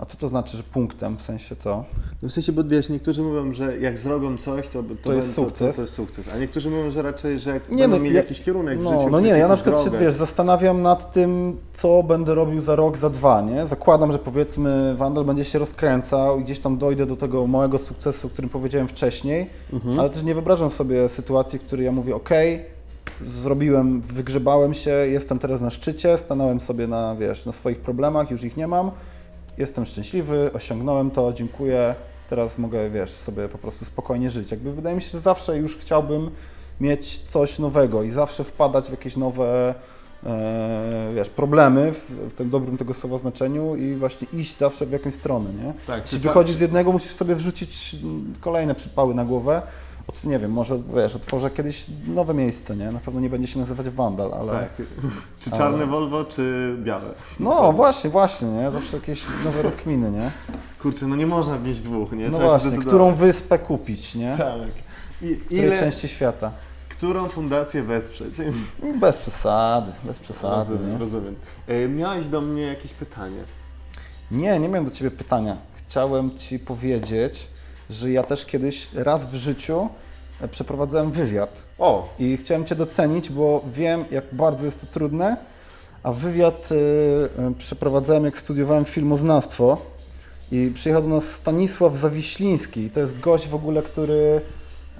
a 0.00 0.06
co 0.06 0.16
to 0.16 0.28
znaczy, 0.28 0.56
że 0.56 0.62
punktem, 0.62 1.16
w 1.16 1.22
sensie 1.22 1.56
co? 1.56 1.84
No 2.22 2.28
w 2.28 2.32
sensie, 2.32 2.52
bo 2.52 2.64
wiesz, 2.64 2.88
niektórzy 2.88 3.22
mówią, 3.22 3.52
że 3.52 3.78
jak 3.78 3.98
zrobią 3.98 4.38
coś, 4.38 4.68
to, 4.68 4.82
to, 5.04 5.12
jest 5.12 5.28
to, 5.36 5.42
sukces. 5.44 5.70
To, 5.70 5.76
to 5.76 5.82
jest 5.82 5.94
sukces, 5.94 6.28
a 6.34 6.38
niektórzy 6.38 6.70
mówią, 6.70 6.90
że 6.90 7.02
raczej, 7.02 7.38
że 7.38 7.50
jak 7.50 7.70
Nie, 7.70 7.76
będą 7.78 7.96
no, 7.96 8.02
mieli 8.02 8.14
ja- 8.16 8.22
jakiś 8.22 8.40
kierunek 8.40 8.78
w 8.80 8.82
No, 8.82 8.90
życiu, 8.98 9.10
no 9.10 9.20
nie, 9.20 9.28
ja 9.30 9.48
na 9.48 9.54
przykład 9.56 9.78
się 9.84 9.90
drogę. 9.90 10.04
wiesz, 10.06 10.14
zastanawiam 10.14 10.82
nad 10.82 11.12
tym, 11.12 11.56
co 11.74 12.02
będę 12.02 12.34
robił 12.34 12.60
za 12.60 12.76
rok, 12.76 12.96
za 12.96 13.10
dwa, 13.10 13.40
nie? 13.42 13.66
Zakładam, 13.66 14.12
że 14.12 14.18
powiedzmy 14.18 14.94
Wandel 14.96 15.24
będzie 15.24 15.44
się 15.44 15.58
rozkręcał 15.58 16.40
i 16.40 16.44
gdzieś 16.44 16.60
tam 16.60 16.78
dojdę 16.78 17.06
do 17.06 17.16
tego 17.16 17.46
małego 17.46 17.78
sukcesu, 17.78 18.26
o 18.26 18.30
którym 18.30 18.50
powiedziałem 18.50 18.88
wcześniej, 18.88 19.50
Mhm. 19.72 20.00
ale 20.00 20.10
też 20.10 20.22
nie 20.22 20.34
wyobrażam 20.34 20.70
sobie 20.70 21.08
sytuacji, 21.08 21.58
w 21.58 21.62
której 21.62 21.86
ja 21.86 21.92
mówię, 21.92 22.14
ok, 22.16 22.30
zrobiłem, 23.26 24.00
wygrzebałem 24.00 24.74
się, 24.74 24.90
jestem 24.90 25.38
teraz 25.38 25.60
na 25.60 25.70
szczycie, 25.70 26.18
stanąłem 26.18 26.60
sobie 26.60 26.86
na, 26.86 27.16
wiesz, 27.16 27.46
na 27.46 27.52
swoich 27.52 27.78
problemach, 27.80 28.30
już 28.30 28.42
ich 28.44 28.56
nie 28.56 28.68
mam, 28.68 28.90
jestem 29.58 29.86
szczęśliwy, 29.86 30.50
osiągnąłem 30.54 31.10
to, 31.10 31.32
dziękuję, 31.32 31.94
teraz 32.30 32.58
mogę, 32.58 32.90
wiesz, 32.90 33.10
sobie 33.10 33.48
po 33.48 33.58
prostu 33.58 33.84
spokojnie 33.84 34.30
żyć. 34.30 34.50
Jakby 34.50 34.72
wydaje 34.72 34.96
mi 34.96 35.02
się, 35.02 35.08
że 35.08 35.20
zawsze 35.20 35.58
już 35.58 35.76
chciałbym 35.76 36.30
mieć 36.80 37.18
coś 37.18 37.58
nowego 37.58 38.02
i 38.02 38.10
zawsze 38.10 38.44
wpadać 38.44 38.84
w 38.88 38.90
jakieś 38.90 39.16
nowe, 39.16 39.74
e, 40.26 41.12
wiesz, 41.14 41.28
problemy 41.30 41.92
w, 41.92 42.10
w 42.30 42.34
tym 42.34 42.50
dobrym 42.50 42.76
tego 42.76 42.94
słowa 42.94 43.18
znaczeniu 43.18 43.76
i 43.76 43.94
właśnie 43.94 44.26
iść 44.32 44.56
zawsze 44.56 44.86
w 44.86 44.92
jakąś 44.92 45.14
stronę, 45.14 45.50
nie? 45.64 45.72
Tak, 45.86 46.02
Jeśli 46.02 46.20
czy- 46.20 46.28
wychodzisz 46.28 46.56
z 46.56 46.60
jednego, 46.60 46.92
musisz 46.92 47.12
sobie 47.12 47.34
wrzucić 47.34 47.96
kolejne 48.40 48.74
przypały 48.74 49.14
na 49.14 49.24
głowę. 49.24 49.62
Nie 50.24 50.38
wiem, 50.38 50.50
może, 50.50 50.78
wiesz, 50.96 51.16
otworzę 51.16 51.50
kiedyś 51.50 51.84
nowe 52.06 52.34
miejsce, 52.34 52.76
nie? 52.76 52.90
Na 52.90 52.98
pewno 53.00 53.20
nie 53.20 53.30
będzie 53.30 53.48
się 53.48 53.58
nazywać 53.58 53.90
Wandal, 53.90 54.34
ale... 54.34 54.52
Tak. 54.52 54.86
Czy 55.40 55.50
czarne 55.50 55.76
Ale- 55.78 55.86
Volvo, 55.86 56.24
czy 56.24 56.74
białe? 56.82 57.14
No 57.40 57.72
właśnie, 57.72 58.10
właśnie, 58.10 58.48
nie? 58.48 58.70
Zawsze 58.70 58.96
jakieś 58.96 59.22
nowe 59.44 59.62
rozkminy, 59.62 60.10
nie? 60.10 60.30
Kurczę, 60.82 61.06
no 61.06 61.16
nie 61.16 61.26
można 61.26 61.58
mieć 61.58 61.80
dwóch, 61.80 62.12
nie? 62.12 62.28
No 62.28 62.38
Trzeba 62.38 62.58
właśnie, 62.58 62.78
którą 62.78 63.14
wyspę 63.14 63.58
kupić, 63.58 64.14
nie? 64.14 64.36
Tak. 64.38 64.60
I 65.22 65.36
której 65.36 65.64
ile, 65.64 65.80
części 65.80 66.08
świata? 66.08 66.52
którą 66.88 67.28
fundację 67.28 67.82
wesprzeć? 67.82 68.34
Bez 69.00 69.16
przesady, 69.18 69.92
bez 70.04 70.18
przesady, 70.18 70.56
rozumiem, 70.56 70.92
nie? 70.92 70.98
rozumiem. 70.98 71.34
E, 71.66 71.88
Miałeś 71.88 72.26
do 72.26 72.40
mnie 72.40 72.62
jakieś 72.62 72.92
pytanie. 72.92 73.40
Nie, 74.30 74.58
nie 74.58 74.68
miałem 74.68 74.84
do 74.84 74.90
Ciebie 74.90 75.10
pytania. 75.10 75.56
Chciałem 75.88 76.38
Ci 76.38 76.58
powiedzieć, 76.58 77.46
że 77.90 78.10
ja 78.10 78.22
też 78.22 78.46
kiedyś 78.46 78.88
raz 78.94 79.26
w 79.26 79.34
życiu 79.34 79.88
e, 80.40 80.48
przeprowadzałem 80.48 81.12
wywiad 81.12 81.62
O! 81.78 82.14
i 82.18 82.36
chciałem 82.36 82.64
Cię 82.64 82.74
docenić, 82.74 83.30
bo 83.30 83.64
wiem, 83.74 84.04
jak 84.10 84.24
bardzo 84.32 84.64
jest 84.64 84.80
to 84.80 84.86
trudne, 84.86 85.36
a 86.02 86.12
wywiad 86.12 86.68
y, 86.72 86.74
y, 86.74 87.54
przeprowadzałem, 87.58 88.24
jak 88.24 88.38
studiowałem 88.38 88.84
filmoznawstwo 88.84 89.92
i 90.52 90.70
przyjechał 90.74 91.02
do 91.02 91.08
nas 91.08 91.32
Stanisław 91.32 91.98
Zawiśliński. 91.98 92.90
To 92.90 93.00
jest 93.00 93.20
gość 93.20 93.48
w 93.48 93.54
ogóle, 93.54 93.82
który 93.82 94.40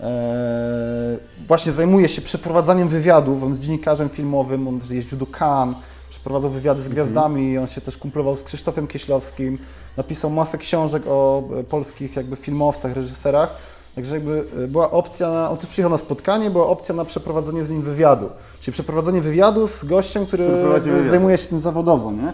e, 0.00 1.16
właśnie 1.48 1.72
zajmuje 1.72 2.08
się 2.08 2.22
przeprowadzaniem 2.22 2.88
wywiadów. 2.88 3.42
On 3.42 3.48
jest 3.48 3.60
dziennikarzem 3.60 4.08
filmowym, 4.08 4.68
on 4.68 4.80
jeździł 4.90 5.18
do 5.18 5.26
Cannes, 5.26 5.76
przeprowadzał 6.22 6.50
wywiady 6.50 6.82
z 6.82 6.88
gwiazdami, 6.88 7.58
on 7.58 7.66
się 7.66 7.80
też 7.80 7.96
kumplował 7.96 8.36
z 8.36 8.42
Krzysztofem 8.42 8.86
Kieślowskim, 8.86 9.58
napisał 9.96 10.30
masę 10.30 10.58
książek 10.58 11.02
o 11.06 11.42
e, 11.60 11.64
polskich 11.64 12.16
jakby 12.16 12.36
filmowcach, 12.36 12.94
reżyserach. 12.94 13.54
Także 13.94 14.14
jakby 14.14 14.44
e, 14.64 14.68
była 14.68 14.90
opcja 14.90 15.30
na, 15.30 15.50
on 15.50 15.56
też 15.56 15.70
przyjechał 15.70 15.90
na 15.90 15.98
spotkanie, 15.98 16.50
była 16.50 16.66
opcja 16.66 16.94
na 16.94 17.04
przeprowadzenie 17.04 17.64
z 17.64 17.70
nim 17.70 17.82
wywiadu. 17.82 18.28
Czyli 18.60 18.72
przeprowadzenie 18.72 19.20
wywiadu 19.20 19.68
z 19.68 19.84
gościem, 19.84 20.26
który 20.26 20.48
wywiad. 20.48 21.06
zajmuje 21.06 21.38
się 21.38 21.46
tym 21.46 21.60
zawodowo, 21.60 22.12
nie? 22.12 22.32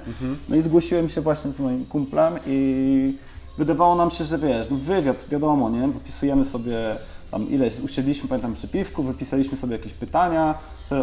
No 0.49 0.57
i 0.57 0.63
zgłosiłem 0.63 1.09
się 1.09 1.21
właśnie 1.21 1.53
z 1.53 1.61
moim 1.61 1.85
kumplem 1.85 2.35
i 2.47 3.15
wydawało 3.59 3.95
nam 3.95 4.11
się, 4.11 4.25
że 4.25 4.39
wiesz, 4.39 4.71
no 4.71 4.77
wywiad, 4.77 5.27
wiadomo, 5.29 5.71
nie? 5.71 5.93
Zapisujemy 5.93 6.45
sobie 6.45 6.97
tam 7.31 7.49
ileś, 7.49 7.81
usiedliśmy, 7.81 8.29
pamiętam, 8.29 8.55
przy 8.55 8.69
piwku, 8.69 9.03
wypisaliśmy 9.03 9.57
sobie 9.57 9.73
jakieś 9.77 9.93
pytania, 9.93 10.55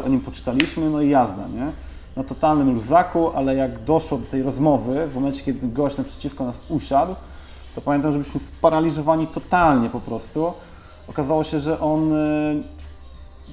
o 0.06 0.10
nim 0.10 0.22
poczytaliśmy, 0.22 0.90
no 0.90 1.02
i 1.02 1.10
jazda, 1.10 1.48
nie? 1.48 1.72
Na 2.16 2.24
totalnym 2.24 2.74
luzaku, 2.74 3.32
ale 3.36 3.56
jak 3.56 3.84
doszło 3.84 4.18
do 4.18 4.26
tej 4.26 4.44
rozmowy, 4.44 5.08
w 5.08 5.16
momencie, 5.16 5.44
kiedy 5.44 5.68
gość 5.68 5.98
naprzeciwko 5.98 6.46
nas 6.46 6.58
usiadł, 6.70 7.16
to 7.76 7.82
pamiętam, 7.82 8.14
że 8.14 8.20
byliśmy 8.20 8.40
sparaliżowani 8.40 9.28
totalnie 9.28 9.90
po 9.90 10.00
prostu. 10.00 10.54
Okazało 11.08 11.44
się, 11.44 11.60
że 11.60 11.80
on 11.80 12.14
y, 12.14 12.64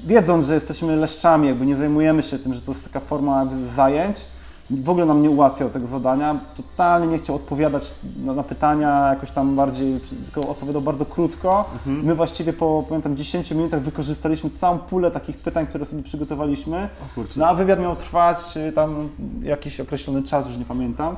wiedząc, 0.07 0.47
że 0.47 0.55
jesteśmy 0.55 0.97
leszczami, 0.97 1.49
jakby 1.49 1.67
nie 1.67 1.77
zajmujemy 1.77 2.23
się 2.23 2.39
tym, 2.39 2.55
że 2.55 2.61
to 2.61 2.73
jest 2.73 2.85
taka 2.85 3.01
forma 3.01 3.47
zajęć, 3.67 4.17
w 4.73 4.91
ogóle 4.91 5.07
nam 5.07 5.23
nie 5.23 5.31
ułatwiał 5.31 5.71
tego 5.71 5.87
zadania, 5.87 6.37
totalnie 6.57 7.07
nie 7.07 7.19
chciał 7.19 7.37
odpowiadać 7.37 7.95
na, 8.25 8.35
na 8.35 8.43
pytania 8.43 9.09
jakoś 9.09 9.31
tam 9.31 9.57
bardziej, 9.57 10.01
tylko 10.25 10.51
odpowiadał 10.51 10.83
bardzo 10.83 11.07
krótko. 11.07 11.65
My 12.03 12.15
właściwie 12.15 12.53
po, 12.53 12.85
pamiętam, 12.89 13.17
10 13.17 13.51
minutach 13.51 13.81
wykorzystaliśmy 13.81 14.51
całą 14.51 14.79
pulę 14.79 15.11
takich 15.11 15.37
pytań, 15.37 15.67
które 15.67 15.87
sobie 15.87 16.03
przygotowaliśmy, 16.03 16.89
no 17.37 17.47
a 17.47 17.55
wywiad 17.55 17.81
miał 17.81 17.97
trwać 17.97 18.57
y, 18.57 18.73
tam 18.73 19.09
jakiś 19.43 19.81
określony 19.81 20.23
czas, 20.23 20.47
już 20.47 20.57
nie 20.57 20.65
pamiętam. 20.65 21.17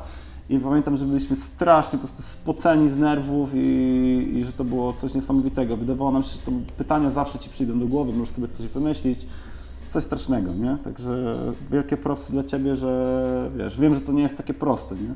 I 0.50 0.58
pamiętam, 0.58 0.96
że 0.96 1.06
byliśmy 1.06 1.36
strasznie 1.36 1.98
po 1.98 2.06
prostu 2.06 2.22
spoceni 2.22 2.90
z 2.90 2.96
nerwów 2.96 3.50
i, 3.54 3.58
i 4.34 4.44
że 4.44 4.52
to 4.52 4.64
było 4.64 4.92
coś 4.92 5.14
niesamowitego. 5.14 5.76
Wydawało 5.76 6.10
nam 6.10 6.22
się, 6.22 6.30
że 6.30 6.38
to 6.38 6.52
pytania 6.76 7.10
zawsze 7.10 7.38
ci 7.38 7.50
przyjdą 7.50 7.78
do 7.78 7.86
głowy, 7.86 8.12
możesz 8.12 8.34
sobie 8.34 8.48
coś 8.48 8.66
wymyślić. 8.66 9.18
Coś 9.94 10.04
strasznego, 10.04 10.52
nie? 10.54 10.76
Także 10.84 11.34
wielkie 11.70 11.96
propsy 11.96 12.32
dla 12.32 12.44
Ciebie, 12.44 12.76
że 12.76 13.50
wiesz, 13.56 13.80
wiem, 13.80 13.94
że 13.94 14.00
to 14.00 14.12
nie 14.12 14.22
jest 14.22 14.36
takie 14.36 14.54
proste, 14.54 14.94
nie? 14.94 15.14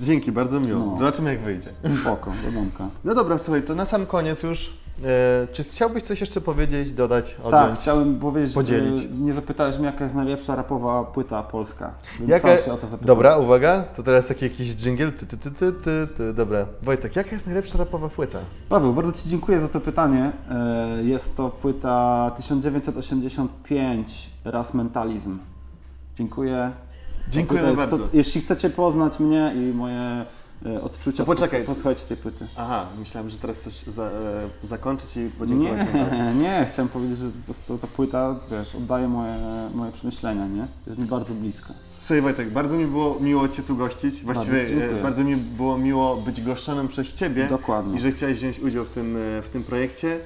Dzięki, 0.00 0.32
bardzo 0.32 0.60
miło. 0.60 0.86
No. 0.86 0.98
Zobaczymy 0.98 1.30
jak 1.30 1.42
wyjdzie. 1.42 1.68
Spoko, 2.00 2.32
wiadomka. 2.44 2.88
No 3.04 3.14
dobra, 3.14 3.38
słuchaj, 3.38 3.62
to 3.62 3.74
na 3.74 3.84
sam 3.84 4.06
koniec 4.06 4.42
już. 4.42 4.72
E, 5.02 5.46
czy 5.52 5.64
chciałbyś 5.64 6.02
coś 6.02 6.20
jeszcze 6.20 6.40
powiedzieć, 6.40 6.92
dodać, 6.92 7.36
odjąć? 7.44 7.70
Tak, 7.70 7.78
chciałem 7.80 8.18
powiedzieć, 8.18 8.54
podzielić. 8.54 8.98
że 9.02 9.08
nie 9.08 9.32
zapytałeś 9.32 9.76
mnie, 9.76 9.86
jaka 9.86 10.04
jest 10.04 10.16
najlepsza 10.16 10.56
rapowa 10.56 11.04
płyta 11.04 11.42
polska. 11.42 11.94
Więc 12.18 12.30
Jaka... 12.30 12.48
sam 12.48 12.64
się 12.66 12.72
o 12.72 12.76
to 12.76 12.86
zapytałem. 12.86 13.06
Dobra, 13.06 13.38
uwaga, 13.38 13.82
to 13.82 14.02
teraz 14.02 14.26
taki 14.26 14.44
jakiś 14.44 14.74
dżingiel. 14.74 15.12
Ty, 15.12 15.26
ty, 15.26 15.36
ty, 15.36 15.50
ty, 15.50 15.72
ty, 15.72 16.08
ty. 16.16 16.34
Dobra, 16.34 16.66
Wojtek, 16.82 17.16
jaka 17.16 17.30
jest 17.30 17.46
najlepsza 17.46 17.78
rapowa 17.78 18.08
płyta? 18.08 18.38
Paweł, 18.68 18.92
bardzo 18.92 19.12
Ci 19.12 19.28
dziękuję 19.28 19.60
za 19.60 19.68
to 19.68 19.80
pytanie. 19.80 20.32
E, 20.50 21.02
Jest 21.02 21.36
to 21.36 21.50
płyta 21.50 22.30
1985, 22.36 24.30
Raz 24.44 24.74
Mentalizm. 24.74 25.38
Dziękuję. 26.18 26.72
Jest 27.34 27.76
bardzo. 27.76 27.98
To, 27.98 28.04
jeśli 28.12 28.40
chcecie 28.40 28.70
poznać 28.70 29.20
mnie 29.20 29.52
i 29.56 29.74
moje 29.74 30.24
odczucia, 30.82 31.18
To 31.18 31.24
poczekaj. 31.26 31.60
pos- 31.60 31.66
posłuchajcie 31.66 32.02
tej 32.02 32.16
płyty. 32.16 32.46
Aha, 32.56 32.86
myślałem, 32.98 33.30
że 33.30 33.36
teraz 33.38 33.58
chcesz 33.60 33.82
za, 33.86 34.04
e, 34.04 34.10
zakończyć 34.62 35.16
i 35.16 35.30
podziękować. 35.38 35.86
Nie, 35.94 36.34
nie, 36.42 36.66
chciałem 36.72 36.88
powiedzieć, 36.88 37.18
że 37.18 37.28
po 37.28 37.44
prostu 37.44 37.78
ta 37.78 37.86
płyta, 37.86 38.36
wiesz, 38.50 38.74
oddaje 38.74 39.08
moje, 39.08 39.34
moje 39.74 39.92
przemyślenia, 39.92 40.46
nie? 40.46 40.66
Jest 40.86 40.98
mi 40.98 41.06
bardzo 41.06 41.34
bliska. 41.34 41.74
Słuchaj 42.00 42.22
Wojtek, 42.22 42.50
bardzo 42.50 42.76
mi 42.76 42.86
było 42.86 43.20
miło 43.20 43.48
Cię 43.48 43.62
tu 43.62 43.76
gościć. 43.76 44.22
Właściwie 44.22 44.64
Bardzo 44.66 44.98
e, 44.98 45.02
bardzo 45.02 45.24
mi 45.24 45.36
było 45.36 45.78
miło 45.78 46.16
być 46.16 46.40
goszczonym 46.42 46.88
przez 46.88 47.14
Ciebie 47.14 47.46
Dokładnie. 47.46 47.98
i 47.98 48.00
że 48.00 48.12
chciałeś 48.12 48.38
wziąć 48.38 48.58
udział 48.60 48.84
w 48.84 48.88
tym, 48.88 49.16
e, 49.16 49.42
w 49.42 49.48
tym 49.48 49.62
projekcie. 49.62 50.18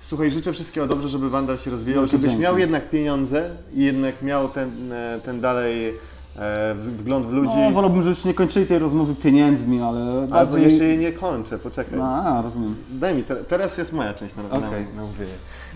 Słuchaj, 0.00 0.30
życzę 0.30 0.52
wszystkiego 0.52 0.86
dobrze, 0.86 1.08
żeby 1.08 1.30
Wandal 1.30 1.58
się 1.58 1.70
rozwijał, 1.70 2.02
Wielkie 2.02 2.12
żebyś 2.12 2.26
dzięki. 2.30 2.42
miał 2.42 2.58
jednak 2.58 2.90
pieniądze 2.90 3.50
i 3.74 3.84
jednak 3.84 4.22
miał 4.22 4.48
ten, 4.48 4.92
e, 4.92 5.20
ten 5.24 5.40
dalej 5.40 5.94
e, 6.38 6.74
wgląd 6.74 7.26
w 7.26 7.30
ludzi. 7.32 7.56
No, 7.56 7.70
wolałbym, 7.70 8.02
że 8.02 8.08
już 8.08 8.24
nie 8.24 8.34
kończyli 8.34 8.66
tej 8.66 8.78
rozmowy 8.78 9.14
pieniędzmi, 9.14 9.80
ale 9.82 10.00
Albo 10.00 10.26
bardziej... 10.26 10.62
jeszcze 10.64 10.84
jej 10.84 10.98
nie 10.98 11.12
kończę, 11.12 11.58
poczekaj. 11.58 12.00
A, 12.02 12.42
rozumiem. 12.42 12.76
Daj 12.90 13.14
mi, 13.14 13.22
te, 13.22 13.36
teraz 13.36 13.78
jest 13.78 13.92
moja 13.92 14.14
część 14.14 14.34
na, 14.36 14.42
na, 14.42 14.48
Okej. 14.68 14.86
na 14.96 15.02
mówienie. 15.02 15.32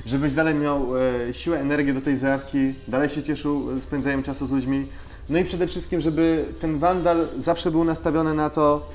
Żebyś 0.07 0.33
dalej 0.33 0.55
miał 0.55 0.87
e, 1.29 1.35
siłę, 1.35 1.61
energię 1.61 1.95
do 1.95 2.01
tej 2.01 2.17
zajawki, 2.17 2.59
dalej 2.89 3.09
się 3.09 3.23
cieszył 3.23 3.77
e, 3.77 3.81
spędzajem 3.81 4.23
czasu 4.23 4.47
z 4.47 4.51
ludźmi. 4.51 4.87
No 5.31 5.39
i 5.39 5.45
przede 5.45 5.67
wszystkim, 5.67 6.01
żeby 6.01 6.45
ten 6.61 6.79
wandal 6.79 7.27
zawsze 7.39 7.71
był 7.71 7.85
nastawiony 7.85 8.35
na 8.35 8.51
to, 8.51 8.87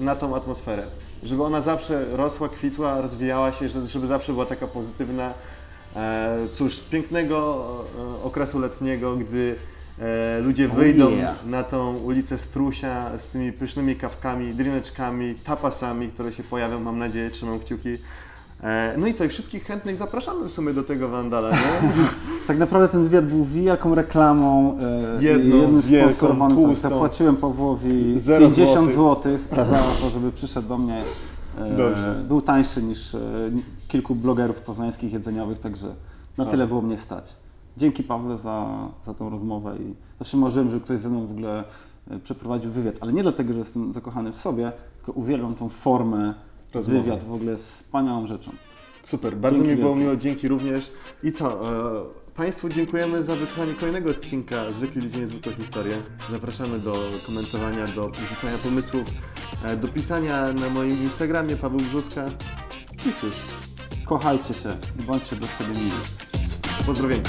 e, 0.00 0.02
na 0.02 0.16
tą 0.16 0.36
atmosferę. 0.36 0.82
Żeby 1.22 1.42
ona 1.44 1.60
zawsze 1.60 2.04
rosła, 2.16 2.48
kwitła, 2.48 3.00
rozwijała 3.00 3.52
się, 3.52 3.68
że- 3.68 3.80
żeby 3.86 4.06
zawsze 4.06 4.32
była 4.32 4.46
taka 4.46 4.66
pozytywna. 4.66 5.34
E, 5.96 6.36
cóż, 6.54 6.80
pięknego 6.80 7.66
okresu 8.24 8.58
letniego, 8.58 9.16
gdy 9.16 9.54
e, 10.00 10.40
ludzie 10.40 10.66
Oh 10.66 10.74
wyjdą 10.74 11.10
yeah. 11.10 11.46
na 11.46 11.62
tą 11.62 11.96
ulicę 11.96 12.38
Strusia 12.38 13.18
z 13.18 13.28
tymi 13.28 13.52
pysznymi 13.52 13.96
kawkami, 13.96 14.54
drineczkami, 14.54 15.34
tapasami, 15.34 16.08
które 16.08 16.32
się 16.32 16.42
pojawią, 16.42 16.80
mam 16.80 16.98
nadzieję, 16.98 17.30
trzymam 17.30 17.60
kciuki. 17.60 17.88
E, 18.62 18.94
No 18.98 19.06
i 19.06 19.14
co, 19.14 19.24
i 19.24 19.28
wszystkich 19.28 19.64
chętnych 19.64 19.96
zapraszamy 19.96 20.48
w 20.48 20.52
sumie 20.52 20.72
do 20.72 20.82
tego 20.82 21.08
Wandala, 21.08 21.50
nie? 21.50 21.56
Tak 22.46 22.58
naprawdę 22.58 22.88
ten 22.88 23.02
wywiad 23.02 23.26
był 23.26 23.44
wielką 23.44 23.94
reklamą. 23.94 24.78
e, 25.18 25.24
Jedną 25.24 25.56
jednym 25.56 25.80
wielką, 25.80 26.38
tak, 26.38 26.50
tłustą. 26.52 26.88
Zapłaciłem 26.88 27.36
Pawłowi 27.36 28.18
Zero 28.18 28.46
50 28.46 28.90
złotych. 28.92 29.40
zł 29.50 29.64
za 29.64 29.78
to, 30.02 30.10
żeby 30.10 30.32
przyszedł 30.32 30.68
do 30.68 30.78
mnie. 30.78 31.02
Dobrze. 31.76 32.22
Był 32.28 32.40
tańszy 32.42 32.82
niż 32.82 33.16
kilku 33.88 34.14
blogerów 34.14 34.60
poznańskich 34.60 35.12
jedzeniowych, 35.12 35.58
także 35.58 35.86
na 36.38 36.44
A. 36.44 36.46
tyle 36.46 36.66
było 36.66 36.82
mnie 36.82 36.98
stać. 36.98 37.24
Dzięki 37.78 38.02
Pawle 38.02 38.36
za, 38.36 38.88
za 39.04 39.14
tą 39.14 39.30
rozmowę 39.30 39.76
i 39.76 39.94
zawsze 40.18 40.36
marzyłem, 40.36 40.70
żeby 40.70 40.84
ktoś 40.84 40.98
ze 40.98 41.08
mną 41.08 41.26
w 41.26 41.30
ogóle 41.30 41.64
e, 42.10 42.18
przeprowadził 42.18 42.70
wywiad, 42.70 42.94
ale 43.00 43.12
nie 43.12 43.22
dlatego, 43.22 43.52
że 43.52 43.58
jestem 43.58 43.92
zakochany 43.92 44.32
w 44.32 44.40
sobie, 44.40 44.72
tylko 44.96 45.12
uwielbiam 45.12 45.54
tą 45.54 45.68
formę. 45.68 46.34
Rozmowy. 46.74 47.02
Wywiad 47.02 47.24
w 47.24 47.32
ogóle 47.32 47.52
jest 47.52 47.64
wspaniałą 47.64 48.26
rzeczą. 48.26 48.50
Super, 49.02 49.36
bardzo 49.36 49.58
Dzięki 49.58 49.76
mi 49.76 49.82
było 49.82 49.96
miło, 49.96 50.16
dzięki 50.16 50.48
również. 50.48 50.92
I 51.22 51.32
co, 51.32 51.72
e, 51.72 52.04
Państwu 52.36 52.68
dziękujemy 52.68 53.22
za 53.22 53.36
wysłanie 53.36 53.74
kolejnego 53.74 54.10
odcinka 54.10 54.72
Zwykli 54.72 55.02
Ludzie 55.02 55.20
Niezwykłe 55.20 55.52
Historie. 55.52 55.96
Zapraszamy 56.30 56.78
do 56.78 56.94
komentowania, 57.26 57.86
do 57.86 58.10
rzucania 58.14 58.58
pomysłów, 58.64 59.04
e, 59.64 59.76
do 59.76 59.88
pisania 59.88 60.52
na 60.52 60.70
moim 60.70 60.90
Instagramie 60.90 61.56
Paweł 61.56 61.80
Brzuska. 61.80 62.24
I 63.06 63.12
cóż, 63.20 63.34
Kochajcie 64.08 64.54
się 64.54 64.76
i 65.00 65.02
bądźcie 65.02 65.36
do 65.36 65.46
siebie 65.46 65.70
mili. 65.70 66.27
Pozdrowienia. 66.86 67.22